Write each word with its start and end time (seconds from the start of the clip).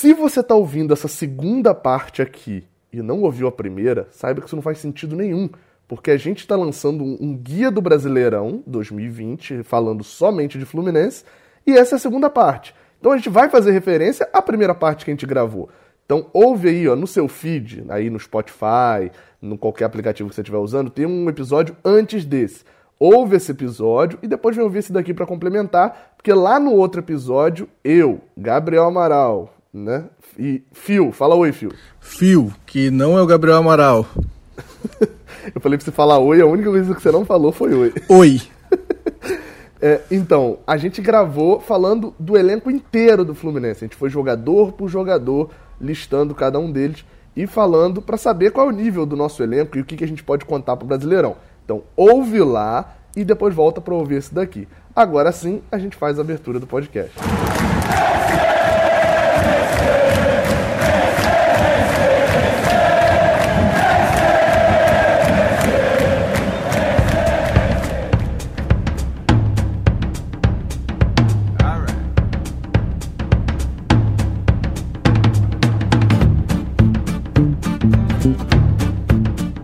Se 0.00 0.14
você 0.14 0.42
tá 0.42 0.54
ouvindo 0.54 0.94
essa 0.94 1.08
segunda 1.08 1.74
parte 1.74 2.22
aqui 2.22 2.66
e 2.90 3.02
não 3.02 3.20
ouviu 3.20 3.46
a 3.46 3.52
primeira, 3.52 4.08
saiba 4.10 4.40
que 4.40 4.46
isso 4.46 4.56
não 4.56 4.62
faz 4.62 4.78
sentido 4.78 5.14
nenhum. 5.14 5.50
Porque 5.86 6.10
a 6.10 6.16
gente 6.16 6.38
está 6.38 6.56
lançando 6.56 7.04
um, 7.04 7.18
um 7.20 7.36
guia 7.36 7.70
do 7.70 7.82
Brasileirão 7.82 8.62
2020, 8.66 9.62
falando 9.62 10.02
somente 10.02 10.58
de 10.58 10.64
Fluminense, 10.64 11.22
e 11.66 11.76
essa 11.76 11.96
é 11.96 11.98
a 11.98 11.98
segunda 11.98 12.30
parte. 12.30 12.74
Então 12.98 13.12
a 13.12 13.16
gente 13.18 13.28
vai 13.28 13.50
fazer 13.50 13.72
referência 13.72 14.26
à 14.32 14.40
primeira 14.40 14.74
parte 14.74 15.04
que 15.04 15.10
a 15.10 15.12
gente 15.12 15.26
gravou. 15.26 15.68
Então 16.06 16.30
ouve 16.32 16.70
aí, 16.70 16.88
ó, 16.88 16.96
no 16.96 17.06
seu 17.06 17.28
feed, 17.28 17.84
aí 17.90 18.08
no 18.08 18.18
Spotify, 18.18 19.12
no 19.38 19.58
qualquer 19.58 19.84
aplicativo 19.84 20.30
que 20.30 20.34
você 20.34 20.40
estiver 20.40 20.56
usando, 20.56 20.88
tem 20.88 21.04
um 21.04 21.28
episódio 21.28 21.76
antes 21.84 22.24
desse. 22.24 22.64
Ouve 22.98 23.36
esse 23.36 23.52
episódio 23.52 24.18
e 24.22 24.26
depois 24.26 24.56
vem 24.56 24.64
ouvir 24.64 24.78
esse 24.78 24.94
daqui 24.94 25.12
para 25.12 25.26
complementar, 25.26 26.14
porque 26.16 26.32
lá 26.32 26.58
no 26.58 26.72
outro 26.72 27.02
episódio, 27.02 27.68
eu, 27.84 28.22
Gabriel 28.34 28.84
Amaral, 28.84 29.59
né? 29.72 30.04
E 30.38 30.62
Fio, 30.72 31.12
fala 31.12 31.34
oi, 31.34 31.52
Fio. 31.52 31.72
Fio, 32.00 32.52
que 32.66 32.90
não 32.90 33.16
é 33.16 33.22
o 33.22 33.26
Gabriel 33.26 33.56
Amaral. 33.56 34.06
eu 35.54 35.60
falei 35.60 35.78
pra 35.78 35.84
você 35.84 35.92
falar 35.92 36.18
oi, 36.18 36.40
a 36.40 36.46
única 36.46 36.70
coisa 36.70 36.94
que 36.94 37.02
você 37.02 37.10
não 37.10 37.24
falou 37.24 37.52
foi 37.52 37.74
oi. 37.74 37.94
Oi. 38.08 38.42
É, 39.82 40.02
então, 40.10 40.58
a 40.66 40.76
gente 40.76 41.00
gravou 41.00 41.58
falando 41.58 42.14
do 42.18 42.36
elenco 42.36 42.70
inteiro 42.70 43.24
do 43.24 43.34
Fluminense. 43.34 43.82
A 43.82 43.86
gente 43.86 43.96
foi 43.96 44.10
jogador 44.10 44.72
por 44.72 44.90
jogador, 44.90 45.48
listando 45.80 46.34
cada 46.34 46.58
um 46.58 46.70
deles 46.70 47.02
e 47.34 47.46
falando 47.46 48.02
para 48.02 48.18
saber 48.18 48.50
qual 48.50 48.66
é 48.66 48.68
o 48.68 48.76
nível 48.76 49.06
do 49.06 49.16
nosso 49.16 49.42
elenco 49.42 49.78
e 49.78 49.80
o 49.80 49.84
que, 49.86 49.96
que 49.96 50.04
a 50.04 50.06
gente 50.06 50.22
pode 50.22 50.44
contar 50.44 50.76
pro 50.76 50.86
Brasileirão. 50.86 51.36
Então, 51.64 51.82
ouve 51.96 52.40
lá 52.40 52.94
e 53.16 53.24
depois 53.24 53.54
volta 53.54 53.80
para 53.80 53.94
ouvir 53.94 54.16
esse 54.16 54.34
daqui. 54.34 54.68
Agora 54.94 55.32
sim, 55.32 55.62
a 55.72 55.78
gente 55.78 55.96
faz 55.96 56.18
a 56.18 56.20
abertura 56.20 56.60
do 56.60 56.66
podcast. 56.66 57.16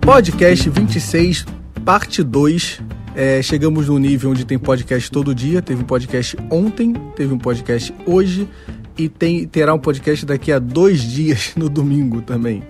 Podcast 0.07 0.71
26, 0.71 1.45
parte 1.85 2.23
2. 2.23 2.81
É, 3.17 3.43
chegamos 3.43 3.89
no 3.89 3.99
nível 3.99 4.31
onde 4.31 4.45
tem 4.45 4.57
podcast 4.57 5.11
todo 5.11 5.35
dia. 5.35 5.61
Teve 5.61 5.83
um 5.83 5.85
podcast 5.85 6.37
ontem, 6.49 6.93
teve 7.17 7.35
um 7.35 7.39
podcast 7.39 7.93
hoje 8.07 8.49
e 8.97 9.09
tem, 9.09 9.49
terá 9.49 9.75
um 9.75 9.81
podcast 9.81 10.25
daqui 10.25 10.53
a 10.53 10.61
dois 10.61 11.01
dias 11.03 11.55
no 11.59 11.69
domingo 11.69 12.23
também. 12.23 12.63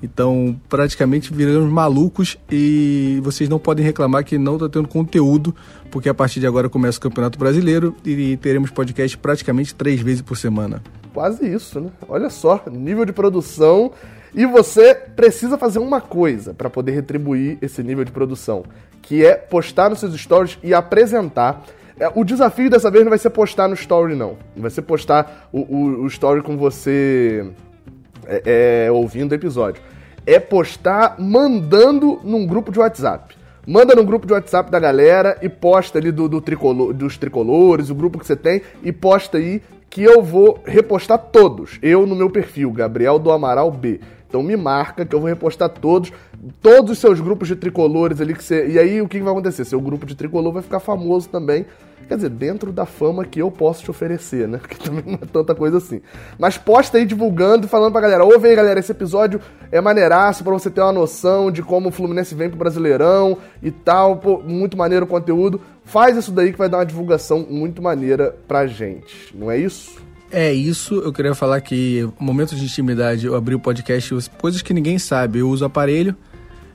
Então, 0.00 0.54
praticamente 0.68 1.34
viramos 1.34 1.68
malucos 1.68 2.38
e 2.48 3.18
vocês 3.24 3.48
não 3.48 3.58
podem 3.58 3.84
reclamar 3.84 4.24
que 4.24 4.38
não 4.38 4.54
está 4.54 4.68
tendo 4.68 4.86
conteúdo, 4.86 5.52
porque 5.90 6.08
a 6.08 6.14
partir 6.14 6.38
de 6.38 6.46
agora 6.46 6.68
começa 6.68 6.98
o 6.98 7.00
Campeonato 7.00 7.36
Brasileiro 7.36 7.96
e 8.04 8.36
teremos 8.36 8.70
podcast 8.70 9.18
praticamente 9.18 9.74
três 9.74 10.00
vezes 10.00 10.22
por 10.22 10.36
semana. 10.36 10.80
Quase 11.12 11.44
isso, 11.44 11.80
né? 11.80 11.90
Olha 12.08 12.30
só, 12.30 12.62
nível 12.70 13.04
de 13.04 13.12
produção 13.12 13.90
e 14.34 14.44
você 14.46 14.94
precisa 14.94 15.56
fazer 15.56 15.78
uma 15.78 16.00
coisa 16.00 16.52
para 16.52 16.68
poder 16.68 16.92
retribuir 16.92 17.56
esse 17.62 17.82
nível 17.82 18.04
de 18.04 18.10
produção, 18.10 18.64
que 19.00 19.24
é 19.24 19.34
postar 19.34 19.90
nos 19.90 20.00
seus 20.00 20.14
stories 20.20 20.58
e 20.62 20.74
apresentar. 20.74 21.62
É, 21.98 22.10
o 22.12 22.24
desafio 22.24 22.68
dessa 22.68 22.90
vez 22.90 23.04
não 23.04 23.10
vai 23.10 23.18
ser 23.18 23.30
postar 23.30 23.68
no 23.68 23.74
story, 23.74 24.16
não. 24.16 24.36
Vai 24.56 24.70
ser 24.70 24.82
postar 24.82 25.48
o, 25.52 25.60
o, 25.60 26.02
o 26.02 26.06
story 26.08 26.42
com 26.42 26.56
você 26.56 27.48
é, 28.26 28.86
é, 28.86 28.90
ouvindo 28.90 29.32
o 29.32 29.34
episódio. 29.34 29.80
É 30.26 30.40
postar 30.40 31.16
mandando 31.20 32.20
num 32.24 32.46
grupo 32.46 32.72
de 32.72 32.80
WhatsApp. 32.80 33.36
Manda 33.66 33.94
no 33.94 34.04
grupo 34.04 34.26
de 34.26 34.32
WhatsApp 34.32 34.70
da 34.70 34.78
galera 34.78 35.38
e 35.40 35.48
posta 35.48 35.98
ali 35.98 36.10
do, 36.10 36.28
do 36.28 36.40
dos 36.92 37.16
tricolores, 37.16 37.88
o 37.88 37.94
grupo 37.94 38.18
que 38.18 38.26
você 38.26 38.36
tem, 38.36 38.60
e 38.82 38.92
posta 38.92 39.38
aí 39.38 39.62
que 39.88 40.02
eu 40.02 40.22
vou 40.22 40.60
repostar 40.66 41.18
todos. 41.18 41.78
Eu 41.80 42.04
no 42.04 42.16
meu 42.16 42.28
perfil, 42.28 42.72
Gabriel 42.72 43.18
do 43.18 43.30
Amaral 43.30 43.70
B. 43.70 44.00
Então 44.28 44.42
me 44.42 44.56
marca 44.56 45.04
que 45.04 45.14
eu 45.14 45.20
vou 45.20 45.28
repostar 45.28 45.68
todos, 45.68 46.12
todos 46.60 46.92
os 46.92 46.98
seus 46.98 47.20
grupos 47.20 47.48
de 47.48 47.56
tricolores 47.56 48.20
ali 48.20 48.34
que 48.34 48.42
você. 48.42 48.66
E 48.68 48.78
aí 48.78 49.00
o 49.00 49.08
que 49.08 49.20
vai 49.20 49.32
acontecer? 49.32 49.64
Seu 49.64 49.80
grupo 49.80 50.04
de 50.04 50.14
tricolor 50.14 50.52
vai 50.52 50.62
ficar 50.62 50.80
famoso 50.80 51.28
também. 51.28 51.66
Quer 52.08 52.16
dizer, 52.16 52.30
dentro 52.30 52.70
da 52.70 52.84
fama 52.84 53.24
que 53.24 53.40
eu 53.40 53.50
posso 53.50 53.82
te 53.82 53.90
oferecer, 53.90 54.46
né? 54.46 54.58
Porque 54.62 54.76
também 54.76 55.04
não 55.06 55.14
é 55.14 55.26
tanta 55.32 55.54
coisa 55.54 55.78
assim. 55.78 56.00
Mas 56.38 56.58
posta 56.58 56.98
aí 56.98 57.06
divulgando 57.06 57.66
falando 57.66 57.92
pra 57.92 58.00
galera: 58.00 58.24
ouve 58.24 58.48
aí, 58.48 58.56
galera, 58.56 58.80
esse 58.80 58.92
episódio 58.92 59.40
é 59.72 59.80
maneiraço 59.80 60.44
pra 60.44 60.52
você 60.52 60.70
ter 60.70 60.80
uma 60.80 60.92
noção 60.92 61.50
de 61.50 61.62
como 61.62 61.88
o 61.88 61.92
Fluminense 61.92 62.34
vem 62.34 62.48
pro 62.48 62.58
Brasileirão 62.58 63.38
e 63.62 63.70
tal. 63.70 64.16
Pô, 64.16 64.38
muito 64.38 64.76
maneiro 64.76 65.06
o 65.06 65.08
conteúdo. 65.08 65.60
Faz 65.84 66.16
isso 66.16 66.32
daí 66.32 66.52
que 66.52 66.58
vai 66.58 66.68
dar 66.68 66.78
uma 66.78 66.86
divulgação 66.86 67.46
muito 67.48 67.80
maneira 67.80 68.34
pra 68.46 68.66
gente. 68.66 69.34
Não 69.36 69.50
é 69.50 69.58
isso? 69.58 70.02
É 70.36 70.52
isso, 70.52 70.96
eu 70.96 71.12
queria 71.12 71.32
falar 71.32 71.60
que 71.60 72.08
momentos 72.18 72.58
de 72.58 72.64
intimidade, 72.64 73.24
eu 73.24 73.36
abri 73.36 73.54
o 73.54 73.60
podcast, 73.60 74.28
coisas 74.36 74.62
que 74.62 74.74
ninguém 74.74 74.98
sabe, 74.98 75.38
eu 75.38 75.48
uso 75.48 75.64
aparelho, 75.64 76.16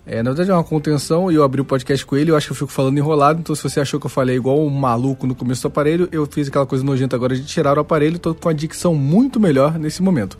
é, 0.06 0.24
na 0.24 0.30
verdade 0.30 0.50
é 0.50 0.54
uma 0.54 0.64
contenção 0.64 1.30
e 1.30 1.36
eu 1.36 1.44
abri 1.44 1.60
o 1.60 1.66
podcast 1.66 2.06
com 2.06 2.16
ele, 2.16 2.32
eu 2.32 2.38
acho 2.38 2.48
que 2.48 2.54
eu 2.54 2.56
fico 2.56 2.72
falando 2.72 2.98
enrolado, 2.98 3.42
então 3.42 3.54
se 3.54 3.62
você 3.62 3.82
achou 3.82 4.00
que 4.00 4.06
eu 4.06 4.10
falei 4.10 4.38
igual 4.38 4.66
um 4.66 4.70
maluco 4.70 5.28
no 5.28 5.36
começo 5.36 5.64
do 5.64 5.68
aparelho, 5.68 6.08
eu 6.10 6.26
fiz 6.26 6.48
aquela 6.48 6.66
coisa 6.66 6.86
nojenta 6.86 7.18
agora 7.18 7.36
de 7.36 7.44
tirar 7.44 7.78
o 7.78 7.82
aparelho, 7.82 8.18
tô 8.18 8.34
com 8.34 8.48
a 8.48 8.54
dicção 8.54 8.96
muito 8.96 9.42
melhor 9.42 9.78
nesse 9.78 10.02
momento. 10.02 10.38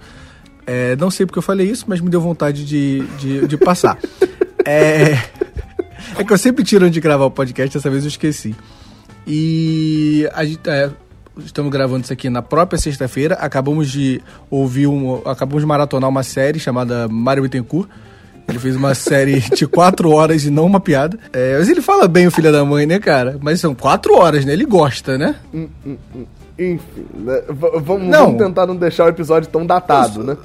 É, 0.66 0.96
não 0.96 1.12
sei 1.12 1.26
porque 1.26 1.40
eu 1.40 1.44
falei 1.44 1.70
isso, 1.70 1.84
mas 1.90 2.00
me 2.00 2.10
deu 2.10 2.22
vontade 2.22 2.64
de, 2.64 3.06
de, 3.18 3.48
de 3.48 3.58
passar. 3.58 4.00
é, 4.66 5.12
é 6.18 6.24
que 6.24 6.32
eu 6.32 6.38
sempre 6.38 6.64
tiro 6.64 6.90
de 6.90 7.02
gravar 7.02 7.26
o 7.26 7.32
podcast, 7.32 7.78
dessa 7.78 7.90
vez 7.90 8.06
eu 8.06 8.08
esqueci. 8.08 8.56
E 9.28 10.26
a 10.34 10.46
gente, 10.46 10.62
é, 10.70 10.90
estamos 11.46 11.72
gravando 11.72 12.04
isso 12.04 12.14
aqui 12.14 12.30
na 12.30 12.42
própria 12.42 12.80
sexta-feira. 12.80 13.36
Acabamos 13.36 13.90
de 13.90 14.22
ouvir 14.50 14.88
um. 14.88 15.22
Acabamos 15.26 15.62
de 15.62 15.68
maratonar 15.68 16.10
uma 16.10 16.24
série 16.24 16.60
chamada 16.60 17.08
Mário 17.08 17.44
Bittencourt. 17.44 17.90
Ele 18.48 18.60
fez 18.60 18.76
uma 18.76 18.96
série 18.96 19.40
de 19.56 19.68
quatro 19.68 20.12
horas 20.12 20.44
e 20.44 20.50
não 20.50 20.66
uma 20.66 20.80
piada. 20.80 21.18
É, 21.32 21.58
mas 21.58 21.70
ele 21.70 21.82
fala 21.82 22.08
bem 22.08 22.28
o 22.28 22.32
filho 22.32 22.52
da 22.52 22.66
mãe, 22.66 22.86
né, 22.86 23.00
cara? 23.00 23.38
Mas 23.42 23.60
são 23.60 23.76
quatro 23.76 24.16
horas, 24.16 24.44
né? 24.44 24.54
Ele 24.54 24.66
gosta, 24.66 25.18
né? 25.18 25.36
Hum, 25.54 25.68
hum, 25.86 25.98
hum. 26.16 26.26
Enfim, 26.58 27.06
né? 27.14 27.42
vamos, 27.48 28.08
não. 28.08 28.26
vamos 28.26 28.38
tentar 28.38 28.68
não 28.68 28.76
deixar 28.76 29.06
o 29.06 29.10
episódio 29.10 29.50
tão 29.50 29.66
datado, 29.66 30.24
né? 30.24 30.36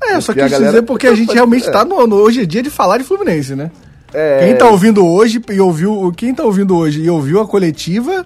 É, 0.00 0.12
porque 0.12 0.22
só 0.22 0.32
quis 0.32 0.50
galera... 0.50 0.64
dizer 0.66 0.82
porque 0.82 1.06
a 1.08 1.14
gente 1.14 1.32
realmente 1.34 1.68
é. 1.68 1.72
tá 1.72 1.84
no, 1.84 2.06
no, 2.06 2.16
Hoje 2.16 2.42
é 2.42 2.46
dia 2.46 2.62
de 2.62 2.70
falar 2.70 2.98
de 2.98 3.04
Fluminense, 3.04 3.56
né? 3.56 3.70
É. 4.14 4.46
Quem 4.46 4.56
tá 4.56 4.68
ouvindo 4.68 5.04
hoje 5.04 5.42
e 5.50 5.60
ouviu. 5.60 6.12
Quem 6.16 6.32
tá 6.32 6.44
ouvindo 6.44 6.76
hoje 6.76 7.02
e 7.02 7.10
ouviu 7.10 7.40
a 7.40 7.46
coletiva 7.46 8.24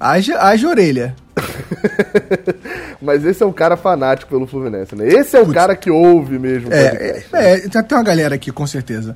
Haja, 0.00 0.38
haja 0.40 0.66
orelha. 0.66 1.14
Mas 3.00 3.24
esse 3.24 3.42
é 3.42 3.46
o 3.46 3.52
cara 3.52 3.76
fanático 3.76 4.30
pelo 4.30 4.46
Fluminense, 4.46 4.96
né? 4.96 5.06
Esse 5.06 5.36
é 5.36 5.40
o 5.40 5.44
Putz. 5.44 5.54
cara 5.54 5.76
que 5.76 5.90
ouve 5.90 6.38
mesmo. 6.38 6.72
É, 6.72 7.24
é, 7.34 7.54
é, 7.54 7.70
já 7.70 7.82
tem 7.82 7.96
uma 7.96 8.04
galera 8.04 8.34
aqui, 8.34 8.50
com 8.50 8.66
certeza. 8.66 9.14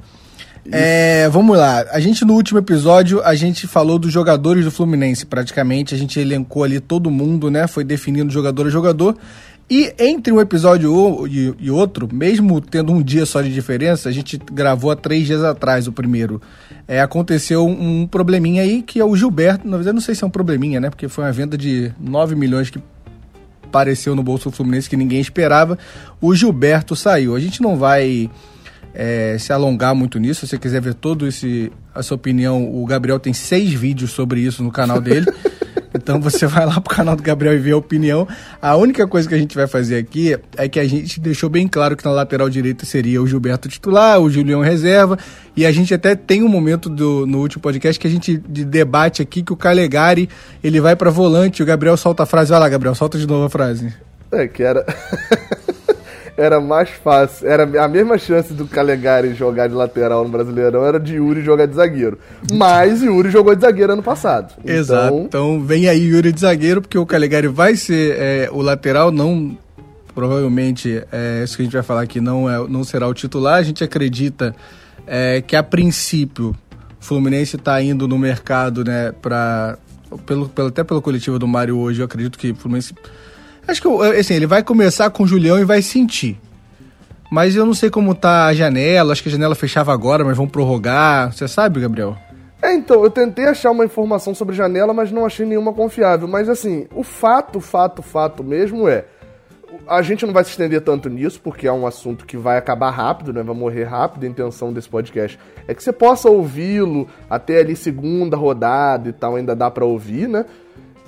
É, 0.70 1.28
vamos 1.28 1.56
lá. 1.56 1.84
A 1.90 2.00
gente 2.00 2.24
no 2.24 2.34
último 2.34 2.58
episódio 2.58 3.22
a 3.22 3.34
gente 3.34 3.66
falou 3.66 3.98
dos 3.98 4.12
jogadores 4.12 4.64
do 4.64 4.70
Fluminense, 4.70 5.26
praticamente. 5.26 5.94
A 5.94 5.98
gente 5.98 6.18
elencou 6.18 6.64
ali 6.64 6.80
todo 6.80 7.10
mundo, 7.10 7.50
né? 7.50 7.66
Foi 7.66 7.84
definindo 7.84 8.32
jogador 8.32 8.66
a 8.66 8.70
jogador. 8.70 9.16
E 9.68 9.94
entre 9.98 10.32
um 10.32 10.40
episódio 10.40 11.26
e 11.26 11.70
outro, 11.70 12.06
mesmo 12.12 12.60
tendo 12.60 12.92
um 12.92 13.02
dia 13.02 13.24
só 13.24 13.40
de 13.40 13.52
diferença, 13.52 14.10
a 14.10 14.12
gente 14.12 14.38
gravou 14.52 14.90
há 14.90 14.96
três 14.96 15.26
dias 15.26 15.42
atrás 15.42 15.88
o 15.88 15.92
primeiro. 15.92 16.40
É, 16.86 17.00
aconteceu 17.00 17.66
um 17.66 18.06
probleminha 18.06 18.62
aí 18.62 18.82
que 18.82 19.00
é 19.00 19.04
o 19.04 19.16
Gilberto. 19.16 19.66
Na 19.66 19.78
verdade, 19.78 19.94
não 19.94 20.02
sei 20.02 20.14
se 20.14 20.22
é 20.22 20.26
um 20.26 20.30
probleminha, 20.30 20.80
né? 20.80 20.90
Porque 20.90 21.08
foi 21.08 21.24
uma 21.24 21.32
venda 21.32 21.56
de 21.56 21.90
9 21.98 22.34
milhões 22.34 22.68
que 22.68 22.78
apareceu 23.64 24.14
no 24.14 24.22
bolso 24.22 24.50
Fluminense 24.50 24.88
que 24.88 24.96
ninguém 24.96 25.20
esperava. 25.20 25.78
O 26.20 26.34
Gilberto 26.34 26.94
saiu. 26.94 27.34
A 27.34 27.40
gente 27.40 27.62
não 27.62 27.76
vai 27.76 28.30
é, 28.92 29.36
se 29.38 29.50
alongar 29.50 29.94
muito 29.94 30.18
nisso. 30.18 30.40
Se 30.40 30.48
você 30.50 30.58
quiser 30.58 30.82
ver 30.82 30.94
todo 30.94 31.26
esse 31.26 31.72
essa 31.94 32.14
opinião, 32.14 32.70
o 32.74 32.84
Gabriel 32.84 33.18
tem 33.18 33.32
seis 33.32 33.72
vídeos 33.72 34.10
sobre 34.10 34.40
isso 34.40 34.62
no 34.62 34.70
canal 34.70 35.00
dele. 35.00 35.26
Então 35.94 36.20
você 36.20 36.46
vai 36.46 36.66
lá 36.66 36.80
pro 36.80 36.94
canal 36.94 37.14
do 37.14 37.22
Gabriel 37.22 37.54
e 37.54 37.58
vê 37.58 37.70
a 37.70 37.76
opinião. 37.76 38.26
A 38.60 38.76
única 38.76 39.06
coisa 39.06 39.28
que 39.28 39.34
a 39.34 39.38
gente 39.38 39.54
vai 39.54 39.66
fazer 39.66 39.96
aqui 39.96 40.36
é 40.56 40.68
que 40.68 40.80
a 40.80 40.86
gente 40.86 41.20
deixou 41.20 41.48
bem 41.48 41.68
claro 41.68 41.96
que 41.96 42.04
na 42.04 42.10
lateral 42.10 42.50
direita 42.50 42.84
seria 42.84 43.22
o 43.22 43.26
Gilberto 43.26 43.68
titular, 43.68 44.20
o 44.20 44.28
Julião 44.28 44.60
reserva. 44.60 45.18
E 45.56 45.64
a 45.64 45.70
gente 45.70 45.94
até 45.94 46.16
tem 46.16 46.42
um 46.42 46.48
momento 46.48 46.88
do, 46.88 47.26
no 47.26 47.38
último 47.38 47.62
podcast 47.62 47.98
que 47.98 48.06
a 48.06 48.10
gente 48.10 48.36
de 48.36 48.64
debate 48.64 49.22
aqui 49.22 49.42
que 49.42 49.52
o 49.52 49.56
Calegari 49.56 50.28
ele 50.62 50.80
vai 50.80 50.96
para 50.96 51.10
volante. 51.10 51.62
O 51.62 51.66
Gabriel 51.66 51.96
solta 51.96 52.24
a 52.24 52.26
frase. 52.26 52.50
Vai 52.50 52.60
lá, 52.60 52.68
Gabriel, 52.68 52.94
solta 52.94 53.16
de 53.16 53.26
novo 53.26 53.44
a 53.44 53.50
frase. 53.50 53.94
É, 54.32 54.48
que 54.48 54.62
era. 54.62 54.84
era 56.36 56.60
mais 56.60 56.90
fácil. 56.90 57.48
Era 57.48 57.84
a 57.84 57.88
mesma 57.88 58.18
chance 58.18 58.52
do 58.52 58.66
Calegari 58.66 59.34
jogar 59.34 59.68
de 59.68 59.74
lateral 59.74 60.24
no 60.24 60.30
Brasileirão 60.30 60.84
era 60.84 60.98
de 60.98 61.14
Yuri 61.14 61.42
jogar 61.42 61.66
de 61.66 61.74
zagueiro. 61.74 62.18
Mas 62.52 63.02
Yuri 63.02 63.30
jogou 63.30 63.54
de 63.54 63.62
zagueiro 63.62 63.92
ano 63.92 64.02
passado. 64.02 64.52
Exato. 64.64 65.14
Então, 65.14 65.24
então 65.24 65.64
vem 65.64 65.88
aí 65.88 66.04
Yuri 66.04 66.32
de 66.32 66.40
zagueiro, 66.40 66.80
porque 66.80 66.98
o 66.98 67.06
Calegari 67.06 67.48
vai 67.48 67.76
ser 67.76 68.16
é, 68.18 68.48
o 68.52 68.60
lateral, 68.60 69.10
não 69.10 69.56
provavelmente 70.14 71.02
é, 71.10 71.42
isso 71.42 71.56
que 71.56 71.62
a 71.62 71.64
gente 71.64 71.74
vai 71.74 71.82
falar 71.82 72.02
aqui 72.02 72.20
não, 72.20 72.48
é, 72.48 72.68
não 72.68 72.84
será 72.84 73.06
o 73.06 73.14
titular. 73.14 73.58
A 73.58 73.62
gente 73.62 73.82
acredita 73.82 74.54
é, 75.06 75.40
que 75.40 75.56
a 75.56 75.62
princípio 75.62 76.54
o 77.00 77.04
Fluminense 77.04 77.56
está 77.56 77.82
indo 77.82 78.08
no 78.08 78.18
mercado, 78.18 78.82
né, 78.82 79.12
para 79.20 79.76
pelo, 80.26 80.48
pelo, 80.48 80.68
até 80.68 80.84
pelo 80.84 81.02
coletivo 81.02 81.38
do 81.38 81.46
Mário 81.46 81.76
hoje, 81.76 82.00
eu 82.00 82.04
acredito 82.04 82.38
que 82.38 82.52
o 82.52 82.54
Fluminense. 82.54 82.94
Acho 83.66 83.80
que 83.82 83.88
assim, 84.18 84.34
ele 84.34 84.46
vai 84.46 84.62
começar 84.62 85.10
com 85.10 85.22
o 85.22 85.26
Julião 85.26 85.58
e 85.58 85.64
vai 85.64 85.80
sentir. 85.82 86.38
Mas 87.30 87.56
eu 87.56 87.66
não 87.66 87.74
sei 87.74 87.90
como 87.90 88.14
tá 88.14 88.46
a 88.46 88.54
janela, 88.54 89.12
acho 89.12 89.22
que 89.22 89.28
a 89.28 89.32
janela 89.32 89.54
fechava 89.54 89.92
agora, 89.92 90.24
mas 90.24 90.36
vão 90.36 90.46
prorrogar. 90.46 91.32
Você 91.32 91.48
sabe, 91.48 91.80
Gabriel? 91.80 92.16
É, 92.62 92.72
então, 92.72 93.02
eu 93.02 93.10
tentei 93.10 93.46
achar 93.46 93.70
uma 93.70 93.84
informação 93.84 94.34
sobre 94.34 94.54
janela, 94.54 94.94
mas 94.94 95.10
não 95.12 95.26
achei 95.26 95.44
nenhuma 95.44 95.72
confiável. 95.72 96.28
Mas 96.28 96.48
assim, 96.48 96.86
o 96.94 97.02
fato, 97.02 97.60
fato, 97.60 98.02
fato 98.02 98.44
mesmo 98.44 98.88
é. 98.88 99.04
A 99.86 100.00
gente 100.00 100.24
não 100.24 100.32
vai 100.32 100.44
se 100.44 100.50
estender 100.50 100.80
tanto 100.80 101.10
nisso, 101.10 101.40
porque 101.42 101.66
é 101.66 101.72
um 101.72 101.86
assunto 101.86 102.24
que 102.24 102.36
vai 102.36 102.56
acabar 102.56 102.90
rápido, 102.90 103.32
né? 103.32 103.42
Vai 103.42 103.54
morrer 103.54 103.84
rápido. 103.84 104.24
A 104.24 104.28
intenção 104.28 104.72
desse 104.72 104.88
podcast 104.88 105.38
é 105.66 105.74
que 105.74 105.82
você 105.82 105.92
possa 105.92 106.30
ouvi-lo 106.30 107.08
até 107.28 107.58
ali 107.58 107.74
segunda 107.74 108.36
rodada 108.36 109.08
e 109.08 109.12
tal, 109.12 109.36
ainda 109.36 109.54
dá 109.54 109.70
para 109.70 109.84
ouvir, 109.84 110.28
né? 110.28 110.46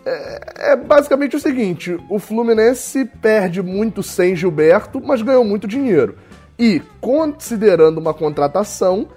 É, 0.06 0.72
é, 0.72 0.76
basicamente 0.76 1.34
o 1.34 1.40
seguinte: 1.40 1.98
o 2.08 2.20
Fluminense 2.20 3.04
perde 3.04 3.60
muito 3.60 4.04
sem 4.04 4.36
Gilberto, 4.36 5.02
mas 5.04 5.20
ganhou 5.20 5.44
muito 5.44 5.66
dinheiro. 5.66 6.14
E, 6.56 6.80
considerando 7.00 7.98
uma 7.98 8.14
contratação, 8.14 9.08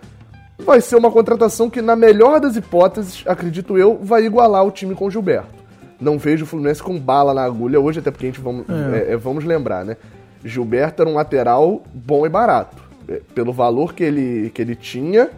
vai 0.58 0.82
ser 0.82 0.96
uma 0.96 1.12
contratação 1.12 1.70
que, 1.70 1.80
na 1.80 1.96
melhor 1.96 2.40
das 2.40 2.56
hipóteses, 2.56 3.24
acredito 3.28 3.78
eu, 3.78 4.00
vai 4.02 4.26
igualar 4.26 4.66
o 4.66 4.72
time 4.72 4.96
com 4.96 5.12
Gilberto. 5.12 5.60
Não 6.02 6.18
vejo 6.18 6.44
o 6.44 6.48
Fluminense 6.48 6.82
com 6.82 6.98
bala 7.00 7.36
na 7.36 7.44
agulha 7.44 7.80
hoje, 7.80 8.00
até 8.00 8.10
porque 8.10 8.26
a 8.26 8.30
gente 8.30 8.42
vamos, 8.42 8.66
é. 8.68 9.12
É, 9.12 9.14
é 9.14 9.18
vamos 9.18 9.46
lembrar, 9.46 9.86
né? 9.86 9.96
Gilberto 10.44 11.04
era 11.04 11.12
um 11.12 11.16
lateral 11.16 11.84
bom 11.94 12.26
e 12.26 12.30
barato. 12.30 12.82
É, 13.08 13.22
pelo 13.36 13.54
valor 13.54 13.94
que 13.94 14.04
ele, 14.04 14.50
que 14.50 14.62
ele 14.62 14.76
tinha, 14.76 15.30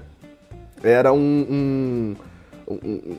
era 0.82 1.12
um, 1.12 2.16
um, 2.68 2.76
um 2.84 3.18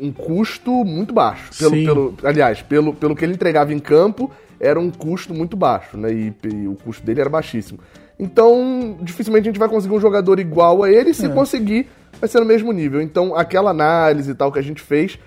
um 0.00 0.12
custo 0.12 0.84
muito 0.84 1.12
baixo. 1.12 1.50
Pelo, 1.58 1.72
pelo, 1.72 2.14
aliás, 2.22 2.62
pelo, 2.62 2.94
pelo 2.94 3.14
que 3.14 3.24
ele 3.24 3.34
entregava 3.34 3.72
em 3.72 3.78
campo, 3.78 4.30
era 4.58 4.78
um 4.78 4.90
custo 4.90 5.34
muito 5.34 5.56
baixo, 5.56 5.96
né? 5.96 6.12
E, 6.12 6.34
e, 6.44 6.68
o 6.68 6.74
custo 6.74 7.04
dele 7.04 7.20
era 7.20 7.30
baixíssimo. 7.30 7.78
Então, 8.18 8.98
dificilmente 9.00 9.48
a 9.48 9.50
gente 9.50 9.58
vai 9.58 9.68
conseguir 9.68 9.94
um 9.94 10.00
jogador 10.00 10.38
igual 10.38 10.82
a 10.82 10.90
ele. 10.90 11.14
Se 11.14 11.26
é. 11.26 11.28
conseguir, 11.28 11.88
vai 12.20 12.28
ser 12.28 12.40
no 12.40 12.46
mesmo 12.46 12.70
nível. 12.72 13.00
Então, 13.00 13.34
aquela 13.34 13.70
análise 13.70 14.30
e 14.30 14.34
tal 14.34 14.52
que 14.52 14.58
a 14.58 14.62
gente 14.62 14.82
fez 14.82 15.18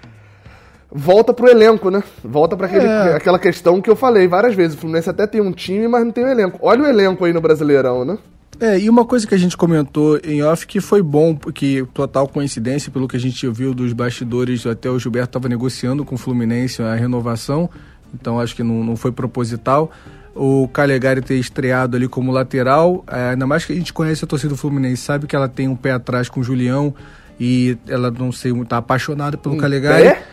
volta 0.93 1.33
pro 1.33 1.49
elenco, 1.49 1.89
né? 1.89 2.03
Volta 2.23 2.55
para 2.55 2.67
é. 2.67 3.15
aquela 3.15 3.39
questão 3.39 3.81
que 3.81 3.89
eu 3.89 3.95
falei 3.95 4.27
várias 4.27 4.53
vezes. 4.53 4.77
O 4.77 4.79
Fluminense 4.79 5.09
até 5.09 5.25
tem 5.25 5.41
um 5.41 5.51
time, 5.51 5.87
mas 5.87 6.05
não 6.05 6.11
tem 6.11 6.23
um 6.23 6.29
elenco. 6.29 6.59
Olha 6.61 6.83
o 6.83 6.85
elenco 6.85 7.25
aí 7.25 7.33
no 7.33 7.41
Brasileirão, 7.41 8.05
né? 8.05 8.17
É, 8.59 8.79
e 8.79 8.89
uma 8.89 9.05
coisa 9.05 9.27
que 9.27 9.33
a 9.33 9.37
gente 9.37 9.57
comentou 9.57 10.19
em 10.23 10.43
off 10.43 10.65
que 10.65 10.79
foi 10.79 11.01
bom, 11.01 11.35
porque 11.35 11.85
total 11.93 12.27
coincidência, 12.27 12.91
pelo 12.91 13.07
que 13.07 13.15
a 13.15 13.19
gente 13.19 13.47
viu 13.49 13.73
dos 13.73 13.93
bastidores, 13.93 14.65
até 14.65 14.89
o 14.89 14.97
Gilberto 14.99 15.29
estava 15.29 15.49
negociando 15.49 16.05
com 16.05 16.15
o 16.15 16.17
Fluminense 16.17 16.81
a 16.81 16.95
renovação, 16.95 17.69
então 18.13 18.39
acho 18.39 18.55
que 18.55 18.63
não, 18.63 18.83
não 18.83 18.95
foi 18.95 19.11
proposital. 19.11 19.91
O 20.35 20.67
Calegari 20.67 21.21
ter 21.21 21.35
estreado 21.35 21.95
ali 21.95 22.07
como 22.07 22.31
lateral, 22.31 23.03
é, 23.07 23.31
ainda 23.31 23.45
mais 23.45 23.65
que 23.65 23.73
a 23.73 23.75
gente 23.75 23.93
conhece 23.93 24.23
a 24.23 24.27
torcida 24.27 24.49
do 24.49 24.57
Fluminense, 24.57 25.01
sabe 25.01 25.27
que 25.27 25.35
ela 25.35 25.47
tem 25.47 25.67
um 25.67 25.75
pé 25.75 25.91
atrás 25.91 26.29
com 26.29 26.39
o 26.39 26.43
Julião 26.43 26.93
e 27.39 27.77
ela 27.87 28.09
não 28.11 28.31
sei, 28.31 28.51
tá 28.65 28.77
apaixonada 28.77 29.37
pelo 29.37 29.55
um 29.55 29.57
Calegari. 29.57 30.03
Pé? 30.03 30.23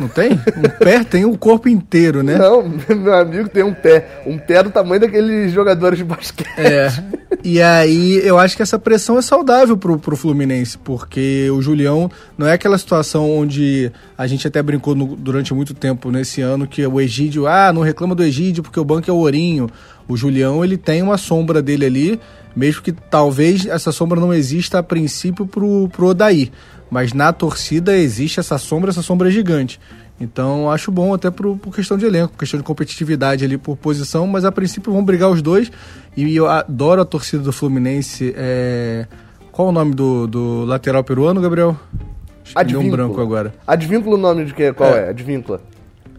Não 0.00 0.08
tem? 0.08 0.32
Um 0.32 0.78
pé 0.78 1.04
tem 1.04 1.26
o 1.26 1.32
um 1.32 1.36
corpo 1.36 1.68
inteiro, 1.68 2.22
né? 2.22 2.38
Não, 2.38 2.66
meu 2.96 3.14
amigo 3.14 3.50
tem 3.50 3.62
um 3.62 3.74
pé. 3.74 4.22
Um 4.24 4.38
pé 4.38 4.62
do 4.62 4.70
tamanho 4.70 5.02
daqueles 5.02 5.52
jogadores 5.52 5.98
de 5.98 6.04
basquete. 6.04 6.48
É. 6.56 6.90
E 7.44 7.60
aí 7.60 8.18
eu 8.24 8.38
acho 8.38 8.56
que 8.56 8.62
essa 8.62 8.78
pressão 8.78 9.18
é 9.18 9.22
saudável 9.22 9.76
pro, 9.76 9.98
pro 9.98 10.16
Fluminense, 10.16 10.78
porque 10.78 11.50
o 11.50 11.60
Julião 11.60 12.10
não 12.38 12.46
é 12.46 12.54
aquela 12.54 12.78
situação 12.78 13.30
onde 13.30 13.92
a 14.16 14.26
gente 14.26 14.48
até 14.48 14.62
brincou 14.62 14.94
no, 14.94 15.14
durante 15.16 15.52
muito 15.52 15.74
tempo 15.74 16.10
nesse 16.10 16.40
ano 16.40 16.66
que 16.66 16.86
o 16.86 16.98
Egídio, 16.98 17.46
ah, 17.46 17.70
não 17.70 17.82
reclama 17.82 18.14
do 18.14 18.24
Egídio 18.24 18.62
porque 18.62 18.80
o 18.80 18.84
banco 18.84 19.10
é 19.10 19.12
o 19.12 19.18
Ourinho. 19.18 19.68
O 20.08 20.16
Julião, 20.16 20.64
ele 20.64 20.78
tem 20.78 21.02
uma 21.02 21.18
sombra 21.18 21.60
dele 21.60 21.84
ali, 21.84 22.20
mesmo 22.56 22.80
que 22.80 22.90
talvez 22.92 23.66
essa 23.66 23.92
sombra 23.92 24.18
não 24.18 24.32
exista 24.32 24.78
a 24.78 24.82
princípio 24.82 25.46
pro, 25.46 25.90
pro 25.92 26.06
Odaí. 26.06 26.50
Mas 26.90 27.12
na 27.12 27.32
torcida 27.32 27.96
existe 27.96 28.40
essa 28.40 28.58
sombra, 28.58 28.90
essa 28.90 29.02
sombra 29.02 29.28
é 29.28 29.30
gigante. 29.30 29.80
Então 30.20 30.70
acho 30.70 30.90
bom 30.90 31.14
até 31.14 31.30
por, 31.30 31.56
por, 31.56 31.74
questão 31.74 31.96
de 31.96 32.04
elenco, 32.04 32.36
questão 32.36 32.58
de 32.58 32.64
competitividade 32.64 33.42
ali 33.42 33.56
por 33.56 33.76
posição, 33.76 34.26
mas 34.26 34.44
a 34.44 34.52
princípio 34.52 34.92
vão 34.92 35.02
brigar 35.02 35.30
os 35.30 35.40
dois. 35.40 35.70
E 36.16 36.36
eu 36.36 36.46
adoro 36.46 37.00
a 37.00 37.04
torcida 37.04 37.42
do 37.42 37.52
Fluminense. 37.52 38.34
É... 38.36 39.06
Qual 39.50 39.68
o 39.68 39.72
nome 39.72 39.94
do, 39.94 40.26
do 40.26 40.64
lateral 40.64 41.02
peruano, 41.02 41.40
Gabriel? 41.40 41.76
Advíncula. 42.54 42.86
um 42.86 42.90
branco 42.90 43.20
agora. 43.20 43.54
Advíncula 43.66 44.16
o 44.16 44.18
nome 44.18 44.44
de 44.44 44.54
que? 44.54 44.72
Qual 44.72 44.94
é? 44.94 45.06
é? 45.06 45.08
Advíncula. 45.10 45.60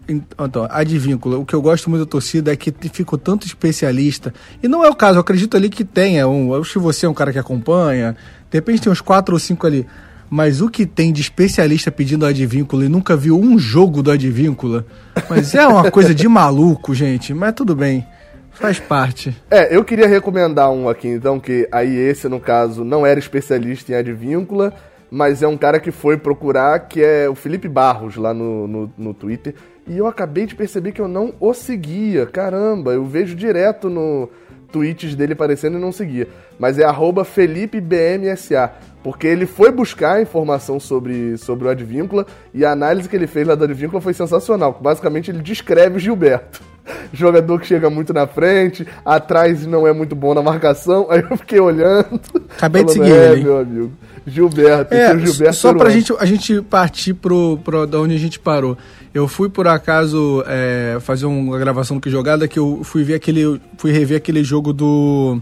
Então, 0.08 0.66
advíncula. 0.68 1.38
O 1.38 1.44
que 1.44 1.54
eu 1.54 1.62
gosto 1.62 1.88
muito 1.88 2.04
da 2.04 2.10
torcida 2.10 2.52
é 2.52 2.56
que 2.56 2.72
ficou 2.92 3.18
tanto 3.18 3.46
especialista. 3.46 4.34
E 4.62 4.68
não 4.68 4.84
é 4.84 4.88
o 4.88 4.94
caso, 4.94 5.16
eu 5.16 5.20
acredito 5.20 5.56
ali 5.56 5.68
que 5.68 5.84
tenha 5.84 6.26
um. 6.26 6.52
Eu 6.54 6.60
acho 6.60 6.72
que 6.72 6.78
você 6.78 7.06
é 7.06 7.08
um 7.08 7.14
cara 7.14 7.32
que 7.32 7.38
acompanha. 7.38 8.16
De 8.50 8.58
repente 8.58 8.82
tem 8.82 8.92
uns 8.92 9.00
quatro 9.00 9.34
ou 9.34 9.38
cinco 9.38 9.66
ali. 9.66 9.86
Mas 10.34 10.62
o 10.62 10.70
que 10.70 10.86
tem 10.86 11.12
de 11.12 11.20
especialista 11.20 11.90
pedindo 11.90 12.24
Advíncula 12.24 12.86
e 12.86 12.88
nunca 12.88 13.14
viu 13.14 13.38
um 13.38 13.58
jogo 13.58 14.02
do 14.02 14.10
Advíncula? 14.10 14.86
Mas 15.28 15.54
é 15.54 15.66
uma 15.66 15.90
coisa 15.90 16.14
de 16.14 16.26
maluco, 16.26 16.94
gente. 16.94 17.34
Mas 17.34 17.52
tudo 17.52 17.76
bem. 17.76 18.06
Faz 18.50 18.80
parte. 18.80 19.36
É, 19.50 19.76
eu 19.76 19.84
queria 19.84 20.08
recomendar 20.08 20.70
um 20.70 20.88
aqui, 20.88 21.06
então, 21.06 21.38
que 21.38 21.68
aí 21.70 21.94
esse, 21.94 22.30
no 22.30 22.40
caso, 22.40 22.82
não 22.82 23.04
era 23.04 23.20
especialista 23.20 23.92
em 23.92 23.94
Advíncula, 23.94 24.72
mas 25.10 25.42
é 25.42 25.46
um 25.46 25.58
cara 25.58 25.78
que 25.78 25.90
foi 25.90 26.16
procurar, 26.16 26.88
que 26.88 27.04
é 27.04 27.28
o 27.28 27.34
Felipe 27.34 27.68
Barros, 27.68 28.16
lá 28.16 28.32
no, 28.32 28.66
no, 28.66 28.92
no 28.96 29.12
Twitter. 29.12 29.54
E 29.86 29.98
eu 29.98 30.06
acabei 30.06 30.46
de 30.46 30.54
perceber 30.54 30.92
que 30.92 31.00
eu 31.02 31.08
não 31.08 31.34
o 31.38 31.52
seguia. 31.52 32.24
Caramba, 32.24 32.92
eu 32.92 33.04
vejo 33.04 33.34
direto 33.34 33.90
no 33.90 34.30
tweets 34.72 35.14
dele 35.14 35.34
aparecendo 35.34 35.76
e 35.76 35.80
não 35.80 35.92
seguia. 35.92 36.26
Mas 36.58 36.78
é 36.78 36.84
arroba 36.84 37.24
FelipeBMSA. 37.24 38.72
Porque 39.02 39.26
ele 39.26 39.46
foi 39.46 39.72
buscar 39.72 40.22
informação 40.22 40.78
sobre, 40.78 41.36
sobre 41.36 41.66
o 41.66 41.70
Advíncula 41.70 42.24
e 42.54 42.64
a 42.64 42.70
análise 42.70 43.08
que 43.08 43.16
ele 43.16 43.26
fez 43.26 43.46
lá 43.46 43.54
do 43.54 43.64
Advíncula 43.64 44.00
foi 44.00 44.14
sensacional. 44.14 44.78
Basicamente, 44.80 45.30
ele 45.30 45.42
descreve 45.42 45.96
o 45.96 45.98
Gilberto. 45.98 46.62
Jogador 47.12 47.60
que 47.60 47.66
chega 47.66 47.90
muito 47.90 48.12
na 48.12 48.26
frente, 48.26 48.86
atrás 49.04 49.66
não 49.66 49.86
é 49.86 49.92
muito 49.92 50.14
bom 50.14 50.34
na 50.34 50.42
marcação. 50.42 51.06
Aí 51.10 51.22
eu 51.28 51.36
fiquei 51.36 51.58
olhando. 51.58 52.20
Acabei 52.56 52.82
falando, 52.82 52.86
de 52.86 52.92
seguir 52.92 53.12
é, 53.12 53.32
ele. 53.32 53.42
meu 53.42 53.58
amigo. 53.58 53.92
Gilberto, 54.24 54.94
é, 54.94 55.18
Gilberto 55.18 55.56
só 55.56 55.74
pra 55.74 55.90
gente, 55.90 56.14
a 56.16 56.24
gente 56.24 56.62
partir 56.62 57.14
pro, 57.14 57.58
pro, 57.58 57.88
da 57.88 57.98
onde 57.98 58.14
a 58.14 58.18
gente 58.18 58.38
parou. 58.38 58.78
Eu 59.14 59.28
fui 59.28 59.48
por 59.48 59.68
acaso 59.68 60.42
é, 60.46 60.96
fazer 61.00 61.26
uma 61.26 61.58
gravação 61.58 61.96
do 61.98 62.00
que 62.00 62.10
jogada 62.10 62.48
que 62.48 62.58
eu 62.58 62.80
fui 62.82 63.04
ver 63.04 63.14
aquele. 63.14 63.60
fui 63.76 63.92
rever 63.92 64.16
aquele 64.16 64.42
jogo 64.42 64.72
do 64.72 65.40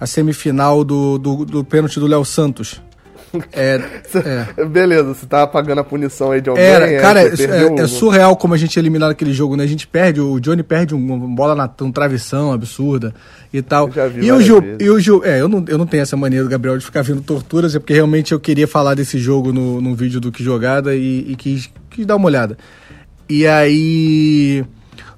a 0.00 0.06
semifinal 0.06 0.84
do, 0.84 1.18
do, 1.18 1.44
do 1.44 1.64
pênalti 1.64 1.98
do 1.98 2.06
Léo 2.06 2.24
Santos. 2.24 2.80
É, 3.52 3.80
é. 4.58 4.64
Beleza, 4.64 5.14
você 5.14 5.26
tá 5.26 5.46
pagando 5.46 5.80
a 5.80 5.84
punição 5.84 6.32
aí 6.32 6.40
de 6.40 6.48
alguém. 6.48 6.64
Era, 6.64 6.90
é, 6.90 7.00
cara, 7.00 7.22
é, 7.22 7.82
é, 7.82 7.86
surreal 7.86 8.36
como 8.36 8.54
a 8.54 8.56
gente 8.56 8.78
é 8.78 8.80
eliminado 8.80 9.10
aquele 9.10 9.32
jogo, 9.32 9.56
né? 9.56 9.64
A 9.64 9.66
gente 9.66 9.86
perde, 9.86 10.20
o 10.20 10.40
Johnny 10.40 10.62
perde 10.62 10.94
uma 10.94 11.16
bola 11.34 11.54
na 11.54 11.70
um 11.82 11.92
travessão 11.92 12.52
absurda 12.52 13.14
e 13.52 13.60
tal. 13.60 13.90
e 14.20 14.32
o 14.32 14.40
Gil, 14.40 14.62
e 14.80 14.88
o 14.88 14.98
Gil, 14.98 15.22
é, 15.24 15.40
eu 15.40 15.48
não, 15.48 15.64
eu 15.68 15.76
não 15.76 15.86
tenho 15.86 16.02
essa 16.02 16.16
mania 16.16 16.42
do 16.42 16.48
Gabriel 16.48 16.78
de 16.78 16.84
ficar 16.84 17.02
vendo 17.02 17.20
torturas, 17.20 17.74
é 17.74 17.78
porque 17.78 17.92
realmente 17.92 18.32
eu 18.32 18.40
queria 18.40 18.66
falar 18.66 18.94
desse 18.94 19.18
jogo 19.18 19.52
no, 19.52 19.80
no 19.80 19.94
vídeo 19.94 20.20
do 20.20 20.32
Que 20.32 20.42
Jogada 20.42 20.94
e, 20.94 21.32
e 21.32 21.36
quis, 21.36 21.70
quis 21.98 22.06
dar 22.06 22.16
uma 22.16 22.26
olhada. 22.26 22.56
E 23.28 23.46
aí. 23.46 24.64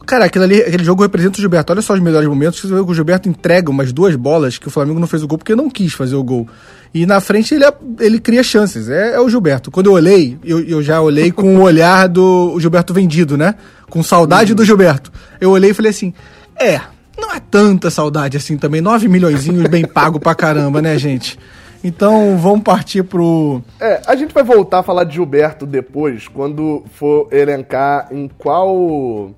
Cara, 0.07 0.25
aquele, 0.25 0.45
ali, 0.45 0.61
aquele 0.63 0.83
jogo 0.83 1.03
representa 1.03 1.39
o 1.39 1.41
Gilberto. 1.41 1.73
Olha 1.73 1.83
só 1.83 1.93
os 1.95 2.01
melhores 2.01 2.29
momentos. 2.29 2.65
O 2.65 2.95
Gilberto 2.95 3.29
entrega 3.29 3.71
umas 3.71 3.93
duas 3.93 4.17
bolas 4.17 4.59
que 4.59 4.67
o 4.67 4.71
Flamengo 4.71 4.99
não 4.99 5.07
fez 5.07 5.23
o 5.23 5.29
gol 5.29 5.39
porque 5.39 5.55
não 5.55 5.71
quis 5.71 5.93
fazer 5.93 6.17
o 6.17 6.25
gol. 6.25 6.49
E 6.93 7.07
na 7.07 7.21
frente 7.21 7.55
ele, 7.55 7.65
ele 8.01 8.19
cria 8.19 8.43
chances. 8.43 8.89
É, 8.89 9.15
é 9.15 9.21
o 9.21 9.29
Gilberto. 9.29 9.71
Quando 9.71 9.87
eu 9.87 9.93
olhei, 9.93 10.37
eu, 10.45 10.61
eu 10.61 10.83
já 10.83 11.01
olhei 11.01 11.31
com 11.31 11.59
o 11.59 11.61
olhar 11.61 12.09
do 12.09 12.59
Gilberto 12.59 12.93
vendido, 12.93 13.37
né? 13.37 13.55
Com 13.89 14.03
saudade 14.03 14.55
do 14.55 14.65
Gilberto. 14.65 15.13
Eu 15.41 15.51
olhei 15.51 15.71
e 15.71 15.75
falei 15.75 15.91
assim: 15.91 16.13
é, 16.59 16.81
não 17.17 17.33
é 17.33 17.39
tanta 17.39 17.91
saudade 17.91 18.37
assim 18.37 18.57
também. 18.57 18.81
9 18.81 19.07
milhões 19.07 19.47
bem 19.69 19.85
pago 19.85 20.19
pra 20.19 20.35
caramba, 20.35 20.83
né, 20.83 20.99
gente? 20.99 21.39
Então 21.83 22.37
vamos 22.37 22.63
partir 22.63 23.03
pro. 23.03 23.63
É, 23.81 24.03
a 24.07 24.15
gente 24.15 24.35
vai 24.35 24.43
voltar 24.43 24.81
a 24.81 24.83
falar 24.83 25.05
de 25.05 25.15
Gilberto 25.15 25.65
depois, 25.67 26.29
quando 26.29 26.85
for 26.93 27.29
elencar 27.33 28.09
em 28.11 28.29
qual 28.29 29.31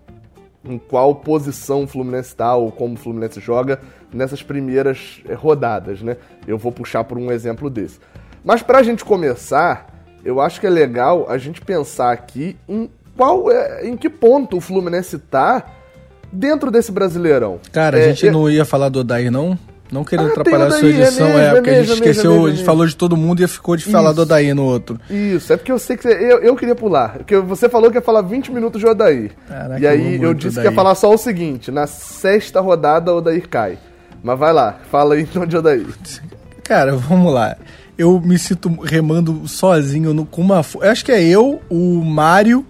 em 0.64 0.78
qual 0.78 1.14
posição 1.16 1.84
o 1.84 1.86
Fluminense 1.88 2.28
está 2.28 2.54
ou 2.54 2.70
como 2.70 2.94
o 2.94 2.96
Fluminense 2.96 3.40
joga 3.40 3.80
nessas 4.12 4.42
primeiras 4.44 5.20
eh, 5.28 5.34
rodadas, 5.34 6.00
né? 6.02 6.16
Eu 6.46 6.56
vou 6.56 6.70
puxar 6.70 7.02
por 7.04 7.18
um 7.18 7.32
exemplo 7.32 7.68
desse. 7.68 7.98
Mas 8.44 8.62
para 8.62 8.78
a 8.78 8.82
gente 8.82 9.04
começar, 9.04 9.86
eu 10.24 10.40
acho 10.40 10.60
que 10.60 10.66
é 10.66 10.70
legal 10.70 11.26
a 11.28 11.36
gente 11.38 11.60
pensar 11.60 12.12
aqui 12.12 12.56
em 12.68 12.88
qual 13.16 13.50
é, 13.50 13.86
em 13.88 13.96
que 13.96 14.08
ponto 14.08 14.56
o 14.56 14.60
Fluminense 14.60 15.16
está 15.16 15.64
dentro 16.32 16.70
desse 16.70 16.92
Brasileirão. 16.92 17.58
Cara, 17.72 17.98
é, 17.98 18.04
a 18.04 18.08
gente 18.08 18.26
eu- 18.26 18.32
não 18.32 18.48
ia 18.48 18.64
falar 18.64 18.88
do 18.88 19.00
Odair, 19.00 19.30
não? 19.32 19.58
Não 19.92 20.04
querendo 20.04 20.28
Ah, 20.28 20.30
atrapalhar 20.30 20.66
a 20.66 20.70
sua 20.70 20.78
Odair, 20.78 20.94
é 20.96 21.02
edição, 21.02 21.26
mesmo, 21.26 21.40
é, 21.40 21.44
é 21.46 21.52
porque 21.54 21.70
a 21.70 21.72
gente 21.74 21.80
mesmo, 21.80 21.92
é 21.92 21.94
esqueceu, 22.08 22.30
mesmo, 22.30 22.34
é 22.34 22.46
a 22.46 22.48
gente 22.48 22.56
mesmo. 22.60 22.66
falou 22.66 22.86
de 22.86 22.96
todo 22.96 23.16
mundo 23.16 23.42
e 23.44 23.46
ficou 23.46 23.76
de 23.76 23.84
falar 23.84 24.06
Isso. 24.08 24.16
do 24.16 24.22
Odair 24.22 24.54
no 24.54 24.64
outro. 24.64 24.98
Isso, 25.10 25.52
é 25.52 25.56
porque 25.58 25.70
eu 25.70 25.78
sei 25.78 25.96
que 25.98 26.02
você, 26.04 26.08
eu, 26.14 26.38
eu 26.38 26.56
queria 26.56 26.74
pular. 26.74 27.18
Porque 27.18 27.36
você 27.36 27.68
falou 27.68 27.90
que 27.90 27.98
ia 27.98 28.02
falar 28.02 28.22
20 28.22 28.50
minutos 28.50 28.80
de 28.80 28.86
Odair. 28.86 29.32
Caraca, 29.46 29.78
e 29.80 29.84
eu 29.84 29.90
aí 29.90 30.14
eu 30.16 30.20
muito 30.22 30.38
disse 30.38 30.58
que 30.58 30.66
ia 30.66 30.72
falar 30.72 30.94
só 30.94 31.12
o 31.12 31.18
seguinte: 31.18 31.70
na 31.70 31.86
sexta 31.86 32.58
rodada, 32.60 33.12
Odair 33.12 33.46
cai. 33.48 33.76
Mas 34.24 34.38
vai 34.38 34.52
lá, 34.52 34.78
fala 34.90 35.14
aí 35.14 35.22
então 35.22 35.44
de 35.44 35.56
Odair. 35.58 35.84
Cara, 36.64 36.96
vamos 36.96 37.32
lá. 37.32 37.56
Eu 37.98 38.18
me 38.18 38.38
sinto 38.38 38.70
remando 38.80 39.46
sozinho 39.46 40.14
no- 40.14 40.24
com 40.24 40.40
uma. 40.40 40.64
Eu 40.80 40.90
acho 40.90 41.04
que 41.04 41.12
é 41.12 41.22
eu, 41.22 41.60
o 41.68 42.02
Mário. 42.02 42.64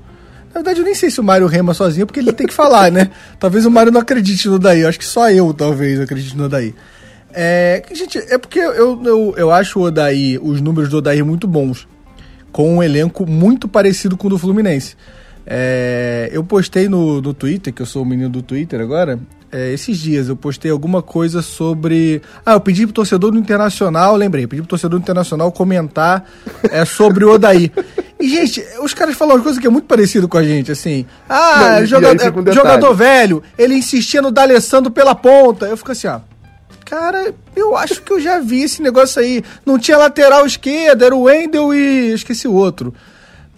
Na 0.49 0.55
verdade, 0.61 0.81
eu 0.81 0.85
nem 0.85 0.95
sei 0.95 1.09
se 1.11 1.21
o 1.21 1.25
Mário 1.25 1.47
rema 1.47 1.73
sozinho, 1.73 2.05
porque 2.07 2.21
ele 2.21 2.33
tem 2.33 2.47
que 2.47 2.52
falar, 2.52 2.91
né? 2.91 3.11
Talvez 3.38 3.64
o 3.64 3.71
Mário 3.71 3.91
não 3.93 4.00
acredite 4.00 4.49
no 4.49 4.59
Daí. 4.59 4.81
Eu 4.81 4.88
acho 4.88 4.99
que 4.99 5.05
só 5.05 5.31
eu, 5.31 5.55
talvez, 5.55 5.99
acredite 6.00 6.37
no 6.37 6.49
Daí. 6.49 6.75
É, 7.34 7.82
gente, 7.92 8.18
é 8.18 8.36
porque 8.38 8.58
eu, 8.58 9.02
eu, 9.04 9.34
eu 9.36 9.50
acho 9.50 9.78
o 9.78 9.82
Odaí, 9.84 10.38
os 10.42 10.60
números 10.60 10.90
do 10.90 10.98
Odaí 10.98 11.22
muito 11.22 11.46
bons. 11.46 11.86
Com 12.50 12.76
um 12.76 12.82
elenco 12.82 13.26
muito 13.28 13.66
parecido 13.66 14.16
com 14.16 14.26
o 14.26 14.30
do 14.30 14.38
Fluminense. 14.38 14.94
É, 15.46 16.28
eu 16.32 16.44
postei 16.44 16.88
no, 16.88 17.20
no 17.20 17.34
Twitter, 17.34 17.72
que 17.72 17.82
eu 17.82 17.86
sou 17.86 18.02
o 18.02 18.06
menino 18.06 18.28
do 18.28 18.42
Twitter 18.42 18.80
agora, 18.80 19.18
é, 19.50 19.72
esses 19.72 19.98
dias 19.98 20.28
eu 20.28 20.36
postei 20.36 20.70
alguma 20.70 21.02
coisa 21.02 21.42
sobre. 21.42 22.22
Ah, 22.46 22.52
eu 22.52 22.60
pedi 22.60 22.86
pro 22.86 22.92
torcedor 22.94 23.32
do 23.32 23.38
Internacional, 23.38 24.14
lembrei, 24.16 24.46
pedi 24.46 24.62
pro 24.62 24.68
torcedor 24.68 24.98
do 24.98 25.02
Internacional 25.02 25.50
comentar 25.50 26.24
é, 26.70 26.84
sobre 26.84 27.24
o 27.24 27.32
Odaí. 27.32 27.72
E, 28.20 28.28
gente, 28.28 28.64
os 28.82 28.94
caras 28.94 29.16
falam 29.16 29.34
uma 29.36 29.42
coisa 29.42 29.60
que 29.60 29.66
é 29.66 29.70
muito 29.70 29.86
parecido 29.86 30.28
com 30.28 30.38
a 30.38 30.44
gente, 30.44 30.70
assim. 30.70 31.04
Ah, 31.28 31.78
Não, 31.80 31.86
joga- 31.86 32.10
aí 32.12 32.18
fica 32.18 32.38
um 32.38 32.44
detalhe. 32.44 32.56
jogador 32.56 32.94
velho, 32.94 33.42
ele 33.58 33.74
insistia 33.74 34.22
no 34.22 34.30
D'Alessandro 34.30 34.92
pela 34.92 35.14
ponta. 35.14 35.66
Eu 35.66 35.76
fico 35.76 35.90
assim, 35.90 36.06
ó. 36.06 36.20
Cara, 36.92 37.34
eu 37.56 37.75
acho 37.75 38.02
que 38.02 38.12
eu 38.12 38.20
já 38.20 38.38
vi 38.38 38.64
esse 38.64 38.82
negócio 38.82 39.18
aí. 39.18 39.42
Não 39.64 39.78
tinha 39.78 39.96
lateral 39.96 40.44
esquerda, 40.44 41.06
era 41.06 41.16
o 41.16 41.22
Wendel 41.22 41.72
e. 41.72 42.11
eu 42.11 42.14
esqueci 42.14 42.46
o 42.46 42.52
outro. 42.52 42.92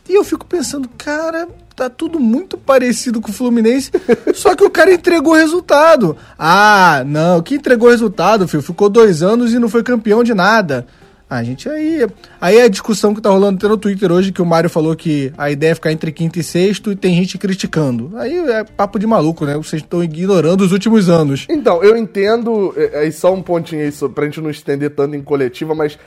E 0.09 0.15
eu 0.15 0.23
fico 0.23 0.47
pensando, 0.47 0.89
cara, 0.97 1.49
tá 1.75 1.91
tudo 1.91 2.21
muito 2.21 2.57
parecido 2.57 3.21
com 3.21 3.33
o 3.33 3.35
Fluminense, 3.35 3.91
só 4.37 4.55
que 4.55 4.63
o 4.63 4.71
cara 4.71 4.95
entregou 4.95 5.33
o 5.33 5.37
resultado. 5.37 6.17
Ah, 6.39 7.03
não, 7.05 7.43
que 7.43 7.57
entregou 7.57 7.89
o 7.89 7.91
resultado, 7.91 8.47
filho? 8.47 8.63
Ficou 8.63 8.89
dois 8.89 9.21
anos 9.21 9.53
e 9.53 9.59
não 9.59 9.69
foi 9.69 9.83
campeão 9.83 10.23
de 10.23 10.33
nada. 10.33 10.87
Ah, 11.29 11.43
gente, 11.43 11.69
aí. 11.69 12.07
Aí 12.41 12.59
é 12.59 12.63
a 12.65 12.69
discussão 12.69 13.15
que 13.15 13.21
tá 13.21 13.31
rolando 13.31 13.57
até 13.57 13.67
no 13.67 13.79
Twitter 13.79 14.13
hoje, 14.13 14.31
que 14.31 14.43
o 14.43 14.47
Mário 14.47 14.69
falou 14.69 14.95
que 14.95 15.33
a 15.39 15.51
ideia 15.51 15.73
é 15.73 15.75
ficar 15.75 15.91
entre 15.91 16.13
quinto 16.13 16.39
e 16.39 16.43
sexto 16.43 16.93
e 16.93 16.97
tem 16.97 17.15
gente 17.17 17.39
criticando. 17.39 18.13
Aí 18.17 18.37
é 18.51 18.63
papo 18.65 18.99
de 18.99 19.07
maluco, 19.07 19.45
né? 19.45 19.57
Vocês 19.57 19.83
estão 19.83 20.05
ignorando 20.05 20.61
os 20.61 20.73
últimos 20.73 21.09
anos. 21.09 21.47
Então, 21.49 21.83
eu 21.83 21.97
entendo, 21.97 22.75
é, 22.77 23.01
aí 23.01 23.13
só 23.13 23.33
um 23.33 23.43
pontinho 23.43 23.83
aí 23.83 23.93
pra 24.11 24.25
gente 24.27 24.41
não 24.41 24.51
estender 24.51 24.91
tanto 24.91 25.17
em 25.17 25.23
coletiva, 25.23 25.75
mas 25.75 25.99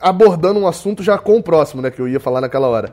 abordando 0.00 0.58
um 0.58 0.66
assunto 0.66 1.02
já 1.02 1.18
com 1.18 1.36
o 1.36 1.42
próximo, 1.42 1.82
né, 1.82 1.90
que 1.90 2.00
eu 2.00 2.08
ia 2.08 2.20
falar 2.20 2.40
naquela 2.40 2.66
hora. 2.68 2.92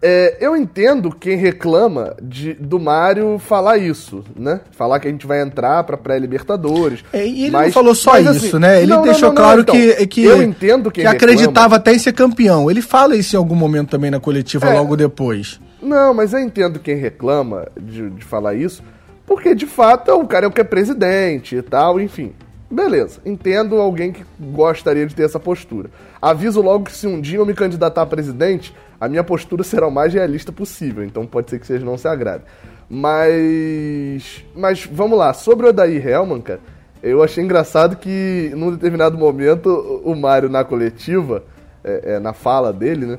É, 0.00 0.36
eu 0.40 0.56
entendo 0.56 1.10
quem 1.10 1.36
reclama 1.36 2.14
de, 2.22 2.54
do 2.54 2.78
Mário 2.78 3.36
falar 3.38 3.78
isso, 3.78 4.22
né? 4.36 4.60
Falar 4.70 5.00
que 5.00 5.08
a 5.08 5.10
gente 5.10 5.26
vai 5.26 5.40
entrar 5.42 5.82
pra 5.82 5.96
pré-libertadores. 5.96 7.04
É, 7.12 7.26
e 7.26 7.42
ele 7.44 7.50
Mas- 7.50 7.66
não 7.66 7.72
falou 7.72 7.94
só 7.96 8.12
mas, 8.12 8.36
isso, 8.36 8.46
assim, 8.46 8.58
né? 8.60 8.78
Ele 8.80 8.90
não, 8.90 8.98
não, 8.98 9.02
deixou 9.02 9.28
não, 9.30 9.34
não, 9.34 9.42
claro 9.42 9.60
então, 9.62 9.74
que, 9.74 10.06
que, 10.06 10.24
eu 10.24 10.40
entendo 10.40 10.90
quem 10.92 11.02
que 11.02 11.08
acreditava 11.08 11.50
reclama. 11.50 11.76
até 11.76 11.94
em 11.94 11.98
ser 11.98 12.12
campeão. 12.12 12.70
Ele 12.70 12.80
fala 12.80 13.16
isso 13.16 13.34
em 13.34 13.38
algum 13.38 13.56
momento 13.56 13.90
também 13.90 14.10
na 14.10 14.20
coletiva, 14.20 14.68
É. 14.68 14.74
logo 14.74 14.96
depois. 14.96 15.58
Não, 15.82 16.14
mas 16.14 16.32
eu 16.32 16.38
entendo 16.38 16.78
quem 16.78 16.96
reclama 16.96 17.66
de, 17.80 18.08
de 18.10 18.24
falar 18.24 18.54
isso, 18.54 18.82
porque 19.26 19.52
de 19.52 19.66
fato 19.66 20.12
o 20.12 20.26
cara 20.28 20.46
é 20.46 20.48
o 20.48 20.52
que 20.52 20.60
é 20.60 20.64
presidente 20.64 21.56
e 21.56 21.62
tal, 21.62 22.00
enfim. 22.00 22.32
Beleza, 22.70 23.18
entendo 23.24 23.76
alguém 23.76 24.12
que 24.12 24.22
gostaria 24.38 25.06
de 25.06 25.14
ter 25.14 25.24
essa 25.24 25.40
postura. 25.40 25.88
Aviso 26.20 26.60
logo 26.60 26.84
que 26.84 26.92
se 26.92 27.06
um 27.06 27.20
dia 27.20 27.38
eu 27.38 27.46
me 27.46 27.54
candidatar 27.54 28.02
a 28.02 28.06
presidente, 28.06 28.74
a 29.00 29.08
minha 29.08 29.22
postura 29.22 29.62
será 29.62 29.86
o 29.86 29.90
mais 29.90 30.12
realista 30.12 30.52
possível, 30.52 31.04
então 31.04 31.26
pode 31.26 31.50
ser 31.50 31.58
que 31.58 31.66
vocês 31.66 31.82
não 31.82 31.96
se 31.96 32.08
agradem. 32.08 32.46
Mas. 32.88 34.44
Mas 34.54 34.84
vamos 34.90 35.18
lá, 35.18 35.32
sobre 35.32 35.66
o 35.66 35.68
Odair 35.70 36.06
Helman, 36.06 36.40
cara, 36.40 36.60
eu 37.02 37.22
achei 37.22 37.44
engraçado 37.44 37.96
que 37.96 38.52
num 38.56 38.72
determinado 38.72 39.16
momento 39.16 39.68
o 39.68 40.12
o 40.12 40.16
Mário 40.16 40.48
na 40.48 40.64
coletiva, 40.64 41.44
é, 41.84 42.14
é, 42.14 42.18
na 42.18 42.32
fala 42.32 42.72
dele, 42.72 43.06
né? 43.06 43.18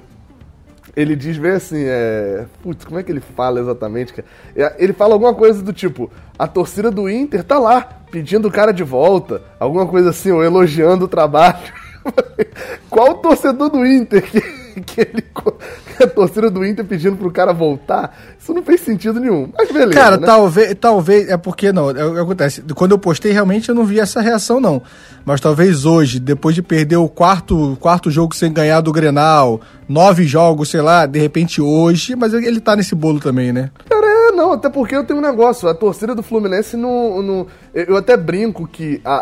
Ele 0.96 1.16
diz 1.16 1.38
bem 1.38 1.52
assim, 1.52 1.84
é. 1.86 2.46
Putz, 2.62 2.84
como 2.84 3.00
é 3.00 3.04
que 3.04 3.12
ele 3.12 3.22
fala 3.22 3.60
exatamente, 3.60 4.14
cara? 4.14 4.28
É, 4.56 4.76
Ele 4.84 4.92
fala 4.92 5.14
alguma 5.14 5.34
coisa 5.34 5.62
do 5.62 5.72
tipo: 5.72 6.12
a 6.38 6.48
torcida 6.48 6.90
do 6.90 7.10
Inter 7.10 7.44
tá 7.44 7.60
lá, 7.60 7.82
pedindo 8.12 8.48
o 8.48 8.52
cara 8.52 8.72
de 8.72 8.84
volta. 8.84 9.42
Alguma 9.60 9.86
coisa 9.86 10.10
assim, 10.10 10.32
ou 10.32 10.44
elogiando 10.44 11.06
o 11.06 11.08
trabalho. 11.08 11.72
Qual 12.90 13.12
o 13.12 13.16
torcedor 13.16 13.70
do 13.70 13.86
Inter 13.86 14.24
que, 14.24 14.42
que 14.86 15.02
ele. 15.02 15.24
a 16.04 16.08
torcida 16.08 16.50
do 16.50 16.66
Inter 16.66 16.86
pedindo 16.86 17.16
pro 17.18 17.32
cara 17.32 17.54
voltar? 17.54 18.18
Isso 18.40 18.54
não 18.54 18.64
fez 18.64 18.82
sentido 18.82 19.20
nenhum. 19.20 19.50
Mas 19.58 19.72
beleza. 19.72 19.92
Cara, 19.92 20.18
né? 20.18 20.26
talvez, 20.26 20.76
talvez, 20.80 21.30
é 21.30 21.38
porque 21.38 21.72
não, 21.72 21.90
é 21.92 22.22
acontece. 22.22 22.62
Quando 22.76 22.92
eu 22.92 23.00
postei, 23.00 23.32
realmente 23.32 23.70
eu 23.70 23.76
não 23.76 23.86
vi 23.86 24.00
essa 24.00 24.22
reação, 24.22 24.60
não. 24.60 24.82
Mas 25.26 25.42
talvez 25.42 25.86
hoje, 25.86 26.20
depois 26.20 26.56
de 26.56 26.62
perder 26.62 26.98
o 26.98 27.10
quarto, 27.10 27.78
quarto 27.80 28.10
jogo 28.10 28.36
sem 28.36 28.52
ganhar 28.52 28.82
do 28.82 28.92
Grenal, 28.92 29.62
nove 29.90 30.24
jogos, 30.26 30.70
sei 30.70 30.82
lá, 30.82 31.06
de 31.08 31.20
repente 31.20 31.60
hoje, 31.62 32.16
mas 32.16 32.32
ele 32.34 32.62
tá 32.62 32.76
nesse 32.76 32.94
bolo 32.94 33.20
também, 33.20 33.52
né? 33.52 33.72
Cara, 33.90 34.06
é, 34.06 34.32
não, 34.32 34.54
até 34.54 34.70
porque 34.70 34.96
eu 34.96 35.04
tenho 35.04 35.18
um 35.20 35.22
negócio. 35.22 35.68
A 35.68 35.74
torcida 35.74 36.14
do 36.14 36.22
Fluminense 36.22 36.78
não. 36.78 37.48
eu 37.74 37.98
até 37.98 38.16
brinco 38.16 38.68
que 38.68 39.02
a, 39.04 39.16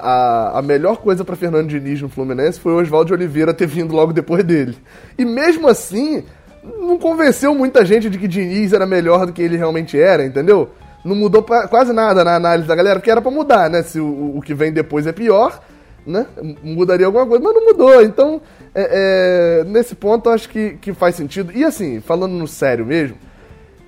a, 0.56 0.60
a 0.60 0.62
melhor 0.62 0.98
coisa 0.98 1.24
pra 1.24 1.38
Fernando 1.38 1.70
Diniz 1.70 2.02
no 2.02 2.10
Fluminense 2.10 2.60
foi 2.60 2.74
o 2.74 2.82
Oswaldo 2.82 3.14
Oliveira 3.14 3.54
ter 3.54 3.66
vindo 3.66 3.96
logo 3.96 4.12
depois 4.12 4.44
dele. 4.44 4.78
E 5.18 5.24
mesmo 5.24 5.68
assim, 5.70 6.22
não 6.82 6.98
convenceu 7.00 7.56
muita 7.56 7.86
gente 7.86 8.10
de 8.10 8.18
que 8.18 8.28
Diniz 8.28 8.74
era 8.74 8.86
melhor 8.86 9.26
do 9.26 9.32
que 9.32 9.42
ele 9.42 9.56
realmente 9.56 9.98
era, 9.98 10.26
entendeu? 10.26 10.70
Não 11.06 11.16
mudou 11.16 11.42
pra- 11.42 11.68
quase 11.70 11.94
nada 11.94 12.26
na 12.26 12.36
análise 12.36 12.68
da 12.68 12.76
galera, 12.76 13.00
porque 13.00 13.10
era 13.10 13.22
pra 13.22 13.32
mudar, 13.32 13.70
né? 13.70 13.82
Se 13.84 14.02
o, 14.02 14.34
o 14.36 14.42
que 14.42 14.54
vem 14.54 14.74
depois 14.74 15.08
é 15.08 15.14
pior, 15.14 15.62
né? 16.06 16.26
Mudaria 16.62 17.06
alguma 17.06 17.26
coisa, 17.26 17.42
mas 17.42 17.54
não 17.54 17.66
mudou. 17.66 18.02
Então, 18.02 18.42
é, 18.74 19.62
é, 19.62 19.64
nesse 19.66 19.96
ponto, 19.96 20.30
eu 20.30 20.34
acho 20.34 20.50
que, 20.50 20.72
que 20.82 20.94
faz 20.94 21.16
sentido. 21.16 21.52
E 21.56 21.64
assim, 21.64 22.00
falando 22.02 22.34
no 22.34 22.48
sério 22.48 22.86
mesmo, 22.86 23.18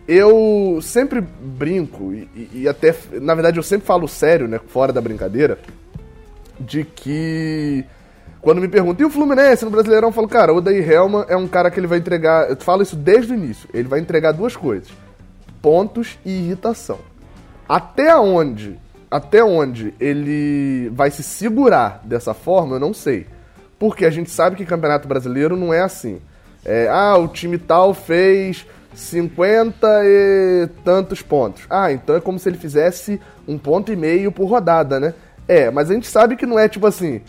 eu 0.08 0.80
sempre 0.82 1.22
brinco, 1.22 2.12
e, 2.14 2.50
e- 2.54 2.68
até, 2.68 2.96
na 3.22 3.36
verdade, 3.36 3.58
eu 3.58 3.64
sempre 3.64 3.86
falo 3.86 4.08
sério, 4.08 4.48
né, 4.48 4.60
fora 4.68 4.92
da 4.92 5.00
brincadeira, 5.00 5.60
de 6.60 6.84
que 6.84 7.86
quando 8.42 8.60
me 8.62 8.68
perguntam, 8.68 9.06
e 9.06 9.08
o 9.08 9.12
Fluminense 9.12 9.66
no 9.66 9.72
Brasileirão, 9.72 10.10
eu 10.10 10.14
falo, 10.14 10.28
cara, 10.28 10.54
o 10.54 10.58
Odair 10.58 10.90
Helman 10.90 11.26
é 11.28 11.36
um 11.36 11.48
cara 11.48 11.70
que 11.70 11.80
ele 11.80 11.88
vai 11.88 12.00
entregar, 12.00 12.50
eu 12.50 12.56
falo 12.58 12.82
isso 12.82 12.96
desde 12.96 13.34
o 13.34 13.36
início, 13.36 13.70
ele 13.74 13.88
vai 13.88 14.00
entregar 14.00 14.32
duas 14.32 14.56
coisas, 14.56 14.90
pontos 15.62 16.18
e 16.26 16.32
irritação. 16.32 17.00
Até 17.68 18.16
onde, 18.16 18.80
até 19.12 19.44
onde 19.44 19.94
ele 20.00 20.90
vai 20.94 21.12
se 21.12 21.22
segurar 21.22 22.02
dessa 22.04 22.34
forma, 22.34 22.78
eu 22.78 22.80
não 22.80 22.94
sei. 22.94 23.28
Porque 23.80 24.06
a 24.06 24.10
gente 24.12 24.30
sabe 24.30 24.58
que 24.58 24.66
Campeonato 24.66 25.08
Brasileiro 25.08 25.56
não 25.56 25.74
é 25.74 25.80
assim. 25.80 26.22
É, 26.66 26.88
ah, 26.92 27.18
o 27.18 27.30
time 27.30 27.58
tal 27.58 27.94
fez 27.94 28.68
50 28.94 29.88
e 30.04 30.68
tantos 30.84 31.22
pontos. 31.22 31.64
Ah, 31.70 31.92
então 31.92 32.16
é 32.16 32.20
como 32.20 32.38
se 32.38 32.50
ele 32.50 32.58
fizesse 32.58 33.20
um 33.48 33.58
ponto 33.58 33.92
e 33.92 33.96
meio 33.96 34.32
por 34.32 34.46
rodada, 34.46 35.00
né? 35.00 35.14
É, 35.48 35.72
mas 35.72 35.90
a 35.90 35.94
gente 35.94 36.08
sabe 36.08 36.36
que 36.36 36.46
não 36.46 36.60
é 36.60 36.68
tipo 36.68 36.86
assim, 36.86 37.22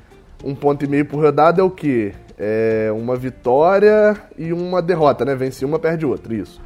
um 0.45 0.55
ponto 0.55 0.85
e 0.85 0.89
meio 0.89 1.07
por 1.07 1.21
rodada 1.21 1.61
é 1.61 1.65
o 1.65 1.71
quê? 1.71 2.13
É 2.37 2.91
uma 2.93 3.17
vitória 3.17 4.17
e 4.37 4.53
uma 4.53 4.83
derrota, 4.83 5.25
né? 5.25 5.35
Vence 5.35 5.65
uma, 5.65 5.79
perde 5.79 6.05
outra, 6.05 6.35
isso. 6.35 6.61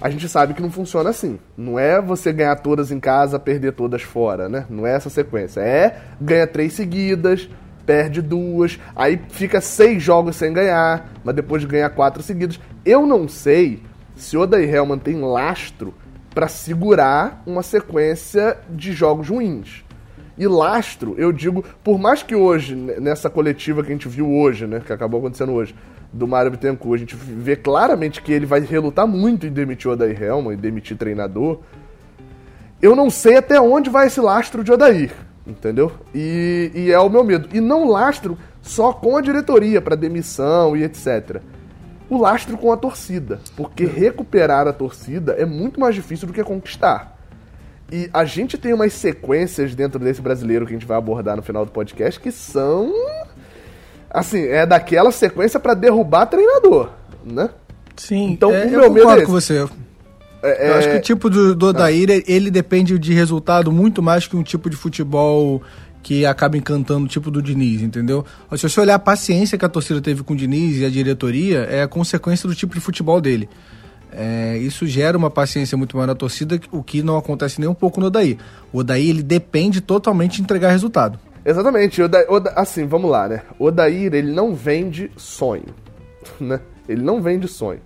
A 0.00 0.10
gente 0.10 0.28
sabe 0.28 0.52
que 0.52 0.60
não 0.60 0.70
funciona 0.70 1.08
assim. 1.08 1.38
Não 1.56 1.78
é 1.78 2.00
você 2.02 2.32
ganhar 2.32 2.56
todas 2.56 2.90
em 2.90 3.00
casa, 3.00 3.38
perder 3.38 3.72
todas 3.72 4.02
fora, 4.02 4.48
né? 4.48 4.66
Não 4.68 4.86
é 4.86 4.94
essa 4.94 5.08
sequência. 5.08 5.60
É 5.60 5.96
ganha 6.20 6.46
três 6.46 6.74
seguidas, 6.74 7.48
perde 7.86 8.20
duas, 8.20 8.78
aí 8.94 9.18
fica 9.30 9.60
seis 9.60 10.02
jogos 10.02 10.36
sem 10.36 10.52
ganhar, 10.52 11.08
mas 11.24 11.34
depois 11.34 11.64
ganha 11.64 11.88
quatro 11.88 12.22
seguidas. 12.22 12.58
Eu 12.84 13.06
não 13.06 13.28
sei 13.28 13.82
se 14.16 14.36
o 14.36 14.40
Odair 14.40 14.74
Helman 14.74 14.98
tem 14.98 15.20
lastro 15.20 15.94
para 16.34 16.48
segurar 16.48 17.42
uma 17.46 17.62
sequência 17.62 18.58
de 18.68 18.92
jogos 18.92 19.28
ruins. 19.28 19.84
E 20.36 20.46
lastro, 20.46 21.14
eu 21.16 21.32
digo, 21.32 21.64
por 21.82 21.98
mais 21.98 22.22
que 22.22 22.34
hoje, 22.34 22.74
nessa 22.74 23.30
coletiva 23.30 23.82
que 23.82 23.88
a 23.88 23.94
gente 23.94 24.08
viu 24.08 24.30
hoje, 24.30 24.66
né, 24.66 24.82
que 24.84 24.92
acabou 24.92 25.20
acontecendo 25.20 25.52
hoje, 25.52 25.74
do 26.12 26.26
Mário 26.26 26.50
Bittencourt, 26.50 26.96
a 26.96 26.98
gente 26.98 27.16
vê 27.16 27.56
claramente 27.56 28.20
que 28.20 28.32
ele 28.32 28.46
vai 28.46 28.60
relutar 28.60 29.06
muito 29.06 29.46
em 29.46 29.50
demitir 29.50 29.90
Odair 29.90 30.22
Helman 30.22 30.54
e 30.54 30.56
demitir 30.56 30.96
treinador. 30.96 31.60
Eu 32.82 32.94
não 32.94 33.08
sei 33.08 33.38
até 33.38 33.60
onde 33.60 33.88
vai 33.88 34.08
esse 34.08 34.20
lastro 34.20 34.62
de 34.62 34.70
Odair, 34.70 35.12
entendeu? 35.46 35.92
E, 36.14 36.70
e 36.74 36.92
é 36.92 36.98
o 36.98 37.08
meu 37.08 37.22
medo. 37.22 37.48
E 37.52 37.60
não 37.60 37.88
lastro 37.88 38.36
só 38.60 38.92
com 38.92 39.16
a 39.16 39.20
diretoria 39.20 39.80
para 39.80 39.94
demissão 39.94 40.76
e 40.76 40.82
etc. 40.82 41.40
O 42.08 42.18
lastro 42.18 42.56
com 42.56 42.72
a 42.72 42.76
torcida, 42.76 43.40
porque 43.56 43.84
recuperar 43.84 44.66
a 44.66 44.72
torcida 44.72 45.32
é 45.32 45.44
muito 45.44 45.80
mais 45.80 45.94
difícil 45.94 46.26
do 46.26 46.32
que 46.32 46.42
conquistar. 46.42 47.16
E 47.90 48.10
a 48.12 48.24
gente 48.24 48.58
tem 48.58 48.72
umas 48.72 48.92
sequências 48.92 49.74
dentro 49.74 49.98
desse 49.98 50.20
brasileiro 50.20 50.66
que 50.66 50.72
a 50.72 50.76
gente 50.76 50.86
vai 50.86 50.98
abordar 50.98 51.36
no 51.36 51.42
final 51.42 51.64
do 51.64 51.70
podcast 51.70 52.18
que 52.18 52.32
são. 52.32 52.92
Assim, 54.10 54.44
é 54.46 54.66
daquela 54.66 55.12
sequência 55.12 55.60
para 55.60 55.74
derrubar 55.74 56.26
treinador, 56.26 56.90
né? 57.24 57.50
Sim, 57.96 58.32
então 58.32 58.52
é, 58.52 58.66
o 58.66 58.70
meu 58.70 58.82
eu 58.84 58.90
medo 58.90 59.10
é 59.10 59.24
com 59.24 59.32
você. 59.32 59.66
É, 60.46 60.70
eu 60.70 60.74
acho 60.74 60.88
que 60.88 60.96
o 60.96 61.00
tipo 61.00 61.30
do, 61.30 61.54
do 61.54 61.66
Odair, 61.66 62.08
ah. 62.10 62.22
ele 62.26 62.50
depende 62.50 62.98
de 62.98 63.12
resultado 63.12 63.72
muito 63.72 64.02
mais 64.02 64.26
que 64.26 64.36
um 64.36 64.42
tipo 64.42 64.70
de 64.70 64.76
futebol 64.76 65.62
que 66.02 66.24
acaba 66.24 66.56
encantando 66.56 67.06
o 67.06 67.08
tipo 67.08 67.30
do 67.30 67.42
Diniz, 67.42 67.82
entendeu? 67.82 68.24
Se 68.56 68.68
você 68.68 68.80
olhar 68.80 68.94
a 68.94 68.98
paciência 68.98 69.58
que 69.58 69.64
a 69.64 69.68
torcida 69.68 70.00
teve 70.00 70.22
com 70.22 70.34
o 70.34 70.36
Diniz 70.36 70.78
e 70.78 70.84
a 70.84 70.88
diretoria, 70.88 71.66
é 71.68 71.82
a 71.82 71.88
consequência 71.88 72.48
do 72.48 72.54
tipo 72.54 72.74
de 72.74 72.80
futebol 72.80 73.20
dele. 73.20 73.48
É, 74.12 74.56
isso 74.58 74.86
gera 74.86 75.18
uma 75.18 75.30
paciência 75.30 75.76
muito 75.76 75.96
maior 75.96 76.06
na 76.06 76.14
torcida, 76.14 76.60
o 76.70 76.82
que 76.82 77.02
não 77.02 77.16
acontece 77.16 77.60
nem 77.60 77.68
um 77.68 77.74
pouco 77.74 78.00
no 78.00 78.06
Odaí. 78.06 78.38
O 78.72 78.78
Odaí, 78.78 79.10
ele 79.10 79.22
depende 79.22 79.80
totalmente 79.80 80.36
de 80.36 80.42
entregar 80.42 80.70
resultado. 80.70 81.18
Exatamente. 81.44 82.00
Oda, 82.00 82.24
Oda, 82.28 82.52
assim, 82.56 82.86
vamos 82.86 83.10
lá, 83.10 83.28
né? 83.28 83.42
O 83.58 83.66
Odair, 83.66 84.14
ele 84.14 84.32
não 84.32 84.54
vende 84.54 85.10
sonho, 85.16 85.74
né? 86.40 86.60
Ele 86.88 87.02
não 87.02 87.20
vende 87.20 87.48
sonho. 87.48 87.80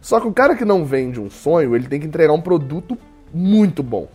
Só 0.00 0.20
que 0.20 0.26
o 0.26 0.32
cara 0.32 0.56
que 0.56 0.64
não 0.64 0.84
vende 0.84 1.20
um 1.20 1.30
sonho, 1.30 1.74
ele 1.74 1.86
tem 1.86 2.00
que 2.00 2.06
entregar 2.06 2.32
um 2.32 2.40
produto 2.40 2.96
muito 3.32 3.82
bom. 3.82 4.08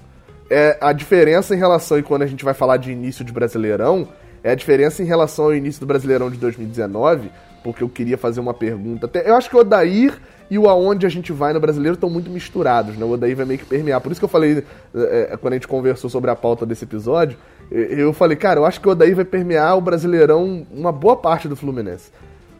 É 0.49 0.77
a 0.81 0.91
diferença 0.93 1.55
em 1.55 1.57
relação, 1.57 1.97
e 1.97 2.03
quando 2.03 2.23
a 2.23 2.27
gente 2.27 2.43
vai 2.43 2.53
falar 2.53 2.77
de 2.77 2.91
início 2.91 3.23
de 3.23 3.31
Brasileirão, 3.31 4.07
é 4.43 4.51
a 4.51 4.55
diferença 4.55 5.01
em 5.01 5.05
relação 5.05 5.45
ao 5.45 5.55
início 5.55 5.79
do 5.79 5.87
Brasileirão 5.87 6.29
de 6.29 6.37
2019, 6.37 7.31
porque 7.63 7.83
eu 7.83 7.89
queria 7.89 8.17
fazer 8.17 8.39
uma 8.39 8.53
pergunta. 8.53 9.07
Até, 9.07 9.27
eu 9.27 9.35
acho 9.35 9.49
que 9.49 9.55
o 9.55 9.59
Odair 9.59 10.19
e 10.49 10.59
o 10.59 10.69
aonde 10.69 11.05
a 11.05 11.09
gente 11.09 11.33
vai 11.33 11.51
no 11.51 11.59
brasileiro 11.59 11.95
estão 11.95 12.09
muito 12.09 12.29
misturados, 12.29 12.95
né? 12.95 13.03
O 13.03 13.09
Odair 13.09 13.35
vai 13.35 13.45
meio 13.45 13.59
que 13.59 13.65
permear. 13.65 13.99
Por 13.99 14.11
isso 14.11 14.21
que 14.21 14.25
eu 14.25 14.29
falei, 14.29 14.63
é, 14.93 15.35
quando 15.41 15.53
a 15.53 15.55
gente 15.55 15.67
conversou 15.67 16.07
sobre 16.09 16.29
a 16.29 16.35
pauta 16.35 16.63
desse 16.63 16.83
episódio, 16.83 17.37
eu 17.71 18.13
falei, 18.13 18.37
cara, 18.37 18.59
eu 18.59 18.65
acho 18.65 18.79
que 18.79 18.87
o 18.87 18.91
Odair 18.91 19.15
vai 19.15 19.25
permear 19.25 19.75
o 19.75 19.81
Brasileirão 19.81 20.65
uma 20.71 20.91
boa 20.91 21.17
parte 21.17 21.47
do 21.47 21.55
Fluminense. 21.55 22.11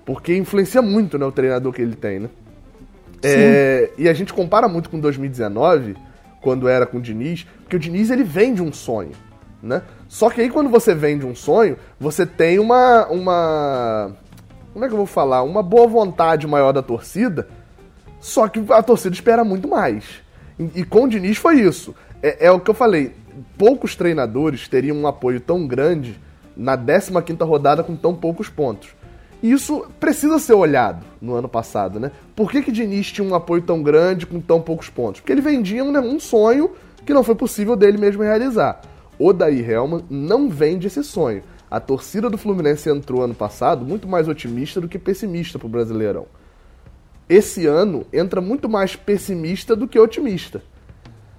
Porque 0.03 0.35
influencia 0.35 0.81
muito, 0.81 1.19
né, 1.19 1.25
o 1.25 1.31
treinador 1.31 1.71
que 1.71 1.81
ele 1.81 1.95
tem, 1.95 2.19
né? 2.19 2.29
É, 3.23 3.91
e 3.97 4.09
a 4.09 4.13
gente 4.13 4.33
compara 4.33 4.67
muito 4.67 4.89
com 4.89 4.99
2019, 4.99 5.95
quando 6.41 6.67
era 6.67 6.85
com 6.85 6.97
o 6.97 7.01
Diniz, 7.01 7.45
porque 7.61 7.75
o 7.75 7.79
Diniz 7.79 8.09
ele 8.09 8.23
vende 8.23 8.61
um 8.61 8.71
sonho, 8.71 9.11
né? 9.61 9.81
Só 10.07 10.29
que 10.29 10.41
aí 10.41 10.49
quando 10.49 10.69
você 10.69 10.93
vende 10.93 11.25
um 11.25 11.35
sonho, 11.35 11.77
você 11.99 12.25
tem 12.25 12.59
uma 12.59 13.07
uma 13.07 14.15
como 14.73 14.83
é 14.83 14.87
que 14.87 14.93
eu 14.93 14.97
vou 14.97 15.05
falar, 15.05 15.41
uma 15.43 15.63
boa 15.63 15.87
vontade 15.87 16.45
maior 16.45 16.73
da 16.73 16.81
torcida, 16.81 17.47
só 18.19 18.47
que 18.47 18.61
a 18.69 18.83
torcida 18.83 19.15
espera 19.15 19.43
muito 19.43 19.67
mais. 19.67 20.03
E, 20.59 20.81
e 20.81 20.83
com 20.83 21.03
o 21.03 21.07
Diniz 21.07 21.37
foi 21.37 21.61
isso. 21.61 21.95
É, 22.21 22.47
é, 22.47 22.51
o 22.51 22.59
que 22.59 22.69
eu 22.69 22.73
falei, 22.73 23.13
poucos 23.57 23.95
treinadores 23.95 24.67
teriam 24.67 24.97
um 24.97 25.07
apoio 25.07 25.39
tão 25.39 25.65
grande 25.67 26.19
na 26.55 26.77
15ª 26.77 27.45
rodada 27.45 27.83
com 27.83 27.95
tão 27.95 28.15
poucos 28.15 28.49
pontos. 28.49 28.89
Isso 29.41 29.85
precisa 29.99 30.39
ser 30.39 30.53
olhado 30.53 31.05
no 31.21 31.35
ano 31.35 31.47
passado, 31.47 31.99
né? 31.99 32.11
Por 32.35 32.49
que 32.49 32.61
que 32.61 32.71
Diniz 32.71 33.11
tinha 33.11 33.27
um 33.27 33.35
apoio 33.35 33.61
tão 33.61 33.81
grande 33.83 34.25
com 34.25 34.39
tão 34.39 34.61
poucos 34.61 34.89
pontos? 34.89 35.21
Porque 35.21 35.31
ele 35.31 35.41
vendia 35.41 35.83
um, 35.83 35.91
né, 35.91 35.99
um 35.99 36.19
sonho 36.19 36.71
que 37.05 37.13
não 37.13 37.23
foi 37.23 37.35
possível 37.35 37.75
dele 37.75 37.97
mesmo 37.97 38.23
realizar. 38.23 38.81
O 39.19 39.31
Daí 39.31 39.59
Helman 39.59 40.03
não 40.09 40.49
vende 40.49 40.87
esse 40.87 41.03
sonho. 41.03 41.43
A 41.69 41.79
torcida 41.79 42.29
do 42.29 42.37
Fluminense 42.37 42.89
entrou 42.89 43.21
ano 43.21 43.35
passado 43.35 43.85
muito 43.85 44.07
mais 44.07 44.27
otimista 44.27 44.81
do 44.81 44.87
que 44.87 44.97
pessimista 44.97 45.59
para 45.59 45.67
o 45.67 45.69
Brasileirão. 45.69 46.25
Esse 47.27 47.65
ano 47.65 48.05
entra 48.13 48.39
muito 48.39 48.69
mais 48.69 48.95
pessimista 48.95 49.75
do 49.75 49.87
que 49.87 49.99
otimista. 49.99 50.61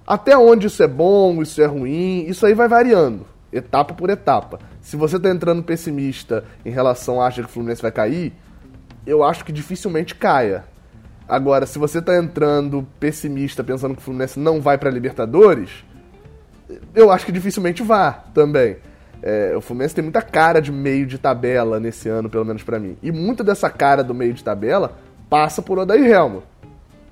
Até 0.05 0.37
onde 0.37 0.67
isso 0.67 0.81
é 0.83 0.87
bom, 0.87 1.41
isso 1.41 1.61
é 1.61 1.65
ruim, 1.65 2.25
isso 2.27 2.45
aí 2.45 2.53
vai 2.53 2.67
variando 2.67 3.25
etapa 3.51 3.93
por 3.93 4.09
etapa. 4.09 4.59
Se 4.87 4.95
você 4.95 5.17
está 5.17 5.29
entrando 5.29 5.61
pessimista 5.61 6.45
em 6.65 6.69
relação 6.69 7.21
a 7.21 7.27
acha 7.27 7.41
que 7.43 7.49
o 7.49 7.51
Fluminense 7.51 7.81
vai 7.81 7.91
cair, 7.91 8.31
eu 9.05 9.21
acho 9.21 9.43
que 9.43 9.51
dificilmente 9.51 10.15
caia. 10.15 10.63
Agora, 11.27 11.65
se 11.65 11.77
você 11.77 11.99
está 11.99 12.15
entrando 12.15 12.87
pessimista 12.97 13.65
pensando 13.65 13.95
que 13.95 13.99
o 13.99 14.01
Fluminense 14.01 14.39
não 14.39 14.61
vai 14.61 14.77
para 14.77 14.89
Libertadores, 14.89 15.83
eu 16.95 17.11
acho 17.11 17.25
que 17.25 17.33
dificilmente 17.33 17.83
vá 17.83 18.13
também. 18.33 18.77
É, 19.21 19.53
o 19.57 19.59
Fluminense 19.59 19.93
tem 19.93 20.05
muita 20.05 20.21
cara 20.21 20.61
de 20.61 20.71
meio 20.71 21.05
de 21.05 21.17
tabela 21.17 21.81
nesse 21.81 22.07
ano, 22.07 22.29
pelo 22.29 22.45
menos 22.45 22.63
para 22.63 22.79
mim. 22.79 22.95
E 23.03 23.11
muita 23.11 23.43
dessa 23.43 23.69
cara 23.69 24.01
do 24.01 24.13
meio 24.13 24.33
de 24.33 24.41
tabela 24.41 24.97
passa 25.29 25.61
por 25.61 25.77
Odair 25.79 26.09
Helma, 26.09 26.43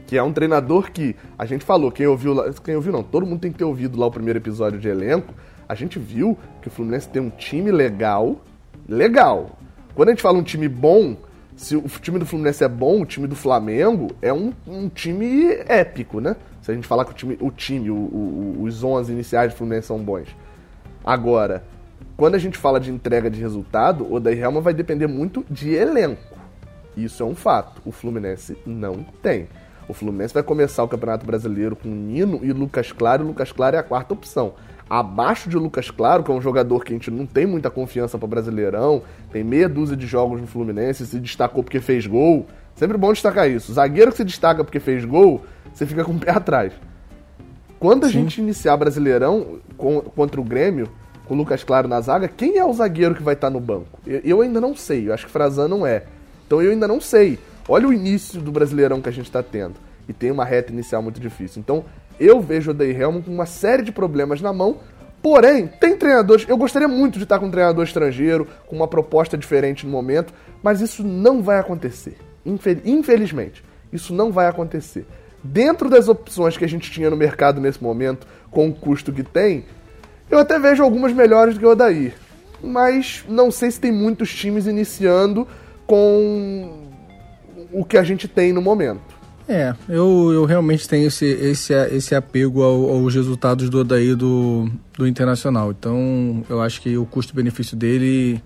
que 0.07 0.17
é 0.17 0.23
um 0.23 0.31
treinador 0.31 0.93
que 0.93 1.13
a 1.38 1.45
gente 1.45 1.65
falou, 1.65 1.91
quem 1.91 2.07
ouviu 2.07 2.33
lá, 2.33 2.49
quem 2.63 2.77
ouviu 2.77 2.93
não, 2.93 3.03
todo 3.03 3.25
mundo 3.25 3.41
tem 3.41 3.51
que 3.51 3.57
ter 3.57 3.65
ouvido 3.65 3.99
lá 3.99 4.05
o 4.05 4.11
primeiro 4.11 4.39
episódio 4.39 4.79
de 4.79 4.88
elenco, 4.88 5.33
a 5.67 5.75
gente 5.75 5.99
viu 5.99 6.38
que 6.62 6.67
o 6.67 6.71
Fluminense 6.71 7.10
tem 7.10 7.21
um 7.21 7.30
time 7.30 7.71
legal, 7.71 8.41
legal. 8.88 9.58
Quando 9.93 10.10
a 10.10 10.12
gente 10.12 10.21
fala 10.21 10.38
um 10.38 10.43
time 10.43 10.67
bom, 10.67 11.17
se 11.56 11.75
o 11.75 11.88
time 12.01 12.19
do 12.19 12.25
Fluminense 12.25 12.63
é 12.63 12.67
bom, 12.67 13.01
o 13.01 13.06
time 13.06 13.28
do 13.28 13.36
Flamengo 13.36 14.12
é 14.21 14.34
um, 14.34 14.54
um 14.67 14.89
time 14.89 15.54
épico, 15.67 16.19
né? 16.19 16.36
Se 16.62 16.71
a 16.71 16.73
gente 16.73 16.88
falar 16.88 17.06
que 17.06 17.12
o 17.12 17.13
time, 17.13 17.38
o 17.39 17.49
time 17.49 17.89
o, 17.89 17.95
o, 17.95 18.63
os 18.63 18.84
11 18.84 19.12
iniciais 19.12 19.54
do 19.54 19.58
Fluminense 19.58 19.88
são 19.88 19.99
bons. 19.99 20.28
Agora, 21.04 21.63
quando 22.17 22.36
a 22.36 22.39
gente 22.39 22.58
fala 22.58 22.80
de 22.80 22.91
entrega 22.91 23.30
de 23.30 23.39
resultado, 23.39 24.12
o 24.12 24.19
Daí 24.19 24.39
Helma 24.39 24.62
vai 24.62 24.73
depender 24.73 25.08
muito 25.08 25.45
de 25.49 25.73
elenco. 25.73 26.36
Isso 26.95 27.23
é 27.23 27.25
um 27.25 27.36
fato. 27.36 27.82
O 27.86 27.91
Fluminense 27.91 28.58
não 28.65 29.04
tem. 29.21 29.47
O 29.88 29.93
Fluminense 29.93 30.34
vai 30.34 30.43
começar 30.43 30.84
o 30.84 30.88
Campeonato 30.88 31.25
Brasileiro 31.25 31.75
com 31.75 31.89
Nino 31.89 32.39
e 32.43 32.51
Lucas 32.51 32.91
Claro, 32.91 33.23
e 33.23 33.28
Lucas 33.28 33.51
Claro 33.51 33.75
é 33.75 33.80
a 33.80 33.84
quarta 33.84 34.13
opção 34.13 34.54
abaixo 34.89 35.49
de 35.49 35.57
Lucas 35.57 35.89
Claro, 35.89 36.23
que 36.23 36.31
é 36.31 36.33
um 36.33 36.41
jogador 36.41 36.83
que 36.83 36.93
a 36.93 36.95
gente 36.95 37.09
não 37.09 37.25
tem 37.25 37.45
muita 37.45 37.69
confiança 37.69 38.17
para 38.17 38.27
Brasileirão, 38.27 39.01
tem 39.31 39.43
meia 39.43 39.67
dúzia 39.67 39.97
de 39.97 40.05
jogos 40.05 40.39
no 40.39 40.47
Fluminense, 40.47 41.05
se 41.05 41.19
destacou 41.19 41.63
porque 41.63 41.79
fez 41.79 42.05
gol. 42.05 42.45
Sempre 42.75 42.97
bom 42.97 43.11
destacar 43.13 43.49
isso. 43.49 43.73
Zagueiro 43.73 44.11
que 44.11 44.17
se 44.17 44.25
destaca 44.25 44.63
porque 44.63 44.79
fez 44.79 45.05
gol, 45.05 45.45
você 45.73 45.85
fica 45.85 46.03
com 46.03 46.11
o 46.11 46.19
pé 46.19 46.31
atrás. 46.31 46.73
Quando 47.79 48.05
a 48.05 48.07
Sim. 48.07 48.23
gente 48.23 48.41
iniciar 48.41 48.77
Brasileirão 48.77 49.59
com, 49.77 50.01
contra 50.01 50.39
o 50.39 50.43
Grêmio, 50.43 50.89
com 51.25 51.33
o 51.33 51.37
Lucas 51.37 51.63
Claro 51.63 51.87
na 51.87 52.01
zaga, 52.01 52.27
quem 52.27 52.57
é 52.57 52.65
o 52.65 52.73
zagueiro 52.73 53.15
que 53.15 53.23
vai 53.23 53.33
estar 53.33 53.47
tá 53.47 53.53
no 53.53 53.59
banco? 53.59 53.99
Eu, 54.05 54.21
eu 54.23 54.41
ainda 54.41 54.59
não 54.61 54.75
sei, 54.75 55.07
eu 55.07 55.13
acho 55.13 55.25
que 55.25 55.31
Frazan 55.31 55.67
não 55.67 55.85
é. 55.85 56.03
Então 56.45 56.61
eu 56.61 56.71
ainda 56.71 56.87
não 56.87 57.01
sei. 57.01 57.39
Olha 57.67 57.87
o 57.87 57.93
início 57.93 58.39
do 58.41 58.51
Brasileirão 58.51 59.01
que 59.01 59.09
a 59.09 59.11
gente 59.11 59.25
está 59.25 59.41
tendo. 59.41 59.75
E 60.07 60.13
tem 60.13 60.29
uma 60.29 60.45
reta 60.45 60.71
inicial 60.71 61.01
muito 61.01 61.19
difícil. 61.19 61.59
Então, 61.59 61.83
eu 62.19 62.39
vejo 62.41 62.71
o 62.71 62.73
Day 62.73 62.95
com 63.23 63.32
uma 63.32 63.45
série 63.45 63.84
de 63.84 63.91
problemas 63.91 64.41
na 64.41 64.54
mão, 64.54 64.78
porém, 65.21 65.67
tem 65.67 65.97
treinadores. 65.97 66.45
Eu 66.47 66.58
gostaria 66.58 66.88
muito 66.88 67.17
de 67.17 67.23
estar 67.23 67.39
com 67.39 67.47
um 67.47 67.51
treinador 67.51 67.84
estrangeiro, 67.84 68.47
com 68.67 68.75
uma 68.75 68.88
proposta 68.88 69.38
diferente 69.38 69.86
no 69.86 69.91
momento, 69.91 70.34
mas 70.62 70.82
isso 70.82 71.04
não 71.04 71.41
vai 71.41 71.60
acontecer. 71.60 72.17
Infelizmente, 72.45 73.63
isso 73.91 74.13
não 74.13 74.32
vai 74.32 74.47
acontecer. 74.47 75.06
Dentro 75.43 75.89
das 75.89 76.08
opções 76.08 76.58
que 76.58 76.65
a 76.65 76.69
gente 76.69 76.91
tinha 76.91 77.10
no 77.10 77.15
mercado 77.15 77.62
nesse 77.62 77.84
momento, 77.84 78.25
com 78.49 78.67
o 78.69 78.73
custo 78.73 79.12
que 79.12 79.23
tem, 79.23 79.65
eu 80.30 80.39
até 80.39 80.58
vejo 80.58 80.84
algumas 80.84 81.13
melhores 81.13 81.54
do 81.54 81.60
que 81.60 81.65
o 81.65 81.69
Odair. 81.69 82.13
Mas 82.63 83.23
não 83.28 83.51
sei 83.51 83.69
se 83.69 83.80
tem 83.80 83.91
muitos 83.91 84.34
times 84.34 84.65
iniciando 84.65 85.47
com 85.86 86.89
o 87.71 87.86
que 87.86 87.97
a 87.97 88.04
gente 88.04 88.28
tem 88.28 88.51
no 88.51 88.62
momento. 88.62 89.14
É, 89.47 89.75
eu, 89.88 90.31
eu 90.34 90.45
realmente 90.45 90.88
tenho 90.88 91.08
esse, 91.08 91.25
esse, 91.25 91.73
esse 91.73 92.15
apego 92.15 92.63
ao, 92.63 92.89
aos 92.89 93.13
resultados 93.13 93.69
do 93.69 93.79
Odaí 93.79 94.15
do, 94.15 94.69
do 94.97 95.08
Internacional. 95.08 95.71
Então, 95.71 96.43
eu 96.49 96.62
acho 96.62 96.81
que 96.81 96.97
o 96.97 97.05
custo-benefício 97.05 97.77
dele, 97.77 98.41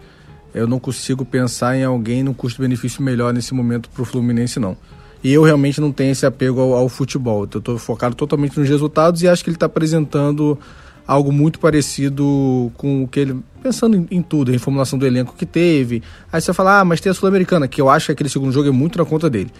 eu 0.54 0.68
não 0.68 0.78
consigo 0.78 1.24
pensar 1.24 1.78
em 1.78 1.86
alguém 1.86 2.22
no 2.22 2.34
custo-benefício 2.34 3.02
melhor 3.02 3.34
nesse 3.34 3.54
momento 3.54 3.90
para 3.90 4.02
o 4.02 4.06
Fluminense, 4.06 4.60
não. 4.60 4.76
E 5.24 5.32
eu 5.34 5.44
realmente 5.44 5.80
não 5.80 5.92
tenho 5.92 6.12
esse 6.12 6.26
apego 6.26 6.60
ao, 6.60 6.74
ao 6.74 6.90
futebol. 6.90 7.48
Eu 7.54 7.60
estou 7.60 7.78
focado 7.78 8.16
totalmente 8.16 8.60
nos 8.60 8.68
resultados 8.68 9.22
e 9.22 9.28
acho 9.28 9.44
que 9.44 9.50
ele 9.50 9.56
está 9.56 9.68
apresentando 9.68 10.60
algo 11.08 11.32
muito 11.32 11.60
parecido 11.60 12.72
com 12.76 13.04
o 13.04 13.08
que 13.08 13.22
ele. 13.22 13.38
Pensando 13.64 13.98
em, 13.98 14.08
em, 14.12 14.22
tudo, 14.22 14.52
reformulação 14.52 15.00
do 15.00 15.06
elenco 15.06 15.34
que 15.36 15.46
teve. 15.46 16.04
Aí 16.32 16.40
você 16.40 16.48
vai 16.48 16.56
falar, 16.56 16.80
ah, 16.82 16.86
mas 16.86 17.02
tem 17.02 17.10
a 17.10 17.14
Sul-Americana, 17.14 17.68
que 17.68 17.82
eu 17.82 17.90
acho 17.90 18.08
que 18.08 18.12
aquele 18.12 18.30
segundo 18.30 18.52
jogo 18.52 18.70
é 18.70 18.72
muito 18.72 18.98
na 18.98 19.06
conta 19.06 19.30
dele. 19.30 19.52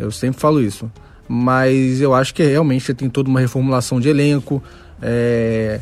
Eu 0.00 0.10
sempre 0.10 0.40
falo 0.40 0.60
isso. 0.60 0.90
Mas 1.28 2.00
eu 2.00 2.14
acho 2.14 2.34
que 2.34 2.42
realmente 2.42 2.92
tem 2.94 3.08
toda 3.08 3.28
uma 3.28 3.38
reformulação 3.38 4.00
de 4.00 4.08
elenco, 4.08 4.62
é, 5.00 5.80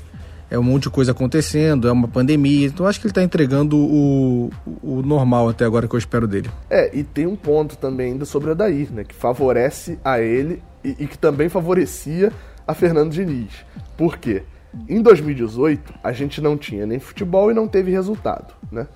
é 0.50 0.59
um 0.59 0.62
monte 0.62 0.85
de 0.85 0.90
coisa 0.90 1.12
acontecendo, 1.12 1.88
é 1.88 1.92
uma 1.92 2.09
pandemia. 2.09 2.66
Então 2.66 2.87
acho 2.87 3.00
que 3.00 3.07
ele 3.07 3.12
está 3.12 3.22
entregando 3.22 3.76
o, 3.78 4.50
o 4.83 5.02
normal 5.02 5.48
até 5.48 5.64
agora 5.64 5.88
que 5.88 5.94
eu 5.94 5.98
espero 5.98 6.26
dele. 6.26 6.50
É, 6.68 6.94
e 6.94 7.02
tem 7.02 7.26
um 7.26 7.37
ponto 7.37 7.76
também 7.78 8.12
ainda 8.12 8.24
sobre 8.24 8.48
o 8.48 8.52
Adair, 8.52 8.92
né? 8.92 9.04
Que 9.04 9.14
favorece 9.14 9.98
a 10.04 10.20
ele 10.20 10.62
e, 10.85 10.96
e 10.98 11.07
que 11.07 11.16
também 11.16 11.48
favorecia 11.48 12.33
a 12.66 12.74
Fernando 12.74 13.12
Diniz. 13.12 13.64
Por 13.96 14.18
quê? 14.18 14.42
Em 14.88 15.00
2018, 15.00 15.94
a 16.04 16.12
gente 16.12 16.40
não 16.40 16.57
tinha 16.57 16.85
nem 16.87 16.98
futebol 16.98 17.50
e 17.50 17.54
não 17.54 17.66
teve 17.66 17.90
resultado, 17.90 18.52
né? 18.70 18.87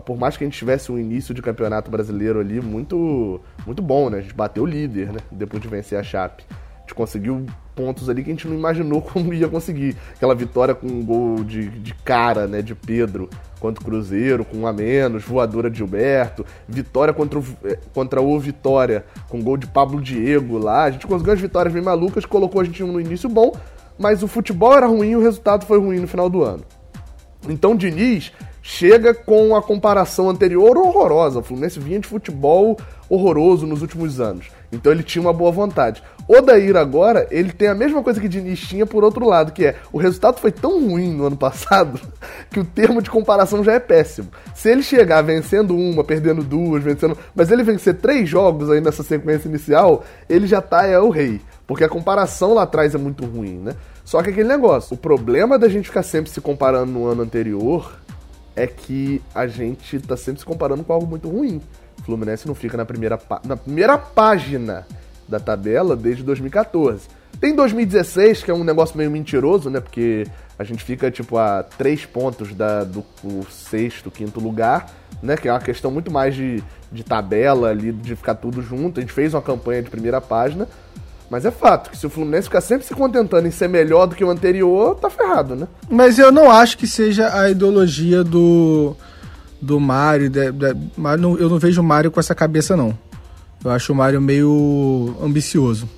Por 0.00 0.16
mais 0.16 0.36
que 0.36 0.44
a 0.44 0.46
gente 0.46 0.58
tivesse 0.58 0.92
um 0.92 0.98
início 0.98 1.34
de 1.34 1.40
campeonato 1.40 1.90
brasileiro 1.90 2.38
ali 2.38 2.60
muito, 2.60 3.40
muito 3.66 3.82
bom, 3.82 4.10
né? 4.10 4.18
A 4.18 4.20
gente 4.20 4.34
bateu 4.34 4.64
o 4.64 4.66
líder, 4.66 5.12
né? 5.12 5.20
Depois 5.30 5.62
de 5.62 5.68
vencer 5.68 5.98
a 5.98 6.02
Chape. 6.02 6.44
gente 6.80 6.94
conseguiu 6.94 7.46
pontos 7.74 8.08
ali 8.08 8.24
que 8.24 8.30
a 8.30 8.32
gente 8.32 8.48
não 8.48 8.56
imaginou 8.56 9.00
como 9.02 9.32
ia 9.32 9.48
conseguir. 9.48 9.96
Aquela 10.14 10.34
vitória 10.34 10.74
com 10.74 10.86
um 10.86 11.04
gol 11.04 11.44
de, 11.44 11.68
de 11.68 11.94
cara, 11.94 12.46
né, 12.46 12.62
de 12.62 12.74
Pedro 12.74 13.28
contra 13.60 13.82
o 13.82 13.84
Cruzeiro, 13.84 14.44
com 14.44 14.58
um 14.58 14.66
a 14.66 14.72
menos, 14.72 15.24
voadora 15.24 15.70
de 15.70 15.78
Gilberto, 15.78 16.44
vitória 16.68 17.12
contra 17.12 17.38
o, 17.38 17.44
eh, 17.64 17.78
contra 17.92 18.20
o 18.20 18.38
Vitória, 18.38 19.04
com 19.28 19.42
gol 19.42 19.56
de 19.56 19.66
Pablo 19.66 20.00
Diego 20.00 20.58
lá. 20.58 20.84
A 20.84 20.90
gente 20.90 21.06
conseguiu 21.06 21.32
as 21.32 21.40
vitórias 21.40 21.72
bem 21.72 21.82
malucas, 21.82 22.24
colocou 22.24 22.60
a 22.60 22.64
gente 22.64 22.82
no 22.82 23.00
início 23.00 23.28
bom, 23.28 23.52
mas 23.98 24.22
o 24.22 24.28
futebol 24.28 24.76
era 24.76 24.86
ruim 24.86 25.10
e 25.10 25.16
o 25.16 25.22
resultado 25.22 25.64
foi 25.64 25.78
ruim 25.78 25.98
no 25.98 26.06
final 26.06 26.28
do 26.28 26.42
ano. 26.42 26.64
Então 27.48 27.76
Diniz 27.76 28.32
chega 28.66 29.14
com 29.14 29.54
a 29.54 29.62
comparação 29.62 30.28
anterior 30.28 30.76
horrorosa. 30.76 31.38
O 31.38 31.42
Fluminense 31.42 31.78
vinha 31.78 32.00
de 32.00 32.08
futebol 32.08 32.76
horroroso 33.08 33.64
nos 33.64 33.80
últimos 33.80 34.20
anos. 34.20 34.48
Então 34.72 34.90
ele 34.90 35.04
tinha 35.04 35.22
uma 35.22 35.32
boa 35.32 35.52
vontade. 35.52 36.02
O 36.26 36.40
Daír 36.40 36.76
agora, 36.76 37.28
ele 37.30 37.52
tem 37.52 37.68
a 37.68 37.76
mesma 37.76 38.02
coisa 38.02 38.20
que 38.20 38.28
Diniz 38.28 38.58
tinha 38.58 38.84
por 38.84 39.04
outro 39.04 39.24
lado, 39.24 39.52
que 39.52 39.64
é 39.64 39.76
o 39.92 39.98
resultado 39.98 40.40
foi 40.40 40.50
tão 40.50 40.84
ruim 40.84 41.14
no 41.14 41.26
ano 41.26 41.36
passado 41.36 42.00
que 42.50 42.58
o 42.58 42.64
termo 42.64 43.00
de 43.00 43.08
comparação 43.08 43.62
já 43.62 43.72
é 43.74 43.78
péssimo. 43.78 44.28
Se 44.52 44.68
ele 44.68 44.82
chegar 44.82 45.22
vencendo 45.22 45.76
uma, 45.76 46.02
perdendo 46.02 46.42
duas, 46.42 46.82
vencendo. 46.82 47.16
Mas 47.36 47.52
ele 47.52 47.62
vencer 47.62 47.94
três 47.94 48.28
jogos 48.28 48.68
aí 48.68 48.80
nessa 48.80 49.04
sequência 49.04 49.48
inicial, 49.48 50.04
ele 50.28 50.48
já 50.48 50.60
tá 50.60 50.84
é 50.84 50.98
o 50.98 51.08
rei. 51.08 51.40
Porque 51.68 51.84
a 51.84 51.88
comparação 51.88 52.52
lá 52.52 52.64
atrás 52.64 52.96
é 52.96 52.98
muito 52.98 53.24
ruim, 53.24 53.60
né? 53.60 53.76
Só 54.04 54.20
que 54.24 54.30
aquele 54.30 54.48
negócio, 54.48 54.94
o 54.94 54.98
problema 54.98 55.56
da 55.56 55.68
gente 55.68 55.86
ficar 55.86 56.02
sempre 56.02 56.32
se 56.32 56.40
comparando 56.40 56.90
no 56.90 57.06
ano 57.06 57.22
anterior 57.22 57.92
é 58.56 58.66
que 58.66 59.22
a 59.34 59.46
gente 59.46 60.00
tá 60.00 60.16
sempre 60.16 60.40
se 60.40 60.46
comparando 60.46 60.82
com 60.82 60.92
algo 60.92 61.06
muito 61.06 61.28
ruim. 61.28 61.60
O 62.00 62.02
Fluminense 62.02 62.48
não 62.48 62.54
fica 62.54 62.76
na 62.76 62.84
primeira, 62.84 63.20
na 63.44 63.56
primeira 63.56 63.98
página 63.98 64.86
da 65.28 65.38
tabela 65.38 65.94
desde 65.94 66.22
2014. 66.22 67.06
Tem 67.38 67.54
2016, 67.54 68.42
que 68.42 68.50
é 68.50 68.54
um 68.54 68.64
negócio 68.64 68.96
meio 68.96 69.10
mentiroso, 69.10 69.68
né? 69.68 69.78
Porque 69.78 70.26
a 70.58 70.64
gente 70.64 70.82
fica, 70.82 71.10
tipo, 71.10 71.36
a 71.36 71.62
três 71.62 72.06
pontos 72.06 72.54
da, 72.54 72.82
do, 72.82 73.04
do 73.22 73.44
sexto, 73.50 74.10
quinto 74.10 74.40
lugar, 74.40 74.90
né? 75.22 75.36
Que 75.36 75.48
é 75.48 75.52
uma 75.52 75.60
questão 75.60 75.90
muito 75.90 76.10
mais 76.10 76.34
de, 76.34 76.64
de 76.90 77.04
tabela 77.04 77.68
ali, 77.68 77.92
de 77.92 78.16
ficar 78.16 78.36
tudo 78.36 78.62
junto. 78.62 78.98
A 78.98 79.02
gente 79.02 79.12
fez 79.12 79.34
uma 79.34 79.42
campanha 79.42 79.82
de 79.82 79.90
primeira 79.90 80.20
página. 80.20 80.66
Mas 81.28 81.44
é 81.44 81.50
fato 81.50 81.90
que 81.90 81.96
se 81.96 82.06
o 82.06 82.10
Fluminense 82.10 82.44
ficar 82.44 82.60
sempre 82.60 82.86
se 82.86 82.94
contentando 82.94 83.48
em 83.48 83.50
ser 83.50 83.68
melhor 83.68 84.06
do 84.06 84.14
que 84.14 84.24
o 84.24 84.30
anterior, 84.30 84.94
tá 84.94 85.10
ferrado, 85.10 85.56
né? 85.56 85.66
Mas 85.90 86.18
eu 86.18 86.30
não 86.30 86.50
acho 86.50 86.78
que 86.78 86.86
seja 86.86 87.36
a 87.36 87.50
ideologia 87.50 88.22
do 88.22 88.96
do 89.60 89.80
Mário, 89.80 90.28
de, 90.28 90.52
de, 90.52 90.76
eu 91.40 91.48
não 91.48 91.58
vejo 91.58 91.80
o 91.80 91.84
Mário 91.84 92.10
com 92.10 92.20
essa 92.20 92.34
cabeça 92.34 92.76
não. 92.76 92.96
Eu 93.64 93.70
acho 93.70 93.92
o 93.92 93.96
Mário 93.96 94.20
meio 94.20 95.16
ambicioso. 95.20 95.88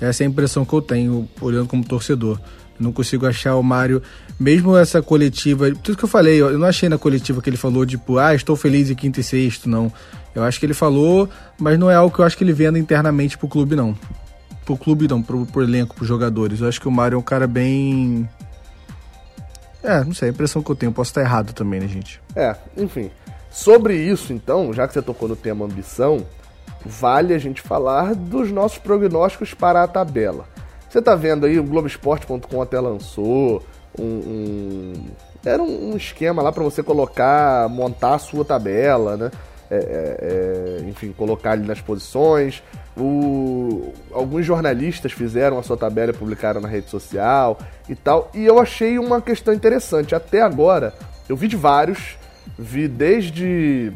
Essa 0.00 0.22
é 0.22 0.26
a 0.26 0.30
impressão 0.30 0.64
que 0.64 0.72
eu 0.72 0.80
tenho 0.80 1.28
olhando 1.40 1.68
como 1.68 1.84
torcedor. 1.84 2.38
Eu 2.78 2.84
não 2.84 2.92
consigo 2.92 3.26
achar 3.26 3.56
o 3.56 3.62
Mário, 3.62 4.00
mesmo 4.40 4.76
essa 4.76 5.02
coletiva, 5.02 5.70
tudo 5.72 5.98
que 5.98 6.04
eu 6.04 6.08
falei, 6.08 6.40
eu 6.40 6.58
não 6.58 6.66
achei 6.66 6.88
na 6.88 6.96
coletiva 6.96 7.42
que 7.42 7.50
ele 7.50 7.56
falou, 7.56 7.84
tipo, 7.84 8.16
ah, 8.16 8.34
estou 8.34 8.56
feliz 8.56 8.88
em 8.88 8.94
quinto 8.94 9.20
e 9.20 9.22
sexto, 9.22 9.68
não. 9.68 9.92
Eu 10.34 10.42
acho 10.42 10.58
que 10.58 10.64
ele 10.64 10.74
falou, 10.74 11.28
mas 11.58 11.78
não 11.78 11.90
é 11.90 11.94
algo 11.94 12.14
que 12.14 12.20
eu 12.20 12.24
acho 12.24 12.38
que 12.38 12.42
ele 12.42 12.52
venda 12.52 12.78
internamente 12.78 13.36
pro 13.36 13.48
clube, 13.48 13.76
não 13.76 13.94
pro 14.64 14.76
clube 14.76 15.08
não, 15.08 15.22
pro, 15.22 15.46
pro 15.46 15.62
elenco, 15.62 15.94
pros 15.94 16.08
jogadores. 16.08 16.60
Eu 16.60 16.68
acho 16.68 16.80
que 16.80 16.88
o 16.88 16.92
Mário 16.92 17.16
é 17.16 17.18
um 17.18 17.22
cara 17.22 17.46
bem. 17.46 18.28
É, 19.82 20.02
não 20.02 20.14
sei, 20.14 20.28
a 20.28 20.32
impressão 20.32 20.62
que 20.62 20.70
eu 20.70 20.76
tenho. 20.76 20.92
Posso 20.92 21.10
estar 21.10 21.20
errado 21.20 21.52
também, 21.52 21.80
né, 21.80 21.88
gente? 21.88 22.20
É, 22.34 22.56
enfim. 22.76 23.10
Sobre 23.50 23.94
isso, 23.96 24.32
então, 24.32 24.72
já 24.72 24.88
que 24.88 24.94
você 24.94 25.02
tocou 25.02 25.28
no 25.28 25.36
tema 25.36 25.64
ambição, 25.64 26.26
vale 26.84 27.34
a 27.34 27.38
gente 27.38 27.62
falar 27.62 28.14
dos 28.14 28.50
nossos 28.50 28.78
prognósticos 28.78 29.54
para 29.54 29.82
a 29.82 29.86
tabela. 29.86 30.46
Você 30.88 31.00
tá 31.00 31.14
vendo 31.14 31.46
aí, 31.46 31.58
o 31.58 31.64
Globoesporte.com 31.64 32.62
até 32.62 32.80
lançou 32.80 33.62
um, 33.98 34.04
um, 34.04 34.92
era 35.44 35.62
um 35.62 35.96
esquema 35.96 36.42
lá 36.42 36.50
para 36.50 36.64
você 36.64 36.82
colocar, 36.82 37.68
montar 37.68 38.14
a 38.14 38.18
sua 38.18 38.44
tabela, 38.44 39.16
né? 39.16 39.30
É, 39.70 39.76
é, 39.76 40.18
é, 40.80 40.88
enfim, 40.88 41.12
colocar 41.12 41.52
ali 41.52 41.66
nas 41.66 41.80
posições. 41.80 42.62
O, 42.96 43.92
alguns 44.12 44.46
jornalistas 44.46 45.12
fizeram 45.12 45.58
a 45.58 45.62
sua 45.62 45.76
tabela 45.76 46.12
e 46.12 46.16
publicaram 46.16 46.60
na 46.60 46.68
rede 46.68 46.88
social 46.88 47.58
e 47.88 47.94
tal. 47.94 48.30
E 48.32 48.44
eu 48.44 48.60
achei 48.60 48.98
uma 48.98 49.20
questão 49.20 49.52
interessante. 49.52 50.14
Até 50.14 50.40
agora, 50.40 50.94
eu 51.28 51.36
vi 51.36 51.48
de 51.48 51.56
vários, 51.56 52.16
vi 52.58 52.86
desde 52.86 53.92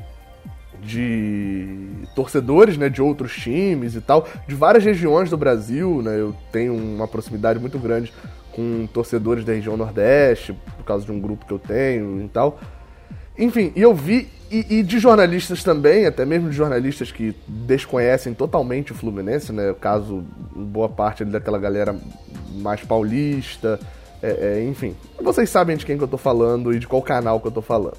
de 0.80 2.06
torcedores 2.14 2.76
né, 2.76 2.88
de 2.88 3.02
outros 3.02 3.34
times 3.34 3.94
e 3.94 4.00
tal, 4.00 4.28
de 4.46 4.54
várias 4.54 4.84
regiões 4.84 5.30
do 5.30 5.36
Brasil. 5.36 6.02
Né, 6.02 6.18
eu 6.18 6.34
tenho 6.50 6.74
uma 6.74 7.06
proximidade 7.06 7.58
muito 7.58 7.78
grande 7.78 8.12
com 8.52 8.88
torcedores 8.92 9.44
da 9.44 9.52
região 9.52 9.76
Nordeste, 9.76 10.52
por 10.76 10.84
causa 10.84 11.04
de 11.04 11.12
um 11.12 11.20
grupo 11.20 11.46
que 11.46 11.52
eu 11.52 11.58
tenho 11.58 12.20
e 12.20 12.28
tal. 12.28 12.58
Enfim, 13.38 13.72
eu 13.76 13.94
vi, 13.94 14.28
e, 14.50 14.78
e, 14.78 14.82
de 14.82 14.98
jornalistas 14.98 15.62
também, 15.62 16.06
até 16.06 16.24
mesmo 16.24 16.50
de 16.50 16.56
jornalistas 16.56 17.12
que 17.12 17.34
desconhecem 17.46 18.34
totalmente 18.34 18.92
o 18.92 18.94
Fluminense, 18.94 19.52
né? 19.52 19.70
O 19.70 19.74
caso, 19.74 20.24
boa 20.54 20.88
parte 20.88 21.24
daquela 21.24 21.58
galera 21.58 21.94
mais 22.54 22.80
paulista, 22.82 23.78
é, 24.22 24.58
é, 24.58 24.64
enfim. 24.64 24.96
Vocês 25.20 25.48
sabem 25.48 25.76
de 25.76 25.86
quem 25.86 25.96
que 25.96 26.02
eu 26.02 26.08
tô 26.08 26.18
falando 26.18 26.74
e 26.74 26.78
de 26.78 26.86
qual 26.88 27.00
canal 27.00 27.40
que 27.40 27.46
eu 27.46 27.52
tô 27.52 27.62
falando. 27.62 27.98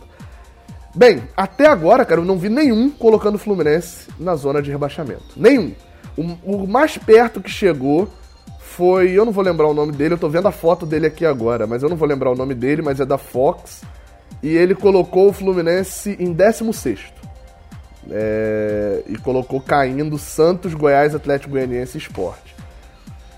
Bem, 0.94 1.24
até 1.38 1.68
agora, 1.68 2.04
cara, 2.04 2.20
eu 2.20 2.26
não 2.26 2.38
vi 2.38 2.50
nenhum 2.50 2.90
colocando 2.90 3.36
o 3.36 3.40
Fluminense 3.40 4.08
na 4.20 4.36
zona 4.36 4.62
de 4.62 4.72
rebaixamento. 4.72 5.24
Nenhum. 5.38 5.72
O, 6.18 6.64
o 6.64 6.68
mais 6.68 6.98
perto 6.98 7.40
que 7.40 7.50
chegou 7.50 8.10
foi. 8.60 9.12
Eu 9.12 9.24
não 9.24 9.32
vou 9.32 9.44
lembrar 9.44 9.68
o 9.68 9.74
nome 9.74 9.92
dele, 9.92 10.16
eu 10.16 10.18
tô 10.18 10.28
vendo 10.28 10.48
a 10.48 10.52
foto 10.52 10.86
dele 10.86 11.06
aqui 11.06 11.26
agora, 11.26 11.68
mas 11.68 11.84
eu 11.84 11.90
não 11.90 11.96
vou 11.96 12.08
lembrar 12.08 12.32
o 12.32 12.36
nome 12.36 12.56
dele, 12.56 12.82
mas 12.82 13.00
é 13.00 13.06
da 13.06 13.18
Fox 13.18 13.84
e 14.42 14.50
ele 14.50 14.76
colocou 14.76 15.30
o 15.30 15.34
Fluminense 15.34 16.16
em 16.20 16.32
16. 16.32 17.00
É, 18.12 19.04
e 19.08 19.18
colocou 19.18 19.62
caindo 19.62 20.18
Santos, 20.18 20.74
Goiás, 20.74 21.14
Atlético 21.14 21.52
Goianiense 21.52 21.98
e 21.98 22.02
Esporte. 22.02 22.56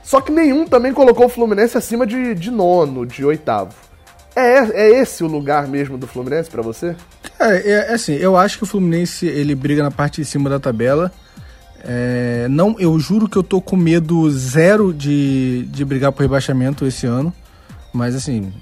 Só 0.04 0.22
que 0.22 0.32
nenhum 0.32 0.66
também 0.66 0.94
colocou 0.94 1.26
o 1.26 1.30
Fluminense 1.30 1.78
acima 1.78 2.06
de, 2.06 2.36
de 2.36 2.52
nono, 2.52 3.06
de 3.06 3.24
oitavo. 3.26 3.74
É, 4.36 4.60
é 4.84 5.02
esse 5.02 5.24
o 5.24 5.28
lugar 5.28 5.68
mesmo 5.68 5.98
do 5.98 6.08
Fluminense 6.08 6.50
para 6.50 6.62
você? 6.62 6.96
É, 7.40 7.56
é, 7.56 7.72
é, 7.72 7.94
assim, 7.94 8.14
eu 8.14 8.38
acho 8.38 8.58
que 8.58 8.64
o 8.64 8.68
Fluminense 8.68 9.26
ele 9.26 9.56
briga 9.56 9.84
na 9.84 9.92
parte 9.92 10.22
de 10.22 10.26
cima 10.26 10.50
da 10.50 10.60
tabela. 10.60 11.12
É, 11.84 12.48
não, 12.50 12.76
eu 12.80 12.98
juro 13.00 13.28
que 13.28 13.38
eu 13.38 13.44
tô 13.44 13.60
com 13.60 13.76
medo 13.76 14.30
zero 14.30 14.94
de, 14.94 15.64
de 15.70 15.84
brigar 15.84 16.12
por 16.12 16.22
rebaixamento 16.22 16.86
esse 16.86 17.06
ano. 17.06 17.34
Mas 17.94 18.16
assim, 18.16 18.54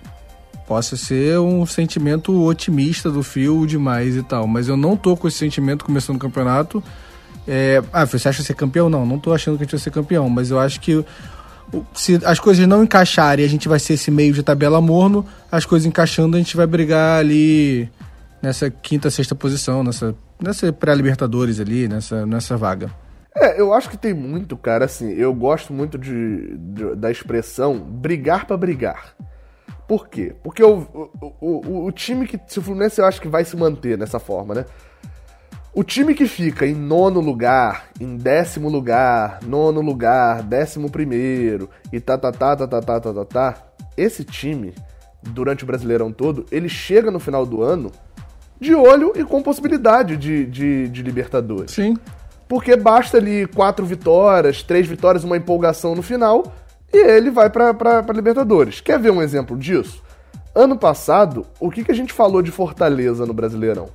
possa 0.70 0.96
ser 0.96 1.40
um 1.40 1.66
sentimento 1.66 2.44
otimista 2.44 3.10
do 3.10 3.24
fio 3.24 3.66
demais 3.66 4.16
e 4.16 4.22
tal, 4.22 4.46
mas 4.46 4.68
eu 4.68 4.78
não 4.78 4.96
tô 4.96 5.18
com 5.18 5.28
esse 5.28 5.38
sentimento 5.38 5.84
começando 5.84 6.18
o 6.18 6.20
campeonato. 6.20 6.84
É, 7.48 7.82
ah, 7.92 8.06
você 8.06 8.30
acha 8.30 8.44
ser 8.44 8.54
campeão? 8.54 8.88
Não, 8.88 9.04
não 9.04 9.18
tô 9.18 9.34
achando 9.34 9.58
que 9.58 9.64
a 9.64 9.66
gente 9.66 9.72
vai 9.72 9.80
ser 9.80 9.90
campeão, 9.90 10.30
mas 10.30 10.52
eu 10.52 10.60
acho 10.60 10.80
que 10.80 11.04
se 11.96 12.20
as 12.24 12.40
coisas 12.40 12.68
não 12.68 12.84
encaixarem, 12.84 13.44
a 13.44 13.50
gente 13.50 13.68
vai 13.68 13.80
ser 13.80 13.94
esse 13.94 14.12
meio 14.12 14.32
de 14.32 14.44
tabela 14.44 14.80
morno, 14.80 15.26
as 15.52 15.66
coisas 15.66 15.88
encaixando, 15.88 16.38
a 16.38 16.40
gente 16.40 16.56
vai 16.56 16.68
brigar 16.68 17.20
ali 17.20 17.90
nessa 18.40 18.70
quinta, 18.70 19.10
sexta 19.10 19.34
posição, 19.34 19.84
nessa, 19.84 20.14
nessa 20.40 20.72
pré-libertadores 20.72 21.60
ali, 21.60 21.88
nessa, 21.88 22.28
nessa 22.28 22.56
vaga. 22.56 22.92
É, 23.36 23.60
eu 23.60 23.74
acho 23.74 23.90
que 23.90 23.98
tem 23.98 24.14
muito, 24.14 24.56
cara, 24.56 24.86
assim, 24.86 25.12
eu 25.14 25.34
gosto 25.34 25.74
muito 25.74 25.98
de, 25.98 26.56
de 26.58 26.96
da 26.96 27.10
expressão 27.10 27.80
brigar 27.80 28.46
para 28.46 28.56
brigar. 28.56 29.16
Por 29.90 30.08
quê? 30.08 30.36
Porque 30.44 30.64
o, 30.64 30.86
o, 30.94 31.32
o, 31.42 31.86
o 31.88 31.92
time 31.92 32.28
que. 32.28 32.40
Se 32.46 32.60
o 32.60 32.62
Fluminense 32.62 33.02
eu 33.02 33.06
acho 33.06 33.20
que 33.20 33.28
vai 33.28 33.44
se 33.44 33.58
manter 33.58 33.98
nessa 33.98 34.20
forma, 34.20 34.54
né? 34.54 34.66
O 35.74 35.84
time 35.84 36.14
que 36.14 36.28
fica 36.28 36.64
em 36.68 36.76
nono 36.76 37.20
lugar, 37.20 37.90
em 38.00 38.16
décimo 38.16 38.70
lugar, 38.70 39.40
nono 39.44 39.82
lugar, 39.82 40.44
décimo 40.44 40.92
primeiro 40.92 41.72
e 41.92 42.00
tá, 42.00 42.20
tá, 42.20 42.32
tá, 42.32 42.56
tá, 42.56 42.68
tá, 42.68 42.82
tá, 42.82 43.00
tá, 43.00 43.14
tá, 43.14 43.26
tá, 43.26 43.58
esse 43.98 44.24
time, 44.24 44.76
durante 45.24 45.64
o 45.64 45.68
Brasileirão 45.68 46.12
todo, 46.12 46.46
ele 46.52 46.70
chega 46.70 47.10
no 47.10 47.20
final 47.20 47.44
do 47.44 47.64
ano 47.64 47.92
de 48.60 48.76
olho 48.76 49.12
e 49.16 49.24
com 49.24 49.42
possibilidade 49.42 50.18
de, 50.18 50.46
de, 50.46 50.88
de 50.90 51.02
Libertadores. 51.02 51.72
Sim. 51.72 51.98
Porque 52.48 52.76
basta 52.76 53.18
ali 53.18 53.48
quatro 53.48 53.88
vitórias, 53.88 54.62
três 54.62 54.86
vitórias, 54.86 55.24
uma 55.24 55.38
empolgação 55.38 55.96
no 55.96 56.04
final 56.04 56.44
e 56.92 56.98
ele 56.98 57.30
vai 57.30 57.50
para 57.50 58.14
Libertadores. 58.14 58.82
Quer 58.82 59.00
ver 59.00 59.12
um 59.12 59.22
exemplo 59.22 59.58
disso? 59.58 60.04
Ano 60.56 60.78
passado, 60.78 61.46
o 61.60 61.70
que, 61.70 61.84
que 61.84 61.92
a 61.92 61.96
gente 61.96 62.12
falou 62.12 62.42
de 62.42 62.52
Fortaleza 62.52 63.26
no 63.26 63.34
Brasileirão? 63.34 63.90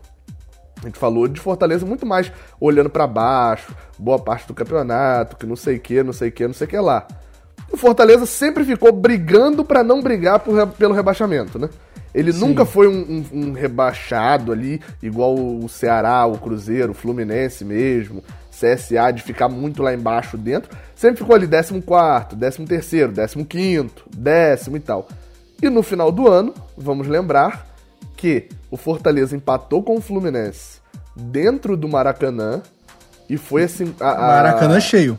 A 0.83 0.87
gente 0.87 0.99
falou 0.99 1.27
de 1.27 1.41
Fortaleza 1.41 1.87
muito 1.87 2.05
mais 2.05 2.31
olhando 2.61 2.91
para 2.91 3.07
baixo, 3.07 3.75
boa 3.99 4.19
parte 4.19 4.47
do 4.47 4.55
campeonato, 4.55 5.37
que 5.37 5.47
não 5.47 5.57
sei 5.57 5.77
o 5.77 5.81
que, 5.81 6.03
não 6.03 6.13
sei 6.13 6.29
o 6.29 6.33
que, 6.33 6.47
não 6.47 6.55
sei 6.55 6.67
o 6.67 6.71
que 6.71 6.79
lá. 6.79 7.07
O 7.73 7.77
Fortaleza 7.77 8.27
sempre 8.27 8.65
ficou 8.65 8.93
brigando 8.93 9.65
para 9.65 9.83
não 9.83 10.03
brigar 10.03 10.41
por, 10.41 10.67
pelo 10.69 10.95
rebaixamento, 10.95 11.59
né? 11.59 11.69
Ele 12.15 12.33
Sim. 12.33 12.41
nunca 12.41 12.65
foi 12.65 12.87
um, 12.87 13.25
um, 13.33 13.39
um, 13.41 13.53
rebaixado 13.53 14.53
ali, 14.53 14.81
igual 15.03 15.35
o 15.35 15.69
Ceará, 15.69 16.25
o 16.27 16.39
Cruzeiro, 16.39 16.93
o 16.93 16.95
Fluminense 16.95 17.65
mesmo. 17.65 18.23
CSA 18.55 19.13
de 19.13 19.23
ficar 19.23 19.49
muito 19.49 19.83
lá 19.83 19.93
embaixo 19.93 20.37
dentro, 20.37 20.77
sempre 20.95 21.19
ficou 21.19 21.35
ali 21.35 21.49
14, 21.49 21.81
13, 21.81 23.45
15, 23.45 23.91
décimo 24.17 24.77
e 24.77 24.81
tal. 24.81 25.09
E 25.63 25.69
no 25.69 25.83
final 25.83 26.13
do 26.13 26.29
ano, 26.29 26.55
vamos 26.77 27.07
lembrar 27.07 27.67
que 28.17 28.49
o 28.71 28.77
Fortaleza 28.77 29.37
empatou 29.37 29.83
com 29.83 29.97
o 29.97 30.01
Fluminense 30.01 30.81
dentro 31.15 31.77
do 31.77 31.89
Maracanã 31.89 32.63
e 33.29 33.37
foi 33.37 33.65
assim. 33.65 33.95
A, 34.01 34.11
a... 34.11 34.21
Maracanã 34.21 34.81
cheio. 34.81 35.19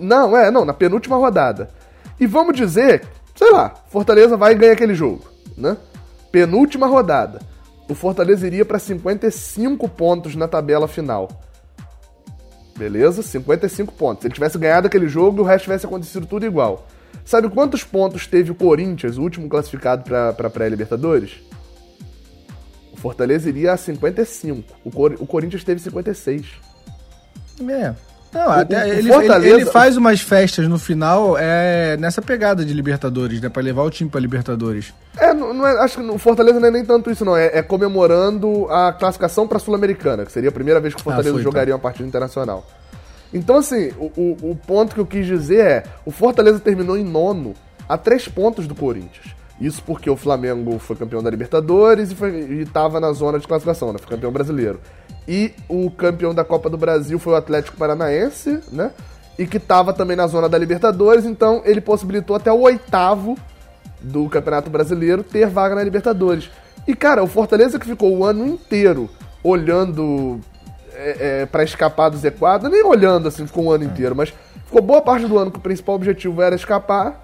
Não, 0.00 0.36
é, 0.36 0.50
não, 0.50 0.64
na 0.64 0.72
penúltima 0.72 1.16
rodada. 1.16 1.70
E 2.18 2.26
vamos 2.26 2.56
dizer, 2.56 3.04
sei 3.34 3.50
lá, 3.50 3.74
Fortaleza 3.88 4.36
vai 4.36 4.54
ganhar 4.54 4.72
aquele 4.72 4.94
jogo, 4.94 5.24
né? 5.56 5.76
Penúltima 6.32 6.86
rodada. 6.86 7.40
O 7.88 7.94
Fortaleza 7.94 8.46
iria 8.46 8.64
para 8.64 8.78
55 8.78 9.88
pontos 9.90 10.34
na 10.34 10.48
tabela 10.48 10.88
final. 10.88 11.28
Beleza? 12.76 13.22
55 13.22 13.92
pontos. 13.92 14.22
Se 14.22 14.26
ele 14.28 14.34
tivesse 14.34 14.58
ganhado 14.58 14.86
aquele 14.86 15.08
jogo 15.08 15.42
o 15.42 15.44
resto 15.44 15.64
tivesse 15.64 15.86
acontecido 15.86 16.26
tudo 16.26 16.44
igual. 16.44 16.86
Sabe 17.24 17.48
quantos 17.48 17.84
pontos 17.84 18.26
teve 18.26 18.50
o 18.50 18.54
Corinthians, 18.54 19.16
o 19.16 19.22
último 19.22 19.48
classificado 19.48 20.04
para 20.04 20.50
pré-Libertadores? 20.50 21.42
O 22.92 22.96
Fortaleza 22.96 23.48
iria 23.48 23.72
a 23.72 23.76
55. 23.76 24.74
O, 24.84 24.90
Cor 24.90 25.16
o 25.18 25.26
Corinthians 25.26 25.64
teve 25.64 25.80
56. 25.80 26.46
É. 27.68 27.94
Não, 28.34 28.50
até 28.50 28.88
ele, 28.88 29.08
Fortaleza... 29.08 29.54
ele, 29.54 29.62
ele, 29.62 29.70
faz 29.70 29.96
umas 29.96 30.20
festas 30.20 30.66
no 30.66 30.76
final 30.76 31.36
é, 31.38 31.96
nessa 31.96 32.20
pegada 32.20 32.64
de 32.64 32.74
Libertadores, 32.74 33.40
né? 33.40 33.48
Pra 33.48 33.62
levar 33.62 33.84
o 33.84 33.90
time 33.90 34.10
pra 34.10 34.20
Libertadores. 34.20 34.92
É, 35.16 35.32
não, 35.32 35.54
não 35.54 35.64
é, 35.64 35.78
acho 35.78 35.98
que 35.98 36.02
no 36.02 36.18
Fortaleza 36.18 36.58
não 36.58 36.66
é 36.66 36.70
nem 36.72 36.84
tanto 36.84 37.12
isso, 37.12 37.24
não. 37.24 37.36
É, 37.36 37.58
é 37.58 37.62
comemorando 37.62 38.66
a 38.70 38.92
classificação 38.92 39.46
pra 39.46 39.60
Sul-Americana, 39.60 40.26
que 40.26 40.32
seria 40.32 40.48
a 40.48 40.52
primeira 40.52 40.80
vez 40.80 40.94
que 40.94 41.00
o 41.00 41.02
ah, 41.02 41.04
Fortaleza 41.04 41.30
ah, 41.30 41.34
foi, 41.34 41.42
jogaria 41.42 41.72
tá. 41.72 41.76
uma 41.76 41.82
partida 41.82 42.08
internacional. 42.08 42.66
Então, 43.32 43.56
assim, 43.56 43.92
o, 43.98 44.10
o, 44.16 44.50
o 44.50 44.56
ponto 44.66 44.94
que 44.94 45.00
eu 45.00 45.06
quis 45.06 45.24
dizer 45.26 45.64
é: 45.64 45.82
o 46.04 46.10
Fortaleza 46.10 46.58
terminou 46.58 46.98
em 46.98 47.04
nono, 47.04 47.54
a 47.88 47.96
três 47.96 48.26
pontos 48.26 48.66
do 48.66 48.74
Corinthians. 48.74 49.34
Isso 49.60 49.82
porque 49.84 50.10
o 50.10 50.16
Flamengo 50.16 50.78
foi 50.80 50.96
campeão 50.96 51.22
da 51.22 51.30
Libertadores 51.30 52.10
e, 52.10 52.14
foi, 52.14 52.30
e 52.40 52.66
tava 52.66 52.98
na 52.98 53.12
zona 53.12 53.38
de 53.38 53.46
classificação, 53.46 53.92
né? 53.92 53.98
Foi 53.98 54.08
campeão 54.10 54.32
brasileiro. 54.32 54.80
E 55.26 55.52
o 55.68 55.90
campeão 55.90 56.34
da 56.34 56.44
Copa 56.44 56.68
do 56.68 56.76
Brasil 56.76 57.18
foi 57.18 57.32
o 57.32 57.36
Atlético 57.36 57.76
Paranaense, 57.76 58.60
né? 58.70 58.90
E 59.38 59.46
que 59.46 59.56
estava 59.56 59.92
também 59.92 60.16
na 60.16 60.26
zona 60.26 60.48
da 60.48 60.58
Libertadores, 60.58 61.24
então 61.24 61.62
ele 61.64 61.80
possibilitou 61.80 62.36
até 62.36 62.52
o 62.52 62.60
oitavo 62.60 63.36
do 64.00 64.28
Campeonato 64.28 64.70
Brasileiro 64.70 65.22
ter 65.22 65.46
vaga 65.46 65.74
na 65.74 65.82
Libertadores. 65.82 66.50
E 66.86 66.94
cara, 66.94 67.22
o 67.22 67.26
Fortaleza 67.26 67.78
que 67.78 67.86
ficou 67.86 68.16
o 68.16 68.24
ano 68.24 68.46
inteiro 68.46 69.08
olhando 69.42 70.40
é, 70.94 71.42
é, 71.42 71.46
para 71.46 71.64
escapar 71.64 72.10
do 72.10 72.18
Z4, 72.18 72.68
nem 72.70 72.84
olhando 72.84 73.28
assim, 73.28 73.46
ficou 73.46 73.64
um 73.64 73.70
ano 73.70 73.84
inteiro, 73.84 74.14
mas 74.14 74.32
ficou 74.66 74.82
boa 74.82 75.00
parte 75.00 75.26
do 75.26 75.38
ano 75.38 75.50
que 75.50 75.58
o 75.58 75.62
principal 75.62 75.94
objetivo 75.94 76.40
era 76.42 76.54
escapar. 76.54 77.22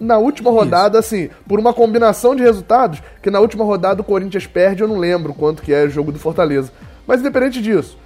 Na 0.00 0.16
última 0.16 0.50
rodada, 0.52 1.00
Isso. 1.00 1.08
assim, 1.08 1.30
por 1.46 1.58
uma 1.58 1.74
combinação 1.74 2.36
de 2.36 2.42
resultados, 2.42 3.02
que 3.20 3.32
na 3.32 3.40
última 3.40 3.64
rodada 3.64 4.00
o 4.00 4.04
Corinthians 4.04 4.46
perde, 4.46 4.82
eu 4.82 4.88
não 4.88 4.96
lembro 4.96 5.34
quanto 5.34 5.60
que 5.60 5.72
é 5.72 5.82
o 5.84 5.90
jogo 5.90 6.12
do 6.12 6.20
Fortaleza. 6.20 6.70
Mas 7.08 7.20
independente 7.20 7.62
disso, 7.62 7.96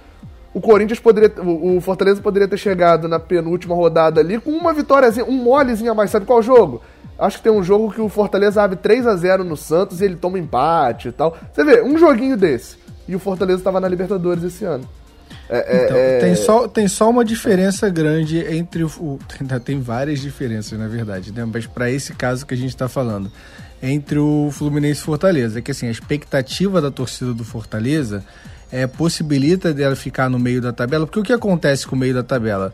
o 0.53 0.61
Corinthians 0.61 0.99
poderia. 0.99 1.29
O 1.43 1.81
Fortaleza 1.81 2.21
poderia 2.21 2.47
ter 2.47 2.57
chegado 2.57 3.09
na 3.09 3.19
penúltima 3.19 3.75
rodada 3.75 4.21
ali 4.21 4.39
com 4.39 4.51
uma 4.51 4.73
vitóriazinha, 4.73 5.25
um 5.25 5.33
molezinho 5.33 5.91
a 5.91 5.93
mais. 5.93 6.09
Sabe 6.09 6.25
qual 6.25 6.41
jogo? 6.41 6.81
Acho 7.19 7.37
que 7.37 7.43
tem 7.43 7.51
um 7.51 7.61
jogo 7.61 7.91
que 7.91 7.99
o 7.99 8.07
Fortaleza 8.07 8.63
abre 8.63 8.77
3 8.77 9.05
a 9.05 9.15
0 9.15 9.43
no 9.43 9.57
Santos 9.57 9.99
e 9.99 10.05
ele 10.05 10.15
toma 10.15 10.39
empate 10.39 11.09
e 11.09 11.11
tal. 11.11 11.37
Você 11.51 11.65
vê, 11.65 11.83
um 11.83 11.97
joguinho 11.97 12.37
desse. 12.37 12.77
E 13.05 13.13
o 13.13 13.19
Fortaleza 13.19 13.59
estava 13.59 13.81
na 13.81 13.89
Libertadores 13.89 14.41
esse 14.41 14.63
ano. 14.63 14.87
É, 15.49 15.57
é, 15.57 15.85
então, 15.85 15.97
é... 15.97 16.19
Tem, 16.19 16.35
só, 16.35 16.67
tem 16.67 16.87
só 16.87 17.09
uma 17.09 17.25
diferença 17.25 17.89
grande 17.89 18.39
entre 18.39 18.83
o. 18.85 19.19
Tem, 19.27 19.59
tem 19.59 19.81
várias 19.81 20.19
diferenças, 20.19 20.79
na 20.79 20.87
verdade, 20.87 21.33
né? 21.33 21.45
Mas 21.51 21.67
para 21.67 21.91
esse 21.91 22.13
caso 22.13 22.45
que 22.45 22.53
a 22.53 22.57
gente 22.57 22.69
está 22.69 22.87
falando. 22.87 23.29
Entre 23.85 24.17
o 24.17 24.49
Fluminense 24.49 25.01
e 25.01 25.03
Fortaleza. 25.03 25.59
É 25.59 25.61
que 25.61 25.71
assim, 25.71 25.87
a 25.87 25.91
expectativa 25.91 26.81
da 26.81 26.89
torcida 26.89 27.33
do 27.33 27.43
Fortaleza 27.43 28.23
é, 28.73 28.87
possibilita 28.87 29.71
dela 29.71 29.95
ficar 29.95 30.27
no 30.27 30.39
meio 30.39 30.59
da 30.59 30.73
tabela, 30.73 31.05
porque 31.05 31.19
o 31.19 31.23
que 31.23 31.31
acontece 31.31 31.85
com 31.85 31.95
o 31.95 31.99
meio 31.99 32.15
da 32.15 32.23
tabela? 32.23 32.73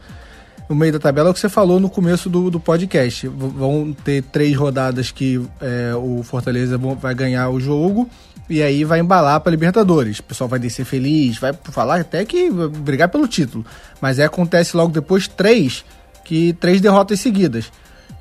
O 0.70 0.74
meio 0.74 0.94
da 0.94 1.00
tabela 1.00 1.28
é 1.28 1.32
o 1.32 1.34
que 1.34 1.40
você 1.42 1.50
falou 1.50 1.78
no 1.78 1.90
começo 1.90 2.30
do, 2.30 2.50
do 2.50 2.60
podcast. 2.60 3.28
Vão 3.28 3.92
ter 3.92 4.24
três 4.24 4.56
rodadas 4.56 5.12
que 5.12 5.42
é, 5.60 5.94
o 5.96 6.24
Fortaleza 6.24 6.78
vai 6.78 7.14
ganhar 7.14 7.50
o 7.50 7.60
jogo 7.60 8.10
e 8.50 8.64
aí 8.64 8.86
vai 8.86 9.00
embalar 9.00 9.42
para 9.42 9.52
Libertadores. 9.52 10.20
O 10.20 10.24
pessoal 10.24 10.48
vai 10.48 10.60
descer 10.60 10.86
feliz, 10.86 11.38
vai 11.38 11.52
falar 11.66 12.00
até 12.00 12.24
que 12.24 12.50
brigar 12.50 13.10
pelo 13.10 13.28
título. 13.28 13.66
Mas 14.00 14.20
aí 14.20 14.26
acontece 14.26 14.78
logo 14.78 14.94
depois 14.94 15.28
três, 15.28 15.84
que 16.24 16.54
três 16.54 16.80
derrotas 16.80 17.20
seguidas. 17.20 17.70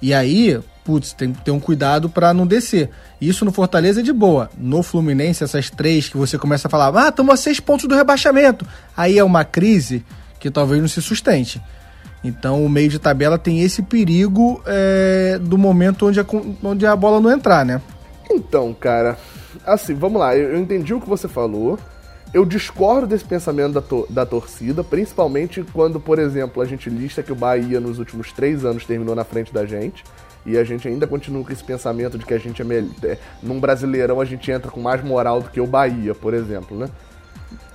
E 0.03 0.12
aí 0.12 0.59
putz, 0.88 1.12
tem 1.12 1.35
que 1.35 1.44
ter 1.44 1.51
um 1.51 1.61
cuidado 1.61 2.09
para 2.09 2.33
não 2.33 2.46
descer. 2.46 2.88
Isso 3.20 3.44
no 3.44 3.53
Fortaleza 3.53 4.01
é 4.01 4.03
de 4.03 4.11
boa. 4.11 4.48
No 4.57 4.83
Fluminense, 4.83 5.44
essas 5.44 5.68
três 5.68 6.09
que 6.09 6.16
você 6.16 6.38
começa 6.38 6.66
a 6.66 6.70
falar, 6.70 6.90
ah, 6.96 7.11
estamos 7.11 7.35
a 7.35 7.37
seis 7.37 7.61
pontos 7.61 7.85
do 7.87 7.94
rebaixamento. 7.94 8.66
Aí 8.96 9.18
é 9.18 9.22
uma 9.22 9.44
crise 9.44 10.03
que 10.40 10.51
talvez 10.51 10.81
não 10.81 10.88
se 10.88 11.03
sustente. 11.03 11.61
Então 12.24 12.64
o 12.64 12.70
meio 12.70 12.88
de 12.88 12.98
tabela 12.98 13.37
tem 13.37 13.61
esse 13.61 13.83
perigo 13.83 14.62
é, 14.66 15.38
do 15.38 15.59
momento 15.59 16.07
onde 16.07 16.20
a, 16.20 16.24
onde 16.64 16.87
a 16.87 16.96
bola 16.96 17.20
não 17.20 17.31
entrar, 17.31 17.66
né? 17.66 17.83
Então, 18.31 18.72
cara, 18.72 19.18
assim, 19.66 19.92
vamos 19.94 20.18
lá, 20.18 20.35
eu, 20.35 20.55
eu 20.55 20.59
entendi 20.59 20.94
o 20.94 21.01
que 21.03 21.09
você 21.09 21.29
falou. 21.29 21.79
Eu 22.33 22.46
discordo 22.46 23.07
desse 23.07 23.27
pensamento 23.27 23.74
da, 23.74 23.83
to 23.83 24.07
da 24.09 24.24
torcida, 24.24 24.83
principalmente 24.83 25.62
quando, 25.70 26.01
por 26.01 26.18
exemplo, 26.18 26.62
a 26.62 26.64
gente 26.64 26.88
lista 26.88 27.22
que 27.22 27.33
o 27.33 27.37
Bahia 27.37 27.79
nos 27.79 27.98
últimos 27.98 28.33
três 28.33 28.64
anos 28.64 28.87
terminou 28.87 29.14
na 29.14 29.24
frente 29.24 29.53
da 29.53 29.66
gente 29.66 30.03
e 30.49 30.57
a 30.57 30.65
gente 30.65 30.89
ainda 30.89 31.07
continua 31.07 31.45
com 31.45 31.53
esse 31.53 31.63
pensamento 31.63 32.17
de 32.17 32.25
que 32.25 32.33
a 32.33 32.39
gente 32.39 32.63
é 32.63 32.65
melhor. 32.65 32.91
É, 33.03 33.19
num 33.43 33.61
brasileirão 33.61 34.21
a 34.21 34.25
gente 34.25 34.51
entra 34.51 34.71
com 34.71 34.81
mais 34.81 35.05
moral 35.05 35.43
do 35.43 35.51
que 35.51 35.61
o 35.61 35.67
Bahia, 35.67 36.15
por 36.15 36.33
exemplo, 36.33 36.77
né? 36.77 36.89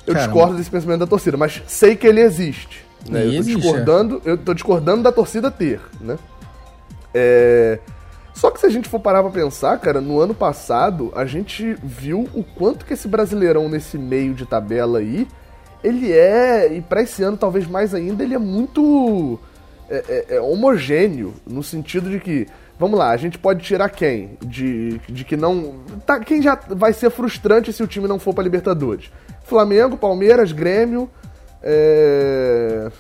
Eu 0.08 0.14
Caramba. 0.14 0.34
discordo 0.34 0.58
desse 0.58 0.70
pensamento 0.70 1.00
da 1.02 1.08
torcida, 1.08 1.38
mas 1.38 1.62
sei 1.68 1.96
que 1.96 2.08
ele 2.08 2.20
existe. 2.20 2.84
Né? 3.08 3.28
eu 3.28 3.36
tô 3.36 3.44
discordando, 3.44 4.22
é. 4.26 4.30
eu 4.30 4.38
tô 4.38 4.54
discordando 4.54 5.04
da 5.04 5.12
torcida 5.12 5.52
ter, 5.52 5.82
né? 6.02 6.18
É... 7.14 7.80
Só 8.34 8.50
que 8.50 8.60
se 8.60 8.66
a 8.66 8.70
gente 8.70 8.90
for 8.90 9.00
parar 9.00 9.22
pra 9.22 9.32
pensar, 9.32 9.78
cara, 9.80 10.02
no 10.02 10.20
ano 10.20 10.34
passado 10.34 11.12
a 11.16 11.26
gente 11.26 11.76
viu 11.84 12.28
o 12.34 12.44
quanto 12.44 12.86
que 12.86 12.94
esse 12.94 13.08
brasileirão 13.08 13.70
nesse 13.70 13.98
meio 13.98 14.34
de 14.34 14.46
tabela 14.46 14.98
aí, 14.98 15.28
ele 15.84 16.12
é, 16.12 16.74
e 16.74 16.82
pra 16.82 17.04
esse 17.04 17.22
ano 17.22 17.38
talvez 17.38 17.68
mais 17.68 17.94
ainda, 17.94 18.24
ele 18.24 18.34
é 18.34 18.40
muito 18.40 19.40
é, 19.90 20.26
é, 20.30 20.36
é 20.38 20.42
homogêneo, 20.42 21.34
no 21.46 21.62
sentido 21.62 22.10
de 22.10 22.20
que 22.20 22.48
Vamos 22.80 22.98
lá, 22.98 23.12
a 23.12 23.18
gente 23.18 23.38
pode 23.38 23.64
tirar 23.64 23.90
quem? 23.90 24.38
De, 24.42 25.00
de 25.08 25.24
que 25.24 25.38
não. 25.38 25.76
Tá, 26.06 26.20
quem 26.20 26.42
já 26.42 26.60
vai 26.70 26.92
ser 26.92 27.10
frustrante 27.10 27.72
se 27.72 27.84
o 27.84 27.88
time 27.88 28.08
não 28.08 28.20
for 28.20 28.34
para 28.34 28.44
Libertadores? 28.44 29.12
Flamengo, 29.44 29.98
Palmeiras, 29.98 30.52
Grêmio. 30.52 31.10
É. 31.62 32.92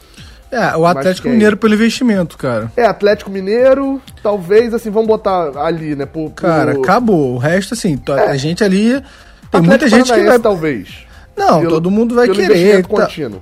É, 0.52 0.78
o 0.78 0.86
Atlético 0.86 1.30
Mineiro 1.30 1.58
pelo 1.58 1.74
investimento, 1.74 2.38
cara. 2.38 2.72
É, 2.78 2.86
Atlético 2.86 3.32
Mineiro, 3.32 4.00
talvez, 4.22 4.72
assim, 4.72 4.92
vamos 4.92 5.08
botar 5.08 5.58
ali, 5.58 5.96
né? 5.96 6.06
Por, 6.06 6.30
por... 6.30 6.36
Cara, 6.36 6.74
acabou. 6.74 7.34
O 7.34 7.38
resto, 7.40 7.74
assim, 7.74 8.00
é. 8.10 8.22
a 8.30 8.38
gente 8.38 8.64
ali. 8.64 8.92
Tem 8.92 9.02
Atlético 9.62 9.66
muita 9.66 9.90
gente 9.90 10.14
que 10.14 10.24
vai. 10.24 10.38
talvez. 10.38 11.08
Não, 11.36 11.62
pelo, 11.62 11.72
todo 11.72 11.90
mundo 11.90 12.14
vai 12.14 12.30
querer. 12.30 12.84
Tá... 12.84 12.88
Contínuo. 12.88 13.42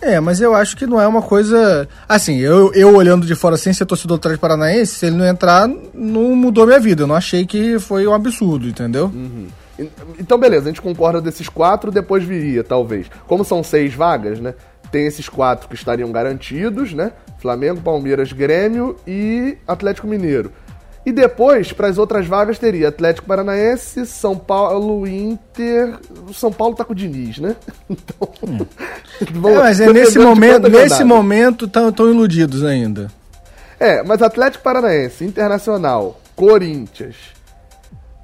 É, 0.00 0.20
mas 0.20 0.40
eu 0.40 0.54
acho 0.54 0.76
que 0.76 0.86
não 0.86 1.00
é 1.00 1.06
uma 1.06 1.22
coisa. 1.22 1.88
Assim, 2.08 2.36
eu, 2.38 2.72
eu 2.72 2.94
olhando 2.94 3.26
de 3.26 3.34
fora 3.34 3.56
sem 3.56 3.72
ser 3.72 3.84
torcedor 3.84 4.16
do 4.16 4.20
Atlético 4.20 4.42
Paranaense, 4.42 4.94
se 4.94 5.06
ele 5.06 5.16
não 5.16 5.26
entrar, 5.26 5.68
não 5.92 6.36
mudou 6.36 6.66
minha 6.66 6.78
vida. 6.78 7.02
Eu 7.02 7.06
não 7.06 7.16
achei 7.16 7.44
que 7.44 7.78
foi 7.78 8.06
um 8.06 8.14
absurdo, 8.14 8.68
entendeu? 8.68 9.06
Uhum. 9.06 9.48
Então, 10.18 10.38
beleza, 10.38 10.64
a 10.64 10.68
gente 10.68 10.82
concorda 10.82 11.20
desses 11.20 11.48
quatro, 11.48 11.90
depois 11.90 12.24
viria, 12.24 12.64
talvez. 12.64 13.06
Como 13.26 13.44
são 13.44 13.62
seis 13.62 13.94
vagas, 13.94 14.40
né? 14.40 14.54
Tem 14.90 15.06
esses 15.06 15.28
quatro 15.28 15.68
que 15.68 15.74
estariam 15.74 16.10
garantidos, 16.10 16.92
né? 16.92 17.12
Flamengo, 17.38 17.80
Palmeiras, 17.80 18.32
Grêmio 18.32 18.96
e 19.06 19.56
Atlético 19.66 20.06
Mineiro. 20.06 20.52
E 21.06 21.12
depois, 21.12 21.72
para 21.72 21.88
as 21.88 21.96
outras 21.96 22.26
vagas, 22.26 22.58
teria 22.58 22.88
Atlético 22.88 23.26
Paranaense, 23.26 24.04
São 24.04 24.36
Paulo, 24.36 25.06
Inter. 25.06 25.98
O 26.28 26.34
São 26.34 26.52
Paulo 26.52 26.74
tá 26.74 26.84
com 26.84 26.92
o 26.92 26.96
Diniz, 26.96 27.38
né? 27.38 27.56
Então. 27.88 28.28
Hum. 28.42 28.66
vamos, 29.32 29.58
é, 29.58 29.62
mas 29.62 29.80
é 29.80 29.92
nesse 29.92 30.18
momento, 30.18 30.68
nesse 30.68 31.04
momento 31.04 31.64
estão 31.64 32.10
iludidos 32.10 32.64
ainda. 32.64 33.10
É, 33.80 34.02
mas 34.02 34.20
Atlético 34.20 34.62
Paranaense, 34.62 35.24
Internacional, 35.24 36.20
Corinthians, 36.36 37.16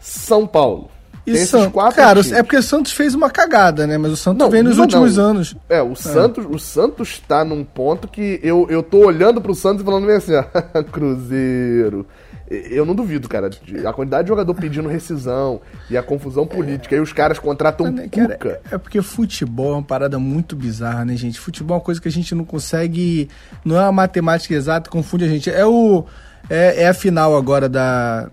São 0.01 0.47
Paulo. 0.47 0.91
E 1.27 1.39
Santos, 1.39 1.95
cara, 1.95 2.23
times. 2.23 2.39
é 2.39 2.43
porque 2.43 2.59
o 2.59 2.63
Santos 2.63 2.93
fez 2.93 3.15
uma 3.15 3.31
cagada, 3.31 3.87
né? 3.87 3.97
Mas 3.97 4.13
o 4.13 4.17
Santos 4.17 4.41
não, 4.41 4.51
vem 4.51 4.63
nos 4.63 4.77
últimos 4.77 5.17
não. 5.17 5.25
anos. 5.25 5.57
É, 5.71 5.81
o 5.83 5.93
é. 5.93 5.95
Santos, 5.95 6.45
o 6.47 6.59
Santos 6.59 7.19
tá 7.27 7.43
num 7.43 7.65
ponto 7.65 8.07
que 8.07 8.39
eu, 8.43 8.67
eu 8.69 8.83
tô 8.83 8.99
olhando 8.99 9.41
pro 9.41 9.55
Santos 9.55 9.81
e 9.81 9.85
falando 9.87 10.07
bem 10.07 10.17
assim, 10.17 10.35
ó, 10.35 10.45
Cruzeiro 10.93 12.07
Eu 12.51 12.85
não 12.85 12.95
duvido, 12.95 13.27
cara. 13.29 13.49
A 13.87 13.93
quantidade 13.93 14.25
de 14.25 14.29
jogador 14.29 14.55
pedindo 14.55 14.89
rescisão 14.89 15.63
e 15.89 15.97
a 15.97 16.03
confusão 16.03 16.47
política. 16.47 16.95
E 16.95 17.01
os 17.01 17.13
caras 17.13 17.39
contratam 17.39 17.87
Mano, 17.87 18.09
cara, 18.11 18.61
É 18.71 18.77
porque 18.77 19.01
futebol 19.01 19.71
é 19.73 19.77
uma 19.77 19.83
parada 19.83 20.19
muito 20.19 20.55
bizarra, 20.55 21.05
né, 21.05 21.17
gente? 21.17 21.41
Futebol 21.41 21.77
é 21.77 21.79
uma 21.79 21.85
coisa 21.85 22.01
que 22.01 22.09
a 22.09 22.13
gente 22.13 22.35
não 22.35 22.45
consegue. 22.45 23.29
Não 23.65 23.77
é 23.77 23.83
uma 23.83 23.93
matemática 23.93 24.55
exata, 24.55 24.91
confunde 24.91 25.25
a 25.25 25.29
gente. 25.29 25.49
É 25.49 25.65
o. 25.65 26.05
É, 26.51 26.83
é 26.83 26.89
a 26.89 26.95
final 26.95 27.35
agora 27.35 27.67
da, 27.67 28.29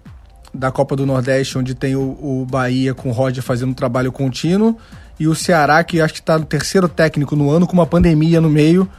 da 0.53 0.69
Copa 0.69 0.97
do 0.97 1.05
Nordeste, 1.05 1.57
onde 1.57 1.73
tem 1.73 1.95
o, 1.95 2.01
o 2.01 2.45
Bahia 2.49 2.93
com 2.93 3.09
o 3.09 3.13
Roger 3.13 3.41
fazendo 3.41 3.69
um 3.69 3.73
trabalho 3.73 4.11
contínuo. 4.11 4.77
E 5.17 5.27
o 5.27 5.35
Ceará, 5.35 5.81
que 5.83 6.01
acho 6.01 6.15
que 6.15 6.19
está 6.19 6.37
no 6.37 6.45
terceiro 6.45 6.89
técnico 6.89 7.35
no 7.35 7.49
ano, 7.49 7.65
com 7.65 7.73
uma 7.73 7.85
pandemia 7.85 8.41
no 8.41 8.49
meio. 8.49 8.89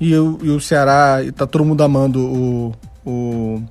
E, 0.00 0.16
o, 0.16 0.38
e 0.42 0.48
o 0.48 0.60
Ceará, 0.60 1.18
tá 1.36 1.46
todo 1.46 1.64
mundo 1.64 1.82
amando 1.82 2.20
o, 2.20 2.74
o 3.04 3.62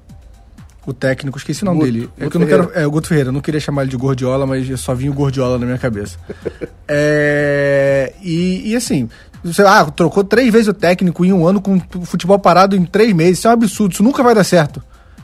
o 0.86 0.94
técnico, 0.94 1.38
esqueci 1.38 1.63
o 1.63 1.65
nome 1.65 1.80
Guto, 1.80 1.91
dele. 1.91 2.10
É 2.17 2.30
que 2.30 2.36
eu 2.36 2.41
não 2.41 2.48
quero. 2.48 2.72
É 2.74 2.88
o 2.88 2.91
Guto 2.91 3.08
Ferreira, 3.08 3.30
eu 3.30 3.34
não 3.34 3.41
queria 3.41 3.60
chamar 3.60 3.84
ele 3.84 3.91
de 3.91 3.98
Gordiola, 3.98 4.48
mas 4.48 4.80
só 4.80 4.96
vinha 4.96 5.12
o 5.12 5.13
Gordiola 5.13 5.60
na 5.60 5.65
minha 5.65 5.78
cabeça. 5.78 6.17
é, 6.88 8.13
e, 8.22 8.72
e 8.72 8.76
assim, 8.76 9.08
você 9.44 9.62
ah, 9.62 9.86
trocou 9.86 10.24
três 10.24 10.52
vezes 10.52 10.67
o 10.67 10.74
técnico 10.74 11.24
em 11.24 11.34
um 11.34 11.46
ano 11.48 11.62
com 11.62 11.80
o 11.96 12.06
futebol 12.06 12.39
parado 12.39 12.76
em 12.76 12.86
três 12.86 13.13
meses. 13.13 13.39
Isso 13.39 13.48
é 13.48 13.52
um 13.52 13.54
absurdo, 13.54 13.94
isso 13.94 14.04
nunca 14.04 14.24
vai 14.24 14.34
dar 14.34 14.44
certo. 14.44 14.82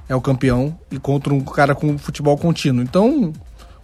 É 0.09 0.15
o 0.15 0.21
campeão 0.21 0.77
e 0.91 0.97
contra 0.97 1.33
um 1.33 1.41
cara 1.41 1.75
com 1.75 1.97
futebol 1.97 2.37
contínuo. 2.37 2.83
Então, 2.83 3.33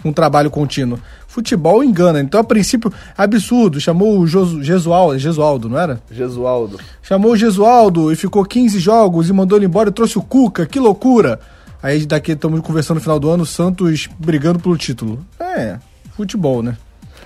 um 0.06 0.14
trabalho 0.14 0.50
contínuo. 0.50 1.00
Futebol 1.28 1.84
engana. 1.84 2.20
Então, 2.20 2.40
a 2.40 2.44
princípio, 2.44 2.94
absurdo. 3.18 3.80
Chamou 3.80 4.20
o 4.20 4.28
Jesualdo, 4.28 5.70
não 5.70 5.78
era? 5.78 6.02
Jesualdo. 6.12 6.80
Chamou 7.02 7.32
o 7.32 7.38
Jesualdo 7.38 8.12
e 8.12 8.16
ficou 8.16 8.46
15 8.46 8.80
jogos 8.80 9.30
e 9.30 9.34
mandou 9.34 9.58
ele 9.58 9.66
embora 9.66 9.90
e 9.90 9.94
trouxe 9.94 10.18
o 10.18 10.22
Cuca. 10.22 10.66
Que 10.66 10.80
loucura! 10.80 11.40
Aí 11.84 12.06
daqui 12.06 12.32
estamos 12.32 12.62
conversando 12.62 12.96
no 12.96 13.02
final 13.02 13.20
do 13.20 13.30
ano, 13.30 13.44
o 13.44 13.46
Santos 13.46 14.08
brigando 14.18 14.58
pelo 14.58 14.78
título. 14.78 15.20
É, 15.38 15.78
futebol, 16.16 16.64
né? 16.64 16.78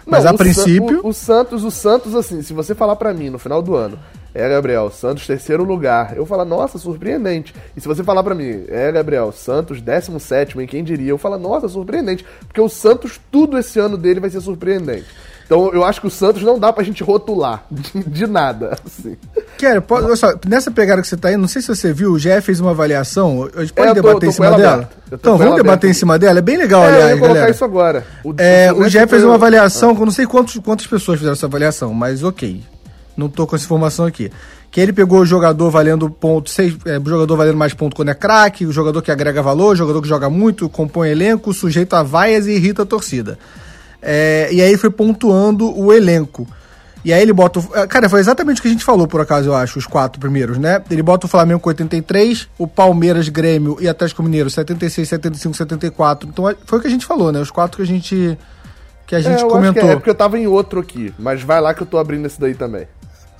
Mas 0.03 0.23
Não, 0.23 0.31
a 0.31 0.33
princípio. 0.33 1.01
O, 1.03 1.09
o, 1.09 1.13
Santos, 1.13 1.63
o 1.63 1.69
Santos, 1.69 2.15
assim, 2.15 2.41
se 2.41 2.53
você 2.53 2.73
falar 2.73 2.95
para 2.95 3.13
mim 3.13 3.29
no 3.29 3.37
final 3.37 3.61
do 3.61 3.75
ano, 3.75 3.99
é 4.33 4.49
Gabriel, 4.49 4.89
Santos 4.89 5.27
terceiro 5.27 5.63
lugar, 5.63 6.17
eu 6.17 6.25
falo, 6.25 6.43
nossa, 6.43 6.79
surpreendente. 6.79 7.53
E 7.75 7.81
se 7.81 7.87
você 7.87 8.03
falar 8.03 8.23
para 8.23 8.33
mim, 8.33 8.65
é 8.67 8.91
Gabriel, 8.91 9.31
Santos 9.31 9.79
17, 9.79 10.59
em 10.59 10.65
quem 10.65 10.83
diria? 10.83 11.09
Eu 11.09 11.19
falo, 11.19 11.37
nossa, 11.37 11.67
surpreendente. 11.69 12.25
Porque 12.47 12.59
o 12.61 12.67
Santos, 12.67 13.19
tudo 13.31 13.59
esse 13.59 13.79
ano 13.79 13.95
dele 13.95 14.19
vai 14.19 14.29
ser 14.31 14.41
surpreendente. 14.41 15.05
Então 15.47 15.73
eu 15.73 15.83
acho 15.85 16.01
que 16.01 16.07
o 16.07 16.11
Santos 16.11 16.43
não 16.43 16.59
dá 16.59 16.73
pra 16.73 16.83
gente 16.83 17.01
rotular 17.01 17.63
de, 17.71 18.03
de 18.05 18.27
nada. 18.27 18.77
Assim. 18.85 19.15
Quero, 19.57 19.81
pode, 19.81 20.15
só, 20.17 20.33
nessa 20.45 20.69
pegada 20.69 21.01
que 21.01 21.07
você 21.07 21.15
tá 21.15 21.29
aí, 21.29 21.37
não 21.37 21.47
sei 21.47 21.61
se 21.61 21.69
você 21.69 21.93
viu, 21.93 22.11
o 22.11 22.19
Jeff 22.19 22.45
fez 22.45 22.59
uma 22.59 22.71
avaliação. 22.71 23.49
A 23.55 23.61
gente 23.61 23.73
pode 23.73 23.89
é, 23.89 23.93
debater 23.93 24.13
tô, 24.13 24.19
tô 24.19 24.25
em 24.27 24.31
cima 24.31 24.57
dela? 24.57 24.89
Então, 25.11 25.37
vamos 25.37 25.55
debater 25.55 25.89
em 25.89 25.93
cima 25.93 26.19
dela? 26.19 26.39
É 26.39 26.41
bem 26.41 26.57
legal, 26.57 26.83
é, 26.83 26.87
aliás, 26.87 27.03
eu 27.03 27.09
ia 27.09 27.15
colocar 27.15 27.33
galera. 27.33 27.51
isso 27.51 27.65
agora. 27.65 28.05
O, 28.23 28.33
é, 28.37 28.71
o, 28.73 28.81
o 28.81 28.89
Jeff 28.89 29.07
fez 29.07 29.23
uma 29.23 29.35
avaliação, 29.35 29.91
ah. 29.91 30.05
não 30.05 30.11
sei 30.11 30.27
quantos, 30.27 30.57
quantas 30.57 30.85
pessoas 30.85 31.17
fizeram 31.17 31.33
essa 31.33 31.45
avaliação, 31.45 31.93
mas 31.93 32.23
ok. 32.23 32.61
Não 33.15 33.29
tô 33.29 33.47
com 33.47 33.55
essa 33.55 33.65
informação 33.65 34.05
aqui. 34.05 34.29
Que 34.69 34.81
ele 34.81 34.91
pegou 34.91 35.21
o 35.21 35.25
jogador 35.25 35.71
valendo 35.71 36.09
ponto, 36.09 36.49
seis, 36.49 36.75
é, 36.85 36.99
jogador 37.03 37.37
valendo 37.37 37.57
mais 37.57 37.73
ponto 37.73 37.95
quando 37.95 38.09
é 38.09 38.13
craque, 38.13 38.65
o 38.65 38.71
jogador 38.71 39.01
que 39.01 39.09
agrega 39.09 39.41
valor, 39.41 39.71
o 39.71 39.75
jogador 39.75 40.01
que 40.01 40.09
joga 40.09 40.29
muito, 40.29 40.67
compõe 40.67 41.09
elenco, 41.09 41.53
sujeito 41.53 41.95
a 41.95 42.03
vaias 42.03 42.45
e 42.47 42.51
irrita 42.51 42.83
a 42.83 42.85
torcida. 42.85 43.39
É, 44.09 44.47
e 44.53 44.61
aí 44.61 44.77
foi 44.77 44.89
pontuando 44.89 45.77
o 45.77 45.91
elenco. 45.91 46.47
E 47.03 47.11
aí 47.11 47.21
ele 47.21 47.33
bota. 47.33 47.59
O, 47.59 47.75
é, 47.75 47.85
cara, 47.85 48.07
foi 48.07 48.21
exatamente 48.21 48.59
o 48.59 48.61
que 48.61 48.69
a 48.69 48.71
gente 48.71 48.85
falou, 48.85 49.05
por 49.05 49.19
acaso, 49.19 49.49
eu 49.49 49.55
acho, 49.55 49.77
os 49.77 49.85
quatro 49.85 50.17
primeiros, 50.17 50.57
né? 50.57 50.81
Ele 50.89 51.03
bota 51.03 51.25
o 51.25 51.29
Flamengo 51.29 51.59
com 51.59 51.67
83, 51.67 52.47
o 52.57 52.65
Palmeiras, 52.65 53.27
Grêmio 53.27 53.77
e 53.81 53.87
Atlético 53.87 54.23
Mineiro 54.23 54.49
76, 54.49 55.09
75, 55.09 55.57
74. 55.57 56.29
Então 56.29 56.49
é, 56.49 56.55
foi 56.65 56.79
o 56.79 56.81
que 56.81 56.87
a 56.87 56.91
gente 56.91 57.05
falou, 57.05 57.33
né? 57.33 57.41
Os 57.41 57.51
quatro 57.51 57.75
que 57.75 57.83
a 57.83 57.85
gente. 57.85 58.37
Que 59.05 59.15
a 59.15 59.19
gente 59.19 59.43
é, 59.43 59.47
comentou. 59.47 59.89
é, 59.89 59.91
é 59.91 59.95
porque 59.95 60.09
eu 60.09 60.15
tava 60.15 60.39
em 60.39 60.47
outro 60.47 60.79
aqui, 60.79 61.13
mas 61.19 61.43
vai 61.43 61.59
lá 61.59 61.73
que 61.73 61.83
eu 61.83 61.87
tô 61.87 61.97
abrindo 61.97 62.25
esse 62.25 62.39
daí 62.39 62.55
também. 62.55 62.87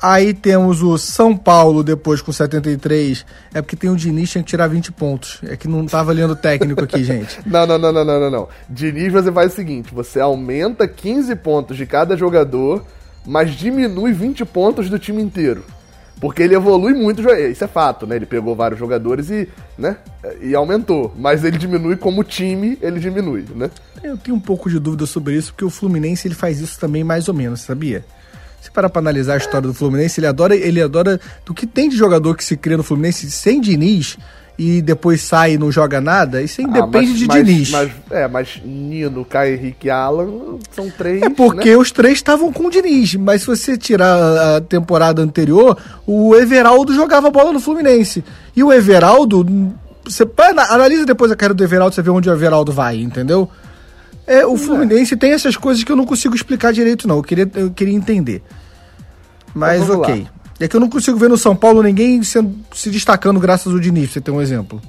Aí 0.02 0.34
temos 0.34 0.82
o 0.84 0.98
São 0.98 1.36
Paulo 1.36 1.84
depois 1.84 2.22
com 2.22 2.32
73. 2.32 3.26
É 3.54 3.62
porque 3.62 3.76
tem 3.76 3.90
o 3.90 3.96
Diniz 3.96 4.30
tinha 4.30 4.44
que 4.44 4.50
tirar 4.50 4.68
20 4.68 4.92
pontos. 4.92 5.40
É 5.44 5.58
que 5.58 5.68
não 5.68 5.86
tá 5.86 6.04
valendo 6.04 6.36
técnico 6.36 6.84
aqui, 6.84 7.04
gente. 7.04 7.40
não, 7.46 7.66
não, 7.66 7.78
não, 7.78 7.92
não, 7.92 8.06
não, 8.06 8.20
não, 8.20 8.32
não. 8.32 8.48
Diniz 8.70 9.12
você 9.12 9.32
faz 9.32 9.54
o 9.54 9.56
seguinte: 9.56 9.94
você 9.94 10.20
aumenta 10.20 10.88
15 10.88 11.36
pontos 11.38 11.76
de 11.78 11.86
cada 11.86 12.16
jogador, 12.16 12.86
mas 13.26 13.52
diminui 13.52 14.14
20 14.14 14.46
pontos 14.46 14.90
do 14.90 15.00
time 15.00 15.22
inteiro. 15.22 15.64
Porque 16.20 16.42
ele 16.42 16.56
evolui 16.56 16.94
muito, 16.94 17.22
isso 17.22 17.64
é 17.64 17.68
fato, 17.68 18.08
né? 18.08 18.16
Ele 18.16 18.26
pegou 18.26 18.56
vários 18.56 18.80
jogadores 18.80 19.30
e, 19.30 19.48
né? 19.78 19.98
E 20.42 20.56
aumentou. 20.56 21.14
Mas 21.16 21.44
ele 21.44 21.60
diminui 21.60 21.96
como 21.96 22.24
time, 22.24 22.78
ele 22.82 23.00
diminui, 23.00 23.46
né? 23.56 23.70
Eu 24.04 24.18
tenho 24.18 24.36
um 24.36 24.40
pouco 24.40 24.68
de 24.68 24.80
dúvida 24.80 25.06
sobre 25.06 25.36
isso, 25.36 25.54
porque 25.54 25.66
o 25.66 25.70
Fluminense 25.70 26.28
ele 26.28 26.34
faz 26.34 26.60
isso 26.60 26.80
também 26.80 27.04
mais 27.04 27.28
ou 27.28 27.36
menos, 27.36 27.62
sabia? 27.62 28.04
Se 28.68 28.72
parar 28.72 28.90
pra 28.90 29.00
analisar 29.00 29.36
a 29.36 29.38
história 29.38 29.66
do 29.66 29.74
Fluminense, 29.74 30.20
ele 30.20 30.28
adora, 30.28 30.54
ele 30.54 30.82
adora 30.82 31.18
do 31.46 31.54
que 31.54 31.66
tem 31.66 31.88
de 31.88 31.96
jogador 31.96 32.36
que 32.36 32.44
se 32.44 32.58
cria 32.58 32.76
no 32.76 32.84
Fluminense 32.84 33.32
sem 33.32 33.62
Diniz 33.62 34.18
e 34.60 34.82
depois 34.82 35.22
sai 35.22 35.54
e 35.54 35.58
não 35.58 35.72
joga 35.72 36.02
nada, 36.02 36.42
isso 36.42 36.60
aí 36.60 36.68
ah, 36.70 36.82
depende 36.82 37.12
mas, 37.12 37.20
de 37.20 37.28
mas, 37.28 37.46
Diniz. 37.46 37.70
Mas, 37.70 37.92
é, 38.12 38.28
mas 38.28 38.62
Nino, 38.66 39.24
Caio 39.24 39.56
Henrique 39.56 39.88
e 39.88 39.90
Alan 39.90 40.58
são 40.72 40.90
três. 40.90 41.22
É 41.22 41.30
porque 41.30 41.70
né? 41.70 41.78
os 41.78 41.94
três 41.94 42.16
estavam 42.16 42.52
com 42.52 42.66
o 42.66 42.70
Diniz, 42.70 43.16
mas 43.16 43.40
se 43.40 43.48
você 43.48 43.78
tirar 43.78 44.58
a 44.58 44.60
temporada 44.60 45.22
anterior, 45.22 45.78
o 46.06 46.36
Everaldo 46.36 46.94
jogava 46.94 47.32
bola 47.32 47.54
no 47.54 47.62
Fluminense. 47.62 48.22
E 48.54 48.62
o 48.62 48.74
Everaldo, 48.74 49.46
você 50.04 50.28
analisa 50.70 51.06
depois 51.06 51.32
a 51.32 51.38
carreira 51.38 51.54
do 51.54 51.64
Everaldo, 51.64 51.96
você 51.96 52.02
vê 52.02 52.10
onde 52.10 52.30
o 52.30 52.34
Everaldo 52.34 52.74
vai, 52.74 52.98
entendeu? 52.98 53.50
É, 54.28 54.46
o 54.46 54.58
Fluminense 54.58 55.14
é. 55.14 55.18
tem 55.18 55.32
essas 55.32 55.56
coisas 55.56 55.84
que 55.84 55.92
eu 55.92 55.96
não 55.96 56.06
consigo 56.06 56.36
explicar 56.36 56.74
direito, 56.74 57.08
não. 57.08 57.16
Eu 57.16 57.24
queria, 57.24 57.50
eu 57.56 57.72
queria 57.72 57.96
entender. 57.96 58.44
Mas 59.56 59.82
então, 59.82 60.02
ok. 60.02 60.24
Lá. 60.24 60.38
É 60.60 60.68
que 60.68 60.76
eu 60.76 60.80
não 60.80 60.90
consigo 60.90 61.18
ver 61.18 61.30
no 61.30 61.38
São 61.38 61.56
Paulo 61.56 61.82
ninguém 61.82 62.22
sendo, 62.24 62.54
se 62.74 62.90
destacando 62.90 63.40
graças 63.40 63.72
ao 63.72 63.80
Diniz, 63.80 64.12
você 64.12 64.20
tem 64.20 64.34
um 64.34 64.42
exemplo. 64.42 64.82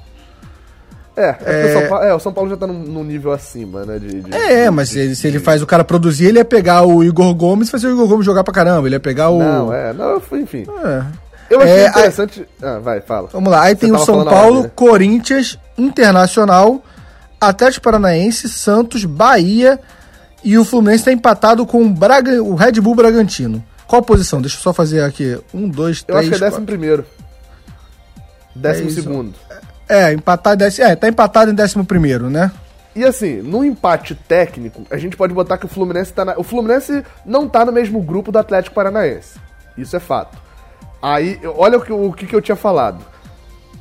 É, 1.14 1.37
é, 1.44 1.62
é... 1.62 1.64
O, 1.66 1.72
São 1.72 1.88
Paulo, 1.88 2.05
é 2.05 2.14
o 2.14 2.18
São 2.20 2.33
Paulo 2.33 2.51
já 2.51 2.57
tá 2.57 2.66
num, 2.66 2.79
num 2.79 3.05
nível 3.05 3.33
acima, 3.33 3.85
né? 3.85 3.98
De, 3.98 4.22
de 4.22 4.35
é, 4.35 4.64
de, 4.64 4.70
mas 4.70 4.88
se, 4.88 5.16
se, 5.16 5.27
ele 5.27 5.40
faz 5.40 5.61
o 5.61 5.66
cara 5.66 5.85
produzir, 5.85 6.27
ele 6.27 6.38
ia 6.38 6.44
pegar 6.44 6.85
o 6.85 7.03
Igor 7.05 7.35
Gomes 7.35 7.68
e 7.68 7.70
fazer 7.70 7.88
o 7.88 7.92
Igor 7.92 8.07
Gomes 8.07 8.24
jogar 8.24 8.44
pra 8.44 8.55
caramba. 8.55 8.87
Ele 8.87 8.94
ia 8.94 9.01
pegar 9.01 9.31
o. 9.31 9.38
Não, 9.38 9.72
é, 9.72 9.92
não, 9.92 10.22
enfim. 10.33 10.64
É. 10.85 11.05
Eu 11.51 11.61
achei 11.61 11.74
é, 11.74 11.88
interessante. 11.88 12.40
Aí, 12.40 12.68
ah, 12.68 12.79
vai, 12.79 13.01
fala. 13.01 13.29
Vamos 13.33 13.51
lá, 13.51 13.62
aí 13.62 13.74
Você 13.74 13.81
tem 13.81 13.92
o 13.92 13.98
São 13.98 14.24
Paulo, 14.24 14.62
né? 14.62 14.70
Corinthians, 14.74 15.59
Internacional, 15.77 16.83
Atlético 17.40 17.85
Paranaense, 17.85 18.48
Santos, 18.48 19.05
Bahia 19.05 19.81
e 20.42 20.57
o 20.59 20.64
Fluminense 20.64 21.03
está 21.03 21.12
empatado 21.12 21.66
com 21.66 21.83
o, 21.83 21.88
Braga, 21.90 22.42
o 22.42 22.55
Red 22.55 22.72
Bull 22.81 22.94
Bragantino. 22.94 23.64
Qual 23.87 24.01
a 24.01 24.05
posição? 24.05 24.40
Deixa 24.40 24.57
eu 24.57 24.61
só 24.61 24.72
fazer 24.72 25.03
aqui. 25.03 25.38
Um, 25.53 25.68
dois, 25.68 26.03
três. 26.03 26.14
Eu 26.14 26.20
acho 26.20 26.29
que 26.38 26.44
é 26.44 26.48
décimo 26.48 26.66
primeiro. 26.66 27.07
Décimo 28.55 28.88
é 28.88 28.92
segundo. 28.92 29.35
É, 29.88 30.12
empatado, 30.12 30.62
é, 30.64 30.96
tá 30.96 31.09
empatado 31.09 31.51
em 31.51 31.55
décimo 31.55 31.85
primeiro, 31.85 32.29
né? 32.29 32.53
E 32.94 33.05
assim, 33.05 33.40
no 33.40 33.64
empate 33.64 34.14
técnico, 34.14 34.85
a 34.90 34.96
gente 34.98 35.16
pode 35.16 35.33
botar 35.33 35.57
que 35.57 35.64
o 35.64 35.68
Fluminense 35.68 36.12
tá 36.12 36.24
na... 36.24 36.38
O 36.38 36.42
Fluminense 36.42 37.05
não 37.24 37.48
tá 37.48 37.64
no 37.64 37.72
mesmo 37.72 38.03
grupo 38.03 38.33
do 38.33 38.38
Atlético 38.38 38.74
Paranaense. 38.74 39.38
Isso 39.77 39.96
é 39.96 40.01
fato. 40.01 40.37
Aí, 41.01 41.40
olha 41.57 41.79
o 41.79 41.81
que, 41.81 41.92
o 41.92 42.12
que 42.12 42.35
eu 42.35 42.42
tinha 42.42 42.57
falado. 42.57 43.05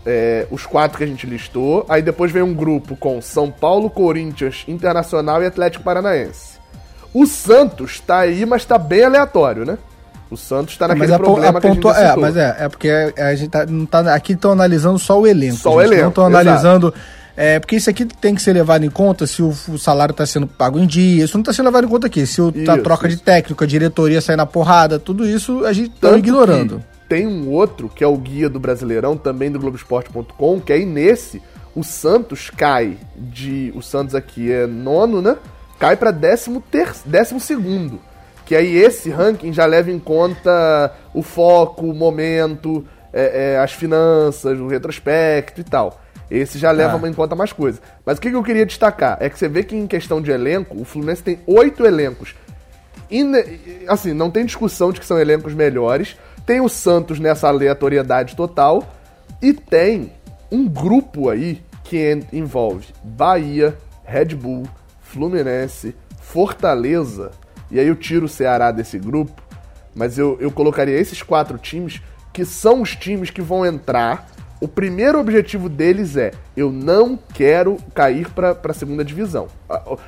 É, 0.09 0.47
os 0.49 0.65
quatro 0.65 0.97
que 0.97 1.03
a 1.03 1.07
gente 1.07 1.27
listou. 1.27 1.85
Aí 1.89 2.01
depois 2.01 2.31
vem 2.31 2.41
um 2.41 2.53
grupo 2.53 2.95
com 2.95 3.21
São 3.21 3.51
Paulo, 3.51 3.89
Corinthians, 3.89 4.63
Internacional 4.65 5.43
e 5.43 5.45
Atlético 5.45 5.83
Paranaense. 5.83 6.57
O 7.13 7.25
Santos 7.25 7.99
tá 7.99 8.19
aí, 8.19 8.45
mas 8.45 8.63
tá 8.63 8.77
bem 8.77 9.03
aleatório, 9.03 9.65
né? 9.65 9.77
O 10.31 10.37
Santos 10.37 10.73
está 10.73 10.87
naquele 10.87 11.07
mas 11.07 11.17
problema 11.17 11.57
a 11.57 11.61
que 11.61 11.67
a 11.67 11.73
gente 11.73 11.87
É, 11.87 12.15
mas 12.15 12.37
é, 12.37 12.55
é 12.59 12.69
porque 12.69 12.89
a 13.17 13.35
gente 13.35 13.49
tá, 13.49 13.65
não 13.65 13.85
tá, 13.85 14.13
aqui 14.13 14.33
estão 14.33 14.51
analisando 14.51 14.97
só 14.97 15.19
o 15.19 15.27
elenco. 15.27 15.57
Só 15.57 15.75
o 15.75 15.81
elenco, 15.81 16.01
Não 16.03 16.09
estão 16.09 16.25
analisando... 16.25 16.93
É, 17.39 17.59
porque 17.59 17.75
isso 17.75 17.87
aqui 17.87 18.03
tem 18.03 18.33
que 18.33 18.41
ser 18.41 18.51
levado 18.53 18.83
em 18.83 18.89
conta 18.89 19.27
se 19.27 19.43
o, 19.43 19.49
o 19.49 19.77
salário 19.77 20.11
está 20.11 20.25
sendo 20.25 20.47
pago 20.47 20.79
em 20.79 20.87
dia. 20.87 21.23
Isso 21.23 21.37
não 21.37 21.41
está 21.43 21.53
sendo 21.53 21.65
levado 21.65 21.85
em 21.85 21.87
conta 21.87 22.07
aqui. 22.07 22.25
Se 22.25 22.41
o, 22.41 22.51
tá 22.51 22.79
troca 22.79 23.07
isso. 23.07 23.17
de 23.17 23.21
técnico, 23.21 23.63
a 23.63 23.67
diretoria 23.67 24.19
sair 24.21 24.35
na 24.35 24.45
porrada, 24.47 24.97
tudo 24.97 25.23
isso 25.23 25.63
a 25.63 25.71
gente 25.71 25.93
está 25.93 26.17
ignorando. 26.17 26.81
Tem 27.07 27.25
um 27.25 27.49
outro, 27.49 27.89
que 27.89 28.03
é 28.03 28.07
o 28.07 28.17
guia 28.17 28.49
do 28.49 28.59
Brasileirão, 28.59 29.17
também 29.17 29.51
do 29.51 29.59
Globoesporte.com, 29.59 30.59
que 30.59 30.73
aí 30.73 30.85
nesse 30.85 31.41
o 31.75 31.83
Santos 31.83 32.49
cai 32.49 32.97
de. 33.15 33.71
O 33.75 33.81
Santos 33.81 34.15
aqui 34.15 34.51
é 34.51 34.65
nono, 34.65 35.21
né? 35.21 35.37
Cai 35.79 35.95
para 35.95 36.11
décimo, 36.11 36.59
ter, 36.59 36.91
décimo 37.05 37.39
segundo. 37.39 37.99
Que 38.45 38.55
aí 38.55 38.77
esse 38.77 39.09
ranking 39.09 39.53
já 39.53 39.65
leva 39.65 39.91
em 39.91 39.99
conta 39.99 40.91
o 41.13 41.21
foco, 41.21 41.85
o 41.85 41.93
momento, 41.93 42.85
é, 43.13 43.53
é, 43.53 43.59
as 43.59 43.73
finanças, 43.73 44.59
o 44.59 44.67
retrospecto 44.67 45.61
e 45.61 45.63
tal. 45.63 46.01
Esse 46.29 46.57
já 46.57 46.71
leva 46.71 46.99
ah. 47.01 47.09
em 47.09 47.13
conta 47.13 47.35
mais 47.35 47.53
coisas. 47.53 47.81
Mas 48.05 48.17
o 48.17 48.21
que, 48.21 48.29
que 48.29 48.35
eu 48.35 48.43
queria 48.43 48.65
destacar 48.65 49.17
é 49.19 49.29
que 49.29 49.37
você 49.37 49.47
vê 49.47 49.63
que 49.63 49.75
em 49.75 49.87
questão 49.87 50.21
de 50.21 50.31
elenco, 50.31 50.79
o 50.79 50.83
Fluminense 50.83 51.23
tem 51.23 51.39
oito 51.45 51.85
elencos. 51.85 52.35
E, 53.09 53.85
assim, 53.87 54.13
não 54.13 54.29
tem 54.29 54.45
discussão 54.45 54.91
de 54.91 54.99
que 54.99 55.05
são 55.05 55.19
elencos 55.19 55.53
melhores. 55.53 56.17
Tem 56.47 56.61
o 56.61 56.69
Santos 56.69 57.19
nessa 57.19 57.49
aleatoriedade 57.49 58.33
total. 58.33 58.87
E 59.41 59.53
tem 59.53 60.13
um 60.49 60.65
grupo 60.67 61.29
aí 61.29 61.61
que 61.83 62.19
envolve 62.31 62.87
Bahia, 63.03 63.77
Red 64.05 64.33
Bull, 64.33 64.63
Fluminense, 65.01 65.93
Fortaleza, 66.21 67.31
e 67.69 67.79
aí 67.79 67.87
eu 67.87 67.95
tiro 67.95 68.25
o 68.25 68.29
Ceará 68.29 68.71
desse 68.71 68.97
grupo, 68.97 69.41
mas 69.93 70.17
eu, 70.17 70.37
eu 70.39 70.49
colocaria 70.49 70.97
esses 70.97 71.21
quatro 71.21 71.57
times 71.57 72.01
que 72.31 72.45
são 72.45 72.81
os 72.81 72.95
times 72.95 73.29
que 73.29 73.41
vão 73.41 73.65
entrar. 73.65 74.29
O 74.61 74.67
primeiro 74.67 75.19
objetivo 75.19 75.67
deles 75.67 76.15
é: 76.15 76.31
eu 76.55 76.71
não 76.71 77.19
quero 77.33 77.77
cair 77.93 78.29
para 78.29 78.57
a 78.63 78.73
segunda 78.73 79.03
divisão. 79.03 79.47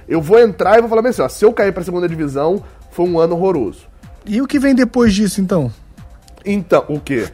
Eu 0.07 0.21
vou 0.21 0.39
entrar 0.39 0.77
e 0.77 0.81
vou 0.81 0.89
falar 0.89 1.07
assim: 1.07 1.21
ó, 1.21 1.27
se 1.27 1.43
eu 1.43 1.51
cair 1.51 1.73
para 1.73 1.81
a 1.81 1.85
segunda 1.85 2.07
divisão, 2.07 2.63
foi 2.91 3.05
um 3.05 3.19
ano 3.19 3.35
horroroso. 3.35 3.87
E 4.25 4.41
o 4.41 4.47
que 4.47 4.57
vem 4.57 4.73
depois 4.73 5.13
disso, 5.13 5.41
então? 5.41 5.71
Então, 6.51 6.83
o 6.89 6.99
quê? 6.99 7.27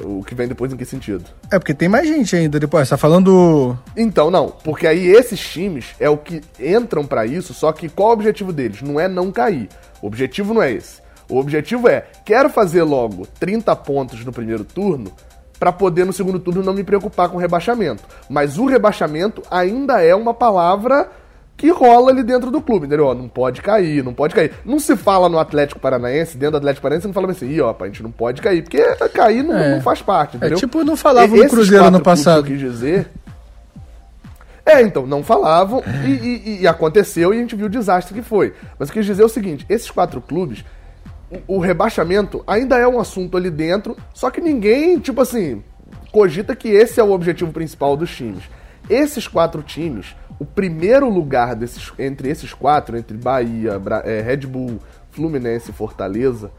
O 0.00 0.22
que 0.22 0.34
vem 0.34 0.46
depois 0.46 0.72
em 0.72 0.76
que 0.76 0.84
sentido? 0.84 1.24
É 1.50 1.58
porque 1.58 1.74
tem 1.74 1.88
mais 1.88 2.06
gente 2.06 2.36
ainda 2.36 2.58
depois. 2.60 2.86
Você 2.86 2.94
tá 2.94 2.96
falando. 2.96 3.76
Então, 3.96 4.30
não. 4.30 4.48
Porque 4.48 4.86
aí 4.86 5.08
esses 5.08 5.40
times 5.40 5.86
é 5.98 6.08
o 6.08 6.16
que 6.16 6.40
entram 6.60 7.04
para 7.04 7.26
isso, 7.26 7.52
só 7.52 7.72
que 7.72 7.88
qual 7.88 8.10
o 8.10 8.12
objetivo 8.12 8.52
deles? 8.52 8.80
Não 8.80 8.98
é 9.00 9.08
não 9.08 9.32
cair. 9.32 9.68
O 10.00 10.06
objetivo 10.06 10.54
não 10.54 10.62
é 10.62 10.72
esse. 10.72 11.02
O 11.28 11.36
objetivo 11.36 11.88
é, 11.88 12.06
quero 12.24 12.48
fazer 12.48 12.84
logo 12.84 13.26
30 13.40 13.74
pontos 13.76 14.24
no 14.24 14.32
primeiro 14.32 14.62
turno 14.62 15.10
para 15.58 15.72
poder 15.72 16.04
no 16.04 16.12
segundo 16.12 16.38
turno 16.38 16.62
não 16.62 16.74
me 16.74 16.84
preocupar 16.84 17.28
com 17.28 17.36
o 17.36 17.40
rebaixamento. 17.40 18.04
Mas 18.28 18.56
o 18.56 18.66
rebaixamento 18.66 19.42
ainda 19.50 20.00
é 20.00 20.14
uma 20.14 20.34
palavra 20.34 21.10
que 21.56 21.70
rola 21.70 22.10
ali 22.10 22.22
dentro 22.22 22.50
do 22.50 22.60
clube, 22.60 22.86
entendeu? 22.86 23.14
Não 23.14 23.28
pode 23.28 23.62
cair, 23.62 24.02
não 24.02 24.12
pode 24.12 24.34
cair. 24.34 24.52
Não 24.64 24.78
se 24.78 24.96
fala 24.96 25.28
no 25.28 25.38
Atlético 25.38 25.80
Paranaense, 25.80 26.36
dentro 26.36 26.52
do 26.52 26.56
Atlético 26.58 26.82
Paranaense, 26.82 27.06
não 27.06 27.14
fala 27.14 27.30
assim, 27.30 27.48
Ih, 27.48 27.60
ó, 27.60 27.74
a 27.78 27.86
gente 27.86 28.02
não 28.02 28.10
pode 28.10 28.42
cair, 28.42 28.62
porque 28.62 28.82
cair 29.12 29.44
não, 29.44 29.56
é. 29.56 29.74
não 29.74 29.80
faz 29.80 30.02
parte, 30.02 30.36
entendeu? 30.36 30.56
É 30.56 30.60
tipo, 30.60 30.82
não 30.82 30.96
falavam 30.96 31.36
no 31.36 31.48
Cruzeiro 31.48 31.90
no 31.90 32.00
passado. 32.00 32.44
Que 32.44 32.52
eu 32.52 32.58
quis 32.58 32.72
dizer... 32.72 33.10
É, 34.66 34.80
então, 34.80 35.06
não 35.06 35.22
falavam 35.22 35.82
e, 36.06 36.10
e, 36.10 36.62
e, 36.62 36.66
aconteceu 36.66 37.34
e 37.34 37.36
a 37.36 37.40
gente 37.40 37.54
viu 37.54 37.66
o 37.66 37.68
desastre 37.68 38.14
que 38.14 38.22
foi. 38.22 38.54
Mas 38.78 38.88
eu 38.88 38.94
quis 38.94 39.04
dizer 39.04 39.22
o 39.22 39.28
seguinte, 39.28 39.66
esses 39.68 39.90
quatro 39.90 40.22
clubes, 40.22 40.64
o, 41.30 41.56
o 41.56 41.58
rebaixamento 41.58 42.42
ainda 42.46 42.78
é 42.78 42.88
um 42.88 42.98
assunto 42.98 43.36
ali 43.36 43.50
dentro, 43.50 43.94
só 44.14 44.30
que 44.30 44.40
ninguém, 44.40 44.98
tipo 44.98 45.20
assim, 45.20 45.62
cogita 46.10 46.56
que 46.56 46.68
esse 46.68 46.98
é 46.98 47.04
o 47.04 47.10
objetivo 47.10 47.52
principal 47.52 47.94
dos 47.94 48.10
times. 48.16 48.42
Esses 48.88 49.28
quatro 49.28 49.62
times 49.62 50.16
o 50.44 50.46
primeiro 50.46 51.08
lugar 51.08 51.56
desses, 51.56 51.90
entre 51.98 52.28
esses 52.28 52.52
quatro, 52.52 52.98
entre 52.98 53.16
Bahia, 53.16 53.80
é, 54.04 54.20
Red 54.20 54.46
Bull, 54.46 54.78
Fluminense 55.10 55.70
e 55.70 55.74
Fortaleza, 55.74 56.50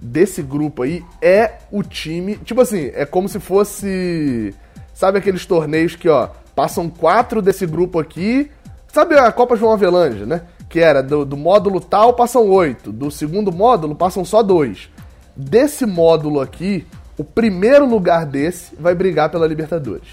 desse 0.00 0.42
grupo 0.42 0.82
aí, 0.82 1.04
é 1.22 1.58
o 1.70 1.84
time. 1.84 2.36
Tipo 2.38 2.62
assim, 2.62 2.90
é 2.92 3.06
como 3.06 3.28
se 3.28 3.38
fosse. 3.38 4.52
Sabe 4.92 5.18
aqueles 5.18 5.46
torneios 5.46 5.94
que, 5.94 6.08
ó, 6.08 6.30
passam 6.56 6.90
quatro 6.90 7.40
desse 7.40 7.64
grupo 7.64 8.00
aqui. 8.00 8.50
Sabe 8.88 9.16
a 9.16 9.30
Copa 9.30 9.54
João 9.54 9.72
Avelange, 9.72 10.26
né? 10.26 10.42
Que 10.68 10.80
era 10.80 11.00
do, 11.00 11.24
do 11.24 11.36
módulo 11.36 11.80
tal 11.80 12.14
passam 12.14 12.48
oito, 12.48 12.90
do 12.90 13.08
segundo 13.08 13.52
módulo 13.52 13.94
passam 13.94 14.24
só 14.24 14.42
dois. 14.42 14.90
Desse 15.36 15.86
módulo 15.86 16.40
aqui, 16.40 16.84
o 17.16 17.22
primeiro 17.22 17.86
lugar 17.86 18.26
desse 18.26 18.74
vai 18.74 18.94
brigar 18.94 19.30
pela 19.30 19.46
Libertadores. 19.46 20.08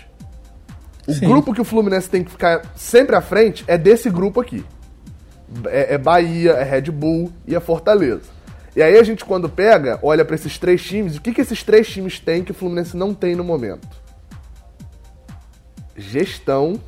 O 1.10 1.14
Sim. 1.14 1.28
grupo 1.28 1.56
que 1.56 1.60
o 1.60 1.64
Fluminense 1.64 2.08
tem 2.08 2.24
que 2.24 2.30
ficar 2.30 2.62
sempre 2.76 3.16
à 3.16 3.22
frente 3.22 3.64
é 3.66 3.80
desse 3.80 4.12
grupo 4.12 4.40
aqui. 4.40 4.64
É, 5.66 5.96
é 5.96 5.98
Bahia, 5.98 6.52
é 6.52 6.64
Red 6.64 6.92
Bull 6.92 7.34
e 7.48 7.56
é 7.56 7.60
Fortaleza. 7.60 8.22
E 8.76 8.84
aí 8.84 8.96
a 8.96 9.02
gente, 9.02 9.26
quando 9.26 9.50
pega, 9.50 9.98
olha 10.04 10.24
para 10.24 10.36
esses 10.36 10.60
três 10.60 10.84
times, 10.84 11.18
o 11.18 11.22
que, 11.22 11.34
que 11.34 11.42
esses 11.42 11.64
três 11.64 11.90
times 11.90 12.20
têm 12.20 12.44
que 12.44 12.52
o 12.52 12.54
Fluminense 12.54 12.96
não 12.96 13.12
tem 13.16 13.36
no 13.36 13.44
momento? 13.44 13.88
Gestão 15.98 16.80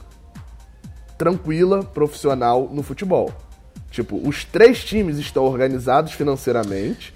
tranquila, 1.18 1.84
profissional 1.84 2.70
no 2.72 2.84
futebol. 2.84 3.34
Tipo, 3.90 4.22
os 4.24 4.46
três 4.46 4.84
times 4.84 5.18
estão 5.18 5.46
organizados 5.46 6.14
financeiramente, 6.14 7.12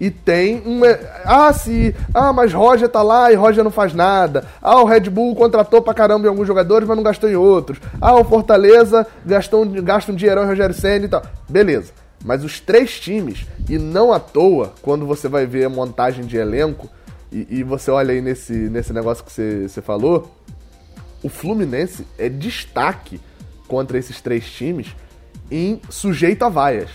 e 0.00 0.10
tem 0.10 0.62
uma. 0.64 0.88
Ah, 1.24 1.52
se. 1.52 1.94
Ah, 2.14 2.32
mas 2.32 2.54
Roger 2.54 2.88
tá 2.88 3.02
lá 3.02 3.30
e 3.30 3.34
Roger 3.34 3.62
não 3.62 3.70
faz 3.70 3.92
nada. 3.92 4.46
Ah, 4.62 4.80
o 4.80 4.86
Red 4.86 5.10
Bull 5.10 5.36
contratou 5.36 5.82
pra 5.82 5.92
caramba 5.92 6.26
em 6.26 6.30
alguns 6.30 6.46
jogadores, 6.46 6.88
mas 6.88 6.96
não 6.96 7.04
gastou 7.04 7.28
em 7.28 7.36
outros. 7.36 7.78
Ah, 8.00 8.16
o 8.16 8.24
Fortaleza 8.24 9.06
gastou, 9.26 9.66
gasta 9.66 10.10
um 10.10 10.14
dinheirão 10.14 10.44
em 10.44 10.46
Rogério 10.46 10.74
Senna 10.74 11.04
e 11.04 11.08
tal. 11.08 11.22
Beleza. 11.46 11.92
Mas 12.24 12.42
os 12.42 12.60
três 12.60 12.98
times, 12.98 13.46
e 13.68 13.78
não 13.78 14.12
à 14.12 14.18
toa, 14.18 14.72
quando 14.82 15.06
você 15.06 15.28
vai 15.28 15.46
ver 15.46 15.64
a 15.64 15.70
montagem 15.70 16.24
de 16.24 16.36
elenco, 16.36 16.88
e, 17.30 17.46
e 17.58 17.62
você 17.62 17.90
olha 17.90 18.12
aí 18.12 18.20
nesse, 18.20 18.52
nesse 18.52 18.92
negócio 18.92 19.24
que 19.24 19.32
você, 19.32 19.68
você 19.68 19.80
falou, 19.80 20.30
o 21.22 21.28
Fluminense 21.28 22.06
é 22.18 22.28
destaque 22.28 23.20
contra 23.68 23.98
esses 23.98 24.20
três 24.20 24.50
times 24.50 24.88
em 25.50 25.80
sujeito 25.88 26.44
a 26.44 26.48
vaias. 26.48 26.90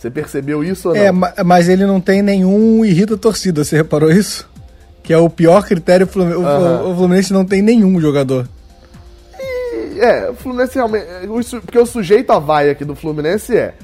Você 0.00 0.10
percebeu 0.10 0.64
isso 0.64 0.88
ou 0.88 0.96
é, 0.96 1.12
não? 1.12 1.28
É, 1.36 1.44
mas 1.44 1.68
ele 1.68 1.84
não 1.84 2.00
tem 2.00 2.22
nenhum 2.22 2.82
irrita 2.82 3.18
torcida, 3.18 3.62
você 3.62 3.76
reparou 3.76 4.10
isso? 4.10 4.48
Que 5.02 5.12
é 5.12 5.18
o 5.18 5.28
pior 5.28 5.62
critério, 5.62 6.06
o 6.06 6.94
Fluminense 6.96 7.34
não 7.34 7.44
tem 7.44 7.60
nenhum 7.60 8.00
jogador. 8.00 8.48
E, 9.38 10.00
é, 10.00 10.30
o 10.30 10.34
Fluminense 10.34 10.74
realmente. 10.76 11.04
Porque 11.60 11.78
o 11.78 11.84
sujeito 11.84 12.30
a 12.30 12.38
vai 12.38 12.70
aqui 12.70 12.82
do 12.82 12.96
Fluminense 12.96 13.54
é. 13.54 13.74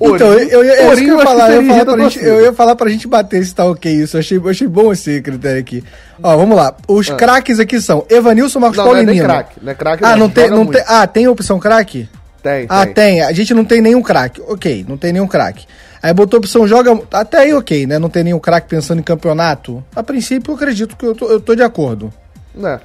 Então, 0.00 0.32
eu, 0.32 0.48
eu, 0.48 0.64
eu, 0.64 0.92
eu, 0.92 0.98
ia 1.00 1.18
falar, 1.18 1.52
eu, 1.52 1.62
ia 1.62 1.84
falar 1.84 1.84
pra 1.84 2.08
gente, 2.08 2.24
eu 2.24 2.40
ia 2.40 2.52
falar 2.52 2.76
pra 2.76 2.88
gente 2.88 3.08
bater 3.08 3.44
se 3.44 3.54
tá 3.54 3.66
ok 3.66 3.92
isso. 3.92 4.16
Eu 4.16 4.20
achei, 4.20 4.38
eu 4.38 4.48
achei 4.48 4.68
bom 4.68 4.90
esse 4.90 5.20
critério 5.20 5.60
aqui. 5.60 5.84
Ó, 6.22 6.34
vamos 6.34 6.56
lá. 6.56 6.74
Os 6.86 7.10
ah. 7.10 7.14
craques 7.14 7.60
aqui 7.60 7.78
são 7.78 8.06
Evanilson, 8.08 8.58
Marcos 8.58 8.78
Paulo 8.78 8.96
e 8.96 9.04
Nino. 9.04 9.12
Não 9.16 9.22
é 9.22 9.26
craque, 9.26 9.60
não 9.60 9.72
é 9.72 9.74
craque. 9.74 10.04
Ah, 10.04 10.10
não, 10.12 10.18
não 10.18 10.30
tem, 10.30 10.50
não 10.50 10.66
tem. 10.66 10.82
Ah, 10.86 11.06
tem 11.06 11.28
opção 11.28 11.58
craque? 11.58 12.08
Tem, 12.42 12.66
ah, 12.68 12.84
tem. 12.84 12.94
tem. 12.94 13.22
A 13.22 13.32
gente 13.32 13.52
não 13.52 13.64
tem 13.64 13.80
nenhum 13.80 14.02
craque. 14.02 14.40
Ok, 14.46 14.84
não 14.88 14.96
tem 14.96 15.12
nenhum 15.12 15.26
craque. 15.26 15.66
Aí 16.02 16.12
botou 16.12 16.38
opção 16.38 16.66
joga. 16.66 16.98
Até 17.12 17.38
aí, 17.38 17.52
ok, 17.52 17.86
né? 17.86 17.98
Não 17.98 18.08
tem 18.08 18.24
nenhum 18.24 18.38
craque 18.38 18.68
pensando 18.68 19.00
em 19.00 19.02
campeonato. 19.02 19.84
A 19.94 20.02
princípio, 20.02 20.52
eu 20.52 20.56
acredito 20.56 20.96
que 20.96 21.04
eu 21.04 21.14
tô, 21.14 21.26
eu 21.28 21.40
tô 21.40 21.54
de 21.54 21.62
acordo. 21.62 22.12
Né? 22.54 22.80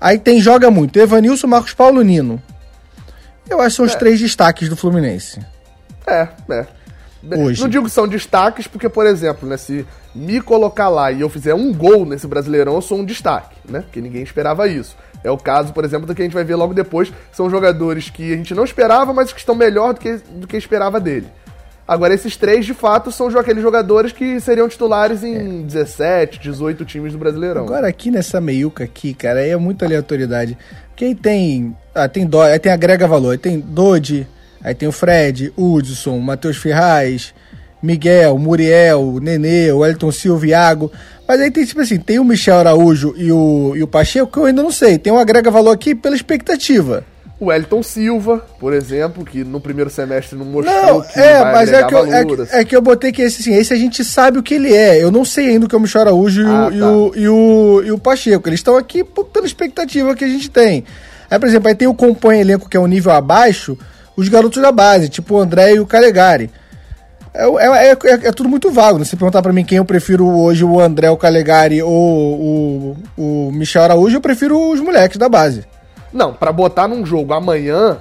Aí 0.00 0.18
tem 0.18 0.40
joga 0.40 0.70
muito. 0.70 0.98
Evanilson, 0.98 1.46
Marcos 1.46 1.74
Paulo 1.74 2.02
Nino. 2.02 2.40
Eu 3.48 3.60
acho 3.60 3.70
que 3.70 3.76
são 3.76 3.84
os 3.84 3.94
é. 3.94 3.98
três 3.98 4.20
destaques 4.20 4.68
do 4.68 4.76
Fluminense. 4.76 5.40
É, 6.06 6.28
é. 6.50 6.66
Hoje. 7.36 7.60
Não 7.60 7.68
digo 7.68 7.84
que 7.84 7.90
são 7.90 8.08
destaques, 8.08 8.66
porque, 8.66 8.88
por 8.88 9.06
exemplo, 9.06 9.48
né, 9.48 9.56
se 9.56 9.86
me 10.12 10.40
colocar 10.40 10.88
lá 10.88 11.12
e 11.12 11.20
eu 11.20 11.28
fizer 11.28 11.54
um 11.54 11.72
gol 11.72 12.04
nesse 12.04 12.26
Brasileirão, 12.26 12.74
eu 12.74 12.82
sou 12.82 12.98
um 12.98 13.04
destaque, 13.04 13.56
né? 13.68 13.80
Porque 13.82 14.00
ninguém 14.00 14.22
esperava 14.22 14.66
isso. 14.66 14.96
É 15.24 15.30
o 15.30 15.38
caso, 15.38 15.72
por 15.72 15.84
exemplo, 15.84 16.06
do 16.06 16.14
que 16.14 16.22
a 16.22 16.24
gente 16.24 16.34
vai 16.34 16.44
ver 16.44 16.56
logo 16.56 16.74
depois. 16.74 17.12
São 17.32 17.48
jogadores 17.48 18.10
que 18.10 18.32
a 18.32 18.36
gente 18.36 18.54
não 18.54 18.64
esperava, 18.64 19.12
mas 19.12 19.32
que 19.32 19.38
estão 19.38 19.54
melhor 19.54 19.94
do 19.94 20.00
que, 20.00 20.16
do 20.16 20.46
que 20.46 20.56
esperava 20.56 21.00
dele. 21.00 21.26
Agora, 21.86 22.14
esses 22.14 22.36
três, 22.36 22.64
de 22.64 22.74
fato, 22.74 23.10
são 23.10 23.26
aqueles 23.36 23.62
jogadores 23.62 24.12
que 24.12 24.40
seriam 24.40 24.68
titulares 24.68 25.24
em 25.24 25.60
é. 25.60 25.62
17, 25.64 26.38
18 26.38 26.84
times 26.84 27.12
do 27.12 27.18
Brasileirão. 27.18 27.64
Agora, 27.64 27.88
aqui 27.88 28.10
nessa 28.10 28.40
meiuca 28.40 28.84
aqui, 28.84 29.12
cara, 29.12 29.40
aí 29.40 29.50
é 29.50 29.56
muita 29.56 29.84
aleatoriedade. 29.84 30.56
Quem 30.94 31.14
tem. 31.14 31.76
Ah, 31.94 32.08
tem 32.08 32.24
dó, 32.24 32.42
aí 32.42 32.58
tem 32.58 32.72
agrega 32.72 33.08
valor. 33.08 33.32
Aí 33.32 33.38
tem 33.38 33.58
Dodi, 33.58 34.26
aí 34.62 34.74
tem 34.74 34.88
o 34.88 34.92
Fred, 34.92 35.52
Hudson, 35.56 36.18
Matheus 36.20 36.56
Ferraz, 36.56 37.34
Miguel, 37.82 38.38
Muriel, 38.38 39.18
Nenê, 39.20 39.72
o 39.72 39.84
Elton 39.84 40.12
Silva, 40.12 40.46
Iago. 40.46 40.90
Mas 41.32 41.40
aí 41.40 41.50
tem, 41.50 41.64
tipo 41.64 41.80
assim, 41.80 41.98
tem 41.98 42.18
o 42.18 42.24
Michel 42.24 42.58
Araújo 42.58 43.14
e 43.16 43.32
o, 43.32 43.72
e 43.74 43.82
o 43.82 43.86
Pacheco 43.86 44.30
que 44.30 44.38
eu 44.38 44.44
ainda 44.44 44.62
não 44.62 44.70
sei. 44.70 44.98
Tem 44.98 45.10
um 45.10 45.18
agrega 45.18 45.50
valor 45.50 45.70
aqui 45.70 45.94
pela 45.94 46.14
expectativa. 46.14 47.04
O 47.40 47.50
Elton 47.50 47.82
Silva, 47.82 48.46
por 48.60 48.74
exemplo, 48.74 49.24
que 49.24 49.42
no 49.42 49.58
primeiro 49.58 49.88
semestre 49.88 50.36
não 50.36 50.44
mostrou 50.44 50.76
não, 50.76 51.00
que 51.00 51.18
é, 51.18 51.42
mas 51.42 51.72
é 51.72 51.84
que, 51.84 51.94
eu, 51.94 52.04
é, 52.04 52.24
que, 52.26 52.36
é, 52.50 52.64
que, 52.66 52.76
eu 52.76 52.82
botei 52.82 53.10
que 53.12 53.22
esse, 53.22 53.40
assim, 53.40 53.58
esse 53.58 53.72
a 53.72 53.76
gente 53.78 54.04
sabe 54.04 54.38
o 54.38 54.42
que 54.42 54.52
ele 54.52 54.74
é. 54.74 55.02
Eu 55.02 55.10
não 55.10 55.24
sei 55.24 55.48
ainda 55.48 55.64
o 55.64 55.68
que 55.70 55.74
é 55.74 55.78
o 55.78 55.80
Michel 55.80 56.02
Araújo 56.02 56.42
ah, 56.46 56.68
e, 56.70 56.82
o, 56.82 57.10
tá. 57.10 57.18
e, 57.18 57.22
o, 57.22 57.22
e, 57.22 57.28
o, 57.28 57.82
e 57.86 57.92
o 57.92 57.98
Pacheco. 57.98 58.46
Eles 58.46 58.60
estão 58.60 58.76
aqui 58.76 59.02
pela 59.02 59.46
expectativa 59.46 60.14
que 60.14 60.26
a 60.26 60.28
gente 60.28 60.50
tem. 60.50 60.84
Aí, 61.30 61.38
por 61.38 61.48
exemplo, 61.48 61.66
aí 61.66 61.74
tem 61.74 61.88
o 61.88 61.94
compõe 61.94 62.40
elenco 62.40 62.68
que 62.68 62.76
é 62.76 62.80
um 62.80 62.86
nível 62.86 63.12
abaixo, 63.12 63.78
os 64.14 64.28
garotos 64.28 64.60
da 64.60 64.70
base, 64.70 65.08
tipo 65.08 65.36
o 65.36 65.38
André 65.38 65.76
e 65.76 65.80
o 65.80 65.86
Calegari. 65.86 66.50
É, 67.34 67.44
é, 67.44 67.92
é, 67.92 67.96
é, 68.28 68.32
tudo 68.32 68.48
muito 68.48 68.70
vago. 68.70 68.98
Né? 68.98 69.04
Se 69.04 69.16
perguntar 69.16 69.42
para 69.42 69.52
mim 69.52 69.64
quem 69.64 69.78
eu 69.78 69.84
prefiro 69.84 70.28
hoje, 70.28 70.64
o 70.64 70.80
André, 70.80 71.10
o 71.10 71.16
Calegari 71.16 71.82
ou 71.82 71.90
o, 71.92 72.96
o 73.16 73.52
Michel 73.52 73.82
Araújo, 73.82 74.16
eu 74.16 74.20
prefiro 74.20 74.70
os 74.70 74.80
moleques 74.80 75.16
da 75.16 75.28
base. 75.28 75.64
Não, 76.12 76.34
para 76.34 76.52
botar 76.52 76.86
num 76.86 77.06
jogo 77.06 77.32
amanhã, 77.32 77.98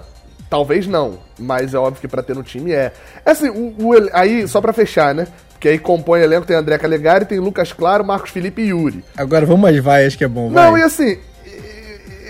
talvez 0.50 0.86
não. 0.86 1.18
Mas 1.40 1.74
é 1.74 1.78
óbvio 1.78 2.02
que 2.02 2.08
pra 2.08 2.22
ter 2.22 2.36
no 2.36 2.44
time 2.44 2.74
é. 2.74 2.92
É 3.26 3.32
assim, 3.32 3.50
o, 3.50 3.74
o 3.80 4.10
aí, 4.12 4.48
só 4.48 4.60
pra 4.60 4.74
fechar, 4.74 5.16
né? 5.16 5.28
Porque 5.54 5.70
aí 5.70 5.78
compõe 5.78 6.22
elenco, 6.22 6.46
tem 6.46 6.58
André 6.58 6.78
Calegari, 6.78 7.24
tem 7.24 7.40
Lucas 7.40 7.72
Claro, 7.72 8.04
Marcos 8.04 8.32
Felipe 8.32 8.64
e 8.64 8.70
Yuri. 8.70 9.06
Agora 9.16 9.46
vamos 9.46 9.70
às 9.70 9.78
vaias 9.78 10.16
que 10.16 10.24
é 10.24 10.28
bom, 10.28 10.50
vai. 10.50 10.66
Não, 10.66 10.78
e 10.78 10.82
assim, 10.82 11.20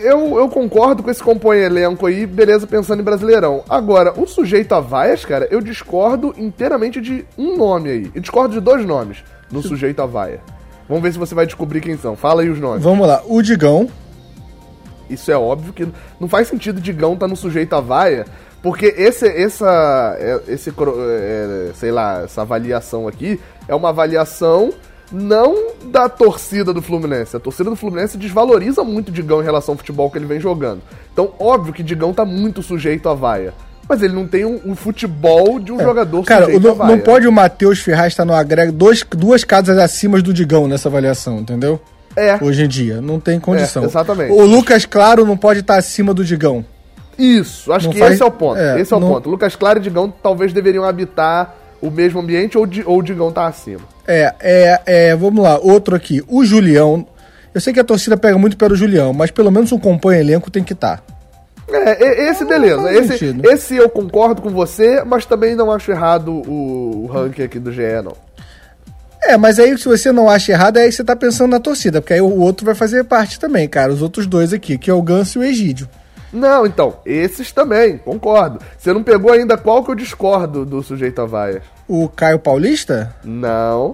eu, 0.03 0.37
eu 0.37 0.49
concordo 0.49 1.03
com 1.03 1.09
esse 1.09 1.23
compõe 1.23 1.57
elenco 1.59 2.05
aí, 2.05 2.25
beleza, 2.25 2.67
pensando 2.67 3.01
em 3.01 3.03
Brasileirão. 3.05 3.63
Agora, 3.69 4.13
o 4.19 4.27
sujeito 4.27 4.73
a 4.73 4.79
vaias, 4.79 5.23
cara, 5.25 5.47
eu 5.51 5.61
discordo 5.61 6.33
inteiramente 6.37 6.99
de 6.99 7.25
um 7.37 7.55
nome 7.55 7.89
aí. 7.89 8.11
Eu 8.13 8.21
discordo 8.21 8.53
de 8.53 8.59
dois 8.59 8.85
nomes 8.85 9.23
no 9.51 9.61
sujeito 9.61 10.01
a 10.01 10.05
vaia. 10.05 10.39
Vamos 10.87 11.03
ver 11.03 11.13
se 11.13 11.19
você 11.19 11.33
vai 11.33 11.45
descobrir 11.45 11.81
quem 11.81 11.97
são. 11.97 12.15
Fala 12.15 12.41
aí 12.41 12.49
os 12.49 12.59
nomes. 12.59 12.83
Vamos 12.83 13.07
lá. 13.07 13.21
O 13.25 13.41
Digão. 13.41 13.89
Isso 15.09 15.31
é 15.31 15.37
óbvio 15.37 15.73
que 15.73 15.87
não 16.19 16.27
faz 16.27 16.47
sentido 16.47 16.77
o 16.77 16.81
Digão 16.81 17.13
estar 17.13 17.25
tá 17.25 17.29
no 17.29 17.35
sujeito 17.35 17.73
a 17.73 17.81
vaia, 17.81 18.25
porque 18.61 18.85
esse, 18.97 19.27
essa, 19.27 20.15
é, 20.19 20.41
esse, 20.47 20.69
é, 20.69 21.71
sei 21.75 21.91
lá, 21.91 22.21
essa 22.23 22.41
avaliação 22.43 23.07
aqui 23.07 23.39
é 23.67 23.75
uma 23.75 23.89
avaliação 23.89 24.71
não 25.11 25.73
da 25.85 26.07
torcida 26.07 26.73
do 26.73 26.81
Fluminense. 26.81 27.35
A 27.35 27.39
torcida 27.39 27.69
do 27.69 27.75
Fluminense 27.75 28.17
desvaloriza 28.17 28.83
muito 28.83 29.09
o 29.09 29.11
Digão 29.11 29.41
em 29.41 29.43
relação 29.43 29.73
ao 29.73 29.77
futebol 29.77 30.09
que 30.09 30.17
ele 30.17 30.25
vem 30.25 30.39
jogando. 30.39 30.81
Então, 31.11 31.33
óbvio 31.39 31.73
que 31.73 31.81
o 31.81 31.85
Digão 31.85 32.13
tá 32.13 32.23
muito 32.23 32.63
sujeito 32.63 33.09
à 33.09 33.13
vaia. 33.13 33.53
Mas 33.89 34.01
ele 34.01 34.13
não 34.13 34.25
tem 34.25 34.45
um, 34.45 34.61
um 34.65 34.75
futebol 34.75 35.59
de 35.59 35.71
um 35.71 35.81
é. 35.81 35.83
jogador 35.83 36.23
Cara, 36.23 36.45
sujeito 36.45 36.63
não, 36.63 36.71
à 36.71 36.73
vaia. 36.73 36.95
não 36.95 37.03
pode 37.03 37.27
o 37.27 37.31
Matheus 37.31 37.79
Ferraz 37.79 38.13
estar 38.13 38.23
no 38.23 38.33
agrego 38.33 38.71
dois, 38.71 39.03
duas 39.03 39.43
casas 39.43 39.77
acima 39.77 40.21
do 40.21 40.33
Digão 40.33 40.67
nessa 40.67 40.87
avaliação, 40.87 41.39
entendeu? 41.39 41.79
É. 42.15 42.37
Hoje 42.41 42.63
em 42.63 42.67
dia. 42.67 43.01
Não 43.01 43.19
tem 43.19 43.39
condição. 43.39 43.83
É, 43.83 43.85
exatamente. 43.87 44.31
O 44.31 44.45
Lucas 44.45 44.85
Claro 44.85 45.25
não 45.25 45.35
pode 45.35 45.59
estar 45.59 45.77
acima 45.77 46.13
do 46.13 46.23
Digão. 46.23 46.65
Isso, 47.17 47.71
acho 47.71 47.85
não 47.85 47.93
que 47.93 47.99
faz... 47.99 48.13
esse 48.13 48.23
é 48.23 48.25
o 48.25 48.31
ponto. 48.31 48.57
É, 48.57 48.79
esse 48.79 48.93
é 48.93 48.97
o 48.97 48.99
não... 48.99 49.09
ponto. 49.09 49.29
Lucas 49.29 49.55
Claro 49.55 49.79
e 49.79 49.81
Digão 49.81 50.11
talvez 50.23 50.53
deveriam 50.53 50.83
habitar 50.83 51.55
o 51.81 51.89
mesmo 51.89 52.19
ambiente 52.19 52.57
ou, 52.57 52.67
ou 52.85 52.99
o 52.99 53.03
Digão 53.03 53.31
tá 53.31 53.45
acima. 53.47 53.81
É, 54.11 54.35
é, 54.41 54.81
é, 54.85 55.15
vamos 55.15 55.41
lá, 55.41 55.57
outro 55.57 55.95
aqui. 55.95 56.21
O 56.27 56.43
Julião. 56.43 57.07
Eu 57.53 57.61
sei 57.61 57.73
que 57.73 57.79
a 57.79 57.83
torcida 57.83 58.17
pega 58.17 58.37
muito 58.37 58.57
pelo 58.57 58.75
Julião, 58.75 59.13
mas 59.13 59.31
pelo 59.31 59.51
menos 59.51 59.71
um 59.71 59.79
compõe 59.79 60.17
elenco 60.17 60.51
tem 60.51 60.63
que 60.63 60.73
estar. 60.73 60.97
Tá. 60.97 61.03
É, 61.73 62.29
esse 62.29 62.43
beleza. 62.43 62.91
Esse, 62.91 63.35
esse 63.43 63.75
eu 63.75 63.89
concordo 63.89 64.41
com 64.41 64.49
você, 64.49 65.01
mas 65.05 65.25
também 65.25 65.55
não 65.55 65.71
acho 65.71 65.91
errado 65.91 66.29
o, 66.31 67.05
o 67.05 67.07
ranking 67.07 67.43
aqui 67.43 67.59
do 67.59 67.71
GE, 67.71 68.01
não. 68.03 68.15
É, 69.23 69.37
mas 69.37 69.59
aí 69.59 69.77
se 69.77 69.85
você 69.85 70.11
não 70.11 70.29
acha 70.29 70.51
errado, 70.51 70.77
aí 70.77 70.91
você 70.91 71.03
tá 71.03 71.15
pensando 71.15 71.51
na 71.51 71.59
torcida, 71.59 72.01
porque 72.01 72.13
aí 72.13 72.21
o 72.21 72.39
outro 72.39 72.65
vai 72.65 72.75
fazer 72.75 73.05
parte 73.05 73.39
também, 73.39 73.67
cara. 73.67 73.93
Os 73.93 74.01
outros 74.01 74.27
dois 74.27 74.51
aqui, 74.51 74.77
que 74.77 74.89
é 74.89 74.93
o 74.93 75.01
Ganso 75.01 75.39
e 75.39 75.41
o 75.41 75.45
Egídio. 75.45 75.87
Não, 76.33 76.65
então, 76.65 76.97
esses 77.05 77.51
também, 77.51 77.97
concordo. 77.97 78.59
Você 78.77 78.93
não 78.93 79.03
pegou 79.03 79.31
ainda 79.31 79.57
qual 79.57 79.83
que 79.83 79.91
eu 79.91 79.95
discordo 79.95 80.65
do 80.65 80.81
sujeito 80.81 81.21
a 81.21 81.25
vaias? 81.25 81.63
O 81.91 82.07
Caio 82.07 82.39
Paulista? 82.39 83.13
Não. 83.21 83.93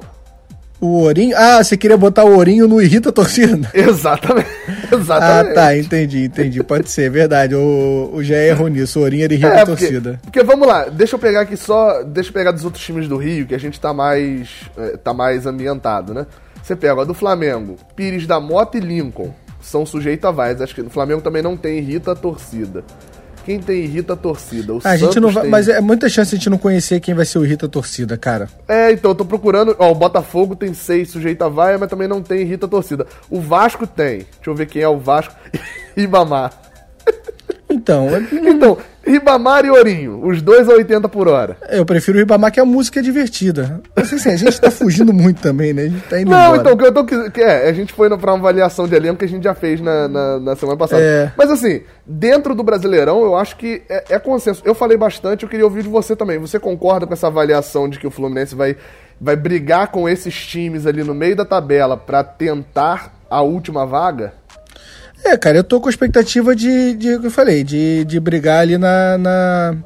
O 0.80 1.00
Ourinho? 1.02 1.36
Ah, 1.36 1.64
você 1.64 1.76
queria 1.76 1.98
botar 1.98 2.26
o 2.26 2.36
Ourinho 2.36 2.68
no 2.68 2.80
Irrita 2.80 3.12
Torcida? 3.12 3.68
Exatamente. 3.74 4.48
Exatamente. 4.91 5.50
Ah, 5.50 5.54
tá, 5.56 5.76
entendi, 5.76 6.26
entendi. 6.26 6.64
Pode 6.64 6.91
ser, 6.91 7.10
verdade. 7.10 7.56
O, 7.56 8.12
o 8.14 8.24
Jair 8.24 8.52
errou 8.52 8.68
nisso. 8.68 9.00
O 9.00 9.02
Ourinho 9.02 9.24
era 9.24 9.34
Irrita 9.34 9.48
é, 9.48 9.66
porque, 9.66 9.88
Torcida. 9.88 10.20
Porque 10.22 10.43
vamos 10.43 10.68
lá, 10.68 10.86
deixa 10.89 11.16
eu 11.16 11.20
pegar 11.20 11.41
aqui 11.41 11.58
só. 11.58 12.04
Deixa 12.04 12.30
eu 12.30 12.34
pegar 12.36 12.52
dos 12.52 12.64
outros 12.64 12.86
times 12.86 13.08
do 13.08 13.18
Rio, 13.18 13.48
que 13.48 13.56
a 13.56 13.60
gente 13.60 13.80
tá 13.80 13.91
mais. 13.91 14.48
É, 14.78 14.98
tá 14.98 15.12
mais 15.12 15.48
ambientado, 15.48 16.14
né? 16.14 16.28
Você 16.62 16.76
pega 16.76 17.02
a 17.02 17.04
do 17.04 17.16
Flamengo, 17.16 17.78
Pires 17.95 18.28
da 18.28 18.39
Mota 18.39 18.78
e 18.78 18.80
Lincoln 18.80 19.34
são 19.60 19.88
sujeitos 19.88 20.24
a 20.24 20.30
vaias. 20.30 20.62
Acho 20.62 20.76
que 20.76 20.84
no 20.84 20.91
Flamengo 20.91 21.22
também 21.22 21.41
não 21.41 21.58
tem 21.58 21.80
irrita 21.80 22.12
a 22.12 22.16
torcida. 22.16 22.84
Quem 23.48 23.60
tem 23.60 23.86
irrita 23.86 24.12
a 24.12 24.16
torcida? 24.18 24.74
O 24.74 24.82
a 24.84 24.98
gente 24.98 25.22
não 25.22 25.30
vai, 25.32 25.43
tem... 25.43 25.50
Mas 25.50 25.70
é 25.70 25.80
muita 25.80 26.10
chance 26.10 26.36
a 26.36 26.38
gente 26.38 26.50
não 26.50 26.58
conhecer 26.58 27.00
quem 27.00 27.16
vai 27.16 27.24
ser 27.24 27.39
o 27.39 27.45
irrita 27.45 27.66
a 27.66 27.70
torcida, 27.70 28.18
cara. 28.18 28.50
É, 28.68 28.91
então, 28.91 29.12
eu 29.12 29.16
tô 29.16 29.24
procurando. 29.24 29.74
Ó, 29.80 29.89
o 29.89 29.95
Botafogo 29.95 30.54
tem 30.54 30.74
seis 30.74 31.12
sujeito 31.12 31.41
a 31.43 31.48
vaia, 31.48 31.78
mas 31.78 31.89
também 31.89 32.10
não 32.10 32.22
tem 32.22 32.41
irrita 32.41 32.66
a 32.66 32.70
torcida. 32.70 33.08
O 33.30 33.39
Vasco 33.39 33.88
tem. 33.88 34.18
Deixa 34.18 34.48
eu 34.48 34.54
ver 34.54 34.66
quem 34.66 34.82
é 34.82 34.89
o 34.89 35.00
Vasco. 35.00 35.34
Ibamar. 35.95 36.66
Então, 37.70 38.07
então, 38.32 38.78
Ribamar 39.05 39.65
e 39.65 39.70
Ourinho, 39.70 40.26
os 40.26 40.41
dois 40.41 40.70
a 40.70 40.74
80 40.74 41.07
por 41.09 41.28
hora. 41.28 41.57
Eu 41.70 41.86
prefiro 41.86 42.18
o 42.18 42.20
Ribamar, 42.20 42.51
que 42.51 42.59
a 42.59 42.65
música 42.65 42.99
é 42.99 43.03
divertida. 43.03 43.82
Assim, 43.95 44.15
assim, 44.15 44.30
a 44.30 44.36
gente 44.38 44.59
tá 44.59 44.70
fugindo 44.72 45.13
muito 45.13 45.41
também, 45.41 45.74
né? 45.74 45.84
A 45.84 45.89
gente 45.89 46.07
tá 46.07 46.22
indo 46.22 46.30
Não, 46.32 46.55
embora. 46.55 46.61
então, 46.61 46.74
o 46.74 46.78
que 46.78 46.86
eu 46.86 46.93
tô. 46.93 47.32
Que 47.32 47.41
é, 47.41 47.70
a 47.70 47.74
gente 47.74 47.93
foi 47.93 48.09
pra 48.18 48.34
uma 48.34 48.39
avaliação 48.39 48.88
de 48.88 48.95
elenco 48.95 49.18
que 49.18 49.26
a 49.26 49.28
gente 49.28 49.43
já 49.43 49.53
fez 49.53 49.82
na, 49.82 50.07
na, 50.07 50.39
na 50.39 50.55
semana 50.55 50.78
passada. 50.78 51.01
É. 51.01 51.32
Mas 51.38 51.49
assim, 51.49 51.82
dentro 52.05 52.55
do 52.55 52.63
Brasileirão, 52.63 53.22
eu 53.22 53.36
acho 53.36 53.55
que 53.57 53.82
é, 53.89 54.03
é 54.11 54.20
consenso. 54.20 54.61
Eu 54.65 54.76
falei 54.76 54.97
bastante, 54.97 55.43
eu 55.43 55.49
queria 55.49 55.65
ouvir 55.65 55.84
de 55.84 55.89
você 55.89 56.15
também. 56.15 56.38
Você 56.38 56.59
concorda 56.59 57.07
com 57.07 57.13
essa 57.13 57.28
avaliação 57.28 57.89
de 57.89 57.99
que 57.99 58.07
o 58.07 58.11
Fluminense 58.11 58.55
vai, 58.55 58.76
vai 59.20 59.36
brigar 59.36 59.88
com 59.88 60.07
esses 60.07 60.45
times 60.45 60.86
ali 60.86 61.03
no 61.03 61.13
meio 61.13 61.36
da 61.36 61.45
tabela 61.45 61.95
para 61.97 62.24
tentar 62.24 63.13
a 63.30 63.41
última 63.41 63.86
vaga? 63.86 64.34
É, 65.24 65.36
cara, 65.38 65.57
eu 65.57 65.63
tô 65.63 65.82
com 65.82 65.89
expectativa 65.89 66.55
de, 66.55 66.93
de 66.93 67.07
eu 67.09 67.32
falei, 67.32 67.63
de, 67.63 68.05
de 68.05 68.20
brigar 68.20 68.61
ali 68.61 68.78
na, 68.78 69.18
na 69.18 69.78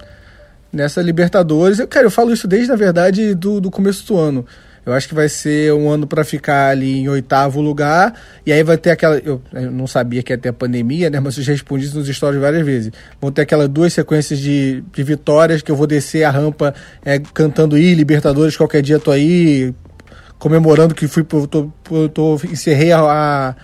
nessa 0.72 1.02
Libertadores. 1.02 1.80
Eu, 1.80 1.88
cara, 1.88 2.06
eu 2.06 2.12
falo 2.12 2.32
isso 2.32 2.48
desde, 2.48 2.70
na 2.70 2.76
verdade, 2.76 3.34
do, 3.36 3.60
do 3.60 3.72
começo 3.72 4.06
do 4.08 4.18
ano. 4.18 4.46
Eu 4.84 4.94
acho 4.94 5.08
que 5.08 5.14
vai 5.14 5.30
ser 5.30 5.72
um 5.74 5.90
ano 5.90 6.08
para 6.08 6.24
ficar 6.24 6.70
ali 6.70 7.02
em 7.02 7.08
oitavo 7.08 7.62
lugar. 7.62 8.20
E 8.44 8.52
aí 8.52 8.64
vai 8.64 8.78
ter 8.78 8.90
aquela. 8.90 9.18
Eu, 9.20 9.40
eu, 9.54 9.72
não 9.72 9.86
sabia 9.86 10.24
que 10.24 10.34
ia 10.34 10.38
ter 10.38 10.50
a 10.50 10.54
pandemia, 10.54 11.08
né? 11.10 11.20
Mas 11.20 11.38
eu 11.38 11.44
já 11.44 11.52
respondi 11.52 11.86
isso 11.86 11.98
nos 11.98 12.08
stories 12.08 12.42
várias 12.42 12.66
vezes. 12.66 12.92
Vão 13.20 13.32
ter 13.32 13.44
aquelas 13.44 13.70
duas 13.70 13.94
sequências 13.94 14.40
de, 14.40 14.84
de 14.92 15.04
vitórias 15.04 15.62
que 15.62 15.72
eu 15.72 15.76
vou 15.76 15.86
descer 15.86 16.24
a 16.24 16.32
rampa 16.32 16.74
é, 17.06 17.20
cantando 17.20 17.78
I, 17.78 17.94
Libertadores, 17.94 18.58
qualquer 18.58 18.82
dia 18.82 19.00
tô 19.00 19.12
aí, 19.12 19.72
comemorando 20.40 20.96
que 20.96 21.08
fui. 21.08 21.24
Tô, 21.24 21.72
eu 21.92 22.10
tô, 22.10 22.40
encerrei 22.46 22.92
a, 22.92 23.02
a 23.02 23.56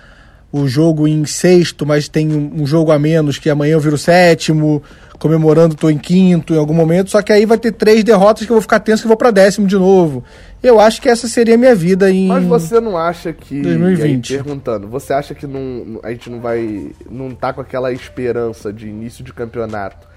o 0.51 0.67
jogo 0.67 1.07
em 1.07 1.25
sexto, 1.25 1.85
mas 1.85 2.07
tem 2.07 2.29
um 2.31 2.65
jogo 2.65 2.91
a 2.91 2.99
menos 2.99 3.37
que 3.37 3.49
amanhã 3.49 3.73
eu 3.73 3.79
viro 3.79 3.97
sétimo, 3.97 4.81
comemorando 5.19 5.75
tô 5.75 5.89
em 5.89 5.97
quinto 5.97 6.53
em 6.53 6.57
algum 6.57 6.73
momento, 6.73 7.09
só 7.09 7.21
que 7.21 7.33
aí 7.33 7.45
vai 7.45 7.57
ter 7.57 7.71
três 7.71 8.03
derrotas 8.03 8.45
que 8.45 8.51
eu 8.51 8.55
vou 8.55 8.61
ficar 8.61 8.79
tenso 8.79 9.01
que 9.01 9.07
vou 9.07 9.17
para 9.17 9.31
décimo 9.31 9.67
de 9.67 9.75
novo. 9.75 10.23
Eu 10.63 10.79
acho 10.79 11.01
que 11.01 11.09
essa 11.09 11.27
seria 11.27 11.55
a 11.55 11.57
minha 11.57 11.75
vida 11.75 12.09
em 12.09 12.27
Mas 12.27 12.45
você 12.45 12.79
não 12.79 12.97
acha 12.97 13.33
que 13.33 13.61
2020 13.61 14.33
aí, 14.33 14.43
perguntando, 14.43 14.87
você 14.87 15.13
acha 15.13 15.35
que 15.35 15.45
não, 15.45 15.99
a 16.01 16.11
gente 16.11 16.29
não 16.29 16.39
vai 16.39 16.91
não 17.09 17.31
tá 17.31 17.51
com 17.51 17.61
aquela 17.61 17.91
esperança 17.91 18.71
de 18.71 18.87
início 18.87 19.23
de 19.23 19.33
campeonato? 19.33 20.07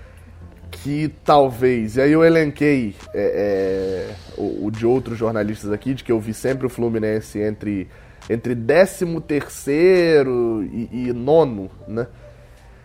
que 0.71 1.13
talvez, 1.25 1.97
e 1.97 2.01
aí 2.01 2.13
eu 2.13 2.25
elenquei 2.25 2.95
é, 3.13 4.07
é, 4.09 4.15
o, 4.39 4.67
o, 4.67 4.71
de 4.71 4.87
outros 4.87 5.19
jornalistas 5.19 5.73
aqui, 5.73 5.95
de 5.95 6.05
que 6.05 6.13
eu 6.13 6.21
vi 6.21 6.33
sempre 6.33 6.65
o 6.65 6.71
Fluminense 6.71 7.41
entre 7.41 7.89
entre 8.31 8.55
décimo 8.55 9.21
terceiro 9.21 10.63
e, 10.63 11.09
e 11.09 11.13
nono, 11.13 11.69
né? 11.87 12.07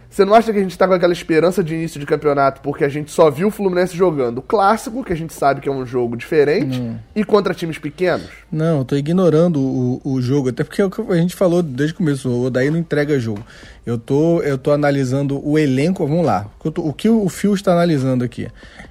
Você 0.09 0.23
não 0.23 0.33
acha 0.33 0.53
que 0.53 0.57
a 0.57 0.61
gente 0.61 0.77
tá 0.77 0.87
com 0.87 0.93
aquela 0.93 1.11
esperança 1.11 1.61
de 1.61 1.75
início 1.75 1.99
de 1.99 2.05
campeonato 2.05 2.61
porque 2.61 2.85
a 2.85 2.89
gente 2.89 3.11
só 3.11 3.29
viu 3.29 3.49
o 3.49 3.51
Fluminense 3.51 3.97
jogando 3.97 4.41
clássico, 4.41 5.03
que 5.03 5.11
a 5.11 5.15
gente 5.15 5.33
sabe 5.33 5.59
que 5.59 5.67
é 5.67 5.71
um 5.71 5.85
jogo 5.85 6.15
diferente, 6.15 6.79
não. 6.79 6.97
e 7.13 7.21
contra 7.25 7.53
times 7.53 7.77
pequenos? 7.77 8.29
Não, 8.49 8.79
eu 8.79 8.85
tô 8.85 8.95
ignorando 8.95 9.59
o, 9.59 10.01
o 10.05 10.21
jogo, 10.21 10.49
até 10.49 10.63
porque 10.63 10.81
é 10.81 10.85
o 10.85 10.89
que 10.89 11.01
a 11.01 11.17
gente 11.17 11.35
falou 11.35 11.61
desde 11.61 11.93
o 11.93 11.97
começo, 11.97 12.29
o 12.29 12.45
Odaí 12.45 12.71
não 12.71 12.77
entrega 12.77 13.19
jogo. 13.19 13.43
Eu 13.85 13.99
tô, 13.99 14.41
eu 14.41 14.57
tô 14.57 14.71
analisando 14.71 15.39
o 15.47 15.59
elenco, 15.59 16.07
vamos 16.07 16.25
lá, 16.25 16.49
o, 16.63 16.91
que 16.91 17.07
o 17.07 17.29
Fio 17.29 17.53
está 17.53 17.71
analisando 17.71 18.23
aqui. 18.23 18.47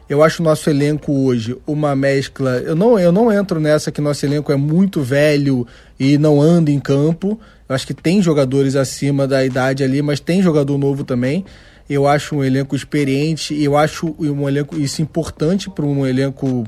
Eu 0.08 0.22
acho 0.22 0.40
o 0.40 0.44
nosso 0.44 0.70
elenco 0.70 1.12
hoje 1.12 1.56
uma 1.66 1.96
mescla. 1.96 2.58
Eu 2.58 2.76
não, 2.76 2.96
eu 2.96 3.10
não 3.10 3.32
entro 3.32 3.58
nessa 3.58 3.90
que 3.90 4.00
nosso 4.00 4.24
elenco 4.24 4.52
é 4.52 4.56
muito 4.56 5.02
velho 5.02 5.66
e 5.98 6.16
não 6.16 6.40
anda 6.40 6.70
em 6.70 6.78
campo. 6.78 7.40
Eu 7.68 7.74
acho 7.74 7.86
que 7.86 7.94
tem 7.94 8.22
jogadores 8.22 8.76
acima 8.76 9.26
da 9.26 9.44
idade 9.44 9.82
ali, 9.82 10.00
mas 10.00 10.20
tem 10.20 10.40
jogador 10.40 10.78
novo 10.78 11.02
também. 11.02 11.44
Eu 11.90 12.06
acho 12.06 12.36
um 12.36 12.44
elenco 12.44 12.76
experiente 12.76 13.60
eu 13.60 13.76
acho 13.76 14.14
um 14.18 14.48
elenco 14.48 14.76
isso 14.76 15.02
importante 15.02 15.68
para 15.68 15.84
um 15.84 16.06
elenco 16.06 16.64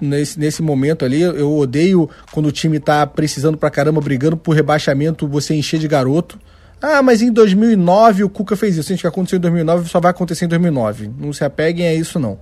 nesse, 0.00 0.38
nesse 0.38 0.62
momento 0.62 1.04
ali. 1.04 1.20
Eu 1.20 1.54
odeio 1.56 2.08
quando 2.32 2.46
o 2.46 2.52
time 2.52 2.78
está 2.78 3.06
precisando 3.06 3.58
pra 3.58 3.68
caramba, 3.68 4.00
brigando 4.00 4.36
por 4.36 4.54
rebaixamento, 4.54 5.28
você 5.28 5.54
encher 5.54 5.78
de 5.78 5.86
garoto. 5.86 6.38
Ah, 6.80 7.02
mas 7.02 7.22
em 7.22 7.32
2009 7.32 8.24
o 8.24 8.28
Cuca 8.28 8.56
fez 8.56 8.76
isso. 8.76 8.88
Gente, 8.88 9.00
que 9.00 9.06
aconteceu 9.06 9.36
em 9.36 9.40
2009 9.40 9.88
só 9.88 10.00
vai 10.00 10.10
acontecer 10.10 10.44
em 10.44 10.48
2009. 10.48 11.10
Não 11.18 11.32
se 11.32 11.44
apeguem 11.44 11.86
a 11.86 11.94
isso, 11.94 12.18
não. 12.18 12.38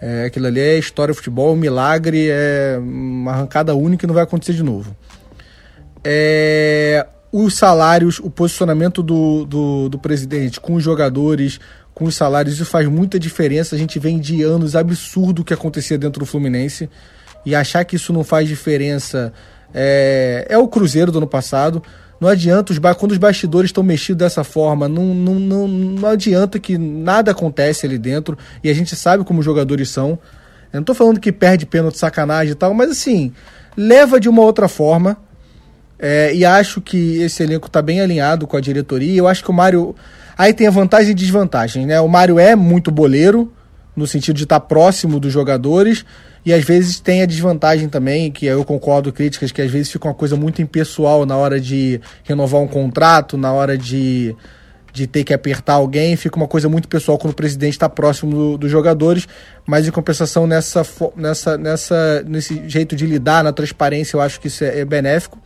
É, 0.00 0.24
aquilo 0.24 0.46
ali 0.46 0.60
é 0.60 0.78
história 0.78 1.12
do 1.12 1.16
futebol, 1.16 1.52
um 1.52 1.56
milagre, 1.56 2.28
é 2.30 2.78
uma 2.80 3.32
arrancada 3.32 3.74
única 3.74 4.06
e 4.06 4.08
não 4.08 4.14
vai 4.14 4.24
acontecer 4.24 4.54
de 4.54 4.62
novo. 4.62 4.96
É, 6.02 7.06
os 7.30 7.54
salários, 7.54 8.18
o 8.18 8.30
posicionamento 8.30 9.02
do, 9.02 9.44
do, 9.44 9.88
do 9.90 9.98
presidente 9.98 10.58
com 10.58 10.74
os 10.74 10.82
jogadores, 10.82 11.60
com 11.92 12.06
os 12.06 12.14
salários, 12.14 12.54
isso 12.54 12.64
faz 12.64 12.88
muita 12.88 13.18
diferença. 13.18 13.76
A 13.76 13.78
gente 13.78 13.98
vem 13.98 14.18
de 14.18 14.42
anos 14.42 14.74
absurdo 14.74 15.44
que 15.44 15.52
acontecia 15.52 15.98
dentro 15.98 16.20
do 16.20 16.26
Fluminense. 16.26 16.88
E 17.44 17.54
achar 17.54 17.84
que 17.84 17.96
isso 17.96 18.12
não 18.12 18.22
faz 18.22 18.48
diferença 18.48 19.32
é, 19.72 20.46
é 20.48 20.58
o 20.58 20.68
Cruzeiro 20.68 21.12
do 21.12 21.18
ano 21.18 21.26
passado. 21.26 21.82
Não 22.20 22.28
adianta, 22.28 22.70
os 22.70 22.78
quando 22.98 23.12
os 23.12 23.18
bastidores 23.18 23.70
estão 23.70 23.82
mexidos 23.82 24.18
dessa 24.18 24.44
forma, 24.44 24.86
não, 24.86 25.14
não, 25.14 25.34
não, 25.36 25.66
não 25.66 26.08
adianta 26.08 26.58
que 26.58 26.76
nada 26.76 27.30
acontece 27.30 27.86
ali 27.86 27.96
dentro. 27.96 28.36
E 28.62 28.68
a 28.68 28.74
gente 28.74 28.94
sabe 28.94 29.24
como 29.24 29.38
os 29.38 29.44
jogadores 29.44 29.88
são. 29.88 30.18
Eu 30.70 30.74
não 30.74 30.80
estou 30.80 30.94
falando 30.94 31.18
que 31.18 31.32
perde 31.32 31.64
pênalti, 31.64 31.96
sacanagem 31.96 32.52
e 32.52 32.54
tal, 32.54 32.74
mas 32.74 32.90
assim, 32.90 33.32
leva 33.74 34.20
de 34.20 34.28
uma 34.28 34.42
outra 34.42 34.68
forma. 34.68 35.16
É, 35.98 36.34
e 36.34 36.44
acho 36.44 36.80
que 36.80 37.22
esse 37.22 37.42
elenco 37.42 37.66
está 37.66 37.80
bem 37.80 38.02
alinhado 38.02 38.46
com 38.46 38.56
a 38.56 38.60
diretoria. 38.60 39.18
Eu 39.18 39.26
acho 39.26 39.42
que 39.42 39.50
o 39.50 39.54
Mário. 39.54 39.94
Aí 40.36 40.52
tem 40.52 40.66
a 40.66 40.70
vantagem 40.70 41.12
e 41.12 41.14
desvantagem, 41.14 41.86
né? 41.86 42.00
O 42.00 42.08
Mário 42.08 42.38
é 42.38 42.54
muito 42.54 42.90
boleiro, 42.90 43.52
no 43.96 44.06
sentido 44.06 44.36
de 44.36 44.44
estar 44.44 44.60
tá 44.60 44.66
próximo 44.66 45.18
dos 45.18 45.32
jogadores. 45.32 46.04
E 46.44 46.52
às 46.52 46.64
vezes 46.64 46.98
tem 46.98 47.22
a 47.22 47.26
desvantagem 47.26 47.88
também, 47.88 48.30
que 48.30 48.46
eu 48.46 48.64
concordo 48.64 49.12
críticas, 49.12 49.52
que 49.52 49.60
às 49.60 49.70
vezes 49.70 49.90
fica 49.92 50.08
uma 50.08 50.14
coisa 50.14 50.36
muito 50.36 50.62
impessoal 50.62 51.26
na 51.26 51.36
hora 51.36 51.60
de 51.60 52.00
renovar 52.24 52.60
um 52.60 52.68
contrato, 52.68 53.36
na 53.36 53.52
hora 53.52 53.76
de 53.76 54.34
de 54.92 55.06
ter 55.06 55.24
que 55.24 55.32
apertar 55.32 55.74
alguém, 55.74 56.16
fica 56.16 56.36
uma 56.36 56.48
coisa 56.48 56.68
muito 56.68 56.88
pessoal 56.88 57.18
quando 57.18 57.32
o 57.32 57.36
presidente 57.36 57.74
está 57.74 57.88
próximo 57.88 58.32
do, 58.32 58.58
dos 58.58 58.70
jogadores, 58.70 59.28
mas 59.66 59.86
em 59.86 59.90
compensação 59.90 60.46
nessa, 60.46 60.82
nessa, 61.16 61.56
nessa, 61.56 62.24
nesse 62.26 62.68
jeito 62.68 62.96
de 62.96 63.06
lidar, 63.06 63.44
na 63.44 63.52
transparência, 63.52 64.16
eu 64.16 64.20
acho 64.20 64.40
que 64.40 64.48
isso 64.48 64.64
é, 64.64 64.80
é 64.80 64.84
benéfico. 64.84 65.38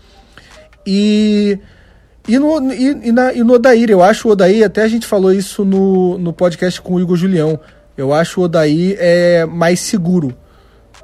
E, 0.86 1.58
e, 2.26 2.38
no, 2.38 2.72
e, 2.72 3.08
e, 3.08 3.12
na, 3.12 3.32
e 3.32 3.42
no 3.42 3.54
Odair, 3.54 3.90
eu 3.90 4.02
acho 4.02 4.28
o 4.28 4.32
Odair, 4.32 4.64
até 4.64 4.82
a 4.82 4.88
gente 4.88 5.06
falou 5.06 5.32
isso 5.32 5.64
no, 5.64 6.18
no 6.18 6.32
podcast 6.32 6.80
com 6.80 6.94
o 6.94 7.00
Igor 7.00 7.16
Julião, 7.16 7.58
eu 7.96 8.12
acho 8.12 8.40
o 8.40 8.44
Odair 8.44 8.96
é 8.98 9.44
mais 9.44 9.80
seguro 9.80 10.34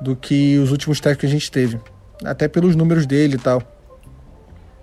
do 0.00 0.16
que 0.16 0.58
os 0.58 0.70
últimos 0.70 1.00
técnicos 1.00 1.20
que 1.20 1.26
a 1.26 1.30
gente 1.30 1.50
teve, 1.50 1.78
até 2.24 2.48
pelos 2.48 2.74
números 2.76 3.06
dele 3.06 3.36
e 3.36 3.38
tal. 3.38 3.62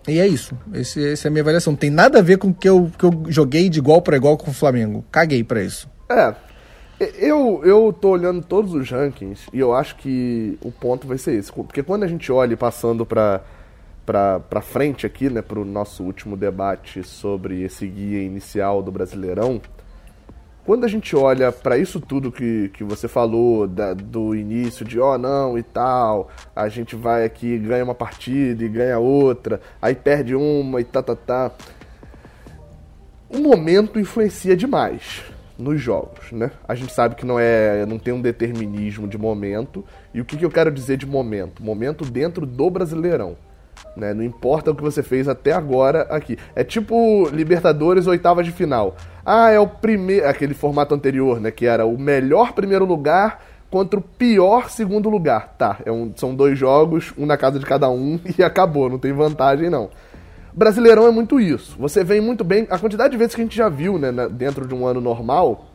E 0.08 0.20
é 0.20 0.28
isso. 0.28 0.58
Esse, 0.74 1.06
essa 1.06 1.28
é 1.28 1.30
a 1.30 1.32
minha 1.32 1.42
avaliação. 1.42 1.74
Não 1.74 1.78
tem 1.78 1.90
nada 1.90 2.20
a 2.20 2.22
ver 2.22 2.38
com 2.38 2.50
o 2.50 2.54
que 2.54 2.70
eu, 2.70 2.90
que 2.98 3.04
eu 3.04 3.24
joguei 3.28 3.70
de 3.70 3.80
igual 3.80 4.02
para 4.02 4.16
igual 4.16 4.38
com 4.38 4.52
o 4.52 4.54
Flamengo. 4.54 5.04
Caguei 5.12 5.44
para 5.44 5.62
isso. 5.62 5.90
É. 6.10 6.34
Eu, 7.20 7.62
eu 7.64 7.94
tô 7.94 8.10
olhando 8.10 8.42
todos 8.42 8.74
os 8.74 8.90
rankings 8.90 9.48
e 9.54 9.60
eu 9.60 9.74
acho 9.74 9.98
que 9.98 10.58
o 10.62 10.72
ponto 10.72 11.06
vai 11.06 11.18
ser 11.18 11.34
esse. 11.34 11.52
Porque 11.52 11.84
quando 11.84 12.04
a 12.04 12.08
gente 12.08 12.32
olha 12.32 12.56
passando 12.56 13.06
para 13.06 13.44
para 14.08 14.62
frente 14.62 15.06
aqui, 15.06 15.30
né, 15.30 15.42
para 15.42 15.60
o 15.60 15.66
nosso 15.66 16.02
último 16.02 16.38
debate 16.38 17.04
sobre 17.04 17.62
esse 17.64 17.86
guia 17.86 18.24
inicial 18.24 18.82
do 18.82 18.90
Brasileirão, 18.90 19.62
quando 20.68 20.84
a 20.84 20.88
gente 20.90 21.16
olha 21.16 21.50
para 21.50 21.78
isso 21.78 21.98
tudo 21.98 22.30
que, 22.30 22.68
que 22.74 22.84
você 22.84 23.08
falou, 23.08 23.66
da, 23.66 23.94
do 23.94 24.36
início 24.36 24.84
de 24.84 25.00
ó, 25.00 25.16
oh, 25.16 25.18
não 25.18 25.58
e 25.58 25.64
tal, 25.64 26.28
a 26.54 26.68
gente 26.68 26.94
vai 26.94 27.24
aqui, 27.24 27.58
ganha 27.58 27.86
uma 27.86 27.96
partida 27.96 28.66
e 28.66 28.68
ganha 28.68 29.00
outra, 29.00 29.62
aí 29.82 29.96
perde 29.96 30.36
uma 30.36 30.82
e 30.82 30.84
tá, 30.84 31.02
tá, 31.02 31.16
tá. 31.16 31.52
O 33.30 33.38
momento 33.38 33.98
influencia 33.98 34.58
demais 34.58 35.24
nos 35.58 35.80
jogos, 35.80 36.34
né? 36.34 36.52
A 36.68 36.76
gente 36.76 36.92
sabe 36.92 37.16
que 37.16 37.26
não 37.26 37.40
é, 37.40 37.86
não 37.86 37.98
tem 37.98 38.14
um 38.14 38.22
determinismo 38.22 39.08
de 39.08 39.18
momento. 39.18 39.86
E 40.14 40.20
o 40.20 40.26
que, 40.26 40.36
que 40.36 40.44
eu 40.44 40.52
quero 40.52 40.70
dizer 40.70 40.98
de 40.98 41.06
momento? 41.06 41.64
Momento 41.64 42.04
dentro 42.04 42.46
do 42.46 42.70
Brasileirão. 42.70 43.38
Né? 43.98 44.14
Não 44.14 44.24
importa 44.24 44.72
o 44.72 44.76
que 44.76 44.82
você 44.82 45.02
fez 45.02 45.28
até 45.28 45.52
agora 45.52 46.04
aqui. 46.04 46.38
É 46.56 46.64
tipo 46.64 47.28
Libertadores 47.30 48.08
oitavas 48.08 48.46
de 48.46 48.52
final. 48.52 48.96
Ah, 49.26 49.50
é 49.50 49.60
o 49.60 49.68
primeiro. 49.68 50.28
Aquele 50.28 50.54
formato 50.54 50.94
anterior, 50.94 51.42
né? 51.42 51.52
Que 51.52 51.66
era 51.66 51.86
o 51.86 51.98
melhor 51.98 52.54
primeiro 52.54 52.86
lugar 52.86 53.44
contra 53.70 54.00
o 54.00 54.04
pior 54.04 54.70
segundo 54.70 55.10
lugar. 55.10 55.56
Tá, 55.58 55.80
é 55.86 55.92
um, 55.92 56.14
são 56.16 56.36
dois 56.36 56.58
jogos, 56.58 57.14
um 57.18 57.26
na 57.26 57.38
casa 57.38 57.60
de 57.60 57.66
cada 57.66 57.90
um, 57.90 58.20
e 58.38 58.44
acabou, 58.44 58.90
não 58.90 59.00
tem 59.00 59.12
vantagem 59.12 59.70
não. 59.70 59.90
Brasileirão 60.54 61.06
é 61.08 61.12
muito 61.12 61.40
isso. 61.40 61.76
Você 61.78 62.04
vem 62.04 62.20
muito 62.20 62.44
bem. 62.44 62.66
A 62.70 62.80
quantidade 62.80 63.12
de 63.12 63.18
vezes 63.18 63.36
que 63.36 63.42
a 63.42 63.44
gente 63.44 63.56
já 63.56 63.70
viu, 63.70 64.00
né, 64.00 64.12
dentro 64.32 64.68
de 64.68 64.74
um 64.74 64.88
ano 64.88 65.00
normal, 65.00 65.66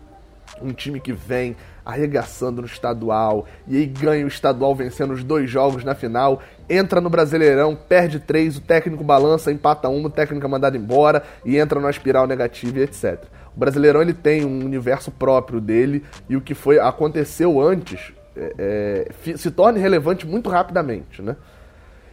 um 0.60 0.72
time 0.72 0.98
que 0.98 1.12
vem 1.12 1.56
arregaçando 1.84 2.60
no 2.60 2.66
estadual 2.66 3.46
e 3.66 3.76
aí 3.76 3.86
ganha 3.86 4.24
o 4.24 4.28
estadual 4.28 4.74
vencendo 4.74 5.12
os 5.12 5.24
dois 5.24 5.50
jogos 5.50 5.84
na 5.84 5.94
final, 5.94 6.40
entra 6.72 7.00
no 7.00 7.10
Brasileirão, 7.10 7.76
perde 7.76 8.18
três, 8.18 8.56
o 8.56 8.60
técnico 8.60 9.04
balança, 9.04 9.52
empata 9.52 9.88
uma, 9.88 10.08
o 10.08 10.10
técnico 10.10 10.46
é 10.46 10.48
mandado 10.48 10.76
embora 10.76 11.22
e 11.44 11.58
entra 11.58 11.78
numa 11.78 11.90
espiral 11.90 12.26
negativa 12.26 12.78
e 12.78 12.82
etc. 12.82 13.24
O 13.54 13.60
Brasileirão 13.60 14.00
ele 14.00 14.14
tem 14.14 14.44
um 14.44 14.64
universo 14.64 15.10
próprio 15.10 15.60
dele 15.60 16.02
e 16.28 16.36
o 16.36 16.40
que 16.40 16.54
foi 16.54 16.78
aconteceu 16.78 17.60
antes 17.60 18.14
é, 18.34 19.06
é, 19.26 19.36
se 19.36 19.50
torna 19.50 19.78
relevante 19.78 20.26
muito 20.26 20.48
rapidamente, 20.48 21.20
né? 21.20 21.36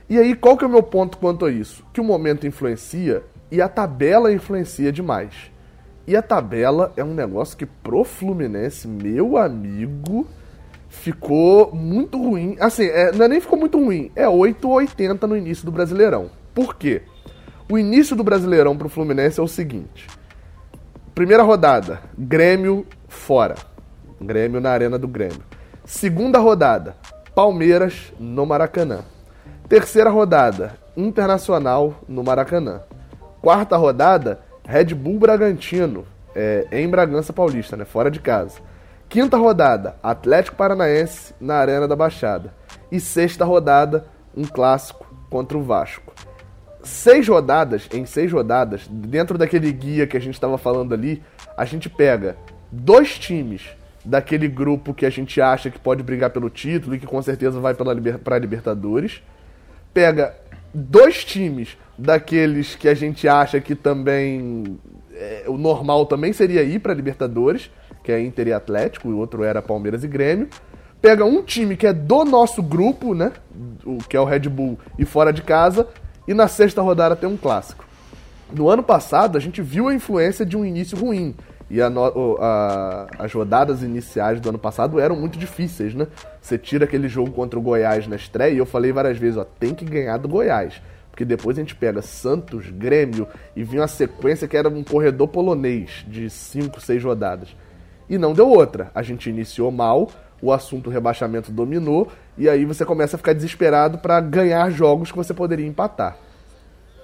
E 0.10 0.18
aí 0.18 0.36
qual 0.36 0.57
que 0.57 0.66
é 0.66 0.68
o 0.68 0.72
meu 0.72 0.84
ponto 0.84 1.18
quanto 1.18 1.45
a 1.45 1.51
isso? 1.51 1.86
Que 1.93 2.01
o 2.01 2.03
momento 2.03 2.45
influencia 2.45 3.24
e 3.49 3.62
a 3.62 3.70
tabela 3.70 4.34
influencia 4.34 4.91
demais. 4.91 5.51
E 6.05 6.18
a 6.18 6.22
tabela 6.22 6.91
é 6.97 7.03
um 7.03 7.14
negócio 7.14 7.55
que 7.55 7.66
pro 7.66 8.03
Fluminense, 8.03 8.88
meu 8.88 9.38
amigo, 9.38 10.28
ficou 11.00 11.74
muito 11.74 12.22
ruim. 12.22 12.58
Assim, 12.60 12.86
é, 12.86 13.12
não 13.12 13.26
é 13.26 13.28
nem 13.28 13.41
ficou 13.41 13.58
muito 13.58 13.78
ruim, 13.80 14.12
é 14.16 14.28
8 14.28 14.68
ou 14.68 14.76
80 14.76 15.26
no 15.26 15.36
início 15.36 15.66
do 15.66 15.72
Brasileirão. 15.72 16.30
Por 16.54 16.76
quê? 16.76 17.02
O 17.70 17.78
início 17.78 18.16
do 18.16 18.24
Brasileirão 18.24 18.78
pro 18.78 18.89
Fluminense 18.89 19.39
é 19.39 19.43
o 19.43 19.47
seguinte: 19.47 20.08
primeira 21.16 21.43
rodada, 21.43 22.02
Grêmio 22.18 22.86
fora. 23.08 23.56
Grêmio 24.22 24.60
na 24.60 24.72
Arena 24.72 24.97
do 24.97 25.08
Grêmio. 25.08 25.41
Segunda 25.86 26.39
rodada, 26.39 26.95
Palmeiras 27.34 28.12
no 28.20 28.45
Maracanã. 28.45 29.00
Terceira 29.70 30.10
rodada, 30.10 30.76
Internacional 30.97 32.04
no 32.08 32.24
Maracanã. 32.24 32.82
Quarta 33.41 33.78
rodada, 33.78 34.41
Red 34.66 34.93
Bull 34.93 35.20
Bragantino, 35.20 36.06
é, 36.36 36.68
em 36.72 36.89
Bragança 36.89 37.32
Paulista, 37.32 37.78
né? 37.78 37.86
Fora 37.86 38.12
de 38.12 38.20
casa. 38.20 38.60
Quinta 39.10 39.38
rodada, 39.38 39.95
Atlético 40.03 40.55
Paranaense 40.55 41.34
na 41.41 41.55
Arena 41.55 41.88
da 41.88 41.95
Baixada. 41.95 42.53
E 42.91 42.99
sexta 42.99 43.43
rodada, 43.43 44.05
um 44.38 44.43
clássico 44.43 45.03
contra 45.32 45.57
o 45.57 45.64
Vasco. 45.64 46.14
Seis 46.84 47.28
rodadas, 47.28 47.89
em 47.91 48.05
seis 48.05 48.32
rodadas, 48.32 48.88
dentro 48.88 49.36
daquele 49.36 49.72
guia 49.72 50.05
que 50.05 50.16
a 50.16 50.20
gente 50.20 50.36
estava 50.36 50.60
falando 50.60 50.93
ali, 50.93 51.24
a 51.57 51.66
gente 51.66 51.89
pega 51.89 52.38
dois 52.72 53.18
times 53.18 53.64
daquele 54.05 54.47
grupo 54.47 54.93
que 54.93 55.07
a 55.07 55.10
gente 55.10 55.41
acha 55.41 55.72
que 55.72 55.80
pode 55.80 56.03
brigar 56.03 56.30
pelo 56.30 56.49
título 56.49 56.93
e 56.93 56.99
que 56.99 57.07
com 57.07 57.22
certeza 57.24 57.60
vai 57.60 57.74
para 57.74 57.91
liber, 57.91 58.20
a 58.24 58.38
Libertadores. 58.38 59.24
Pega 59.91 60.36
dois 60.72 61.26
times 61.26 61.76
daqueles 61.97 62.76
que 62.76 62.88
a 62.88 62.93
gente 62.93 63.28
acha 63.28 63.60
que 63.60 63.74
também 63.74 64.80
é, 65.14 65.45
o 65.47 65.57
normal 65.57 66.05
também 66.05 66.32
seria 66.32 66.62
ir 66.62 66.78
para 66.78 66.93
Libertadores, 66.93 67.72
que 68.04 68.12
é 68.12 68.22
Inter 68.22 68.47
e 68.47 68.54
Atlético, 68.54 69.10
o 69.10 69.18
outro 69.18 69.43
era 69.43 69.62
Palmeiras 69.62 70.04
e 70.04 70.08
Grêmio. 70.08 70.47
Pega 71.02 71.24
um 71.24 71.41
time 71.41 71.78
que 71.78 71.88
é 71.88 71.93
do 71.93 72.26
nosso 72.26 72.62
grupo, 72.62 73.14
né, 73.14 73.32
o 73.86 73.97
que 73.97 74.18
é 74.18 74.20
o 74.20 74.26
Red 74.26 74.50
Bull 74.50 74.78
e 74.97 75.06
fora 75.06 75.32
de 75.32 75.41
casa, 75.41 75.88
e 76.28 76.34
na 76.34 76.47
sexta 76.47 76.82
rodada 76.82 77.16
tem 77.16 77.30
um 77.30 77.38
clássico. 77.38 77.86
No 78.52 78.70
ano 78.70 78.84
passado 78.84 79.38
a 79.38 79.41
gente 79.41 79.62
viu 79.62 79.88
a 79.88 79.93
influência 79.93 80.45
de 80.45 80.58
um 80.58 80.66
início 80.66 80.97
ruim. 80.97 81.36
E 81.70 81.80
a, 81.82 81.88
a, 81.88 83.08
as 83.20 83.32
rodadas 83.32 83.84
iniciais 83.84 84.41
do 84.41 84.50
ano 84.50 84.58
passado 84.58 85.00
eram 85.00 85.16
muito 85.16 85.38
difíceis, 85.38 85.93
né? 85.93 86.08
Você 86.41 86.58
tira 86.58 86.86
aquele 86.86 87.08
jogo 87.08 87.32
contra 87.32 87.60
o 87.60 87.62
Goiás 87.62 88.08
na 88.08 88.16
estreia, 88.16 88.54
e 88.54 88.58
eu 88.58 88.66
falei 88.66 88.91
várias 88.91 89.18
vezes, 89.20 89.38
ó, 89.38 89.43
tem 89.43 89.76
que 89.76 89.86
ganhar 89.86 90.18
do 90.18 90.28
Goiás. 90.28 90.82
Porque 91.12 91.24
depois 91.24 91.58
a 91.58 91.62
gente 91.62 91.76
pega 91.76 92.02
Santos, 92.02 92.70
Grêmio 92.72 93.28
e 93.56 93.64
vinha 93.64 93.82
uma 93.82 93.88
sequência 93.88 94.47
que 94.47 94.58
era 94.58 94.70
um 94.70 94.84
corredor 94.84 95.28
polonês 95.28 96.06
de 96.08 96.30
5, 96.30 96.82
6 96.82 97.04
rodadas. 97.04 97.56
E 98.10 98.18
não 98.18 98.34
deu 98.34 98.49
outra. 98.49 98.91
A 98.93 99.01
gente 99.01 99.30
iniciou 99.30 99.72
mal, 99.72 100.10
o 100.41 100.51
assunto 100.51 100.89
rebaixamento 100.89 101.51
dominou 101.51 102.10
e 102.38 102.49
aí 102.49 102.66
você 102.66 102.86
começa 102.86 103.16
a 103.16 103.20
ficar 103.20 103.34
desesperado 103.34 103.97
para 103.99 104.20
ganhar 104.20 104.70
jogos 104.70 105.12
que 105.12 105.18
você 105.18 105.34
poderia 105.34 105.68
empatar. 105.68 106.18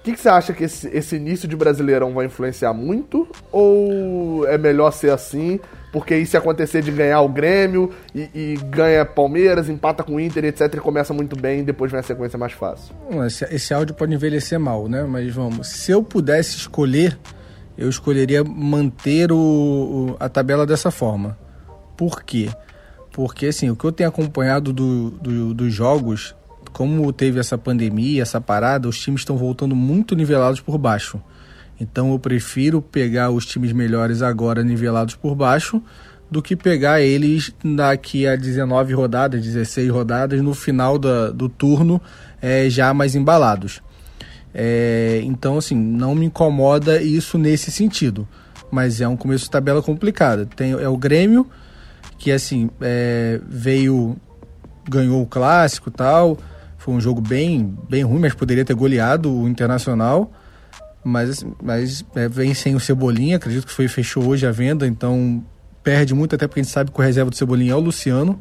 O 0.00 0.02
que, 0.06 0.12
que, 0.12 0.20
você 0.20 0.28
acha 0.28 0.52
que 0.52 0.64
esse, 0.64 0.88
esse 0.96 1.16
início 1.16 1.48
de 1.48 1.56
Brasileirão 1.56 2.14
vai 2.14 2.26
influenciar 2.26 2.72
muito? 2.72 3.26
Ou 3.50 4.46
é 4.46 4.56
melhor 4.56 4.92
ser 4.92 5.10
assim 5.10 5.58
porque 5.96 6.12
aí 6.12 6.26
se 6.26 6.36
acontecer 6.36 6.82
de 6.82 6.90
ganhar 6.90 7.22
o 7.22 7.28
Grêmio 7.28 7.90
e, 8.14 8.28
e 8.34 8.58
ganha 8.68 9.02
Palmeiras, 9.02 9.66
empata 9.70 10.02
com 10.02 10.16
o 10.16 10.20
Inter, 10.20 10.44
etc, 10.44 10.74
e 10.74 10.76
começa 10.76 11.14
muito 11.14 11.34
bem, 11.34 11.64
depois 11.64 11.90
vem 11.90 12.00
a 12.00 12.02
sequência 12.02 12.38
mais 12.38 12.52
fácil. 12.52 12.94
Esse, 13.26 13.44
esse 13.46 13.72
áudio 13.72 13.94
pode 13.94 14.12
envelhecer 14.12 14.60
mal, 14.60 14.88
né? 14.88 15.04
Mas 15.04 15.32
vamos, 15.32 15.68
se 15.68 15.90
eu 15.90 16.02
pudesse 16.02 16.58
escolher, 16.58 17.18
eu 17.76 17.88
escolheria 17.88 18.42
manter 18.42 19.30
o, 19.32 20.16
a 20.18 20.28
tabela 20.28 20.66
dessa 20.66 20.90
forma. 20.90 21.38
Por 21.96 22.22
quê? 22.22 22.48
Porque 23.12 23.46
assim, 23.46 23.70
o 23.70 23.76
que 23.76 23.84
eu 23.84 23.92
tenho 23.92 24.08
acompanhado 24.08 24.72
do, 24.72 25.10
do, 25.10 25.54
dos 25.54 25.72
jogos, 25.72 26.34
como 26.72 27.12
teve 27.12 27.40
essa 27.40 27.56
pandemia, 27.56 28.22
essa 28.22 28.40
parada, 28.40 28.88
os 28.88 28.98
times 28.98 29.22
estão 29.22 29.36
voltando 29.36 29.74
muito 29.74 30.14
nivelados 30.14 30.60
por 30.60 30.76
baixo. 30.76 31.20
Então 31.80 32.12
eu 32.12 32.18
prefiro 32.18 32.80
pegar 32.80 33.30
os 33.30 33.44
times 33.46 33.72
melhores 33.72 34.22
agora 34.22 34.62
nivelados 34.62 35.14
por 35.14 35.34
baixo 35.34 35.82
do 36.30 36.42
que 36.42 36.56
pegar 36.56 37.00
eles 37.00 37.54
daqui 37.64 38.26
a 38.26 38.34
19 38.36 38.92
rodadas, 38.94 39.42
16 39.42 39.90
rodadas, 39.90 40.42
no 40.42 40.54
final 40.54 40.98
da, 40.98 41.30
do 41.30 41.48
turno 41.48 42.00
é, 42.42 42.68
já 42.68 42.92
mais 42.92 43.14
embalados. 43.14 43.80
É, 44.58 45.20
então, 45.22 45.58
assim, 45.58 45.74
não 45.74 46.14
me 46.14 46.24
incomoda 46.24 47.02
isso 47.02 47.36
nesse 47.36 47.70
sentido. 47.70 48.26
Mas 48.70 49.00
é 49.02 49.06
um 49.06 49.16
começo 49.16 49.44
de 49.44 49.50
tabela 49.50 49.82
complicado. 49.82 50.46
Tem, 50.46 50.72
é 50.72 50.88
o 50.88 50.96
Grêmio, 50.96 51.46
que 52.18 52.32
assim, 52.32 52.70
é, 52.80 53.38
veio, 53.46 54.16
ganhou 54.88 55.22
o 55.22 55.26
clássico 55.26 55.90
tal. 55.90 56.38
Foi 56.78 56.94
um 56.94 57.00
jogo 57.00 57.20
bem, 57.20 57.76
bem 57.88 58.02
ruim, 58.02 58.20
mas 58.20 58.32
poderia 58.32 58.64
ter 58.64 58.74
goleado 58.74 59.30
o 59.30 59.46
Internacional 59.46 60.32
mas, 61.06 61.46
mas 61.62 62.04
é, 62.16 62.28
vem 62.28 62.52
sem 62.52 62.74
o 62.74 62.80
Cebolinha, 62.80 63.36
acredito 63.36 63.64
que 63.64 63.72
foi 63.72 63.86
fechou 63.86 64.26
hoje 64.26 64.44
a 64.44 64.50
venda, 64.50 64.88
então 64.88 65.44
perde 65.80 66.12
muito, 66.12 66.34
até 66.34 66.48
porque 66.48 66.58
a 66.58 66.62
gente 66.64 66.72
sabe 66.72 66.90
que 66.90 66.98
o 66.98 67.02
reserva 67.02 67.30
do 67.30 67.36
Cebolinha 67.36 67.72
é 67.72 67.76
o 67.76 67.80
Luciano. 67.80 68.40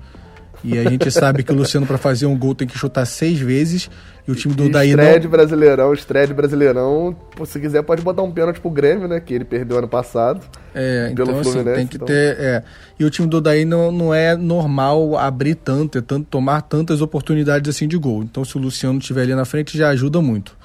E 0.64 0.78
a 0.78 0.90
gente 0.90 1.10
sabe 1.12 1.44
que 1.44 1.52
o 1.52 1.56
Luciano, 1.56 1.86
para 1.86 1.98
fazer 1.98 2.26
um 2.26 2.38
gol, 2.38 2.56
tem 2.56 2.68
que 2.68 2.78
chutar 2.78 3.06
seis 3.06 3.40
vezes. 3.40 3.90
E 4.28 4.32
o 4.32 4.36
time 4.36 4.56
do 4.56 4.66
e 4.66 4.70
Daí 4.70 4.90
estreia 4.90 5.14
não. 5.14 5.20
de 5.20 5.28
Brasileirão, 5.28 5.94
estreia 5.94 6.26
de 6.26 6.34
Brasileirão, 6.34 7.16
se 7.46 7.60
quiser 7.60 7.84
pode 7.84 8.02
botar 8.02 8.24
um 8.24 8.32
pênalti 8.32 8.60
pro 8.60 8.72
Grêmio, 8.72 9.08
né, 9.08 9.20
que 9.20 9.32
ele 9.32 9.46
perdeu 9.46 9.78
ano 9.78 9.88
passado. 9.88 10.42
É, 10.74 11.12
pelo 11.16 11.30
então 11.30 11.40
assim, 11.40 11.52
Fluminense, 11.52 11.78
tem 11.78 11.88
que 11.88 11.96
então. 11.98 12.08
ter. 12.08 12.36
É. 12.40 12.64
E 13.00 13.06
o 13.06 13.10
time 13.12 13.28
do 13.28 13.40
Daí 13.40 13.66
não, 13.66 13.92
não 13.92 14.14
é 14.14 14.36
normal 14.36 15.16
abrir 15.16 15.54
tanto, 15.54 16.00
é 16.00 16.02
tanto, 16.02 16.26
tomar 16.28 16.62
tantas 16.64 17.02
oportunidades 17.02 17.70
assim 17.70 17.88
de 17.88 17.98
gol. 17.98 18.24
Então, 18.24 18.44
se 18.44 18.58
o 18.58 18.60
Luciano 18.60 18.98
estiver 18.98 19.22
ali 19.22 19.36
na 19.36 19.46
frente, 19.46 19.78
já 19.78 19.90
ajuda 19.90 20.20
muito. 20.22 20.58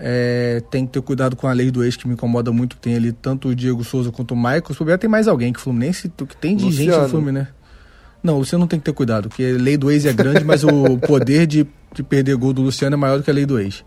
É, 0.00 0.62
tem 0.70 0.86
que 0.86 0.92
ter 0.92 1.02
cuidado 1.02 1.34
com 1.34 1.48
a 1.48 1.52
lei 1.52 1.72
do 1.72 1.84
ex, 1.84 1.96
que 1.96 2.06
me 2.06 2.14
incomoda 2.14 2.52
muito. 2.52 2.76
Tem 2.76 2.94
ali 2.94 3.12
tanto 3.12 3.48
o 3.48 3.54
Diego 3.54 3.82
Souza 3.84 4.10
quanto 4.12 4.32
o 4.32 4.36
Michael. 4.36 4.64
Se 4.68 4.76
puder, 4.76 4.98
tem 4.98 5.10
mais 5.10 5.26
alguém 5.26 5.52
que 5.52 5.58
o 5.58 5.62
Fluminense, 5.62 6.08
que 6.08 6.36
tem 6.36 6.56
de 6.56 6.64
gente 6.70 6.86
Luciano. 6.86 7.02
no 7.02 7.08
Fluminense. 7.08 7.57
Não, 8.22 8.34
o 8.36 8.38
Luciano 8.38 8.66
tem 8.66 8.78
que 8.78 8.84
ter 8.84 8.92
cuidado, 8.92 9.28
porque 9.28 9.44
a 9.44 9.62
lei 9.62 9.76
do 9.76 9.90
ex 9.90 10.04
é 10.04 10.12
grande, 10.12 10.44
mas 10.44 10.64
o 10.64 10.98
poder 11.06 11.46
de, 11.46 11.66
de 11.94 12.02
perder 12.02 12.36
gol 12.36 12.52
do 12.52 12.62
Luciano 12.62 12.94
é 12.94 12.96
maior 12.96 13.18
do 13.18 13.22
que 13.24 13.30
a 13.30 13.34
lei 13.34 13.46
do 13.46 13.58
ex. 13.60 13.84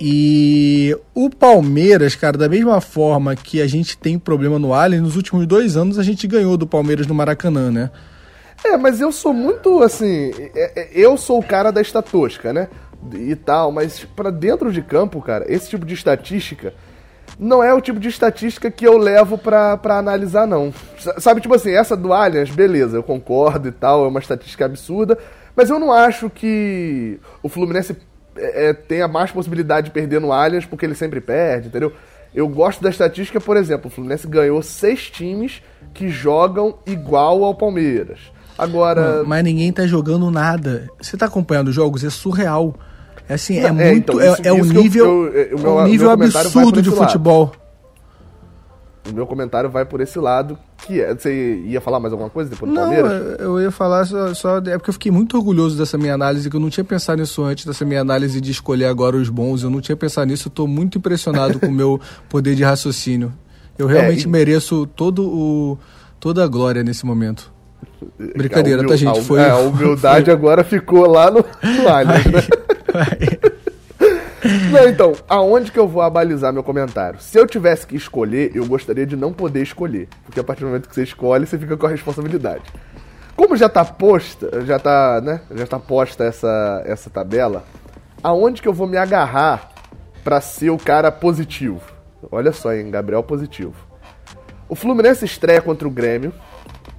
E 0.00 0.96
o 1.14 1.30
Palmeiras, 1.30 2.16
cara, 2.16 2.36
da 2.36 2.48
mesma 2.48 2.80
forma 2.80 3.36
que 3.36 3.60
a 3.62 3.66
gente 3.66 3.96
tem 3.96 4.18
problema 4.18 4.58
no 4.58 4.74
Allianz, 4.74 5.02
nos 5.02 5.16
últimos 5.16 5.46
dois 5.46 5.76
anos 5.76 5.98
a 5.98 6.02
gente 6.02 6.26
ganhou 6.26 6.56
do 6.56 6.66
Palmeiras 6.66 7.06
no 7.06 7.14
Maracanã, 7.14 7.70
né? 7.70 7.90
É, 8.64 8.76
mas 8.76 9.00
eu 9.00 9.12
sou 9.12 9.32
muito 9.32 9.82
assim. 9.82 10.32
é- 10.54 10.72
é- 10.80 10.90
Eu 10.94 11.16
sou 11.16 11.38
o 11.38 11.42
cara 11.44 11.70
da 11.70 11.80
estatística, 11.80 12.52
né? 12.52 12.68
E 13.12 13.36
tal, 13.36 13.70
mas 13.70 14.04
pra 14.16 14.30
dentro 14.30 14.72
de 14.72 14.80
campo, 14.82 15.20
cara, 15.20 15.44
esse 15.52 15.68
tipo 15.68 15.84
de 15.84 15.94
estatística 15.94 16.72
não 17.38 17.62
é 17.62 17.72
o 17.74 17.80
tipo 17.80 17.98
de 17.98 18.08
estatística 18.08 18.70
que 18.70 18.86
eu 18.86 18.96
levo 18.96 19.36
pra, 19.36 19.78
analisar, 19.84 20.46
não. 20.46 20.72
Sabe, 21.18 21.40
tipo 21.40 21.54
assim, 21.54 21.72
essa 21.72 21.96
do 21.96 22.12
Allianz, 22.12 22.50
beleza, 22.50 22.96
eu 22.96 23.02
concordo 23.02 23.68
e 23.68 23.72
tal, 23.72 24.04
é 24.04 24.08
uma 24.08 24.20
estatística 24.20 24.64
absurda, 24.64 25.18
mas 25.54 25.70
eu 25.70 25.78
não 25.78 25.92
acho 25.92 26.30
que 26.30 27.18
o 27.42 27.48
Fluminense 27.48 27.96
é, 28.36 28.68
é, 28.68 28.72
tenha 28.72 29.06
mais 29.08 29.30
possibilidade 29.30 29.86
de 29.86 29.92
perder 29.92 30.20
no 30.20 30.32
Allianz 30.32 30.64
porque 30.64 30.84
ele 30.84 30.94
sempre 30.94 31.20
perde, 31.20 31.68
entendeu? 31.68 31.92
Eu 32.34 32.48
gosto 32.48 32.82
da 32.82 32.90
estatística, 32.90 33.40
por 33.40 33.56
exemplo, 33.56 33.86
o 33.86 33.90
Fluminense 33.90 34.26
ganhou 34.26 34.60
seis 34.60 35.08
times 35.08 35.62
que 35.92 36.08
jogam 36.08 36.78
igual 36.84 37.44
ao 37.44 37.54
Palmeiras. 37.54 38.18
Agora. 38.58 39.22
Mas 39.24 39.44
ninguém 39.44 39.72
tá 39.72 39.86
jogando 39.86 40.30
nada. 40.30 40.88
Você 41.00 41.16
tá 41.16 41.26
acompanhando 41.26 41.68
os 41.68 41.74
jogos? 41.74 42.04
É 42.04 42.10
surreal. 42.10 42.74
É 43.28 43.34
assim, 43.34 43.58
é 43.58 43.70
Não, 43.72 43.80
é, 43.80 43.90
muito. 43.92 44.12
então, 44.12 44.20
é, 44.20 44.32
isso- 44.32 44.42
é 44.44 44.52
um 44.52 44.64
nível, 44.64 45.04
eu- 45.06 45.32
eu- 45.32 45.56
o 45.56 45.60
é 45.60 45.62
meu- 45.62 45.76
um 45.78 45.84
nível 45.84 46.10
absurdo 46.10 46.82
de 46.82 46.90
lado. 46.90 46.98
futebol. 47.04 47.52
O 49.10 49.12
meu 49.14 49.26
comentário 49.26 49.68
vai 49.68 49.84
por 49.84 50.00
esse 50.00 50.18
lado, 50.18 50.58
que 50.78 50.98
é. 50.98 51.14
Você 51.14 51.56
ia 51.66 51.78
falar 51.78 52.00
mais 52.00 52.10
alguma 52.12 52.30
coisa 52.30 52.48
depois 52.48 52.70
do 52.70 52.74
Não, 52.74 52.84
Palmeiras? 52.84 53.38
eu 53.38 53.60
ia 53.60 53.70
falar 53.70 54.06
só, 54.06 54.32
só. 54.32 54.56
É 54.58 54.78
porque 54.78 54.88
eu 54.88 54.94
fiquei 54.94 55.12
muito 55.12 55.36
orgulhoso 55.36 55.76
dessa 55.76 55.98
minha 55.98 56.14
análise, 56.14 56.48
que 56.48 56.56
eu 56.56 56.60
não 56.60 56.70
tinha 56.70 56.84
pensado 56.84 57.20
nisso 57.20 57.42
antes, 57.42 57.66
dessa 57.66 57.84
minha 57.84 58.00
análise 58.00 58.40
de 58.40 58.50
escolher 58.50 58.86
agora 58.86 59.16
os 59.16 59.28
bons. 59.28 59.62
Eu 59.62 59.68
não 59.68 59.82
tinha 59.82 59.94
pensado 59.96 60.26
nisso, 60.28 60.48
eu 60.48 60.52
tô 60.52 60.66
muito 60.66 60.96
impressionado 60.96 61.60
com 61.60 61.66
o 61.66 61.72
meu 61.72 62.00
poder 62.30 62.54
de 62.54 62.64
raciocínio. 62.64 63.30
Eu 63.78 63.86
realmente 63.86 64.22
e- 64.24 64.28
mereço 64.28 64.86
todo 64.86 65.22
o, 65.22 65.78
toda 66.18 66.42
a 66.42 66.46
glória 66.46 66.82
nesse 66.82 67.04
momento. 67.04 67.52
Brincadeira, 68.34 68.78
humil- 68.80 68.90
tá, 68.90 68.96
gente? 68.96 69.20
Foi. 69.20 69.38
é, 69.40 69.48
a 69.50 69.58
humildade 69.58 70.30
agora 70.30 70.64
ficou 70.64 71.06
lá 71.06 71.30
no, 71.30 71.40
no 71.82 71.88
Allianz, 71.88 72.24
né? 72.24 72.40
Não, 74.70 74.88
então, 74.88 75.14
aonde 75.26 75.72
que 75.72 75.78
eu 75.78 75.88
vou 75.88 76.02
abalizar 76.02 76.52
meu 76.52 76.62
comentário? 76.62 77.18
Se 77.18 77.38
eu 77.38 77.46
tivesse 77.46 77.86
que 77.86 77.96
escolher, 77.96 78.54
eu 78.54 78.66
gostaria 78.66 79.06
de 79.06 79.16
não 79.16 79.32
poder 79.32 79.62
escolher. 79.62 80.06
Porque 80.24 80.38
a 80.38 80.44
partir 80.44 80.60
do 80.60 80.66
momento 80.66 80.88
que 80.88 80.94
você 80.94 81.02
escolhe, 81.02 81.46
você 81.46 81.58
fica 81.58 81.76
com 81.76 81.86
a 81.86 81.90
responsabilidade. 81.90 82.62
Como 83.34 83.56
já 83.56 83.68
tá 83.68 83.84
posta, 83.84 84.64
já 84.64 84.78
tá, 84.78 85.20
né? 85.22 85.40
Já 85.54 85.66
tá 85.66 85.78
posta 85.78 86.24
essa, 86.24 86.82
essa 86.84 87.08
tabela, 87.08 87.64
aonde 88.22 88.60
que 88.60 88.68
eu 88.68 88.72
vou 88.72 88.86
me 88.86 88.96
agarrar 88.96 89.70
pra 90.22 90.40
ser 90.40 90.70
o 90.70 90.78
cara 90.78 91.10
positivo? 91.10 91.80
Olha 92.30 92.52
só, 92.52 92.72
hein, 92.72 92.90
Gabriel 92.90 93.22
positivo. 93.22 93.74
O 94.68 94.74
Fluminense 94.74 95.24
estreia 95.24 95.60
contra 95.60 95.86
o 95.88 95.90
Grêmio, 95.90 96.32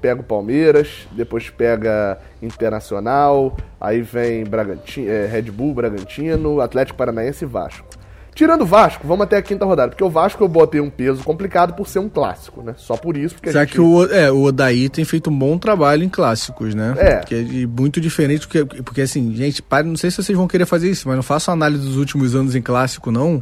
pega 0.05 0.21
o 0.21 0.23
Palmeiras, 0.23 1.07
depois 1.11 1.49
pega 1.49 2.19
Internacional, 2.39 3.57
aí 3.81 4.03
vem 4.03 4.43
Bragantino, 4.43 5.09
é, 5.09 5.25
Red 5.25 5.49
Bull, 5.49 5.73
Bragantino, 5.73 6.61
Atlético 6.61 6.95
Paranaense 6.95 7.43
e 7.43 7.47
Vasco. 7.47 7.87
Tirando 8.35 8.61
o 8.61 8.65
Vasco, 8.67 9.07
vamos 9.07 9.23
até 9.23 9.37
a 9.37 9.41
quinta 9.41 9.65
rodada, 9.65 9.89
porque 9.89 10.03
o 10.03 10.09
Vasco 10.09 10.43
eu 10.43 10.47
botei 10.47 10.79
um 10.79 10.91
peso 10.91 11.23
complicado 11.23 11.73
por 11.73 11.87
ser 11.87 11.97
um 11.99 12.09
clássico, 12.09 12.61
né? 12.61 12.75
Só 12.77 12.95
por 12.95 13.17
isso, 13.17 13.33
porque 13.33 13.51
Já 13.51 13.61
gente... 13.61 13.71
que 13.71 13.81
o, 13.81 14.05
é, 14.13 14.31
o 14.31 14.43
Odaí 14.43 14.89
tem 14.89 15.03
feito 15.03 15.31
um 15.31 15.39
bom 15.39 15.57
trabalho 15.57 16.03
em 16.03 16.09
clássicos, 16.09 16.75
né? 16.75 16.93
É. 16.97 17.15
Que 17.21 17.33
é 17.33 17.65
muito 17.65 17.99
diferente, 17.99 18.45
porque, 18.45 18.63
porque 18.83 19.01
assim, 19.01 19.33
gente, 19.33 19.63
pare, 19.63 19.87
não 19.87 19.95
sei 19.95 20.11
se 20.11 20.21
vocês 20.21 20.37
vão 20.37 20.47
querer 20.47 20.67
fazer 20.67 20.91
isso, 20.91 21.07
mas 21.07 21.15
não 21.15 21.23
façam 21.23 21.51
análise 21.51 21.83
dos 21.83 21.97
últimos 21.97 22.35
anos 22.35 22.53
em 22.53 22.61
clássico, 22.61 23.09
não. 23.09 23.41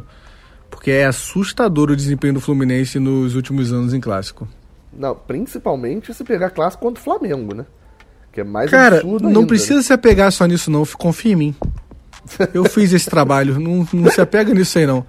Porque 0.70 0.92
é 0.92 1.04
assustador 1.04 1.90
o 1.90 1.96
desempenho 1.96 2.34
do 2.34 2.40
Fluminense 2.40 2.98
nos 2.98 3.34
últimos 3.34 3.70
anos 3.70 3.92
em 3.92 4.00
clássico. 4.00 4.48
Não, 4.96 5.14
principalmente 5.14 6.12
se 6.14 6.24
pegar 6.24 6.50
clássico 6.50 6.82
contra 6.82 7.00
o 7.00 7.04
Flamengo, 7.04 7.54
né? 7.54 7.64
Que 8.32 8.40
é 8.40 8.44
mais 8.44 8.70
Cara, 8.70 8.96
absurdo 8.96 9.24
não 9.28 9.40
ainda, 9.42 9.46
precisa 9.46 9.76
né? 9.76 9.82
se 9.82 9.92
apegar 9.92 10.30
só 10.32 10.44
nisso, 10.46 10.70
não. 10.70 10.84
Confia 10.86 11.32
em 11.32 11.36
mim. 11.36 11.54
Eu 12.52 12.64
fiz 12.64 12.92
esse 12.92 13.08
trabalho. 13.10 13.58
Não, 13.60 13.86
não 13.92 14.10
se 14.10 14.20
apega 14.20 14.52
nisso 14.54 14.78
aí, 14.78 14.86
não. 14.86 15.04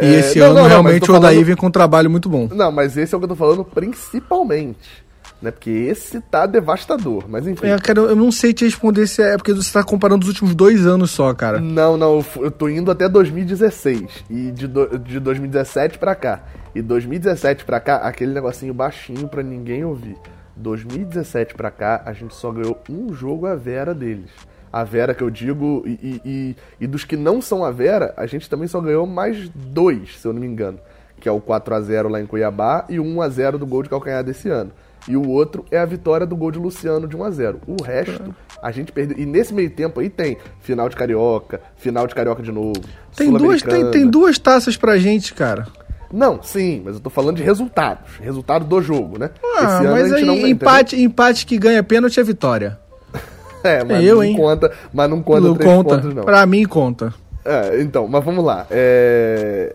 E 0.00 0.04
É, 0.04 0.18
esse 0.18 0.38
não, 0.40 0.46
ano, 0.46 0.54
não, 0.60 0.66
realmente, 0.68 1.10
o 1.10 1.14
Odaí 1.14 1.34
falando- 1.34 1.46
vem 1.46 1.56
com 1.56 1.66
um 1.68 1.70
trabalho 1.70 2.10
muito 2.10 2.28
bom. 2.28 2.48
Não, 2.52 2.70
mas 2.72 2.96
esse 2.96 3.14
é 3.14 3.16
o 3.16 3.20
que 3.20 3.24
eu 3.24 3.28
tô 3.28 3.36
falando 3.36 3.64
principalmente, 3.64 5.04
né? 5.42 5.50
Porque 5.50 5.70
esse 5.70 6.20
tá 6.20 6.46
devastador, 6.46 7.24
mas 7.28 7.46
enfim... 7.46 7.66
É, 7.66 7.78
cara, 7.78 8.00
eu 8.00 8.16
não 8.16 8.32
sei 8.32 8.52
te 8.52 8.64
responder 8.64 9.06
se 9.06 9.22
é 9.22 9.36
porque 9.36 9.52
você 9.52 9.72
tá 9.72 9.84
comparando 9.84 10.22
os 10.22 10.28
últimos 10.28 10.54
dois 10.54 10.86
anos 10.86 11.10
só, 11.10 11.32
cara. 11.34 11.60
Não, 11.60 11.96
não, 11.96 12.24
eu 12.36 12.50
tô 12.50 12.68
indo 12.68 12.90
até 12.90 13.08
2016 13.08 14.24
e 14.30 14.50
de, 14.50 14.66
do- 14.66 14.98
de 14.98 15.20
2017 15.20 15.98
pra 15.98 16.14
cá. 16.14 16.42
E 16.74 16.82
2017 16.82 17.64
pra 17.64 17.80
cá, 17.80 17.96
aquele 17.96 18.32
negocinho 18.34 18.72
baixinho 18.74 19.28
pra 19.28 19.42
ninguém 19.42 19.84
ouvir. 19.84 20.16
2017 20.56 21.54
pra 21.54 21.70
cá, 21.70 22.02
a 22.04 22.12
gente 22.12 22.34
só 22.34 22.50
ganhou 22.50 22.78
um 22.88 23.12
jogo 23.12 23.46
a 23.46 23.54
Vera 23.54 23.94
deles. 23.94 24.30
A 24.72 24.84
Vera 24.84 25.14
que 25.14 25.22
eu 25.22 25.30
digo, 25.30 25.82
e, 25.86 26.20
e, 26.24 26.56
e- 26.80 26.86
dos 26.86 27.04
que 27.04 27.16
não 27.16 27.40
são 27.40 27.64
a 27.64 27.70
Vera, 27.70 28.12
a 28.16 28.26
gente 28.26 28.48
também 28.50 28.68
só 28.68 28.80
ganhou 28.80 29.06
mais 29.06 29.48
dois, 29.54 30.18
se 30.18 30.26
eu 30.26 30.32
não 30.32 30.40
me 30.40 30.46
engano. 30.46 30.78
Que 31.18 31.28
é 31.28 31.32
o 31.32 31.40
4x0 31.40 32.08
lá 32.10 32.20
em 32.20 32.26
Cuiabá 32.26 32.84
e 32.90 33.00
o 33.00 33.04
1x0 33.04 33.52
do 33.52 33.66
gol 33.66 33.82
de 33.82 33.88
calcanhar 33.88 34.22
desse 34.22 34.48
ano. 34.50 34.70
E 35.08 35.16
o 35.16 35.28
outro 35.28 35.64
é 35.70 35.78
a 35.78 35.84
vitória 35.84 36.26
do 36.26 36.36
gol 36.36 36.50
de 36.50 36.58
Luciano 36.58 37.06
de 37.06 37.16
1x0. 37.16 37.56
O 37.66 37.82
resto, 37.82 38.34
a 38.60 38.70
gente 38.72 38.90
perdeu. 38.90 39.16
E 39.18 39.24
nesse 39.24 39.54
meio 39.54 39.70
tempo 39.70 40.00
aí 40.00 40.10
tem 40.10 40.36
final 40.60 40.88
de 40.88 40.96
Carioca, 40.96 41.60
final 41.76 42.06
de 42.06 42.14
Carioca 42.14 42.42
de 42.42 42.50
novo. 42.50 42.80
Tem 43.14 43.32
duas, 43.32 43.62
tem, 43.62 43.90
tem 43.90 44.06
duas 44.06 44.38
taças 44.38 44.76
pra 44.76 44.98
gente, 44.98 45.32
cara. 45.32 45.66
Não, 46.12 46.42
sim, 46.42 46.82
mas 46.84 46.94
eu 46.94 47.00
tô 47.00 47.10
falando 47.10 47.36
de 47.36 47.42
resultados. 47.42 48.16
Resultado 48.20 48.64
do 48.64 48.80
jogo, 48.80 49.18
né? 49.18 49.30
Ah, 49.58 49.80
mas 49.82 50.12
aí 50.12 50.50
empate, 50.50 51.00
empate 51.00 51.46
que 51.46 51.58
ganha 51.58 51.82
pênalti 51.82 52.18
é 52.18 52.22
vitória. 52.22 52.78
É, 53.64 53.82
mas 53.82 54.04
eu, 54.04 54.16
não 54.16 54.22
hein? 54.22 54.36
conta, 54.36 54.70
mas 54.92 55.10
não 55.10 55.20
conta 55.20 55.40
Não 55.40 55.54
três 55.56 55.74
conta. 55.74 55.96
pontos, 55.96 56.14
não. 56.14 56.22
Pra 56.22 56.46
mim, 56.46 56.64
conta. 56.66 57.12
É, 57.44 57.80
então, 57.80 58.06
mas 58.06 58.24
vamos 58.24 58.44
lá. 58.44 58.64
É... 58.70 59.74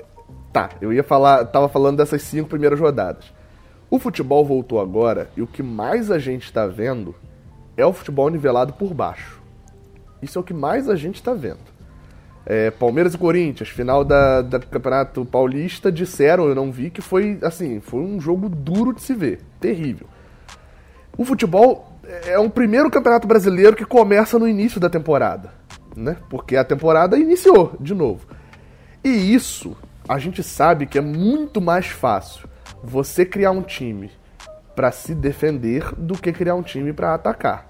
Tá, 0.54 0.70
eu 0.82 0.94
ia 0.94 1.04
falar, 1.04 1.44
tava 1.46 1.68
falando 1.68 1.98
dessas 1.98 2.22
cinco 2.22 2.48
primeiras 2.48 2.80
rodadas. 2.80 3.26
O 3.92 4.00
futebol 4.00 4.46
voltou 4.46 4.80
agora 4.80 5.30
e 5.36 5.42
o 5.42 5.48
que 5.48 5.62
mais 5.62 6.10
a 6.10 6.18
gente 6.18 6.52
tá 6.54 6.66
vendo 6.66 7.14
é 7.76 7.86
o 7.86 7.92
futebol 7.92 8.30
nivelado 8.30 8.72
por 8.72 8.94
baixo. 8.94 9.42
Isso 10.22 10.40
é 10.40 10.42
o 10.42 10.46
que 10.46 10.54
mais 10.54 10.88
a 10.88 10.96
gente 10.96 11.22
tá 11.22 11.34
vendo. 11.34 11.60
É, 12.46 12.72
Palmeiras 12.72 13.14
e 13.14 13.18
Corinthians, 13.18 13.68
final 13.68 14.06
da, 14.06 14.42
da 14.42 14.60
Campeonato 14.60 15.26
Paulista, 15.26 15.92
disseram, 15.92 16.48
eu 16.48 16.56
não 16.56 16.72
vi, 16.72 16.90
que 16.90 17.02
foi 17.02 17.38
assim, 17.42 17.82
foi 17.82 18.00
um 18.00 18.18
jogo 18.18 18.48
duro 18.48 18.94
de 18.94 19.02
se 19.02 19.14
ver. 19.14 19.42
Terrível. 19.60 20.08
O 21.18 21.26
futebol 21.26 22.00
é 22.26 22.40
um 22.40 22.50
primeiro 22.50 22.90
campeonato 22.90 23.28
brasileiro 23.28 23.76
que 23.76 23.84
começa 23.84 24.40
no 24.40 24.48
início 24.48 24.80
da 24.80 24.90
temporada, 24.90 25.52
né? 25.98 26.16
Porque 26.30 26.56
a 26.56 26.64
temporada 26.64 27.18
iniciou 27.18 27.76
de 27.78 27.94
novo. 27.94 28.26
E 29.04 29.10
isso 29.10 29.76
a 30.08 30.18
gente 30.18 30.42
sabe 30.42 30.86
que 30.86 30.98
é 30.98 31.02
muito 31.02 31.60
mais 31.60 31.88
fácil 31.88 32.50
você 32.84 33.26
criar 33.26 33.52
um 33.52 33.62
time 33.62 34.12
para 34.76 34.92
se 34.92 35.14
defender 35.14 35.94
do 35.96 36.18
que 36.18 36.32
criar 36.32 36.56
um 36.56 36.64
time 36.64 36.94
para 36.94 37.14
atacar. 37.14 37.70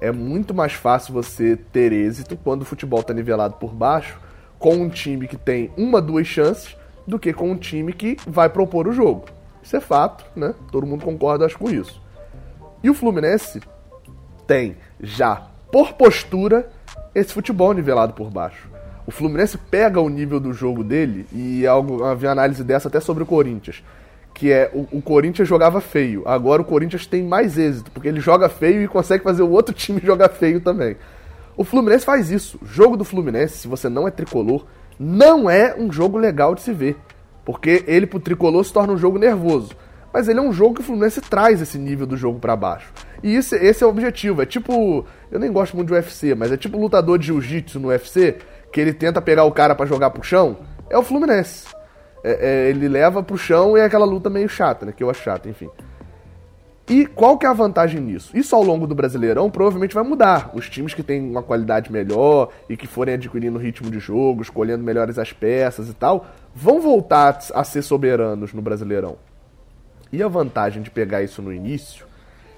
É 0.00 0.10
muito 0.10 0.52
mais 0.52 0.72
fácil 0.72 1.14
você 1.14 1.56
ter 1.56 1.92
êxito 1.92 2.36
quando 2.36 2.62
o 2.62 2.64
futebol 2.64 3.00
está 3.00 3.14
nivelado 3.14 3.54
por 3.54 3.72
baixo 3.72 4.18
com 4.58 4.74
um 4.74 4.88
time 4.88 5.28
que 5.28 5.36
tem 5.36 5.70
uma, 5.76 6.00
duas 6.00 6.26
chances 6.26 6.76
do 7.06 7.18
que 7.18 7.32
com 7.32 7.50
um 7.50 7.56
time 7.56 7.92
que 7.92 8.16
vai 8.26 8.48
propor 8.48 8.86
o 8.88 8.92
jogo. 8.92 9.26
Isso 9.62 9.76
é 9.76 9.80
fato, 9.80 10.24
né? 10.34 10.54
Todo 10.70 10.86
mundo 10.86 11.04
concorda, 11.04 11.46
acho, 11.46 11.58
com 11.58 11.70
isso. 11.70 12.00
E 12.82 12.90
o 12.90 12.94
Fluminense 12.94 13.60
tem 14.46 14.76
já, 15.00 15.46
por 15.70 15.92
postura, 15.94 16.68
esse 17.14 17.32
futebol 17.32 17.72
nivelado 17.72 18.12
por 18.12 18.30
baixo. 18.30 18.68
O 19.06 19.10
Fluminense 19.10 19.58
pega 19.58 20.00
o 20.00 20.08
nível 20.08 20.38
do 20.38 20.52
jogo 20.52 20.82
dele, 20.84 21.26
e 21.32 21.66
algo, 21.66 22.04
havia 22.04 22.30
análise 22.30 22.62
dessa 22.62 22.88
até 22.88 23.00
sobre 23.00 23.22
o 23.22 23.26
Corinthians, 23.26 23.82
que 24.34 24.50
é 24.50 24.70
o, 24.72 24.98
o, 24.98 25.02
Corinthians 25.02 25.48
jogava 25.48 25.80
feio. 25.80 26.22
Agora 26.26 26.62
o 26.62 26.64
Corinthians 26.64 27.06
tem 27.06 27.22
mais 27.22 27.58
êxito, 27.58 27.90
porque 27.90 28.08
ele 28.08 28.20
joga 28.20 28.48
feio 28.48 28.82
e 28.82 28.88
consegue 28.88 29.22
fazer 29.22 29.42
o 29.42 29.50
outro 29.50 29.74
time 29.74 30.00
jogar 30.02 30.28
feio 30.30 30.60
também. 30.60 30.96
O 31.56 31.64
Fluminense 31.64 32.04
faz 32.04 32.30
isso. 32.30 32.58
O 32.62 32.66
jogo 32.66 32.96
do 32.96 33.04
Fluminense, 33.04 33.58
se 33.58 33.68
você 33.68 33.88
não 33.88 34.08
é 34.08 34.10
tricolor, 34.10 34.64
não 34.98 35.50
é 35.50 35.74
um 35.78 35.92
jogo 35.92 36.16
legal 36.16 36.54
de 36.54 36.62
se 36.62 36.72
ver. 36.72 36.96
Porque 37.44 37.84
ele 37.86 38.06
pro 38.06 38.20
tricolor 38.20 38.64
se 38.64 38.72
torna 38.72 38.92
um 38.92 38.96
jogo 38.96 39.18
nervoso. 39.18 39.76
Mas 40.12 40.28
ele 40.28 40.38
é 40.38 40.42
um 40.42 40.52
jogo 40.52 40.74
que 40.74 40.80
o 40.80 40.84
Fluminense 40.84 41.20
traz 41.20 41.60
esse 41.60 41.78
nível 41.78 42.06
do 42.06 42.16
jogo 42.16 42.38
para 42.38 42.54
baixo. 42.54 42.92
E 43.22 43.34
esse, 43.34 43.56
esse 43.56 43.82
é 43.82 43.86
o 43.86 43.90
objetivo. 43.90 44.42
É 44.42 44.46
tipo. 44.46 45.06
Eu 45.30 45.38
nem 45.38 45.50
gosto 45.50 45.74
muito 45.74 45.88
de 45.88 45.94
UFC, 45.94 46.34
mas 46.34 46.52
é 46.52 46.56
tipo 46.56 46.78
lutador 46.78 47.18
de 47.18 47.26
jiu-jitsu 47.26 47.80
no 47.80 47.88
UFC, 47.88 48.38
que 48.72 48.80
ele 48.80 48.92
tenta 48.92 49.22
pegar 49.22 49.44
o 49.44 49.52
cara 49.52 49.74
para 49.74 49.86
jogar 49.86 50.10
pro 50.10 50.22
chão. 50.22 50.58
É 50.90 50.96
o 50.96 51.02
Fluminense. 51.02 51.66
É, 52.24 52.66
é, 52.66 52.70
ele 52.70 52.88
leva 52.88 53.22
pro 53.22 53.36
chão 53.36 53.76
e 53.76 53.80
é 53.80 53.84
aquela 53.84 54.04
luta 54.04 54.30
meio 54.30 54.48
chata, 54.48 54.86
né? 54.86 54.92
Que 54.92 55.02
eu 55.02 55.10
acho 55.10 55.22
chata, 55.22 55.48
enfim. 55.48 55.68
E 56.88 57.06
qual 57.06 57.38
que 57.38 57.46
é 57.46 57.48
a 57.48 57.52
vantagem 57.52 58.00
nisso? 58.00 58.36
Isso 58.36 58.54
ao 58.54 58.62
longo 58.62 58.86
do 58.86 58.94
Brasileirão 58.94 59.50
provavelmente 59.50 59.94
vai 59.94 60.02
mudar. 60.02 60.50
Os 60.52 60.68
times 60.68 60.92
que 60.92 61.02
têm 61.02 61.20
uma 61.20 61.42
qualidade 61.42 61.90
melhor 61.90 62.50
e 62.68 62.76
que 62.76 62.86
forem 62.86 63.14
adquirindo 63.14 63.58
ritmo 63.58 63.90
de 63.90 63.98
jogo, 63.98 64.42
escolhendo 64.42 64.82
melhores 64.82 65.18
as 65.18 65.32
peças 65.32 65.88
e 65.88 65.94
tal, 65.94 66.26
vão 66.54 66.80
voltar 66.80 67.38
a 67.54 67.64
ser 67.64 67.82
soberanos 67.82 68.52
no 68.52 68.60
Brasileirão. 68.60 69.16
E 70.12 70.22
a 70.22 70.28
vantagem 70.28 70.82
de 70.82 70.90
pegar 70.90 71.22
isso 71.22 71.40
no 71.40 71.52
início 71.52 72.04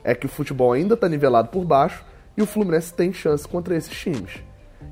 é 0.02 0.14
que 0.14 0.26
o 0.26 0.28
futebol 0.28 0.72
ainda 0.72 0.94
está 0.94 1.08
nivelado 1.08 1.48
por 1.48 1.64
baixo 1.64 2.04
e 2.36 2.42
o 2.42 2.46
Fluminense 2.46 2.92
tem 2.92 3.12
chance 3.12 3.46
contra 3.46 3.76
esses 3.76 3.96
times. 3.96 4.42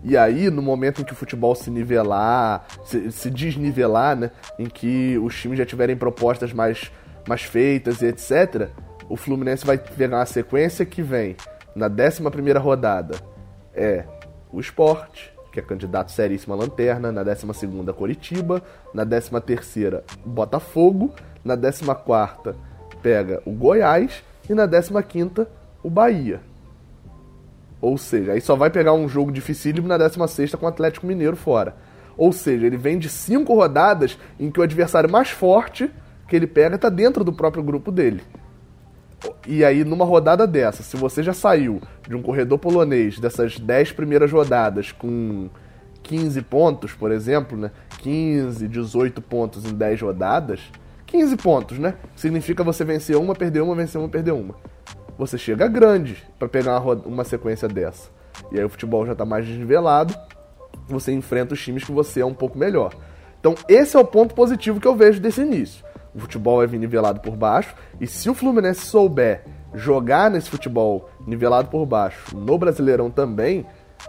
E 0.02 0.16
aí, 0.16 0.50
no 0.50 0.62
momento 0.62 1.00
em 1.00 1.04
que 1.04 1.12
o 1.12 1.16
futebol 1.16 1.54
se 1.54 1.70
nivelar, 1.70 2.66
se, 2.84 3.12
se 3.12 3.30
desnivelar, 3.30 4.16
né, 4.16 4.30
em 4.58 4.66
que 4.66 5.16
os 5.18 5.40
times 5.40 5.58
já 5.58 5.64
tiverem 5.64 5.96
propostas 5.96 6.52
mais, 6.52 6.90
mais 7.28 7.42
feitas 7.42 8.02
e 8.02 8.06
etc., 8.06 8.68
o 9.08 9.16
Fluminense 9.16 9.64
vai 9.64 9.78
pegar 9.78 10.16
uma 10.16 10.26
sequência 10.26 10.84
que 10.84 11.02
vem 11.02 11.36
na 11.74 11.86
11 11.86 12.22
rodada 12.58 13.32
é 13.74 14.04
o 14.52 14.60
Esporte, 14.60 15.32
que 15.50 15.60
é 15.60 15.62
candidato 15.62 16.12
seríssima 16.12 16.54
lanterna, 16.54 17.10
na 17.10 17.22
12 17.22 17.46
Coritiba, 17.96 18.62
na 18.92 19.04
13 19.04 19.30
Botafogo, 20.24 21.12
na 21.44 21.56
14 21.56 21.84
pega 23.02 23.42
o 23.44 23.50
Goiás 23.50 24.22
e 24.48 24.54
na 24.54 24.66
15 24.66 25.46
o 25.82 25.90
Bahia. 25.90 26.40
Ou 27.82 27.98
seja, 27.98 28.32
aí 28.32 28.40
só 28.40 28.54
vai 28.54 28.70
pegar 28.70 28.92
um 28.92 29.08
jogo 29.08 29.32
dificílimo 29.32 29.88
na 29.88 29.98
16 29.98 30.54
com 30.54 30.64
o 30.64 30.68
Atlético 30.68 31.04
Mineiro 31.04 31.36
fora. 31.36 31.74
Ou 32.16 32.32
seja, 32.32 32.64
ele 32.64 32.76
vem 32.76 32.96
de 32.96 33.08
cinco 33.08 33.54
rodadas 33.54 34.16
em 34.38 34.52
que 34.52 34.60
o 34.60 34.62
adversário 34.62 35.10
mais 35.10 35.30
forte 35.30 35.90
que 36.28 36.36
ele 36.36 36.46
pega 36.46 36.76
está 36.76 36.88
dentro 36.88 37.24
do 37.24 37.32
próprio 37.32 37.62
grupo 37.62 37.90
dele. 37.90 38.22
E 39.46 39.64
aí, 39.64 39.82
numa 39.82 40.04
rodada 40.04 40.46
dessa, 40.46 40.84
se 40.84 40.96
você 40.96 41.24
já 41.24 41.32
saiu 41.32 41.80
de 42.08 42.14
um 42.14 42.22
corredor 42.22 42.58
polonês 42.58 43.18
dessas 43.18 43.58
10 43.58 43.92
primeiras 43.92 44.30
rodadas 44.30 44.92
com 44.92 45.48
15 46.04 46.40
pontos, 46.42 46.92
por 46.92 47.10
exemplo, 47.10 47.58
né? 47.58 47.72
15, 47.98 48.68
18 48.68 49.20
pontos 49.20 49.64
em 49.64 49.74
10 49.74 50.00
rodadas, 50.02 50.60
15 51.06 51.36
pontos, 51.36 51.78
né? 51.78 51.94
Significa 52.14 52.62
você 52.62 52.84
vencer 52.84 53.16
uma, 53.16 53.34
perder 53.34 53.62
uma, 53.62 53.74
vencer 53.74 54.00
uma, 54.00 54.08
perder 54.08 54.32
uma. 54.32 54.54
Você 55.26 55.38
chega 55.38 55.68
grande 55.68 56.22
para 56.38 56.48
pegar 56.48 56.80
uma, 56.80 56.94
uma 56.94 57.24
sequência 57.24 57.68
dessa. 57.68 58.10
E 58.50 58.58
aí 58.58 58.64
o 58.64 58.68
futebol 58.68 59.06
já 59.06 59.14
tá 59.14 59.24
mais 59.24 59.46
desnivelado, 59.46 60.14
você 60.88 61.12
enfrenta 61.12 61.54
os 61.54 61.62
times 61.62 61.84
que 61.84 61.92
você 61.92 62.20
é 62.20 62.26
um 62.26 62.34
pouco 62.34 62.58
melhor. 62.58 62.92
Então, 63.38 63.54
esse 63.68 63.96
é 63.96 64.00
o 64.00 64.04
ponto 64.04 64.34
positivo 64.34 64.80
que 64.80 64.86
eu 64.86 64.96
vejo 64.96 65.20
desse 65.20 65.40
início 65.40 65.84
o 66.14 66.20
futebol 66.20 66.62
é 66.62 66.66
nivelado 66.66 67.20
por 67.20 67.36
baixo, 67.36 67.74
e 68.00 68.06
se 68.06 68.28
o 68.28 68.34
Fluminense 68.34 68.82
souber 68.82 69.42
jogar 69.74 70.30
nesse 70.30 70.50
futebol 70.50 71.08
nivelado 71.26 71.68
por 71.68 71.86
baixo 71.86 72.36
no 72.36 72.58
Brasileirão 72.58 73.10
também, 73.10 73.66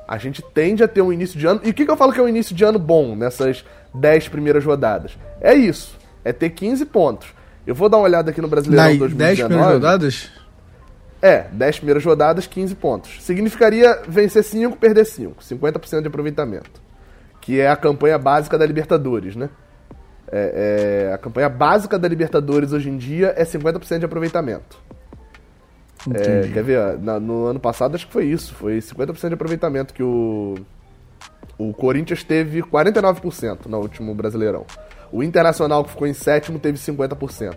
a 0.07 0.17
gente 0.17 0.43
tende 0.53 0.83
a 0.83 0.87
ter 0.87 1.01
um 1.01 1.13
início 1.13 1.39
de 1.39 1.47
ano. 1.47 1.61
E 1.63 1.69
o 1.69 1.73
que, 1.73 1.85
que 1.85 1.91
eu 1.91 1.95
falo 1.95 2.11
que 2.11 2.19
é 2.19 2.23
um 2.23 2.27
início 2.27 2.53
de 2.53 2.63
ano 2.63 2.77
bom 2.77 3.15
nessas 3.15 3.63
10 3.93 4.27
primeiras 4.27 4.65
rodadas? 4.65 5.17
É 5.39 5.53
isso, 5.53 5.97
é 6.25 6.33
ter 6.33 6.49
15 6.49 6.85
pontos. 6.85 7.29
Eu 7.65 7.73
vou 7.73 7.87
dar 7.87 7.97
uma 7.97 8.03
olhada 8.03 8.31
aqui 8.31 8.41
no 8.41 8.47
Brasileirão 8.49 8.91
Na 8.91 8.99
2019. 8.99 9.35
10 9.35 9.47
primeiras 9.47 9.73
rodadas? 9.73 10.31
É, 11.23 11.47
10 11.53 11.77
primeiras 11.77 12.03
rodadas, 12.03 12.45
15 12.45 12.75
pontos. 12.75 13.23
Significaria 13.23 14.01
vencer 14.05 14.43
5, 14.43 14.75
perder 14.75 15.05
5. 15.05 15.41
50% 15.41 16.01
de 16.01 16.07
aproveitamento. 16.09 16.81
Que 17.39 17.61
é 17.61 17.69
a 17.69 17.77
campanha 17.77 18.17
básica 18.17 18.57
da 18.57 18.65
Libertadores, 18.65 19.33
né? 19.33 19.49
É, 20.29 21.07
é, 21.07 21.13
a 21.13 21.17
campanha 21.17 21.47
básica 21.47 21.97
da 21.97 22.09
Libertadores 22.09 22.73
hoje 22.73 22.89
em 22.89 22.97
dia 22.97 23.33
é 23.37 23.45
50% 23.45 23.99
de 23.99 24.05
aproveitamento. 24.05 24.77
É, 26.13 26.49
quer 26.53 26.63
ver? 26.63 26.99
Na, 26.99 27.21
no 27.21 27.45
ano 27.45 27.59
passado 27.59 27.95
acho 27.95 28.05
que 28.05 28.11
foi 28.11 28.25
isso. 28.25 28.53
Foi 28.55 28.79
50% 28.79 29.29
de 29.29 29.33
aproveitamento 29.35 29.93
que 29.93 30.03
o, 30.03 30.55
o 31.57 31.71
Corinthians 31.71 32.21
teve 32.25 32.61
49% 32.61 33.67
no 33.67 33.79
último 33.79 34.13
Brasileirão. 34.13 34.65
O 35.09 35.23
Internacional, 35.23 35.85
que 35.85 35.91
ficou 35.91 36.05
em 36.05 36.13
sétimo, 36.13 36.59
teve 36.59 36.77
50%. 36.77 37.55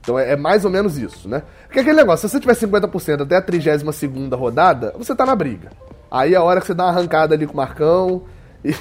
Então 0.00 0.18
é, 0.18 0.32
é, 0.32 0.36
mais 0.36 0.64
ou 0.64 0.70
menos 0.70 0.96
isso, 0.98 1.28
né? 1.28 1.42
Porque 1.66 1.80
aquele 1.80 1.96
negócio, 1.96 2.28
se 2.28 2.32
você 2.32 2.40
tiver 2.40 2.54
50% 2.54 3.22
até 3.22 3.36
a 3.36 3.42
32 3.42 4.32
rodada, 4.32 4.94
você 4.96 5.14
tá 5.14 5.26
na 5.26 5.36
briga. 5.36 5.70
Aí 6.10 6.34
é 6.34 6.36
a 6.36 6.42
hora 6.42 6.60
que 6.60 6.66
você 6.66 6.74
dá 6.74 6.84
uma 6.84 6.90
arrancada 6.90 7.34
ali 7.34 7.46
com 7.46 7.52
o 7.52 7.56
Marcão 7.56 8.22
e, 8.64 8.74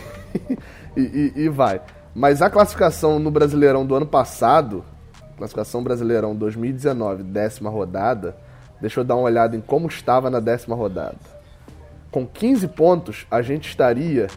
e, 0.98 1.02
e, 1.02 1.34
e 1.42 1.50
vai. 1.50 1.82
Mas 2.16 2.42
a 2.42 2.50
classificação 2.50 3.20
no 3.20 3.30
Brasileirão 3.30 3.86
do 3.86 3.96
ano 3.96 4.06
passado, 4.06 4.84
classificação 5.38 5.84
Brasileirão 5.84 6.36
2019, 6.36 7.24
décima 7.24 7.70
rodada, 7.70 8.36
deixa 8.82 9.00
eu 9.00 9.04
dar 9.04 9.16
uma 9.16 9.24
olhada 9.24 9.56
em 9.56 9.62
como 9.62 9.88
estava 9.88 10.30
na 10.30 10.40
décima 10.40 10.76
rodada. 10.76 11.18
Com 12.12 12.26
15 12.26 12.68
pontos, 12.70 13.28
a 13.30 13.42
gente 13.42 13.70
estaria 13.70 14.28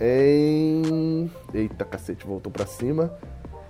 em. 0.00 1.30
Eita 1.54 1.84
cacete, 1.84 2.26
voltou 2.26 2.50
para 2.50 2.66
cima. 2.66 3.12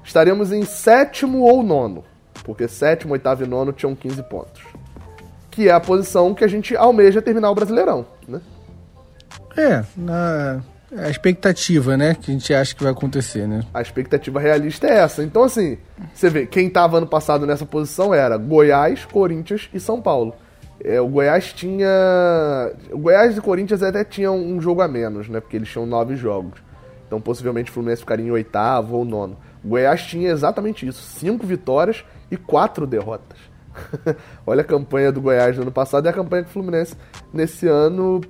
Estaríamos 0.03 0.53
em 0.53 0.65
sétimo 0.65 1.43
ou 1.43 1.63
nono. 1.63 2.05
Porque 2.51 2.69
sétimo, 2.69 3.13
oitavo 3.13 3.45
e 3.45 3.47
nono 3.47 3.73
tinham 3.73 3.95
15 3.95 4.23
pontos. 4.25 4.63
Que 5.51 5.69
é 5.69 5.73
a 5.73 5.81
posição 5.81 6.35
que 6.35 6.45
a 6.45 6.49
gente 6.49 6.77
almeja 6.77 7.23
terminar 7.23 7.51
o 7.51 7.55
Brasileirão, 7.55 8.07
né? 8.29 8.41
É, 9.57 9.85
na, 9.97 10.61
é 10.93 11.05
a 11.07 11.11
expectativa, 11.11 11.97
né? 11.97 12.15
Que 12.15 12.31
a 12.31 12.35
gente 12.35 12.53
acha 12.53 12.75
que 12.75 12.83
vai 12.83 12.93
acontecer, 12.93 13.47
né? 13.47 13.63
A 13.73 13.81
expectativa 13.81 14.41
realista 14.41 14.89
é 14.89 14.99
essa. 14.99 15.23
Então, 15.23 15.45
assim, 15.45 15.79
você 16.13 16.29
vê, 16.29 16.47
quem 16.47 16.67
estava 16.67 16.99
ano 16.99 17.07
passado 17.07 17.47
nessa 17.47 17.65
posição 17.65 18.13
era 18.13 18.37
Goiás, 18.37 19.05
Corinthians 19.05 19.69
e 19.73 19.79
São 19.79 20.01
Paulo. 20.01 20.35
É, 20.83 21.01
o 21.01 21.07
Goiás 21.07 21.53
tinha. 21.53 21.89
O 22.91 22.99
Goiás 22.99 23.37
e 23.37 23.41
Corinthians 23.41 23.83
até 23.83 24.03
tinham 24.03 24.37
um 24.37 24.61
jogo 24.61 24.83
a 24.83 24.89
menos, 24.89 25.29
né? 25.29 25.39
Porque 25.41 25.57
eles 25.57 25.69
tinham 25.69 25.87
nove 25.87 26.17
jogos. 26.17 26.61
Então, 27.07 27.21
possivelmente, 27.21 27.71
o 27.71 27.75
Fluminense 27.75 28.01
ficaria 28.01 28.27
em 28.27 28.31
oitavo 28.31 28.97
ou 28.97 29.05
nono. 29.05 29.37
O 29.63 29.69
Goiás 29.69 30.03
tinha 30.03 30.31
exatamente 30.31 30.87
isso: 30.87 31.03
cinco 31.03 31.47
vitórias 31.47 32.05
e 32.31 32.37
quatro 32.37 32.87
derrotas. 32.87 33.39
Olha 34.47 34.63
a 34.63 34.65
campanha 34.65 35.13
do 35.13 35.21
Goiás 35.21 35.57
no 35.57 35.63
ano 35.63 35.73
passado 35.73 36.07
e 36.07 36.09
a 36.09 36.13
campanha 36.13 36.43
do 36.43 36.49
Fluminense 36.49 36.97
nesse 37.33 37.67
ano 37.67 38.21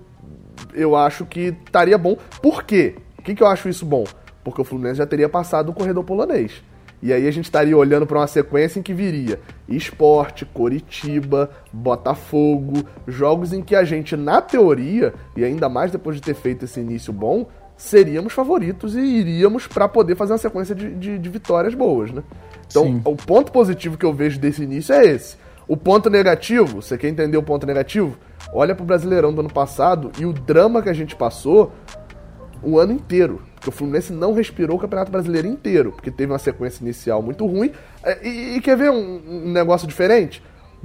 eu 0.75 0.95
acho 0.95 1.25
que 1.25 1.55
estaria 1.65 1.97
bom. 1.97 2.17
Por 2.43 2.65
quê? 2.65 2.97
Por 3.17 3.25
que, 3.25 3.35
que 3.35 3.43
eu 3.43 3.47
acho 3.47 3.69
isso 3.69 3.85
bom? 3.85 4.05
Porque 4.45 4.61
o 4.61 4.65
Fluminense 4.65 4.99
já 4.99 5.07
teria 5.07 5.29
passado 5.29 5.71
o 5.71 5.75
corredor 5.75 6.05
polonês. 6.05 6.63
E 7.03 7.13
aí 7.13 7.27
a 7.27 7.31
gente 7.31 7.47
estaria 7.47 7.77
olhando 7.77 8.07
para 8.07 8.19
uma 8.19 8.27
sequência 8.27 8.79
em 8.79 8.83
que 8.83 8.93
viria 8.93 9.41
Esporte, 9.67 10.45
Coritiba, 10.45 11.51
Botafogo, 11.73 12.85
jogos 13.07 13.55
em 13.55 13.63
que 13.63 13.75
a 13.75 13.85
gente, 13.85 14.17
na 14.17 14.43
teoria, 14.43 15.15
e 15.35 15.43
ainda 15.43 15.69
mais 15.69 15.91
depois 15.91 16.17
de 16.17 16.23
ter 16.23 16.35
feito 16.35 16.67
esse 16.67 16.79
início 16.79 17.11
bom, 17.11 17.49
seríamos 17.75 18.35
favoritos 18.35 18.95
e 18.95 19.01
iríamos 19.01 19.67
para 19.67 19.89
poder 19.89 20.15
fazer 20.15 20.33
uma 20.33 20.39
sequência 20.39 20.75
de, 20.75 20.95
de, 20.95 21.19
de 21.19 21.29
vitórias 21.31 21.75
boas, 21.75 22.13
né? 22.13 22.23
Então, 22.71 22.85
Sim. 22.85 23.03
o 23.05 23.17
ponto 23.17 23.51
positivo 23.51 23.99
que 23.99 24.07
eu 24.07 24.15
vejo 24.15 24.39
desse 24.39 24.63
início 24.63 24.95
é 24.95 25.05
esse. 25.05 25.37
O 25.67 25.77
ponto 25.77 26.09
negativo, 26.09 26.81
você 26.81 26.97
quer 26.97 27.09
entender 27.09 27.37
o 27.37 27.43
ponto 27.43 27.67
negativo? 27.67 28.17
Olha 28.53 28.75
pro 28.75 28.85
Brasileirão 28.85 29.33
do 29.33 29.41
ano 29.41 29.53
passado 29.53 30.11
e 30.19 30.25
o 30.25 30.33
drama 30.33 30.83
que 30.83 30.89
a 30.89 30.93
gente 30.93 31.15
passou 31.15 31.73
o 32.63 32.79
ano 32.79 32.93
inteiro. 32.93 33.43
Porque 33.55 33.69
o 33.69 33.73
Fluminense 33.73 34.13
não 34.13 34.33
respirou 34.33 34.77
o 34.77 34.81
Campeonato 34.81 35.13
Brasileiro 35.13 35.47
inteiro, 35.47 35.93
porque 35.93 36.11
teve 36.11 36.33
uma 36.33 36.39
sequência 36.39 36.83
inicial 36.83 37.23
muito 37.23 37.47
ruim. 37.47 37.73
É, 38.03 38.27
e, 38.27 38.57
e 38.57 38.61
quer 38.61 38.77
ver 38.77 38.91
um, 38.91 39.21
um 39.27 39.53
negócio 39.53 39.87
diferente? 39.87 40.43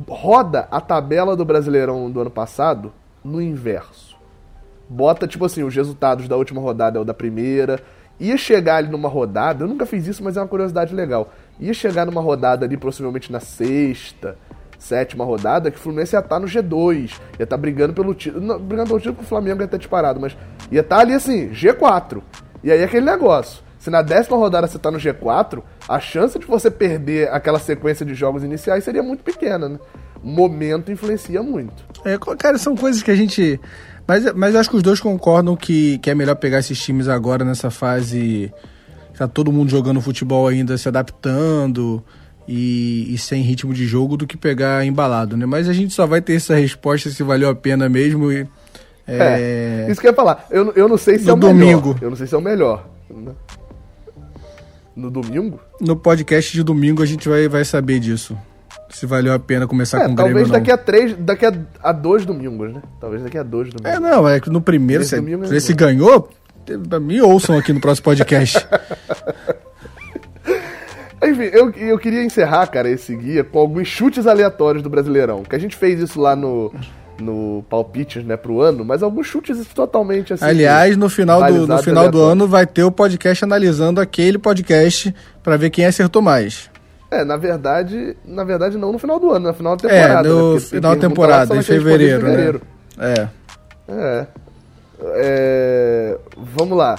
Roda 0.07 0.67
a 0.69 0.81
tabela 0.81 1.35
do 1.35 1.45
Brasileirão 1.45 2.11
do 2.11 2.19
ano 2.19 2.29
passado 2.29 2.91
no 3.23 3.41
inverso. 3.41 4.15
Bota, 4.89 5.27
tipo 5.27 5.45
assim, 5.45 5.63
os 5.63 5.75
resultados 5.75 6.27
da 6.27 6.35
última 6.35 6.61
rodada 6.61 6.99
é 6.99 7.01
o 7.01 7.05
da 7.05 7.13
primeira. 7.13 7.79
Ia 8.19 8.37
chegar 8.37 8.77
ali 8.77 8.89
numa 8.89 9.09
rodada, 9.09 9.63
eu 9.63 9.67
nunca 9.67 9.85
fiz 9.85 10.05
isso, 10.05 10.23
mas 10.23 10.37
é 10.37 10.41
uma 10.41 10.47
curiosidade 10.47 10.93
legal. 10.93 11.33
Ia 11.59 11.73
chegar 11.73 12.05
numa 12.05 12.21
rodada 12.21 12.65
ali, 12.65 12.75
possivelmente 12.77 13.31
na 13.31 13.39
sexta, 13.39 14.37
sétima 14.77 15.23
rodada, 15.23 15.71
que 15.71 15.77
o 15.77 15.79
Fluminense 15.79 16.15
ia 16.15 16.19
estar 16.19 16.35
tá 16.35 16.39
no 16.39 16.47
G2, 16.47 17.11
ia 17.39 17.43
estar 17.43 17.45
tá 17.47 17.57
brigando 17.57 17.93
pelo 17.93 18.13
título. 18.13 18.59
Brigando 18.59 18.89
pelo 18.89 18.99
título, 18.99 19.15
porque 19.15 19.25
o 19.25 19.29
Flamengo 19.29 19.61
ia 19.61 19.67
ter 19.67 19.77
disparado, 19.77 20.19
mas 20.19 20.35
ia 20.71 20.81
estar 20.81 20.97
tá 20.97 21.01
ali 21.01 21.13
assim, 21.13 21.49
G4. 21.49 22.21
E 22.63 22.71
aí 22.71 22.83
aquele 22.83 23.05
negócio. 23.05 23.63
Se 23.85 23.91
na 23.91 24.01
décima 24.01 24.35
rodada 24.35 24.65
você 24.65 24.79
tá 24.79 24.89
no 24.89 24.97
G4, 24.97 25.61
a 25.87 25.99
chance 25.99 26.39
de 26.39 26.45
você 26.47 26.71
perder 26.71 27.29
aquela 27.31 27.59
sequência 27.59 28.03
de 28.03 28.15
jogos 28.15 28.43
iniciais 28.43 28.83
seria 28.83 29.03
muito 29.03 29.23
pequena, 29.23 29.69
né? 29.69 29.77
O 30.23 30.27
momento 30.27 30.91
influencia 30.91 31.43
muito. 31.43 31.85
É, 32.03 32.17
cara, 32.35 32.57
são 32.57 32.75
coisas 32.75 33.03
que 33.03 33.11
a 33.11 33.15
gente. 33.15 33.59
Mas, 34.07 34.33
mas 34.33 34.55
acho 34.55 34.71
que 34.71 34.75
os 34.75 34.81
dois 34.81 34.99
concordam 34.99 35.55
que, 35.55 35.99
que 35.99 36.09
é 36.09 36.15
melhor 36.15 36.35
pegar 36.35 36.57
esses 36.57 36.81
times 36.81 37.07
agora 37.07 37.45
nessa 37.45 37.69
fase. 37.69 38.51
Tá 39.17 39.27
todo 39.27 39.51
mundo 39.51 39.69
jogando 39.69 40.01
futebol 40.01 40.47
ainda, 40.47 40.77
se 40.77 40.87
adaptando 40.87 42.03
e, 42.47 43.13
e, 43.13 43.17
sem 43.17 43.41
ritmo 43.41 43.73
de 43.73 43.85
jogo 43.85 44.17
do 44.17 44.27
que 44.27 44.37
pegar 44.37 44.85
embalado, 44.85 45.37
né? 45.37 45.45
Mas 45.45 45.69
a 45.69 45.73
gente 45.73 45.93
só 45.93 46.05
vai 46.05 46.21
ter 46.21 46.35
essa 46.35 46.55
resposta 46.55 47.09
se 47.09 47.23
valeu 47.23 47.49
a 47.49 47.55
pena 47.55 47.87
mesmo. 47.87 48.31
E, 48.31 48.47
é... 49.07 49.85
é... 49.87 49.87
isso 49.89 50.01
que 50.01 50.07
eu 50.07 50.11
ia 50.11 50.15
falar. 50.15 50.45
Eu, 50.51 50.73
eu 50.75 50.87
não 50.87 50.97
sei 50.97 51.17
se 51.17 51.25
no 51.25 51.31
é 51.31 51.33
o 51.33 51.37
domingo. 51.37 51.87
melhor. 51.89 52.03
Eu 52.03 52.09
não 52.09 52.17
sei 52.17 52.27
se 52.27 52.35
é 52.35 52.37
o 52.37 52.41
melhor. 52.41 52.87
No 54.95 55.09
domingo? 55.09 55.59
No 55.81 55.95
podcast 55.95 56.53
de 56.53 56.63
domingo 56.63 57.01
a 57.01 57.05
gente 57.05 57.27
vai, 57.27 57.47
vai 57.47 57.65
saber 57.65 57.99
disso. 57.99 58.37
Se 58.89 59.05
valeu 59.05 59.33
a 59.33 59.39
pena 59.39 59.67
começar 59.67 60.01
é, 60.01 60.05
com 60.05 60.13
o 60.13 60.15
Grêmio 60.15 60.33
Talvez 60.33 60.51
daqui 60.51 60.71
a 60.71 60.77
três, 60.77 61.15
daqui 61.17 61.45
a, 61.45 61.53
a, 61.81 61.91
dois 61.91 62.25
domingos, 62.25 62.73
né? 62.73 62.81
Talvez 63.01 63.23
daqui 63.23 63.37
a 63.37 63.43
dois 63.43 63.69
domingos. 63.69 63.91
É, 63.91 63.99
não, 63.99 64.27
é 64.27 64.39
que 64.39 64.49
no 64.49 64.61
primeiro, 64.61 65.03
se, 65.03 65.17
se, 65.47 65.61
se 65.61 65.73
ganhou, 65.73 66.29
me 67.01 67.21
ouçam 67.21 67.57
aqui 67.57 67.71
no 67.73 67.81
próximo 67.81 68.05
podcast. 68.05 68.65
Enfim, 71.23 71.49
eu, 71.51 71.71
eu 71.71 71.97
queria 71.97 72.23
encerrar, 72.23 72.67
cara, 72.67 72.89
esse 72.89 73.15
guia 73.15 73.43
com 73.43 73.57
alguns 73.57 73.87
chutes 73.87 74.27
aleatórios 74.27 74.83
do 74.83 74.89
Brasileirão. 74.89 75.43
Que 75.43 75.55
a 75.55 75.59
gente 75.59 75.75
fez 75.75 75.99
isso 75.99 76.19
lá 76.21 76.35
no, 76.35 76.71
no 77.19 77.63
palpites, 77.69 78.23
né, 78.23 78.37
pro 78.37 78.61
ano, 78.61 78.83
mas 78.85 79.01
alguns 79.01 79.27
chutes 79.27 79.65
totalmente 79.73 80.33
assim. 80.33 80.45
Aliás, 80.45 80.95
no 80.97 81.09
final 81.09 81.43
do, 81.43 81.67
no 81.67 81.77
final 81.79 82.11
do 82.11 82.21
ano 82.21 82.47
vai 82.47 82.65
ter 82.65 82.83
o 82.83 82.91
podcast 82.91 83.43
analisando 83.43 83.99
aquele 83.99 84.37
podcast 84.37 85.13
para 85.41 85.57
ver 85.57 85.69
quem 85.69 85.85
acertou 85.85 86.21
mais. 86.21 86.69
É, 87.09 87.23
na 87.23 87.37
verdade, 87.37 88.17
na 88.25 88.43
verdade 88.43 88.77
não 88.77 88.91
no 88.91 88.99
final 88.99 89.19
do 89.19 89.31
ano, 89.31 89.47
no 89.47 89.53
final 89.53 89.75
da 89.77 89.87
temporada. 89.87 90.27
É, 90.27 90.31
no 90.31 90.53
né, 90.55 90.59
final 90.59 90.95
da 90.95 91.01
temporada, 91.01 91.55
em 91.55 91.61
fevereiro, 91.61 92.27
em 92.27 92.29
fevereiro. 92.29 92.61
Né? 92.97 93.13
É. 93.17 93.29
é. 93.91 94.27
É. 94.99 96.17
Vamos 96.37 96.77
lá. 96.77 96.97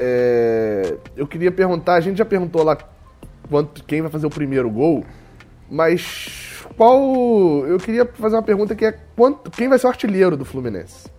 É, 0.00 0.96
eu 1.16 1.26
queria 1.26 1.50
perguntar, 1.50 1.94
a 1.94 2.00
gente 2.00 2.18
já 2.18 2.24
perguntou 2.24 2.62
lá 2.62 2.78
quanto, 3.50 3.82
quem 3.84 4.00
vai 4.00 4.10
fazer 4.10 4.26
o 4.26 4.30
primeiro 4.30 4.70
gol, 4.70 5.04
mas 5.68 6.64
qual. 6.76 7.66
Eu 7.66 7.78
queria 7.78 8.06
fazer 8.06 8.36
uma 8.36 8.42
pergunta 8.42 8.74
que 8.74 8.84
é 8.84 8.92
quanto, 9.16 9.50
quem 9.50 9.68
vai 9.68 9.78
ser 9.78 9.86
o 9.86 9.90
artilheiro 9.90 10.36
do 10.36 10.44
Fluminense 10.44 11.10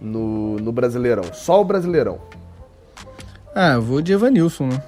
no, 0.00 0.56
no 0.56 0.72
Brasileirão? 0.72 1.24
Só 1.32 1.60
o 1.60 1.64
Brasileirão. 1.64 2.20
Ah, 3.54 3.72
eu 3.74 3.82
vou 3.82 4.02
de 4.02 4.12
Evanilson, 4.12 4.66
né? 4.66 4.82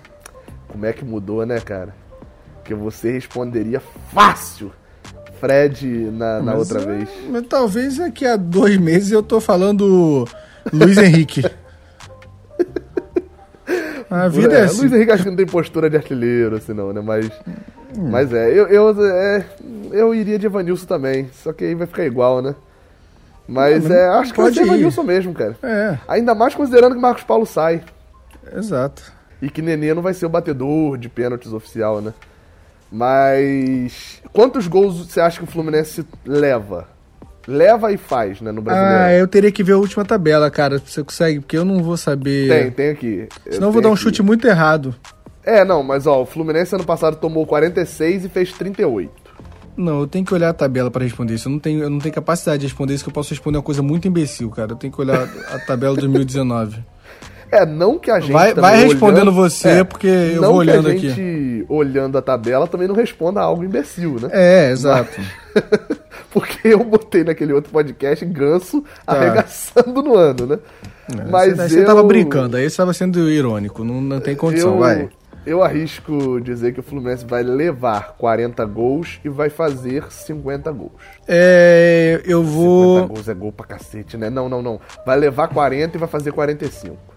Como 0.68 0.86
é 0.86 0.92
que 0.92 1.04
mudou, 1.04 1.44
né, 1.44 1.58
cara? 1.60 1.94
Que 2.64 2.74
você 2.74 3.12
responderia 3.12 3.80
fácil. 4.12 4.72
Fred 5.42 5.84
na, 6.12 6.40
na 6.40 6.54
outra 6.54 6.80
é, 6.80 6.84
vez. 6.86 7.08
Talvez 7.48 7.96
daqui 7.96 8.24
a 8.24 8.36
dois 8.36 8.76
meses 8.78 9.10
eu 9.10 9.24
tô 9.24 9.40
falando 9.40 10.24
Luiz 10.72 10.96
Henrique. 10.96 11.42
A 14.08 14.28
vida 14.28 14.54
é, 14.54 14.60
é 14.60 14.64
assim. 14.64 14.82
Luiz 14.82 14.92
Henrique 14.92 15.10
acho 15.10 15.22
que 15.24 15.30
não 15.30 15.36
tem 15.36 15.46
postura 15.46 15.90
de 15.90 15.96
artilheiro, 15.96 16.54
assim, 16.56 16.72
não, 16.74 16.92
né? 16.92 17.00
Mas. 17.00 17.26
Hum. 17.96 18.10
Mas 18.10 18.32
é, 18.32 18.50
eu, 18.50 18.68
eu, 18.68 19.06
é, 19.06 19.44
eu 19.90 20.14
iria 20.14 20.38
de 20.38 20.46
Evanilson 20.46 20.86
também. 20.86 21.28
Só 21.32 21.52
que 21.52 21.64
aí 21.64 21.74
vai 21.74 21.86
ficar 21.86 22.04
igual, 22.04 22.40
né? 22.40 22.54
Mas 23.48 23.88
não, 23.88 23.96
é, 23.96 24.08
acho 24.18 24.32
que 24.32 24.40
vai 24.40 24.52
ser 24.52 24.62
Evanilson 24.62 25.02
mesmo, 25.02 25.34
cara. 25.34 25.56
É. 25.62 25.98
Ainda 26.06 26.34
mais 26.34 26.54
considerando 26.54 26.94
que 26.94 27.00
Marcos 27.00 27.24
Paulo 27.24 27.46
sai. 27.46 27.82
Exato. 28.54 29.02
E 29.40 29.50
que 29.50 29.62
Nenê 29.62 29.92
não 29.92 30.02
vai 30.02 30.14
ser 30.14 30.26
o 30.26 30.28
batedor 30.28 30.98
de 30.98 31.08
pênaltis 31.08 31.52
oficial, 31.52 32.00
né? 32.00 32.12
Mas. 32.92 34.22
Quantos 34.32 34.66
gols 34.66 35.06
você 35.06 35.20
acha 35.20 35.38
que 35.38 35.44
o 35.44 35.50
Fluminense 35.50 36.06
leva? 36.24 36.86
leva 37.46 37.92
e 37.92 37.96
faz, 37.96 38.40
né, 38.40 38.52
no 38.52 38.62
Brasileiro. 38.62 39.02
Ah, 39.02 39.12
eu 39.12 39.26
teria 39.26 39.50
que 39.50 39.62
ver 39.62 39.72
a 39.72 39.78
última 39.78 40.04
tabela, 40.04 40.50
cara. 40.50 40.78
Você 40.78 41.02
consegue? 41.02 41.40
Porque 41.40 41.56
eu 41.56 41.64
não 41.64 41.82
vou 41.82 41.96
saber. 41.96 42.48
Tem, 42.48 42.70
tem 42.70 42.90
aqui. 42.90 43.28
Senão 43.50 43.68
eu 43.68 43.72
vou 43.72 43.82
dar 43.82 43.88
um 43.88 43.94
aqui. 43.94 44.02
chute 44.02 44.22
muito 44.22 44.46
errado. 44.46 44.94
É, 45.44 45.64
não, 45.64 45.82
mas 45.82 46.06
ó, 46.06 46.22
o 46.22 46.26
Fluminense 46.26 46.74
ano 46.74 46.84
passado 46.84 47.16
tomou 47.16 47.44
46 47.46 48.26
e 48.26 48.28
fez 48.28 48.52
38. 48.52 49.10
Não, 49.76 50.00
eu 50.00 50.06
tenho 50.06 50.24
que 50.24 50.34
olhar 50.34 50.50
a 50.50 50.52
tabela 50.52 50.90
para 50.90 51.02
responder 51.02 51.34
isso. 51.34 51.48
Eu 51.48 51.52
não, 51.52 51.58
tenho, 51.58 51.82
eu 51.82 51.90
não 51.90 51.98
tenho 51.98 52.14
capacidade 52.14 52.60
de 52.60 52.66
responder 52.66 52.94
isso, 52.94 53.02
que 53.02 53.10
eu 53.10 53.14
posso 53.14 53.30
responder 53.30 53.56
uma 53.56 53.64
coisa 53.64 53.82
muito 53.82 54.06
imbecil, 54.06 54.50
cara. 54.50 54.72
Eu 54.72 54.76
tenho 54.76 54.92
que 54.92 55.00
olhar 55.00 55.22
a 55.50 55.58
tabela 55.58 55.94
de 55.94 56.02
2019. 56.02 56.84
É, 57.52 57.66
não 57.66 57.98
que 57.98 58.10
a 58.10 58.18
gente. 58.18 58.32
Vai, 58.32 58.54
vai 58.54 58.82
respondendo 58.82 59.28
olhando, 59.28 59.32
você, 59.32 59.68
é, 59.68 59.84
porque 59.84 60.06
eu 60.06 60.40
vou 60.40 60.54
olhando 60.54 60.88
aqui. 60.88 60.94
Não 60.94 61.00
que 61.00 61.06
a 61.06 61.10
gente, 61.10 61.60
aqui. 61.60 61.66
olhando 61.68 62.16
a 62.16 62.22
tabela, 62.22 62.66
também 62.66 62.88
não 62.88 62.94
responda 62.94 63.42
algo 63.42 63.62
imbecil, 63.62 64.16
né? 64.18 64.30
É, 64.32 64.70
exato. 64.70 65.20
Mas... 65.54 65.98
porque 66.32 66.68
eu 66.68 66.82
botei 66.82 67.22
naquele 67.22 67.52
outro 67.52 67.70
podcast 67.70 68.24
ganso 68.24 68.82
tá. 69.04 69.12
arregaçando 69.12 70.02
no 70.02 70.16
ano, 70.16 70.46
né? 70.46 70.58
É, 71.12 71.30
Mas 71.30 71.54
você, 71.54 71.62
eu... 71.62 71.68
você 71.68 71.84
tava 71.84 72.02
brincando, 72.02 72.56
aí 72.56 72.70
você 72.70 72.76
tava 72.78 72.94
sendo 72.94 73.28
irônico, 73.28 73.84
não, 73.84 74.00
não 74.00 74.18
tem 74.18 74.34
condição, 74.34 74.72
eu... 74.72 74.78
vai. 74.78 75.10
Eu 75.44 75.62
arrisco 75.62 76.40
dizer 76.40 76.72
que 76.72 76.80
o 76.80 76.82
Fluminense 76.84 77.26
vai 77.26 77.42
levar 77.42 78.14
40 78.16 78.64
gols 78.64 79.20
e 79.24 79.28
vai 79.28 79.50
fazer 79.50 80.04
50 80.08 80.70
gols. 80.70 80.92
É, 81.26 82.22
eu 82.24 82.44
vou. 82.44 83.00
50 83.00 83.14
gols 83.14 83.28
é 83.28 83.34
gol 83.34 83.52
pra 83.52 83.66
cacete, 83.66 84.16
né? 84.16 84.30
Não, 84.30 84.48
não, 84.48 84.62
não. 84.62 84.80
Vai 85.04 85.18
levar 85.18 85.48
40 85.48 85.96
e 85.96 86.00
vai 86.00 86.08
fazer 86.08 86.30
45. 86.30 87.11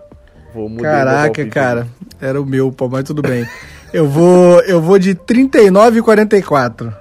Vou 0.56 0.74
Caraca, 0.78 1.46
cara. 1.48 1.86
Era 2.22 2.42
o 2.42 2.46
meu, 2.46 2.72
pô, 2.72 2.88
mas 2.88 3.04
tudo 3.04 3.22
bem. 3.22 3.46
eu 3.92 4.08
vou, 4.08 4.62
eu 4.62 4.80
vou 4.80 4.98
de 4.98 5.14
39 5.14 6.00
e 6.00 6.02
44. 6.02 6.94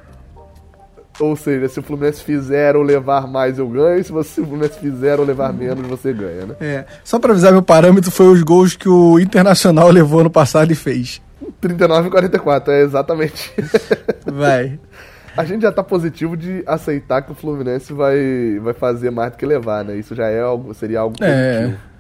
Ou 1.21 1.37
seja, 1.37 1.69
se 1.69 1.79
o 1.79 1.83
Fluminense 1.85 2.21
fizer 2.21 2.75
ou 2.75 2.83
levar 2.83 3.29
mais, 3.29 3.57
eu 3.57 3.69
ganho. 3.69 4.03
Se, 4.03 4.11
você, 4.11 4.31
se 4.31 4.41
o 4.41 4.45
Fluminense 4.45 4.81
fizer 4.81 5.21
ou 5.21 5.25
levar 5.25 5.53
menos, 5.53 5.87
você 5.87 6.13
ganha, 6.13 6.47
né? 6.47 6.57
É. 6.61 6.85
Só 7.05 7.21
pra 7.21 7.31
avisar, 7.31 7.53
meu 7.53 7.63
parâmetro 7.63 8.11
foi 8.11 8.27
os 8.27 8.43
gols 8.43 8.75
que 8.75 8.89
o 8.89 9.21
Internacional 9.21 9.89
levou 9.95 10.25
no 10.25 10.31
passado 10.31 10.73
e 10.73 10.75
fez. 10.75 11.23
39 11.61 12.09
e 12.09 12.11
44, 12.11 12.73
é 12.73 12.81
exatamente. 12.83 13.53
Vai. 14.27 14.81
A 15.37 15.45
gente 15.45 15.63
já 15.63 15.71
tá 15.71 15.85
positivo 15.85 16.37
de 16.37 16.65
aceitar 16.67 17.23
que 17.23 17.31
o 17.31 17.35
Fluminense 17.35 17.93
vai, 17.93 18.59
vai 18.61 18.73
fazer 18.73 19.11
mais 19.11 19.33
do 19.33 19.37
que 19.37 19.45
levar, 19.47 19.85
né? 19.85 19.97
Isso 19.97 20.15
já 20.15 20.29
é 20.29 20.41
algo, 20.41 20.73
seria 20.75 21.01
algo 21.01 21.17
é. 21.21 21.27
positivo. 21.27 21.81
É. 21.91 21.94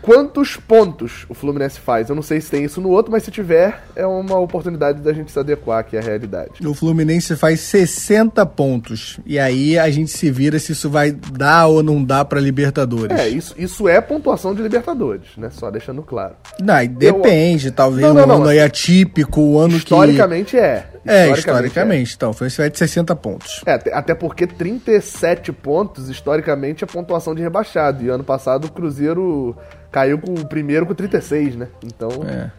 Quantos 0.00 0.56
pontos 0.56 1.26
o 1.28 1.34
Fluminense 1.34 1.80
faz? 1.80 2.08
Eu 2.08 2.14
não 2.14 2.22
sei 2.22 2.40
se 2.40 2.50
tem 2.50 2.64
isso 2.64 2.80
no 2.80 2.90
outro, 2.90 3.10
mas 3.12 3.22
se 3.22 3.30
tiver, 3.30 3.82
é 3.94 4.06
uma 4.06 4.38
oportunidade 4.38 5.00
da 5.00 5.12
gente 5.12 5.30
se 5.30 5.38
adequar 5.38 5.80
aqui 5.80 5.96
à 5.96 6.00
realidade. 6.00 6.66
O 6.66 6.74
Fluminense 6.74 7.36
faz 7.36 7.60
60 7.60 8.44
pontos. 8.46 9.18
E 9.26 9.38
aí 9.38 9.78
a 9.78 9.90
gente 9.90 10.10
se 10.10 10.30
vira 10.30 10.58
se 10.58 10.72
isso 10.72 10.88
vai 10.88 11.10
dar 11.10 11.66
ou 11.66 11.82
não 11.82 12.02
dar 12.02 12.24
para 12.24 12.40
Libertadores. 12.40 13.18
É, 13.18 13.28
isso, 13.28 13.54
isso 13.58 13.88
é 13.88 14.00
pontuação 14.00 14.54
de 14.54 14.62
Libertadores, 14.62 15.28
né? 15.36 15.50
Só 15.50 15.70
deixando 15.70 16.02
claro. 16.02 16.34
Não, 16.60 16.86
depende. 16.86 17.68
Eu... 17.68 17.72
Talvez 17.72 18.06
não, 18.06 18.14
não, 18.14 18.22
um 18.22 18.26
não, 18.26 18.36
ano 18.36 18.48
aí 18.48 18.60
atípico, 18.60 19.40
o 19.40 19.54
um 19.56 19.58
ano 19.58 19.76
historicamente 19.76 20.50
que... 20.52 20.56
Historicamente 20.56 20.56
é. 20.56 20.97
É, 21.08 21.30
historicamente. 21.30 22.12
É. 22.12 22.14
Então, 22.14 22.32
foi 22.32 22.48
de 22.48 22.78
60 22.78 23.16
pontos. 23.16 23.62
É, 23.66 23.74
até 23.92 24.14
porque 24.14 24.46
37 24.46 25.52
pontos, 25.52 26.08
historicamente, 26.08 26.84
é 26.84 26.86
pontuação 26.86 27.34
de 27.34 27.42
rebaixado. 27.42 28.04
E 28.04 28.08
ano 28.08 28.22
passado 28.22 28.66
o 28.66 28.70
Cruzeiro 28.70 29.56
caiu 29.90 30.18
com 30.18 30.34
o 30.34 30.46
primeiro 30.46 30.86
com 30.86 30.94
36, 30.94 31.56
né? 31.56 31.68
Então. 31.82 32.10
É. 32.28 32.50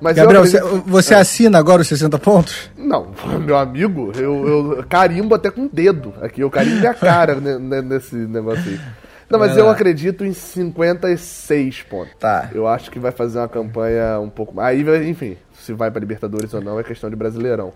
Mas 0.00 0.16
Gabriel, 0.16 0.42
acredito... 0.42 0.66
você, 0.66 0.82
você 0.86 1.14
é. 1.14 1.18
assina 1.18 1.58
agora 1.58 1.82
os 1.82 1.88
60 1.88 2.18
pontos? 2.18 2.70
Não, 2.76 3.12
meu 3.44 3.58
amigo, 3.58 4.12
eu, 4.16 4.48
eu 4.48 4.84
carimbo 4.88 5.34
até 5.34 5.50
com 5.50 5.66
o 5.66 5.68
dedo 5.68 6.14
aqui. 6.22 6.40
Eu 6.40 6.50
carimbo 6.50 6.76
minha 6.76 6.94
cara 6.94 7.34
nesse 7.38 8.16
negócio 8.16 8.64
aí. 8.66 8.80
Não, 9.28 9.38
mas 9.38 9.56
é. 9.56 9.60
eu 9.60 9.70
acredito 9.70 10.24
em 10.24 10.32
56 10.32 11.82
pontos. 11.82 12.14
Tá. 12.18 12.50
Eu 12.52 12.66
acho 12.66 12.90
que 12.90 12.98
vai 12.98 13.12
fazer 13.12 13.38
uma 13.38 13.48
campanha 13.48 14.18
um 14.18 14.28
pouco 14.28 14.54
mais. 14.54 14.88
Aí, 14.88 15.08
enfim, 15.08 15.36
se 15.60 15.72
vai 15.72 15.90
para 15.90 16.00
Libertadores 16.00 16.52
ou 16.54 16.60
não 16.60 16.78
é 16.78 16.82
questão 16.82 17.08
de 17.10 17.16
Brasileirão. 17.16 17.72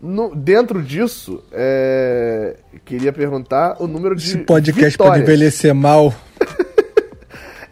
No, 0.00 0.34
dentro 0.34 0.82
disso, 0.82 1.42
é, 1.50 2.56
queria 2.84 3.12
perguntar 3.12 3.76
o 3.80 3.86
número 3.86 4.14
de. 4.14 4.24
Esse 4.24 4.38
podcast 4.38 4.92
vitórias. 4.92 5.14
pode 5.14 5.22
envelhecer 5.22 5.74
mal. 5.74 6.14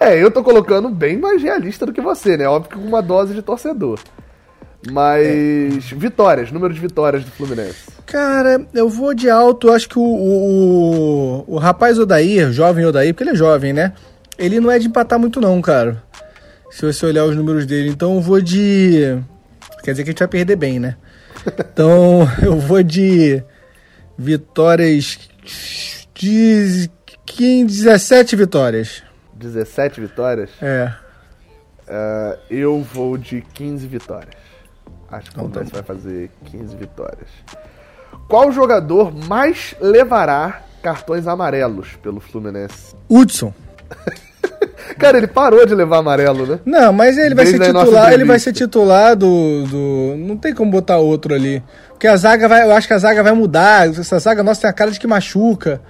É, 0.00 0.22
eu 0.22 0.30
tô 0.30 0.42
colocando 0.42 0.90
bem 0.90 1.16
mais 1.16 1.42
realista 1.42 1.86
do 1.86 1.92
que 1.92 2.00
você, 2.00 2.36
né? 2.36 2.46
Óbvio 2.46 2.72
que 2.72 2.76
com 2.76 2.86
uma 2.86 3.00
dose 3.00 3.32
de 3.32 3.40
torcedor. 3.40 3.98
Mas. 4.90 5.26
É. 5.26 5.94
Vitórias, 5.94 6.52
número 6.52 6.74
de 6.74 6.80
vitórias 6.80 7.24
do 7.24 7.30
Fluminense. 7.30 7.86
Cara, 8.04 8.66
eu 8.74 8.86
vou 8.86 9.14
de 9.14 9.30
alto. 9.30 9.70
Acho 9.70 9.88
que 9.88 9.98
o, 9.98 10.02
o, 10.02 11.44
o 11.46 11.58
rapaz 11.58 11.98
Odair, 11.98 12.52
jovem 12.52 12.84
Odair, 12.84 13.14
porque 13.14 13.24
ele 13.24 13.30
é 13.30 13.34
jovem, 13.34 13.72
né? 13.72 13.94
Ele 14.36 14.60
não 14.60 14.70
é 14.70 14.78
de 14.78 14.88
empatar 14.88 15.18
muito, 15.18 15.40
não, 15.40 15.62
cara. 15.62 16.02
Se 16.74 16.84
você 16.84 17.06
olhar 17.06 17.24
os 17.24 17.36
números 17.36 17.66
dele. 17.66 17.88
Então 17.88 18.16
eu 18.16 18.20
vou 18.20 18.40
de. 18.40 19.22
Quer 19.84 19.92
dizer 19.92 20.02
que 20.02 20.10
a 20.10 20.12
gente 20.12 20.18
vai 20.18 20.28
perder 20.28 20.56
bem, 20.56 20.80
né? 20.80 20.96
Então 21.56 22.28
eu 22.42 22.58
vou 22.58 22.82
de. 22.82 23.40
Vitórias. 24.18 25.16
De 26.14 26.90
15, 27.26 27.84
17 27.84 28.34
vitórias. 28.34 29.04
17 29.34 30.00
vitórias? 30.00 30.50
É. 30.60 30.92
Uh, 31.86 32.38
eu 32.50 32.82
vou 32.82 33.16
de 33.16 33.40
15 33.54 33.86
vitórias. 33.86 34.34
Acho 35.12 35.30
que 35.30 35.38
o 35.38 35.46
Então 35.46 35.50
tá 35.50 35.60
Fluminense 35.60 35.72
vai 35.74 35.82
fazer 35.84 36.30
15 36.46 36.76
vitórias. 36.76 37.28
Qual 38.28 38.50
jogador 38.50 39.14
mais 39.14 39.76
levará 39.80 40.64
cartões 40.82 41.28
amarelos 41.28 41.94
pelo 42.02 42.18
Fluminense? 42.18 42.96
Hudson. 43.08 43.54
Cara, 44.98 45.18
ele 45.18 45.26
parou 45.26 45.64
de 45.66 45.74
levar 45.74 45.98
amarelo, 45.98 46.46
né? 46.46 46.58
Não, 46.64 46.92
mas 46.92 47.16
ele 47.18 47.34
vai 47.34 47.44
Desde 47.44 47.64
ser 47.64 47.72
titular, 47.72 48.12
ele 48.12 48.24
vai 48.24 48.38
ser 48.38 48.52
titular 48.52 49.16
do, 49.16 49.64
do. 49.64 50.14
Não 50.18 50.36
tem 50.36 50.54
como 50.54 50.70
botar 50.70 50.98
outro 50.98 51.34
ali. 51.34 51.62
Porque 51.90 52.06
a 52.06 52.16
zaga 52.16 52.48
vai. 52.48 52.62
Eu 52.64 52.72
acho 52.72 52.86
que 52.86 52.94
a 52.94 52.98
zaga 52.98 53.22
vai 53.22 53.32
mudar. 53.32 53.88
Essa 53.88 54.18
zaga 54.18 54.42
nossa 54.42 54.62
tem 54.62 54.70
a 54.70 54.72
cara 54.72 54.90
de 54.90 54.98
que 55.00 55.06
machuca. 55.06 55.80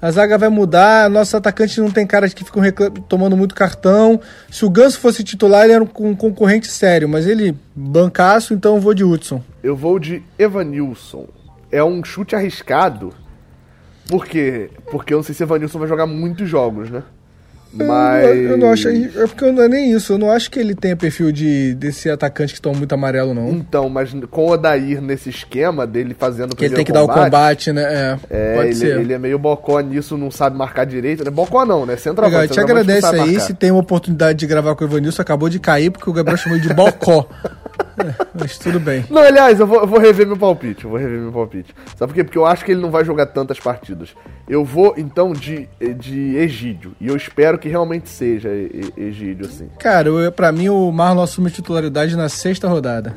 A 0.00 0.10
zaga 0.10 0.36
vai 0.36 0.50
mudar, 0.50 1.08
nossos 1.08 1.34
atacantes 1.34 1.78
não 1.78 1.90
tem 1.90 2.06
cara 2.06 2.28
de 2.28 2.34
que 2.34 2.44
ficam 2.44 2.60
recla- 2.62 2.90
tomando 3.08 3.34
muito 3.34 3.54
cartão. 3.54 4.20
Se 4.50 4.62
o 4.64 4.70
Ganso 4.70 5.00
fosse 5.00 5.24
titular, 5.24 5.64
ele 5.64 5.72
era 5.72 5.82
um, 5.82 5.88
um 6.00 6.14
concorrente 6.14 6.68
sério, 6.68 7.08
mas 7.08 7.26
ele 7.26 7.56
bancaço, 7.74 8.52
então 8.52 8.74
eu 8.74 8.80
vou 8.80 8.92
de 8.92 9.02
Hudson. 9.02 9.42
Eu 9.62 9.74
vou 9.74 9.98
de 9.98 10.22
Evanilson. 10.38 11.26
É 11.72 11.82
um 11.82 12.04
chute 12.04 12.36
arriscado. 12.36 13.12
Por 14.08 14.26
quê? 14.26 14.70
Porque 14.90 15.14
eu 15.14 15.16
não 15.16 15.24
sei 15.24 15.34
se 15.34 15.42
Evanilson 15.42 15.78
vai 15.78 15.88
jogar 15.88 16.06
muitos 16.06 16.48
jogos, 16.48 16.90
né? 16.90 17.02
Mas. 17.72 18.24
Eu, 18.24 18.34
eu 18.50 18.56
não 18.56 18.70
acho. 18.70 18.88
É 18.88 19.26
porque 19.26 19.50
não 19.50 19.62
é 19.62 19.68
nem 19.68 19.92
isso. 19.92 20.12
Eu 20.14 20.18
não 20.18 20.30
acho 20.30 20.50
que 20.50 20.58
ele 20.58 20.74
tenha 20.74 20.96
perfil 20.96 21.30
de 21.30 21.74
desse 21.74 22.08
atacante 22.08 22.54
que 22.54 22.60
toma 22.60 22.78
muito 22.78 22.92
amarelo, 22.94 23.34
não. 23.34 23.50
Então, 23.50 23.88
mas 23.88 24.14
com 24.30 24.46
o 24.46 24.50
Odair 24.52 25.00
nesse 25.02 25.28
esquema 25.28 25.86
dele 25.86 26.14
fazendo 26.18 26.52
o 26.52 26.56
que 26.56 26.64
ele 26.64 26.74
tem 26.74 26.84
que 26.84 26.92
dar 26.92 27.04
o 27.04 27.08
combate, 27.08 27.72
né? 27.72 27.82
É, 27.82 28.18
É, 28.30 28.54
pode 28.56 28.68
ele, 28.68 28.74
ser. 28.74 29.00
ele 29.00 29.12
é 29.12 29.18
meio 29.18 29.38
bocó 29.38 29.80
nisso, 29.80 30.16
não 30.16 30.30
sabe 30.30 30.56
marcar 30.56 30.84
direito. 30.86 31.24
Né? 31.24 31.30
Bocó 31.30 31.64
não, 31.64 31.84
né? 31.84 31.96
Centroavante. 31.96 32.50
Legal, 32.50 32.54
te 32.54 32.60
agradece 32.60 33.06
aí. 33.06 33.32
marcar. 33.32 33.40
Se 33.40 33.54
tem 33.54 33.70
uma 33.70 33.80
oportunidade 33.80 34.38
de 34.38 34.46
gravar 34.46 34.74
com 34.74 34.84
o 34.84 34.86
Evanilson, 34.86 35.22
acabou 35.22 35.48
de 35.48 35.58
cair 35.58 35.90
porque 35.90 36.08
o 36.08 36.12
Gabriel 36.12 36.36
chamou 36.38 36.58
ele 36.58 36.66
de 36.66 36.74
Bocó. 36.74 37.28
É, 37.98 38.26
mas 38.38 38.58
tudo 38.58 38.78
bem. 38.78 39.04
Não, 39.10 39.22
aliás, 39.22 39.58
eu 39.58 39.66
vou, 39.66 39.80
eu 39.80 39.86
vou 39.86 39.98
rever 39.98 40.26
meu 40.26 40.36
palpite. 40.36 40.84
Eu 40.84 40.90
vou 40.90 40.98
rever 40.98 41.18
meu 41.20 41.32
palpite. 41.32 41.74
Sabe 41.96 42.12
por 42.12 42.14
quê? 42.14 42.24
Porque 42.24 42.36
eu 42.38 42.44
acho 42.46 42.64
que 42.64 42.72
ele 42.72 42.80
não 42.80 42.90
vai 42.90 43.04
jogar 43.04 43.26
tantas 43.26 43.58
partidas. 43.58 44.10
Eu 44.48 44.64
vou, 44.64 44.94
então, 44.96 45.32
de, 45.32 45.68
de 45.98 46.36
Egídio. 46.36 46.94
E 47.00 47.08
eu 47.08 47.16
espero 47.16 47.58
que 47.58 47.68
realmente 47.68 48.08
seja 48.08 48.48
Egídio, 48.96 49.46
assim. 49.46 49.68
Cara, 49.78 50.08
eu, 50.08 50.30
pra 50.30 50.52
mim 50.52 50.68
o 50.68 50.90
Marlon 50.92 51.22
assume 51.22 51.50
titularidade 51.50 52.16
na 52.16 52.28
sexta 52.28 52.68
rodada. 52.68 53.16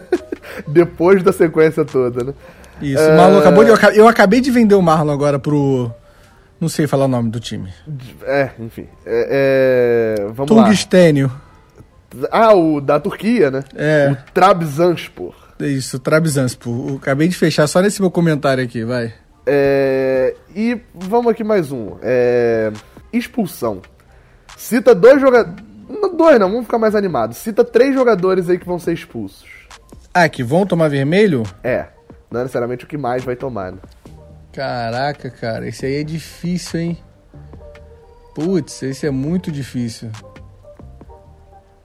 Depois 0.68 1.22
da 1.22 1.32
sequência 1.32 1.84
toda, 1.84 2.24
né? 2.24 2.34
Isso, 2.80 3.02
É. 3.02 3.14
o 3.14 3.16
Marlon 3.16 3.38
acabou 3.38 3.64
de. 3.64 3.70
Eu 3.96 4.06
acabei 4.08 4.40
de 4.40 4.50
vender 4.50 4.74
o 4.74 4.82
Marlon 4.82 5.12
agora 5.12 5.38
pro. 5.38 5.90
Não 6.60 6.68
sei 6.68 6.86
falar 6.86 7.04
o 7.04 7.08
nome 7.08 7.30
do 7.30 7.38
time. 7.40 7.68
É, 8.22 8.50
enfim. 8.58 8.86
É, 9.04 10.16
é, 10.20 10.26
vamos 10.32 10.46
Tungstênio. 10.50 11.26
lá. 11.26 11.45
Ah, 12.30 12.54
o 12.54 12.80
da 12.80 12.98
Turquia, 13.00 13.50
né? 13.50 13.64
É. 13.74 14.10
O 14.10 14.32
Trabzonspor. 14.32 15.34
Isso, 15.60 15.98
Trabzonspor. 15.98 16.88
Eu 16.90 16.96
Acabei 16.96 17.28
de 17.28 17.36
fechar 17.36 17.66
só 17.66 17.80
nesse 17.80 18.00
meu 18.00 18.10
comentário 18.10 18.62
aqui, 18.62 18.84
vai. 18.84 19.12
É, 19.46 20.34
e 20.54 20.80
vamos 20.94 21.30
aqui 21.30 21.44
mais 21.44 21.70
um. 21.70 21.96
É, 22.02 22.72
expulsão. 23.12 23.80
Cita 24.56 24.94
dois 24.94 25.20
jogadores. 25.20 25.64
Dois 26.16 26.40
não, 26.40 26.50
vamos 26.50 26.64
ficar 26.64 26.78
mais 26.78 26.94
animados. 26.96 27.36
Cita 27.36 27.64
três 27.64 27.94
jogadores 27.94 28.50
aí 28.50 28.58
que 28.58 28.66
vão 28.66 28.78
ser 28.78 28.92
expulsos. 28.92 29.46
Ah, 30.12 30.28
que 30.28 30.42
vão 30.42 30.66
tomar 30.66 30.88
vermelho? 30.88 31.44
É, 31.62 31.86
não 32.30 32.40
é 32.40 32.42
necessariamente 32.42 32.84
o 32.84 32.88
que 32.88 32.96
mais 32.98 33.22
vai 33.22 33.36
tomar. 33.36 33.72
Né? 33.72 33.78
Caraca, 34.52 35.30
cara, 35.30 35.68
esse 35.68 35.86
aí 35.86 35.96
é 35.96 36.02
difícil, 36.02 36.80
hein? 36.80 36.98
Putz, 38.34 38.82
esse 38.82 39.06
é 39.06 39.10
muito 39.10 39.52
difícil. 39.52 40.10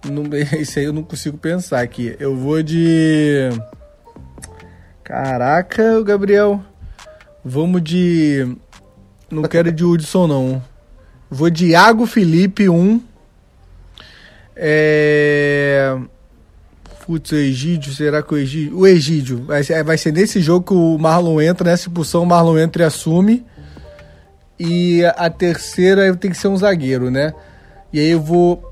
Não, 0.09 0.23
esse 0.59 0.79
aí 0.79 0.85
eu 0.85 0.93
não 0.93 1.03
consigo 1.03 1.37
pensar 1.37 1.81
aqui. 1.81 2.15
Eu 2.19 2.35
vou 2.35 2.61
de. 2.63 3.49
Caraca, 5.03 6.01
Gabriel. 6.03 6.63
Vamos 7.43 7.83
de. 7.83 8.55
Não 9.29 9.43
quero 9.43 9.71
de 9.71 9.83
Hudson, 9.83 10.27
não. 10.27 10.63
Vou 11.29 11.49
de 11.49 11.67
Iago 11.67 12.05
Felipe 12.05 12.67
1. 12.67 13.01
É. 14.55 15.97
Putz, 17.05 17.31
o 17.31 17.35
Egídio, 17.35 17.93
será 17.93 18.21
que 18.21 18.33
o 18.33 18.37
Egídio. 18.37 18.77
O 18.77 18.87
Egídio. 18.87 19.43
Vai 19.45 19.63
ser, 19.63 19.83
vai 19.83 19.97
ser 19.97 20.11
nesse 20.11 20.41
jogo 20.41 20.67
que 20.67 20.73
o 20.73 20.97
Marlon 20.97 21.41
entra, 21.41 21.69
nessa 21.69 21.87
expulsão, 21.87 22.23
o 22.23 22.25
Marlon 22.25 22.57
entra 22.59 22.83
e 22.83 22.85
assume. 22.85 23.45
E 24.59 25.03
a 25.15 25.29
terceira 25.29 26.15
tem 26.15 26.29
que 26.29 26.37
ser 26.37 26.47
um 26.47 26.57
zagueiro, 26.57 27.09
né? 27.09 27.33
E 27.91 27.99
aí 27.99 28.09
eu 28.11 28.21
vou. 28.21 28.70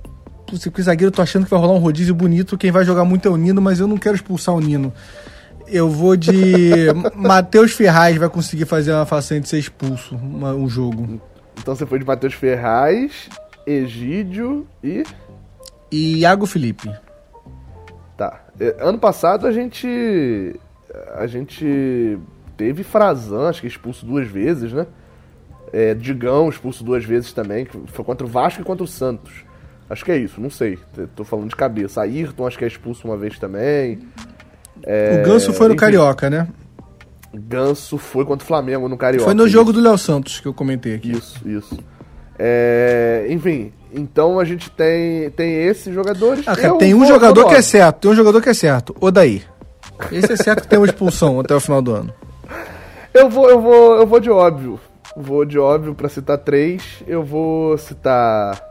Putz, 0.50 0.64
porque 0.66 0.82
zagueiro 0.82 1.08
eu 1.10 1.16
tô 1.16 1.22
achando 1.22 1.44
que 1.46 1.52
vai 1.52 1.60
rolar 1.60 1.74
um 1.74 1.80
rodízio 1.80 2.16
bonito. 2.16 2.58
Quem 2.58 2.72
vai 2.72 2.84
jogar 2.84 3.06
muito 3.06 3.28
é 3.28 3.32
o 3.32 3.38
Nino, 3.38 3.62
mas 3.62 3.80
eu 3.80 3.88
não 3.88 3.98
quero 3.98 4.16
expulsar 4.16 4.56
o 4.56 4.60
Nino. 4.60 4.92
Eu 5.68 5.90
vou 5.90 6.16
de. 6.16 6.32
Matheus 7.16 7.72
Ferraz 7.74 8.18
vai 8.18 8.30
conseguir 8.30 8.66
fazer 8.66 8.92
uma 8.92 9.06
façanha 9.06 9.40
de 9.42 9.48
ser 9.48 9.60
expulso 9.60 10.16
uma- 10.16 10.54
um 10.54 10.68
jogo. 10.68 11.22
Então 11.60 11.76
você 11.76 11.86
foi 11.86 12.00
de 12.00 12.06
Matheus 12.06 12.34
Ferraz, 12.34 13.30
Egídio 13.68 14.66
e. 14.84 15.04
E 15.92 16.18
Iago 16.20 16.46
Felipe. 16.46 16.92
Tá. 18.18 18.42
É, 18.60 18.76
Ano 18.80 18.98
passado 18.98 19.46
a 19.46 19.52
gente. 19.52 20.56
A 21.16 21.28
gente 21.28 22.18
teve 22.58 22.84
Frazan, 22.84 23.48
acho 23.50 23.62
que 23.62 23.68
expulso 23.68 24.06
duas 24.06 24.28
vezes, 24.28 24.74
né? 24.74 24.88
É, 25.72 25.94
Digão 25.94 26.50
expulso 26.50 26.84
duas 26.84 27.06
vezes 27.06 27.32
também, 27.32 27.64
que 27.66 27.78
foi 27.88 28.04
contra 28.04 28.26
o 28.26 28.30
Vasco 28.30 28.62
e 28.62 28.66
contra 28.66 28.84
o 28.84 28.88
Santos. 28.88 29.46
Acho 29.90 30.06
que 30.06 30.12
é 30.12 30.18
isso, 30.18 30.40
não 30.40 30.50
sei. 30.50 30.78
Tô 31.16 31.24
falando 31.24 31.50
de 31.50 31.56
cabeça. 31.56 32.02
Ayrton 32.02 32.46
acho 32.46 32.58
que 32.58 32.64
é 32.64 32.68
expulso 32.68 33.08
uma 33.08 33.18
vez 33.18 33.40
também. 33.40 34.00
É, 34.84 35.22
o 35.22 35.28
Ganso 35.28 35.52
foi 35.52 35.68
no 35.68 35.74
enfim, 35.74 35.80
Carioca, 35.80 36.30
né? 36.30 36.48
Ganso 37.34 37.98
foi 37.98 38.24
contra 38.24 38.44
o 38.44 38.48
Flamengo 38.48 38.88
no 38.88 38.98
Carioca. 38.98 39.26
Foi 39.26 39.34
no 39.34 39.44
isso. 39.44 39.54
jogo 39.54 39.74
do 39.74 39.82
Léo 39.82 39.98
Santos 39.98 40.40
que 40.40 40.48
eu 40.48 40.54
comentei 40.54 40.96
aqui. 40.96 41.12
Isso, 41.12 41.48
isso. 41.48 41.78
É, 42.38 43.28
enfim, 43.30 43.74
então 43.94 44.40
a 44.40 44.46
gente 44.46 44.70
tem, 44.70 45.30
tem 45.32 45.64
esses 45.66 45.94
jogadores. 45.94 46.48
Ah, 46.48 46.56
cara, 46.56 46.76
tem 46.76 46.94
um 46.94 47.06
jogador 47.06 47.48
que 47.48 47.56
é 47.56 47.62
certo, 47.62 48.02
tem 48.02 48.12
um 48.12 48.16
jogador 48.16 48.42
que 48.42 48.50
é 48.50 48.54
certo, 48.54 48.96
Odaí. 49.02 49.44
Esse 50.12 50.34
é 50.34 50.36
certo 50.38 50.62
que 50.62 50.68
tem 50.68 50.80
uma 50.80 50.86
expulsão 50.86 51.40
até 51.40 51.54
o 51.54 51.60
final 51.60 51.82
do 51.82 51.94
ano. 51.94 52.14
Eu 53.14 53.30
vou, 53.30 53.50
eu 53.50 53.60
vou, 53.60 53.96
eu 53.96 54.08
vou 54.08 54.20
de 54.20 54.30
óbvio. 54.30 54.80
Vou 55.18 55.44
de 55.44 55.60
óbvio 55.60 55.94
pra 55.94 56.08
citar 56.08 56.38
três. 56.38 57.04
Eu 57.06 57.24
vou 57.24 57.78
citar. 57.78 58.69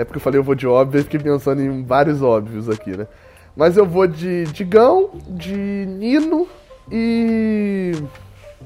É 0.00 0.04
porque 0.04 0.16
eu 0.18 0.22
falei 0.22 0.38
eu 0.38 0.44
vou 0.44 0.54
de 0.54 0.66
óbvio, 0.66 1.00
eu 1.00 1.04
fiquei 1.04 1.20
pensando 1.20 1.60
em 1.60 1.84
vários 1.84 2.22
óbvios 2.22 2.68
aqui, 2.68 2.96
né? 2.96 3.06
Mas 3.56 3.76
eu 3.76 3.84
vou 3.84 4.06
de 4.06 4.44
Digão, 4.46 5.10
de 5.28 5.52
Nino 5.54 6.48
e. 6.90 7.92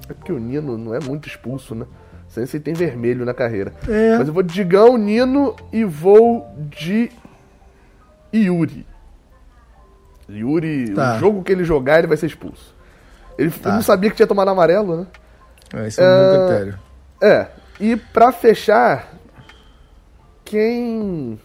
É 0.09 0.13
porque 0.15 0.33
o 0.33 0.39
Nino 0.39 0.77
não 0.79 0.95
é 0.95 1.01
muito 1.01 1.27
expulso, 1.29 1.75
né? 1.75 1.87
Sem 2.29 2.47
se 2.47 2.61
tem 2.61 2.75
vermelho 2.75 3.25
na 3.25 3.33
carreira. 3.35 3.73
É. 3.89 4.19
Mas 4.19 4.29
eu 4.29 4.35
vou 4.35 4.43
de 4.43 4.53
Digão, 4.55 4.97
Nino 4.97 5.55
e 5.73 5.85
vou 5.85 6.47
de 6.71 7.11
Yuri. 8.35 8.87
Yuri, 10.29 10.95
Tá. 10.95 11.17
o 11.17 11.19
jogo 11.19 11.43
que 11.43 11.53
ele 11.53 11.65
jogar, 11.65 11.99
ele 11.99 12.07
vai 12.09 12.17
ser 12.17 12.27
expulso. 12.27 12.75
Ele 13.39 13.51
Tá. 13.51 13.73
não 13.75 13.83
sabia 13.83 14.11
que 14.11 14.17
tinha 14.17 14.27
tomado 14.27 14.49
amarelo, 14.49 14.97
né? 14.97 15.87
Esse 15.87 16.01
é 16.01 16.05
um 16.05 16.07
bom 16.07 16.13
Ah, 16.45 16.47
critério. 16.49 16.79
É. 17.21 17.47
E 17.81 17.97
pra 17.97 18.31
fechar, 18.33 19.14
quem. 20.45 21.39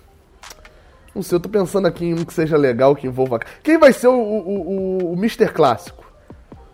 Não 1.14 1.24
sei, 1.24 1.36
eu 1.36 1.40
tô 1.40 1.50
pensando 1.50 1.88
aqui 1.88 2.06
em 2.06 2.14
um 2.14 2.24
que 2.24 2.34
seja 2.34 2.58
legal, 2.58 2.96
que 2.96 3.08
envolva. 3.08 3.40
Quem 3.64 3.78
vai 3.78 3.92
ser 3.92 4.08
o, 4.08 4.14
o, 4.14 5.08
o, 5.08 5.14
o 5.14 5.18
Mr. 5.18 5.50
Clássico? 5.52 6.06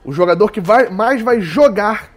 O 0.04 0.12
jogador 0.12 0.52
que 0.52 0.62
vai, 0.62 0.90
mais 0.90 1.22
vai 1.22 1.42
jogar 1.42 2.12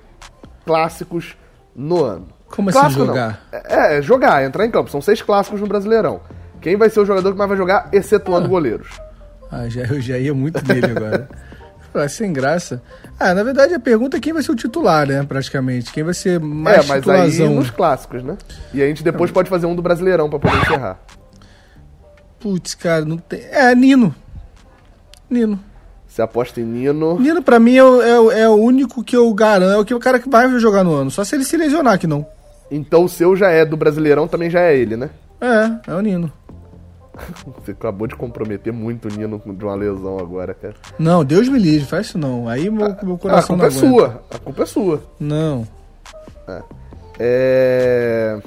clássicos 0.66 1.36
no 1.74 2.04
ano. 2.04 2.28
Como 2.48 2.70
assim 2.70 2.78
Clássico 2.78 3.00
não. 3.00 3.08
jogar? 3.08 3.40
É, 3.52 3.98
é, 3.98 4.02
jogar, 4.02 4.44
entrar 4.44 4.66
em 4.66 4.70
campo. 4.70 4.90
São 4.90 5.00
seis 5.00 5.22
clássicos 5.22 5.60
no 5.60 5.66
Brasileirão. 5.66 6.20
Quem 6.60 6.76
vai 6.76 6.90
ser 6.90 7.00
o 7.00 7.06
jogador 7.06 7.32
que 7.32 7.38
mais 7.38 7.48
vai 7.48 7.56
jogar, 7.56 7.88
excetuando 7.92 8.48
goleiros? 8.48 9.00
Ah, 9.50 9.68
já, 9.68 9.82
eu 9.82 10.00
já 10.00 10.18
ia 10.18 10.34
muito 10.34 10.62
nele 10.66 10.90
agora. 10.90 11.28
Ah, 11.94 12.08
sem 12.08 12.32
graça. 12.32 12.82
Ah, 13.18 13.34
na 13.34 13.42
verdade 13.42 13.74
a 13.74 13.80
pergunta 13.80 14.16
é 14.16 14.20
quem 14.20 14.32
vai 14.32 14.42
ser 14.42 14.52
o 14.52 14.56
titular, 14.56 15.06
né? 15.06 15.24
Praticamente. 15.24 15.92
Quem 15.92 16.04
vai 16.04 16.14
ser 16.14 16.38
mais 16.38 16.84
é, 16.84 16.88
mas 16.88 16.98
titularzão. 16.98 17.48
aí 17.48 17.54
nos 17.54 17.70
clássicos, 17.70 18.22
né? 18.22 18.36
E 18.72 18.82
a 18.82 18.86
gente 18.86 19.02
depois 19.02 19.30
pode 19.30 19.48
fazer 19.48 19.66
um 19.66 19.74
do 19.74 19.82
Brasileirão 19.82 20.28
pra 20.28 20.38
poder 20.38 20.56
encerrar. 20.58 20.98
Putz, 22.38 22.74
cara, 22.74 23.04
não 23.04 23.16
tem. 23.16 23.40
É, 23.50 23.74
Nino. 23.74 24.14
Nino. 25.28 25.58
Você 26.06 26.22
aposta 26.22 26.60
em 26.60 26.64
Nino. 26.64 27.18
Nino, 27.18 27.42
pra 27.42 27.58
mim, 27.58 27.76
é 27.76 27.84
o, 27.84 28.30
é 28.30 28.40
é 28.42 28.48
o 28.48 28.54
único 28.54 29.02
que 29.02 29.16
eu 29.16 29.32
garanto. 29.34 29.72
É 29.72 29.78
o 29.78 29.84
que 29.84 29.94
o 29.94 30.00
cara 30.00 30.18
que 30.18 30.28
vai 30.28 30.48
jogar 30.58 30.84
no 30.84 30.94
ano. 30.94 31.10
Só 31.10 31.24
se 31.24 31.34
ele 31.34 31.44
se 31.44 31.56
lesionar 31.56 31.98
que 31.98 32.06
não. 32.06 32.26
Então 32.70 33.04
o 33.04 33.08
seu 33.08 33.34
já 33.34 33.50
é 33.50 33.64
do 33.64 33.76
Brasileirão, 33.76 34.28
também 34.28 34.50
já 34.50 34.60
é 34.60 34.76
ele, 34.76 34.96
né? 34.96 35.10
É, 35.40 35.90
é 35.90 35.94
o 35.94 36.00
Nino. 36.00 36.32
Você 37.58 37.72
acabou 37.72 38.06
de 38.06 38.14
comprometer 38.14 38.72
muito 38.72 39.08
o 39.08 39.10
Nino 39.10 39.40
de 39.44 39.64
uma 39.64 39.74
lesão 39.74 40.18
agora, 40.18 40.54
cara. 40.54 40.74
Não, 40.98 41.24
Deus 41.24 41.48
me 41.48 41.58
livre, 41.58 41.86
faz 41.86 42.06
isso 42.06 42.18
não. 42.18 42.48
Aí 42.48 42.70
meu, 42.70 42.96
meu 43.02 43.14
a 43.14 43.18
coração 43.18 43.58
culpa 43.58 43.66
é 43.66 43.70
não 43.70 43.78
aguenta. 43.78 43.88
sua. 43.88 44.22
A 44.30 44.38
culpa 44.38 44.62
é 44.62 44.66
sua. 44.66 45.02
Não. 45.18 45.66
É. 47.18 48.38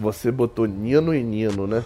Você 0.00 0.30
botou 0.30 0.66
Nino 0.66 1.14
e 1.14 1.22
Nino, 1.22 1.66
né? 1.66 1.82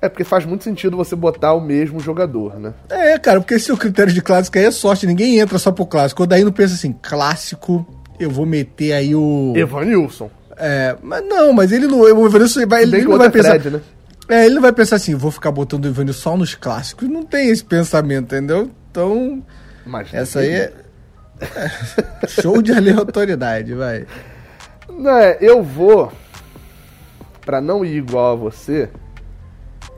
É 0.00 0.08
porque 0.08 0.24
faz 0.24 0.44
muito 0.44 0.64
sentido 0.64 0.96
você 0.96 1.14
botar 1.14 1.52
o 1.52 1.60
mesmo 1.60 2.00
jogador, 2.00 2.58
né? 2.58 2.74
É, 2.90 3.16
cara, 3.20 3.40
porque 3.40 3.54
esse 3.54 3.70
é 3.70 3.74
o 3.74 3.76
critério 3.76 4.12
de 4.12 4.20
clássico 4.20 4.58
aí 4.58 4.64
é 4.64 4.70
sorte, 4.72 5.06
ninguém 5.06 5.38
entra 5.38 5.58
só 5.58 5.70
pro 5.70 5.86
clássico. 5.86 6.24
O 6.24 6.26
daí 6.26 6.42
não 6.42 6.50
pensa 6.50 6.74
assim, 6.74 6.92
clássico, 7.00 7.86
eu 8.18 8.28
vou 8.28 8.44
meter 8.44 8.94
aí 8.94 9.14
o. 9.14 9.52
Evanilson. 9.54 10.28
É, 10.56 10.96
mas 11.02 11.24
não, 11.24 11.52
mas 11.52 11.70
ele 11.70 11.86
não. 11.86 12.00
O 12.00 12.26
Evanilson 12.26 12.66
vai, 12.66 12.82
ele, 12.82 13.02
não 13.02 13.16
vai 13.16 13.28
é 13.28 13.30
pensar. 13.30 13.60
Fred, 13.60 13.70
né? 13.70 13.80
É, 14.28 14.46
ele 14.46 14.54
não 14.54 14.62
vai 14.62 14.72
pensar 14.72 14.96
assim, 14.96 15.14
vou 15.14 15.30
ficar 15.30 15.50
botando 15.50 15.84
o 15.84 15.88
Evanilson 15.88 16.20
só 16.20 16.36
nos 16.36 16.54
clássicos. 16.54 17.08
Não 17.08 17.22
tem 17.22 17.48
esse 17.48 17.64
pensamento, 17.64 18.34
entendeu? 18.34 18.70
Então, 18.90 19.44
Mas 19.84 20.12
essa 20.14 20.40
aí 20.40 20.50
é. 20.50 20.72
é 21.40 22.28
Show 22.28 22.62
de 22.62 22.72
aleatoriedade, 22.72 23.74
vai. 23.74 24.06
Não, 24.88 25.18
é, 25.18 25.38
eu 25.40 25.62
vou. 25.62 26.12
Pra 27.40 27.60
não 27.60 27.84
ir 27.84 27.96
igual 27.96 28.32
a 28.32 28.36
você, 28.36 28.88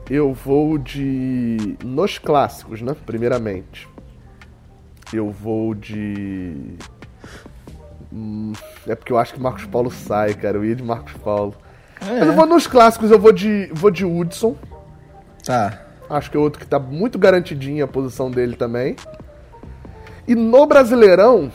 eu 0.09 0.33
vou 0.33 0.77
de. 0.77 1.77
Nos 1.83 2.17
clássicos, 2.17 2.81
né? 2.81 2.95
Primeiramente. 3.05 3.87
Eu 5.13 5.29
vou 5.29 5.75
de. 5.75 6.77
Hum, 8.11 8.53
é 8.87 8.95
porque 8.95 9.11
eu 9.11 9.17
acho 9.17 9.33
que 9.33 9.39
Marcos 9.39 9.65
Paulo 9.65 9.91
sai, 9.91 10.33
cara. 10.33 10.57
Eu 10.57 10.65
ia 10.65 10.75
de 10.75 10.83
Marcos 10.83 11.13
Paulo. 11.13 11.55
É. 12.01 12.19
Mas 12.19 12.27
eu 12.27 12.33
vou 12.33 12.45
nos 12.45 12.67
clássicos, 12.67 13.11
eu 13.11 13.19
vou 13.19 13.31
de. 13.31 13.69
vou 13.73 13.91
de 13.91 14.05
Hudson. 14.05 14.55
Tá. 15.43 15.81
Acho 16.09 16.29
que 16.29 16.37
é 16.37 16.39
outro 16.39 16.59
que 16.59 16.67
tá 16.67 16.79
muito 16.79 17.17
garantidinho 17.17 17.83
a 17.83 17.87
posição 17.87 18.29
dele 18.29 18.55
também. 18.55 18.95
E 20.27 20.35
no 20.35 20.65
Brasileirão, 20.65 21.51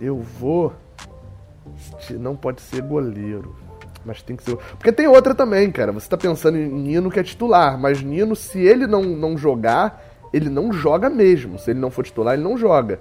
eu 0.00 0.20
vou. 0.20 0.72
Não 2.10 2.36
pode 2.36 2.60
ser 2.60 2.82
goleiro. 2.82 3.56
Mas 4.04 4.22
tem 4.22 4.36
que 4.36 4.42
ser. 4.42 4.56
Porque 4.56 4.92
tem 4.92 5.06
outra 5.06 5.34
também, 5.34 5.70
cara. 5.70 5.92
Você 5.92 6.08
tá 6.08 6.16
pensando 6.16 6.58
em 6.58 6.68
Nino 6.68 7.10
que 7.10 7.18
é 7.18 7.22
titular. 7.22 7.78
Mas 7.78 8.02
Nino, 8.02 8.36
se 8.36 8.60
ele 8.60 8.86
não, 8.86 9.02
não 9.02 9.36
jogar, 9.36 10.02
ele 10.32 10.50
não 10.50 10.72
joga 10.72 11.08
mesmo. 11.08 11.58
Se 11.58 11.70
ele 11.70 11.80
não 11.80 11.90
for 11.90 12.04
titular, 12.04 12.34
ele 12.34 12.42
não 12.42 12.58
joga. 12.58 13.00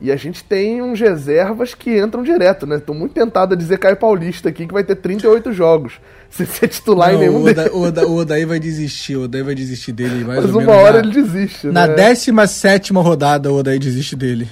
E 0.00 0.10
a 0.10 0.16
gente 0.16 0.42
tem 0.44 0.82
uns 0.82 1.00
reservas 1.00 1.72
que 1.72 1.98
entram 1.98 2.22
direto, 2.22 2.66
né? 2.66 2.78
Tô 2.78 2.92
muito 2.92 3.12
tentado 3.14 3.54
a 3.54 3.56
dizer 3.56 3.78
Caio 3.78 3.96
Paulista 3.96 4.48
aqui 4.48 4.66
que 4.66 4.72
vai 4.74 4.82
ter 4.84 4.96
38 4.96 5.52
jogos. 5.52 5.94
Se 6.28 6.44
ser 6.44 6.68
titular 6.68 7.12
Não, 7.12 7.16
em 7.16 7.20
nenhum 7.20 7.40
o, 7.42 7.44
deles. 7.44 7.66
Oda, 7.66 7.74
o, 7.76 7.82
Oda, 7.82 8.06
o 8.08 8.16
Odaí 8.16 8.44
vai 8.44 8.58
desistir, 8.58 9.16
o 9.16 9.22
Odaí 9.22 9.42
vai 9.42 9.54
desistir 9.54 9.92
dele 9.92 10.24
mais 10.24 10.42
Mas 10.44 10.54
ou 10.54 10.60
uma 10.60 10.66
menos 10.72 10.82
hora 10.82 10.92
na- 10.94 10.98
ele 11.08 11.12
desiste, 11.22 11.66
Na 11.68 11.86
né? 11.86 11.94
17 11.94 12.92
rodada, 12.92 13.52
o 13.52 13.56
Odaí 13.56 13.78
desiste 13.78 14.16
dele. 14.16 14.48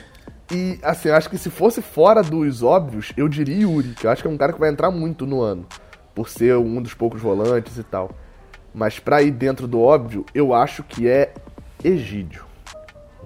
E, 0.51 0.79
assim, 0.83 1.09
eu 1.09 1.15
acho 1.17 1.29
que 1.29 1.37
se 1.39 1.51
fosse 1.51 1.83
fora 1.83 2.23
dos 2.23 2.63
óbvios, 2.63 3.13
eu 3.17 3.27
diria 3.29 3.57
Yuri, 3.63 3.95
que 3.99 4.07
eu 4.07 4.11
acho 4.11 4.23
que 4.23 4.29
é 4.29 4.31
um 4.31 4.37
cara 4.37 4.53
que 4.53 4.61
vai 4.61 4.71
entrar 4.71 4.91
muito 4.91 5.27
no 5.27 5.41
ano, 5.41 5.67
por 6.15 6.29
ser 6.29 6.57
um 6.57 6.81
dos 6.81 6.95
poucos 6.95 7.21
volantes 7.21 7.77
e 7.79 7.83
tal. 7.83 8.11
Mas 8.73 8.99
pra 8.99 9.21
ir 9.23 9.31
dentro 9.33 9.67
do 9.67 9.81
óbvio, 9.81 10.25
eu 10.35 10.55
acho 10.55 10.83
que 10.85 11.09
é 11.09 11.33
Egídio. 11.83 12.45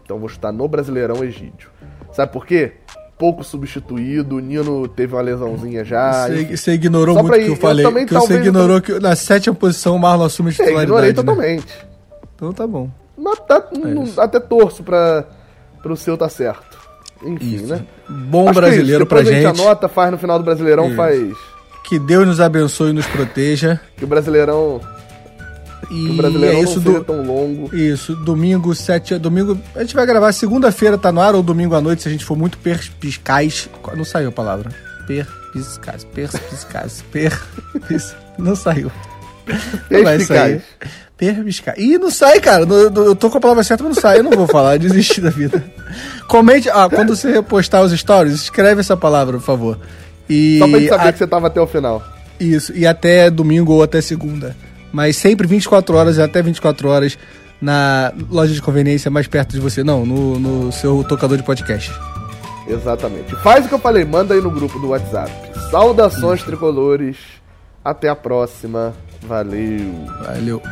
Então 0.03 0.19
vou 0.19 0.29
chutar 0.29 0.53
no 0.53 0.67
Brasileirão 0.67 1.23
Egídio. 1.23 1.69
Sabe 2.17 2.33
por 2.33 2.47
quê? 2.47 2.73
Pouco 3.19 3.45
substituído, 3.45 4.37
o 4.37 4.41
Nino 4.41 4.89
teve 4.89 5.15
uma 5.15 5.23
lesãozinha 5.23 5.85
já. 5.85 6.29
Você, 6.51 6.73
ignorou 6.73 7.15
Só 7.15 7.23
muito 7.23 7.35
o 7.35 7.39
que 7.39 7.45
eu 7.45 7.49
eu 7.51 7.57
falei. 7.57 7.85
também 7.85 8.07
que 8.07 8.13
você 8.15 8.35
ignorou 8.35 8.81
que 8.81 8.99
na 8.99 9.15
sétima 9.15 9.55
posição 9.55 9.97
o 9.97 9.99
Marlon 9.99 10.25
assume 10.25 10.49
a 10.49 10.53
É, 10.53 10.55
titularidade. 10.55 10.85
ignorei 10.91 11.09
né? 11.11 11.15
totalmente. 11.15 11.87
Então 12.35 12.53
tá 12.53 12.67
bom. 12.67 12.91
Mas 13.17 13.39
tá- 13.41 13.65
não- 13.73 14.05
isso. 14.05 14.21
até 14.21 14.39
torço 14.41 14.83
pra, 14.83 15.25
pro 15.83 15.97
seu 15.97 16.17
tá 16.19 16.29
certo. 16.29 16.77
Enfim, 17.23 17.55
Isso. 17.57 17.67
né? 17.69 17.83
Bom 18.09 18.43
Acho 18.49 18.59
é 18.59 18.63
brasileiro 18.63 19.07
pra 19.07 19.19
Depois 19.21 19.35
a 19.35 19.41
gente. 19.41 19.51
gente 19.51 19.61
anota, 19.63 19.89
faz 19.89 20.11
no 20.13 20.19
final 20.19 20.39
do 20.39 20.45
Brasileirão, 20.45 20.89
Isso. 20.89 20.97
faz. 20.97 21.35
Que 21.89 21.99
Deus 21.99 22.27
nos 22.27 22.41
abençoe 22.41 22.91
e 22.91 22.93
nos 22.93 23.07
proteja. 23.07 23.81
Que 23.97 24.05
o 24.05 24.07
Brasileirão, 24.07 24.81
E 25.91 26.11
o 26.11 26.15
Brasileirão 26.15 26.59
é 26.59 26.63
isso 26.63 26.81
não 26.81 26.95
do. 26.95 27.05
tão 27.05 27.23
longo. 27.25 27.75
Isso, 27.75 28.15
domingo, 28.17 28.75
7 28.75 29.19
Domingo. 29.19 29.59
A 29.75 29.81
gente 29.81 29.95
vai 29.95 30.05
gravar 30.07 30.33
segunda-feira, 30.33 30.99
tá 30.99 31.13
no 31.13 31.21
ar, 31.21 31.35
ou 31.35 31.43
domingo 31.43 31.75
à 31.75 31.81
noite, 31.81 32.03
se 32.03 32.09
a 32.09 32.11
gente 32.11 32.25
for 32.25 32.37
muito 32.37 32.59
perspicaz. 32.59 33.69
Não 33.97 34.05
saiu 34.05 34.29
a 34.31 34.33
palavra. 34.33 34.71
Perspicaz. 35.07 36.05
Perspicaz. 36.13 37.05
Per. 37.13 37.41
Não 38.39 38.57
saiu. 38.57 38.91
Não 39.91 40.03
vai 40.03 40.19
sair. 40.21 40.63
Perspicaz. 41.17 41.79
Ih, 41.79 41.99
não 41.99 42.11
sai, 42.11 42.41
cara. 42.41 42.65
Eu 42.65 43.15
tô 43.15 43.31
com 43.31 43.39
a 43.39 43.41
palavra 43.41 43.63
certa, 43.63 43.85
mas 43.85 43.95
não 43.95 44.03
sai. 44.03 44.19
Eu 44.19 44.25
não 44.25 44.33
vou 44.33 44.47
falar, 44.49 44.79
desisti 44.79 45.21
da 45.21 45.31
vida. 45.31 45.63
Comente. 46.29 46.69
Ah, 46.69 46.89
quando 46.93 47.15
você 47.17 47.31
repostar 47.31 47.83
os 47.83 47.93
stories, 47.99 48.35
escreve 48.35 48.81
essa 48.81 48.97
palavra, 48.97 49.39
por 49.39 49.45
favor. 49.45 49.79
E 50.29 50.59
Só 50.59 50.69
pra 50.69 50.79
gente 50.81 50.89
saber 50.89 51.09
a- 51.09 51.13
que 51.13 51.19
você 51.19 51.27
tava 51.27 51.47
até 51.47 51.61
o 51.61 51.67
final. 51.67 52.03
isso, 52.41 52.73
e 52.75 52.85
até 52.87 53.31
domingo 53.31 53.73
ou 53.73 53.83
até 53.83 54.01
segunda. 54.01 54.55
Mas 54.97 55.19
sempre 55.19 55.47
24 55.47 55.95
horas 55.95 56.17
e 56.17 56.23
até 56.23 56.41
24 56.41 56.89
horas 56.89 57.19
na 57.61 58.15
loja 58.31 58.55
de 58.55 58.63
conveniência 58.63 59.11
mais 59.11 59.27
perto 59.27 59.53
de 59.53 59.61
você. 59.61 59.85
Não, 59.85 60.07
no, 60.07 60.39
no 60.39 60.73
seu 60.73 61.05
tocador 61.05 61.37
de 61.37 61.43
podcast. 61.43 61.93
Exatamente. 62.67 63.37
Faz 63.43 63.67
o 63.67 63.69
que 63.69 63.75
eu 63.75 63.79
falei, 63.79 64.07
manda 64.07 64.33
aí 64.33 64.41
no 64.41 64.51
grupo 64.51 64.79
do 64.79 64.89
WhatsApp. 64.89 65.31
Saudações 65.71 66.43
tricolores. 66.43 67.19
Até 67.85 68.09
a 68.09 68.17
próxima. 68.17 68.95
Valeu. 69.21 70.07
Valeu. 70.25 70.63